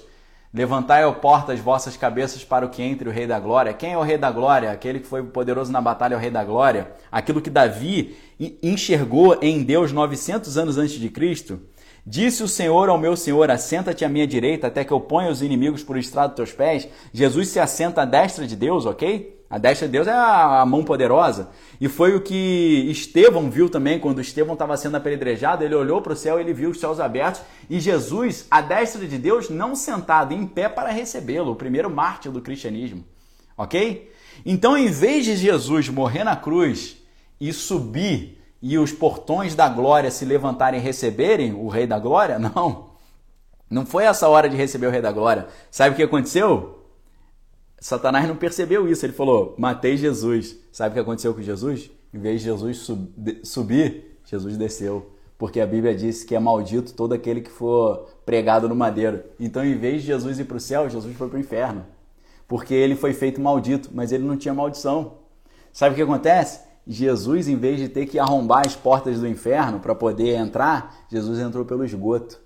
levantai 0.51 1.03
ao 1.03 1.13
porta 1.13 1.53
as 1.53 1.59
vossas 1.59 1.95
cabeças 1.95 2.43
para 2.43 2.65
o 2.65 2.69
que 2.69 2.81
entre 2.81 3.07
o 3.07 3.11
Rei 3.11 3.27
da 3.27 3.39
Glória. 3.39 3.75
Quem 3.75 3.93
é 3.93 3.97
o 3.97 4.01
Rei 4.01 4.17
da 4.17 4.31
Glória? 4.31 4.71
Aquele 4.71 4.99
que 4.99 5.07
foi 5.07 5.21
poderoso 5.21 5.71
na 5.71 5.79
batalha 5.79 6.15
é 6.15 6.17
o 6.17 6.19
Rei 6.19 6.31
da 6.31 6.43
Glória. 6.43 6.93
Aquilo 7.11 7.43
que 7.43 7.51
Davi 7.51 8.17
enxergou 8.63 9.37
em 9.39 9.61
Deus 9.61 9.91
900 9.91 10.57
anos 10.57 10.79
antes 10.79 10.95
de 10.95 11.09
Cristo. 11.11 11.61
Disse 12.05 12.43
o 12.43 12.47
Senhor 12.47 12.87
ao 12.89 12.99
meu 12.99 13.15
Senhor: 13.15 13.49
Assenta-te 13.49 14.05
à 14.05 14.09
minha 14.09 14.27
direita, 14.27 14.67
até 14.67 14.83
que 14.83 14.93
eu 14.93 14.99
ponha 14.99 15.31
os 15.31 15.41
inimigos 15.41 15.83
por 15.83 15.97
estrado 15.97 16.29
dos 16.29 16.35
teus 16.35 16.51
pés. 16.51 16.87
Jesus 17.11 17.47
se 17.47 17.59
assenta 17.59 18.03
à 18.03 18.05
destra 18.05 18.45
de 18.45 18.55
Deus, 18.55 18.85
ok? 18.85 19.43
A 19.49 19.57
destra 19.57 19.87
de 19.87 19.93
Deus 19.93 20.07
é 20.07 20.11
a 20.11 20.65
mão 20.65 20.83
poderosa. 20.83 21.49
E 21.79 21.87
foi 21.87 22.15
o 22.15 22.21
que 22.21 22.87
Estevão 22.89 23.49
viu 23.49 23.69
também, 23.69 23.99
quando 23.99 24.21
Estevão 24.21 24.53
estava 24.53 24.75
sendo 24.75 24.97
apedrejado, 24.97 25.63
ele 25.63 25.75
olhou 25.75 26.01
para 26.01 26.13
o 26.13 26.15
céu, 26.15 26.39
ele 26.39 26.53
viu 26.53 26.71
os 26.71 26.79
céus 26.79 26.99
abertos 26.99 27.41
e 27.69 27.79
Jesus, 27.79 28.47
a 28.49 28.59
destra 28.61 29.07
de 29.07 29.17
Deus, 29.17 29.49
não 29.49 29.75
sentado 29.75 30.33
em 30.33 30.45
pé 30.45 30.67
para 30.67 30.89
recebê-lo, 30.89 31.51
o 31.51 31.55
primeiro 31.55 31.89
mártir 31.89 32.31
do 32.31 32.41
cristianismo. 32.41 33.03
Ok? 33.57 34.11
Então, 34.45 34.77
em 34.77 34.89
vez 34.89 35.25
de 35.25 35.35
Jesus 35.35 35.89
morrer 35.89 36.23
na 36.23 36.35
cruz 36.35 36.97
e 37.39 37.53
subir 37.53 38.34
e 38.67 38.79
os 38.79 38.91
portões 38.91 39.53
da 39.53 39.69
glória 39.69 40.09
se 40.09 40.25
levantarem 40.25 40.79
e 40.79 40.83
receberem 40.83 41.53
o 41.53 41.67
Rei 41.67 41.85
da 41.85 41.99
Glória, 41.99 42.39
não. 42.55 42.95
Não 43.69 43.85
foi 43.85 44.05
essa 44.05 44.27
hora 44.27 44.49
de 44.49 44.57
receber 44.57 44.87
o 44.87 44.89
Rei 44.89 45.01
da 45.03 45.11
Glória. 45.11 45.45
Sabe 45.69 45.93
o 45.93 45.95
que 45.95 46.01
aconteceu? 46.01 46.79
Satanás 47.79 48.27
não 48.27 48.35
percebeu 48.35 48.89
isso. 48.89 49.05
Ele 49.05 49.13
falou: 49.13 49.53
matei 49.55 49.95
Jesus. 49.95 50.57
Sabe 50.71 50.89
o 50.89 50.93
que 50.95 50.99
aconteceu 50.99 51.31
com 51.31 51.43
Jesus? 51.43 51.91
Em 52.11 52.17
vez 52.17 52.41
de 52.41 52.45
Jesus 52.47 52.77
sub 52.79 53.39
subir, 53.43 54.19
Jesus 54.25 54.57
desceu. 54.57 55.11
Porque 55.37 55.61
a 55.61 55.67
Bíblia 55.67 55.93
diz 55.93 56.23
que 56.23 56.33
é 56.33 56.39
maldito 56.39 56.91
todo 56.93 57.13
aquele 57.13 57.41
que 57.41 57.51
for 57.51 58.07
pregado 58.25 58.67
no 58.67 58.75
madeiro. 58.75 59.23
Então, 59.39 59.63
em 59.63 59.77
vez 59.77 60.01
de 60.01 60.07
Jesus 60.07 60.39
ir 60.39 60.45
para 60.45 60.57
o 60.57 60.59
céu, 60.59 60.89
Jesus 60.89 61.15
foi 61.15 61.29
para 61.29 61.37
o 61.37 61.39
inferno. 61.39 61.85
Porque 62.47 62.73
ele 62.73 62.95
foi 62.95 63.13
feito 63.13 63.39
maldito, 63.39 63.91
mas 63.93 64.11
ele 64.11 64.23
não 64.23 64.35
tinha 64.35 64.55
maldição. 64.55 65.19
Sabe 65.71 65.93
o 65.93 65.95
que 65.95 66.01
acontece? 66.01 66.64
Jesus, 66.87 67.47
em 67.47 67.55
vez 67.55 67.79
de 67.79 67.89
ter 67.89 68.05
que 68.05 68.19
arrombar 68.19 68.63
as 68.65 68.75
portas 68.75 69.19
do 69.19 69.27
inferno 69.27 69.79
para 69.79 69.95
poder 69.95 70.35
entrar, 70.35 71.05
Jesus 71.09 71.39
entrou 71.39 71.65
pelo 71.65 71.83
esgoto. 71.83 72.39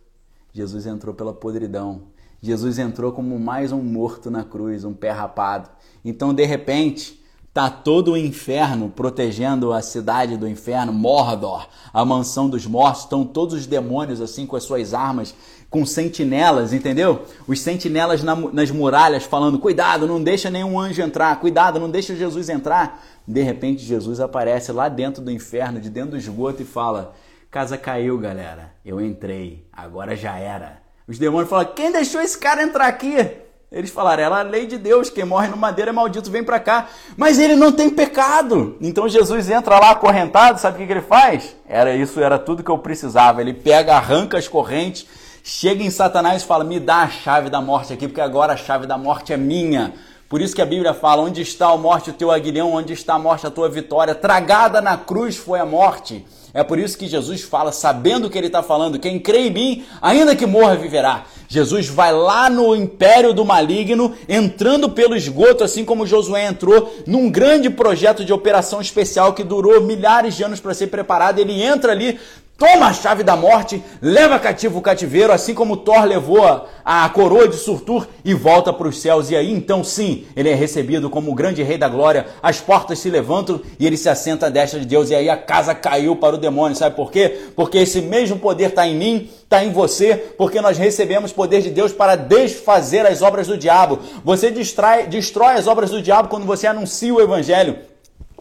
Jesus 0.54 0.86
entrou 0.86 1.14
pela 1.14 1.34
podridão. 1.34 2.04
Jesus 2.42 2.80
entrou 2.80 3.12
como 3.12 3.38
mais 3.38 3.72
um 3.72 3.82
morto 3.82 4.32
na 4.32 4.44
cruz, 4.44 4.86
um 4.86 4.94
pé 4.94 5.12
rapado. 5.12 5.70
Então, 6.06 6.34
de 6.34 6.46
repente, 6.46 7.22
tá 7.54 7.70
todo 7.70 8.14
o 8.14 8.18
inferno 8.18 8.90
protegendo 8.90 9.74
a 9.74 9.82
cidade 9.82 10.38
do 10.38 10.48
inferno, 10.48 10.94
Mordor, 10.94 11.68
a 11.92 12.06
mansão 12.06 12.50
dos 12.50 12.66
mortos, 12.66 13.04
estão 13.04 13.26
todos 13.26 13.54
os 13.56 13.66
demônios 13.68 14.22
assim 14.22 14.46
com 14.46 14.56
as 14.56 14.64
suas 14.64 14.94
armas, 14.94 15.36
com 15.70 15.86
sentinelas, 15.86 16.74
entendeu? 16.74 17.26
Os 17.48 17.62
sentinelas 17.62 18.24
na, 18.24 18.36
nas 18.36 18.72
muralhas 18.72 19.24
falando: 19.24 19.60
"Cuidado, 19.60 20.08
não 20.08 20.22
deixa 20.22 20.50
nenhum 20.50 20.80
anjo 20.80 21.02
entrar, 21.02 21.40
cuidado, 21.40 21.80
não 21.80 21.90
deixa 21.90 22.16
Jesus 22.16 22.50
entrar". 22.50 23.04
De 23.28 23.42
repente, 23.42 23.84
Jesus 23.84 24.20
aparece 24.20 24.72
lá 24.72 24.90
dentro 24.90 25.22
do 25.22 25.32
inferno, 25.32 25.80
de 25.80 25.90
dentro 25.90 26.12
do 26.12 26.18
esgoto 26.18 26.62
e 26.62 26.66
fala: 26.66 27.14
"Casa 27.52 27.78
caiu, 27.78 28.18
galera. 28.18 28.72
Eu 28.86 29.00
entrei. 29.00 29.66
Agora 29.72 30.16
já 30.16 30.38
era." 30.38 30.80
Os 31.10 31.18
demônios 31.18 31.50
falam: 31.50 31.66
quem 31.76 31.92
deixou 31.92 32.22
esse 32.22 32.38
cara 32.38 32.62
entrar 32.62 32.86
aqui? 32.86 33.16
Eles 33.72 33.90
falaram: 33.90 34.24
ela 34.24 34.38
é 34.38 34.42
a 34.42 34.44
lei 34.44 34.68
de 34.68 34.78
Deus, 34.78 35.10
quem 35.10 35.26
morre 35.26 35.48
no 35.48 35.58
madeira 35.58 35.90
é 35.90 35.94
maldito, 35.94 36.30
vem 36.30 36.44
para 36.44 36.60
cá. 36.60 36.88
Mas 37.18 37.40
ele 37.40 37.56
não 37.56 37.72
tem 37.72 37.90
pecado. 37.90 38.78
Então 38.80 39.10
Jesus 39.10 39.50
entra 39.50 39.80
lá 39.80 39.92
acorrentado, 39.92 40.60
sabe 40.60 40.76
o 40.76 40.80
que, 40.80 40.88
que 40.88 40.94
ele 40.94 41.02
faz? 41.02 41.56
Era 41.68 41.96
isso, 41.96 42.20
era 42.20 42.38
tudo 42.38 42.64
que 42.64 42.70
eu 42.70 42.78
precisava. 42.78 43.42
Ele 43.42 43.54
pega, 43.54 43.96
arranca 43.96 44.38
as 44.38 44.48
correntes, 44.48 45.08
chega 45.44 45.84
em 45.84 45.90
Satanás 45.90 46.44
e 46.44 46.46
fala: 46.46 46.64
me 46.64 46.80
dá 46.80 47.04
a 47.04 47.10
chave 47.10 47.50
da 47.50 47.62
morte 47.62 47.94
aqui, 47.94 48.08
porque 48.08 48.22
agora 48.22 48.54
a 48.54 48.58
chave 48.58 48.86
da 48.86 48.98
morte 48.98 49.34
é 49.34 49.38
minha. 49.38 49.94
Por 50.28 50.42
isso 50.42 50.56
que 50.56 50.62
a 50.62 50.66
Bíblia 50.66 50.94
fala: 50.94 51.22
onde 51.22 51.42
está 51.42 51.70
a 51.70 51.78
morte, 51.78 52.12
o 52.12 52.14
teu 52.14 52.32
aguilhão, 52.32 52.74
onde 52.74 52.94
está 52.94 53.16
a 53.16 53.20
morte, 53.20 53.48
a 53.48 53.52
tua 53.52 53.68
vitória. 53.68 54.14
Tragada 54.14 54.82
na 54.82 54.98
cruz 54.98 55.36
foi 55.36 55.60
a 55.60 55.66
morte. 55.66 56.26
É 56.54 56.64
por 56.64 56.80
isso 56.80 56.98
que 56.98 57.08
Jesus 57.08 57.42
fala, 57.42 57.72
sabendo 57.72 58.26
o 58.26 58.30
que 58.30 58.38
ele 58.38 58.48
está 58.48 58.64
falando, 58.64 58.98
quem 58.98 59.20
crê 59.20 59.48
em 59.48 59.52
mim, 59.52 59.86
ainda 60.02 60.36
que 60.36 60.48
morra, 60.48 60.76
viverá. 60.76 61.26
Jesus 61.48 61.88
vai 61.88 62.12
lá 62.12 62.50
no 62.50 62.76
império 62.76 63.34
do 63.34 63.46
maligno, 63.46 64.16
entrando 64.28 64.90
pelo 64.90 65.16
esgoto, 65.16 65.64
assim 65.64 65.86
como 65.86 66.08
Josué 66.08 66.46
entrou, 66.46 66.92
num 67.06 67.30
grande 67.30 67.70
projeto 67.70 68.26
de 68.26 68.34
operação 68.34 68.82
especial 68.82 69.34
que 69.34 69.44
durou 69.44 69.82
milhares 69.82 70.36
de 70.36 70.44
anos 70.44 70.60
para 70.60 70.74
ser 70.74 70.88
preparado. 70.88 71.38
Ele 71.38 71.62
entra 71.62 71.92
ali, 71.92 72.20
toma 72.60 72.88
a 72.88 72.94
chave 72.94 73.24
da 73.24 73.38
morte, 73.38 73.82
leva 74.02 74.38
cativo 74.38 74.80
o 74.80 74.82
cativeiro, 74.82 75.32
assim 75.32 75.54
como 75.54 75.78
Thor 75.78 76.04
levou 76.04 76.44
a, 76.84 77.10
coroa 77.10 77.48
de 77.48 77.56
Surtur 77.56 78.06
e 78.24 78.34
volta 78.34 78.74
para 78.74 78.88
os 78.88 79.02
céus. 79.02 79.32
E 79.32 79.36
aí 79.36 79.50
então 79.50 79.82
sim, 79.82 80.26
ele 80.36 80.50
é 80.50 80.54
recebido 80.54 81.10
como 81.10 81.32
o 81.32 81.36
grande 81.36 81.64
rei 81.64 81.78
da 81.78 81.88
glória, 81.88 82.28
as 82.44 82.60
portas 82.60 83.00
se 83.00 83.10
levantam 83.10 83.62
e 83.80 83.88
ele 83.88 83.96
se 83.96 84.10
assenta 84.10 84.48
à 84.48 84.50
destra 84.50 84.80
de 84.80 84.86
Deus. 84.86 85.10
E 85.10 85.16
aí 85.16 85.30
a 85.30 85.38
casa 85.38 85.74
caiu 85.74 86.18
para 86.18 86.36
o 86.36 86.40
demônio, 86.40 86.76
sabe 86.76 86.98
por 86.98 87.10
quê? 87.12 87.48
Porque 87.56 87.78
esse 87.78 88.02
mesmo 88.02 88.38
poder 88.38 88.70
está 88.70 88.86
em 88.86 88.96
mim, 88.96 89.30
está 89.42 89.64
em 89.64 89.72
você, 89.72 90.16
porque 90.38 90.60
nós 90.60 90.78
recebemos 90.78 91.32
poder 91.32 91.62
de 91.62 91.70
Deus 91.70 91.94
para 91.94 92.18
desfazer 92.18 93.06
as 93.06 93.22
obras 93.22 93.48
do 93.48 93.58
diabo. 93.58 94.00
Você 94.26 94.52
distrai, 94.52 95.08
destrói 95.08 95.54
as 95.54 95.66
obras 95.66 95.90
do 95.90 96.02
diabo 96.02 96.28
quando 96.28 96.46
você 96.46 96.68
anuncia 96.68 97.14
o 97.14 97.22
evangelho. 97.22 97.89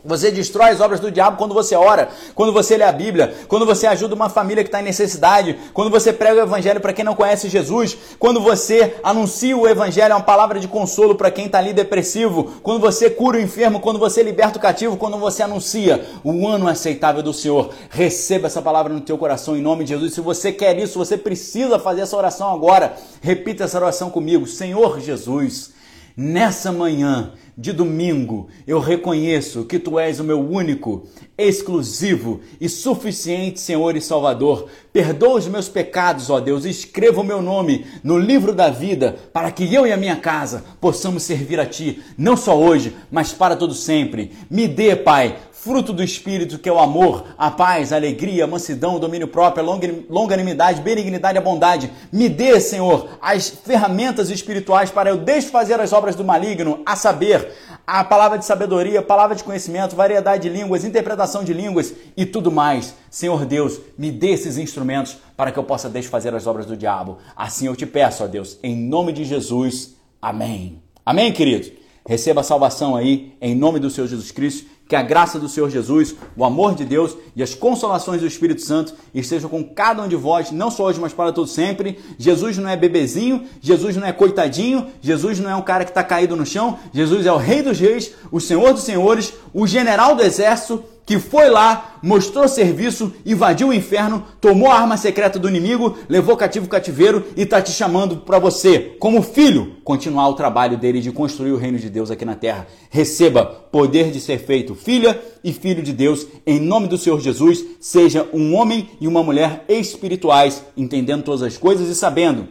Você 0.08 0.30
destrói 0.30 0.70
as 0.70 0.80
obras 0.80 0.98
do 0.98 1.10
diabo 1.10 1.36
quando 1.36 1.54
você 1.54 1.76
ora, 1.76 2.08
quando 2.34 2.52
você 2.52 2.76
lê 2.76 2.84
a 2.84 2.92
Bíblia, 2.92 3.34
quando 3.46 3.66
você 3.66 3.86
ajuda 3.86 4.14
uma 4.14 4.30
família 4.30 4.64
que 4.64 4.68
está 4.68 4.80
em 4.80 4.84
necessidade, 4.84 5.58
quando 5.74 5.90
você 5.90 6.12
prega 6.12 6.40
o 6.40 6.44
Evangelho 6.44 6.80
para 6.80 6.92
quem 6.92 7.04
não 7.04 7.14
conhece 7.14 7.48
Jesus, 7.48 7.96
quando 8.18 8.40
você 8.40 8.96
anuncia 9.02 9.56
o 9.56 9.68
Evangelho, 9.68 10.12
é 10.12 10.16
uma 10.16 10.22
palavra 10.22 10.58
de 10.58 10.66
consolo 10.66 11.14
para 11.14 11.30
quem 11.30 11.46
está 11.46 11.58
ali 11.58 11.72
depressivo, 11.72 12.54
quando 12.62 12.80
você 12.80 13.10
cura 13.10 13.36
o 13.36 13.40
enfermo, 13.40 13.80
quando 13.80 13.98
você 13.98 14.22
liberta 14.22 14.58
o 14.58 14.62
cativo, 14.62 14.96
quando 14.96 15.18
você 15.18 15.42
anuncia 15.42 16.04
o 16.24 16.48
ano 16.48 16.66
aceitável 16.66 17.22
do 17.22 17.34
Senhor. 17.34 17.70
Receba 17.90 18.46
essa 18.46 18.62
palavra 18.62 18.92
no 18.92 19.00
teu 19.00 19.18
coração 19.18 19.56
em 19.56 19.60
nome 19.60 19.84
de 19.84 19.90
Jesus. 19.90 20.14
Se 20.14 20.20
você 20.20 20.52
quer 20.52 20.78
isso, 20.78 20.98
você 20.98 21.16
precisa 21.16 21.78
fazer 21.78 22.00
essa 22.00 22.16
oração 22.16 22.52
agora. 22.52 22.96
Repita 23.20 23.64
essa 23.64 23.76
oração 23.76 24.08
comigo. 24.08 24.46
Senhor 24.46 25.00
Jesus, 25.00 25.72
nessa 26.16 26.72
manhã 26.72 27.32
de 27.58 27.72
domingo, 27.72 28.46
eu 28.68 28.78
reconheço 28.78 29.64
que 29.64 29.80
tu 29.80 29.98
és 29.98 30.20
o 30.20 30.24
meu 30.24 30.38
único, 30.38 31.08
exclusivo 31.36 32.40
e 32.60 32.68
suficiente 32.68 33.58
Senhor 33.58 33.96
e 33.96 34.00
Salvador. 34.00 34.68
Perdoa 34.92 35.38
os 35.38 35.48
meus 35.48 35.68
pecados, 35.68 36.30
ó 36.30 36.38
Deus, 36.38 36.64
escreva 36.64 37.20
o 37.20 37.24
meu 37.24 37.42
nome 37.42 37.84
no 38.04 38.16
livro 38.16 38.54
da 38.54 38.70
vida, 38.70 39.16
para 39.32 39.50
que 39.50 39.74
eu 39.74 39.84
e 39.84 39.92
a 39.92 39.96
minha 39.96 40.14
casa 40.14 40.64
possamos 40.80 41.24
servir 41.24 41.58
a 41.58 41.66
ti, 41.66 42.00
não 42.16 42.36
só 42.36 42.56
hoje, 42.56 42.96
mas 43.10 43.32
para 43.32 43.56
todo 43.56 43.74
sempre. 43.74 44.30
Me 44.48 44.68
dê, 44.68 44.94
Pai, 44.94 45.36
fruto 45.68 45.92
do 45.92 46.02
Espírito, 46.02 46.58
que 46.58 46.66
é 46.66 46.72
o 46.72 46.78
amor, 46.78 47.26
a 47.36 47.50
paz, 47.50 47.92
a 47.92 47.96
alegria, 47.96 48.44
a 48.44 48.46
mansidão, 48.46 48.96
o 48.96 48.98
domínio 48.98 49.28
próprio, 49.28 49.62
a 49.62 49.78
longanimidade, 50.08 50.80
benignidade 50.80 51.36
e 51.36 51.38
a 51.38 51.42
bondade. 51.42 51.92
Me 52.10 52.26
dê, 52.26 52.58
Senhor, 52.58 53.06
as 53.20 53.50
ferramentas 53.50 54.30
espirituais 54.30 54.90
para 54.90 55.10
eu 55.10 55.18
desfazer 55.18 55.78
as 55.78 55.92
obras 55.92 56.16
do 56.16 56.24
maligno, 56.24 56.80
a 56.86 56.96
saber, 56.96 57.52
a 57.86 58.02
palavra 58.02 58.38
de 58.38 58.46
sabedoria, 58.46 59.00
a 59.00 59.02
palavra 59.02 59.36
de 59.36 59.44
conhecimento, 59.44 59.94
variedade 59.94 60.44
de 60.44 60.48
línguas, 60.48 60.86
interpretação 60.86 61.44
de 61.44 61.52
línguas 61.52 61.92
e 62.16 62.24
tudo 62.24 62.50
mais. 62.50 62.94
Senhor 63.10 63.44
Deus, 63.44 63.78
me 63.98 64.10
dê 64.10 64.28
esses 64.28 64.56
instrumentos 64.56 65.18
para 65.36 65.52
que 65.52 65.58
eu 65.58 65.64
possa 65.64 65.90
desfazer 65.90 66.34
as 66.34 66.46
obras 66.46 66.64
do 66.64 66.78
diabo. 66.78 67.18
Assim 67.36 67.66
eu 67.66 67.76
te 67.76 67.84
peço, 67.84 68.24
ó 68.24 68.26
Deus, 68.26 68.58
em 68.62 68.74
nome 68.74 69.12
de 69.12 69.22
Jesus. 69.22 69.96
Amém. 70.20 70.82
Amém, 71.04 71.30
querido? 71.30 71.76
Receba 72.06 72.40
a 72.40 72.44
salvação 72.44 72.96
aí, 72.96 73.34
em 73.38 73.54
nome 73.54 73.78
do 73.78 73.90
Senhor 73.90 74.06
Jesus 74.06 74.30
Cristo 74.30 74.77
que 74.88 74.96
a 74.96 75.02
graça 75.02 75.38
do 75.38 75.48
Senhor 75.48 75.68
Jesus, 75.68 76.16
o 76.34 76.44
amor 76.44 76.74
de 76.74 76.84
Deus 76.84 77.14
e 77.36 77.42
as 77.42 77.54
consolações 77.54 78.22
do 78.22 78.26
Espírito 78.26 78.62
Santo 78.62 78.94
estejam 79.14 79.50
com 79.50 79.62
cada 79.62 80.02
um 80.02 80.08
de 80.08 80.16
vós, 80.16 80.50
não 80.50 80.70
só 80.70 80.84
hoje, 80.84 80.98
mas 80.98 81.12
para 81.12 81.30
todo 81.30 81.46
sempre. 81.46 81.98
Jesus 82.18 82.56
não 82.56 82.70
é 82.70 82.76
bebezinho, 82.76 83.44
Jesus 83.60 83.96
não 83.96 84.06
é 84.06 84.12
coitadinho, 84.12 84.86
Jesus 85.02 85.38
não 85.38 85.50
é 85.50 85.54
um 85.54 85.62
cara 85.62 85.84
que 85.84 85.90
está 85.90 86.02
caído 86.02 86.34
no 86.34 86.46
chão, 86.46 86.78
Jesus 86.92 87.26
é 87.26 87.32
o 87.32 87.36
Rei 87.36 87.62
dos 87.62 87.78
Reis, 87.78 88.12
o 88.32 88.40
Senhor 88.40 88.72
dos 88.72 88.82
Senhores, 88.82 89.34
o 89.52 89.66
general 89.66 90.16
do 90.16 90.22
exército 90.22 90.82
que 91.08 91.18
foi 91.18 91.48
lá, 91.48 91.98
mostrou 92.02 92.46
serviço, 92.46 93.14
invadiu 93.24 93.68
o 93.68 93.72
inferno, 93.72 94.22
tomou 94.42 94.70
a 94.70 94.78
arma 94.78 94.98
secreta 94.98 95.38
do 95.38 95.48
inimigo, 95.48 95.96
levou 96.06 96.36
cativo 96.36 96.66
o 96.66 96.68
cativeiro 96.68 97.24
e 97.34 97.44
está 97.44 97.62
te 97.62 97.72
chamando 97.72 98.18
para 98.18 98.38
você, 98.38 98.94
como 99.00 99.22
filho, 99.22 99.78
continuar 99.82 100.28
o 100.28 100.34
trabalho 100.34 100.76
dele 100.76 101.00
de 101.00 101.10
construir 101.10 101.52
o 101.52 101.56
reino 101.56 101.78
de 101.78 101.88
Deus 101.88 102.10
aqui 102.10 102.26
na 102.26 102.34
terra. 102.34 102.66
Receba 102.90 103.46
poder 103.46 104.10
de 104.10 104.20
ser 104.20 104.36
feito 104.36 104.74
filha 104.82 105.20
e 105.42 105.52
filho 105.52 105.82
de 105.82 105.92
Deus, 105.92 106.26
em 106.46 106.60
nome 106.60 106.88
do 106.88 106.96
Senhor 106.96 107.20
Jesus, 107.20 107.64
seja 107.80 108.28
um 108.32 108.54
homem 108.54 108.88
e 109.00 109.06
uma 109.06 109.22
mulher 109.22 109.64
espirituais, 109.68 110.64
entendendo 110.76 111.24
todas 111.24 111.42
as 111.42 111.58
coisas 111.58 111.88
e 111.88 111.94
sabendo 111.94 112.48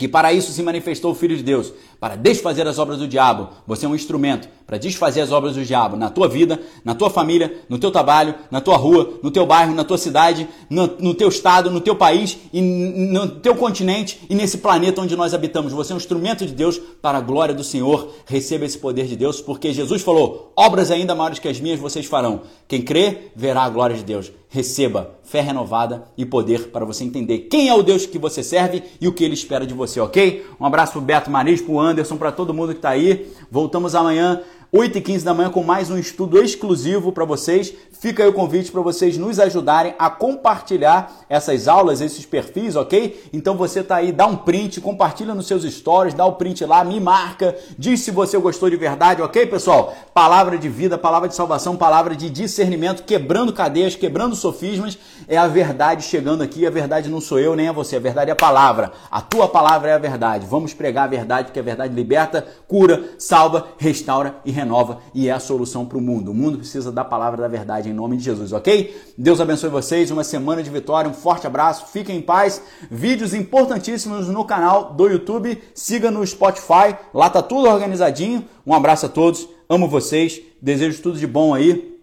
que 0.00 0.08
para 0.08 0.32
isso 0.32 0.50
se 0.50 0.62
manifestou 0.62 1.12
o 1.12 1.14
Filho 1.14 1.36
de 1.36 1.42
Deus, 1.42 1.74
para 2.00 2.16
desfazer 2.16 2.66
as 2.66 2.78
obras 2.78 2.98
do 2.98 3.06
diabo. 3.06 3.50
Você 3.66 3.84
é 3.84 3.88
um 3.88 3.94
instrumento 3.94 4.48
para 4.66 4.78
desfazer 4.78 5.20
as 5.20 5.30
obras 5.30 5.54
do 5.54 5.64
diabo 5.64 5.96
na 5.96 6.08
tua 6.08 6.28
vida, 6.28 6.58
na 6.84 6.94
tua 6.94 7.10
família, 7.10 7.60
no 7.68 7.78
teu 7.78 7.90
trabalho, 7.90 8.34
na 8.50 8.60
tua 8.60 8.76
rua, 8.76 9.18
no 9.22 9.30
teu 9.30 9.44
bairro, 9.44 9.74
na 9.74 9.84
tua 9.84 9.98
cidade, 9.98 10.48
no, 10.70 10.86
no 10.98 11.12
teu 11.12 11.28
estado, 11.28 11.70
no 11.70 11.80
teu 11.80 11.94
país 11.94 12.38
e 12.52 12.62
no 12.62 13.28
teu 13.28 13.54
continente 13.54 14.20
e 14.30 14.34
nesse 14.34 14.58
planeta 14.58 15.02
onde 15.02 15.14
nós 15.14 15.34
habitamos. 15.34 15.72
Você 15.72 15.92
é 15.92 15.94
um 15.94 15.98
instrumento 15.98 16.46
de 16.46 16.54
Deus 16.54 16.78
para 16.78 17.18
a 17.18 17.20
glória 17.20 17.54
do 17.54 17.64
Senhor. 17.64 18.14
Receba 18.24 18.64
esse 18.64 18.78
poder 18.78 19.06
de 19.06 19.16
Deus, 19.16 19.40
porque 19.40 19.72
Jesus 19.72 20.02
falou: 20.02 20.52
obras 20.56 20.90
ainda 20.90 21.14
maiores 21.14 21.38
que 21.38 21.48
as 21.48 21.60
minhas 21.60 21.78
vocês 21.78 22.06
farão. 22.06 22.42
Quem 22.66 22.80
crê, 22.80 23.30
verá 23.36 23.64
a 23.64 23.68
glória 23.68 23.96
de 23.96 24.04
Deus. 24.04 24.32
Receba 24.48 25.20
fé 25.30 25.40
renovada 25.40 26.04
e 26.18 26.26
poder 26.26 26.70
para 26.70 26.84
você 26.84 27.04
entender 27.04 27.46
quem 27.50 27.68
é 27.68 27.74
o 27.74 27.84
Deus 27.84 28.04
que 28.04 28.18
você 28.18 28.42
serve 28.42 28.82
e 29.00 29.06
o 29.06 29.12
que 29.12 29.22
ele 29.22 29.34
espera 29.34 29.64
de 29.64 29.72
você, 29.72 30.00
ok? 30.00 30.44
Um 30.58 30.66
abraço 30.66 30.92
pro 30.92 31.00
Beto 31.00 31.30
Maris, 31.30 31.62
pro 31.62 31.78
Anderson, 31.90 32.16
para 32.16 32.32
todo 32.32 32.54
mundo 32.54 32.72
que 32.72 32.78
está 32.78 32.90
aí. 32.90 33.30
Voltamos 33.50 33.94
amanhã 33.94 34.42
8 34.72 34.98
e 34.98 35.00
15 35.00 35.24
da 35.24 35.34
manhã 35.34 35.50
com 35.50 35.64
mais 35.64 35.90
um 35.90 35.98
estudo 35.98 36.40
exclusivo 36.40 37.10
para 37.10 37.24
vocês. 37.24 37.74
Fica 37.90 38.22
aí 38.22 38.28
o 38.28 38.32
convite 38.32 38.70
para 38.70 38.80
vocês 38.80 39.18
nos 39.18 39.40
ajudarem 39.40 39.96
a 39.98 40.08
compartilhar 40.08 41.12
essas 41.28 41.66
aulas, 41.66 42.00
esses 42.00 42.24
perfis, 42.24 42.76
ok? 42.76 43.28
Então 43.32 43.56
você 43.56 43.82
tá 43.82 43.96
aí, 43.96 44.12
dá 44.12 44.26
um 44.26 44.36
print, 44.36 44.80
compartilha 44.80 45.34
nos 45.34 45.48
seus 45.48 45.64
stories, 45.64 46.14
dá 46.14 46.24
o 46.24 46.34
print 46.34 46.64
lá, 46.64 46.84
me 46.84 47.00
marca, 47.00 47.56
diz 47.76 48.00
se 48.00 48.12
você 48.12 48.38
gostou 48.38 48.70
de 48.70 48.76
verdade, 48.76 49.20
ok, 49.20 49.44
pessoal? 49.46 49.92
Palavra 50.14 50.56
de 50.56 50.68
vida, 50.68 50.96
palavra 50.96 51.28
de 51.28 51.34
salvação, 51.34 51.76
palavra 51.76 52.14
de 52.14 52.30
discernimento, 52.30 53.02
quebrando 53.02 53.52
cadeias, 53.52 53.96
quebrando 53.96 54.36
sofismas, 54.36 54.96
é 55.30 55.36
a 55.36 55.46
verdade 55.46 56.02
chegando 56.02 56.42
aqui. 56.42 56.66
A 56.66 56.70
verdade 56.70 57.08
não 57.08 57.20
sou 57.20 57.38
eu 57.38 57.54
nem 57.54 57.68
é 57.68 57.72
você, 57.72 57.96
a 57.96 58.00
verdade 58.00 58.30
é 58.30 58.32
a 58.32 58.36
palavra. 58.36 58.92
A 59.08 59.20
tua 59.20 59.48
palavra 59.48 59.90
é 59.90 59.92
a 59.94 59.98
verdade. 59.98 60.44
Vamos 60.44 60.74
pregar 60.74 61.04
a 61.04 61.06
verdade, 61.06 61.46
porque 61.46 61.60
a 61.60 61.62
verdade 61.62 61.94
liberta, 61.94 62.44
cura, 62.66 63.10
salva, 63.16 63.68
restaura 63.78 64.34
e 64.44 64.50
renova 64.50 64.98
e 65.14 65.28
é 65.28 65.32
a 65.32 65.38
solução 65.38 65.86
para 65.86 65.96
o 65.96 66.00
mundo. 66.00 66.32
O 66.32 66.34
mundo 66.34 66.58
precisa 66.58 66.90
da 66.90 67.04
palavra 67.04 67.40
da 67.40 67.46
verdade 67.48 67.88
em 67.88 67.92
nome 67.92 68.16
de 68.16 68.24
Jesus, 68.24 68.52
ok? 68.52 68.94
Deus 69.16 69.40
abençoe 69.40 69.70
vocês, 69.70 70.10
uma 70.10 70.24
semana 70.24 70.64
de 70.64 70.68
vitória, 70.68 71.08
um 71.08 71.14
forte 71.14 71.46
abraço, 71.46 71.86
fiquem 71.92 72.16
em 72.16 72.22
paz. 72.22 72.60
Vídeos 72.90 73.32
importantíssimos 73.32 74.26
no 74.26 74.44
canal 74.44 74.92
do 74.94 75.06
YouTube, 75.06 75.62
siga 75.72 76.10
no 76.10 76.26
Spotify, 76.26 76.96
lá 77.14 77.30
tá 77.30 77.40
tudo 77.40 77.68
organizadinho. 77.68 78.44
Um 78.66 78.74
abraço 78.74 79.06
a 79.06 79.08
todos, 79.08 79.48
amo 79.68 79.86
vocês, 79.86 80.40
desejo 80.60 81.00
tudo 81.00 81.16
de 81.16 81.26
bom 81.26 81.54
aí. 81.54 81.99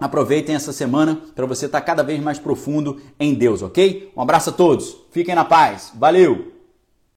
Aproveitem 0.00 0.54
essa 0.54 0.72
semana 0.72 1.20
para 1.34 1.46
você 1.46 1.66
estar 1.66 1.80
tá 1.80 1.86
cada 1.86 2.02
vez 2.02 2.20
mais 2.20 2.38
profundo 2.38 3.00
em 3.18 3.34
Deus, 3.34 3.62
ok? 3.62 4.10
Um 4.16 4.22
abraço 4.22 4.50
a 4.50 4.52
todos, 4.52 4.96
fiquem 5.10 5.34
na 5.34 5.44
paz, 5.44 5.92
valeu! 5.94 6.59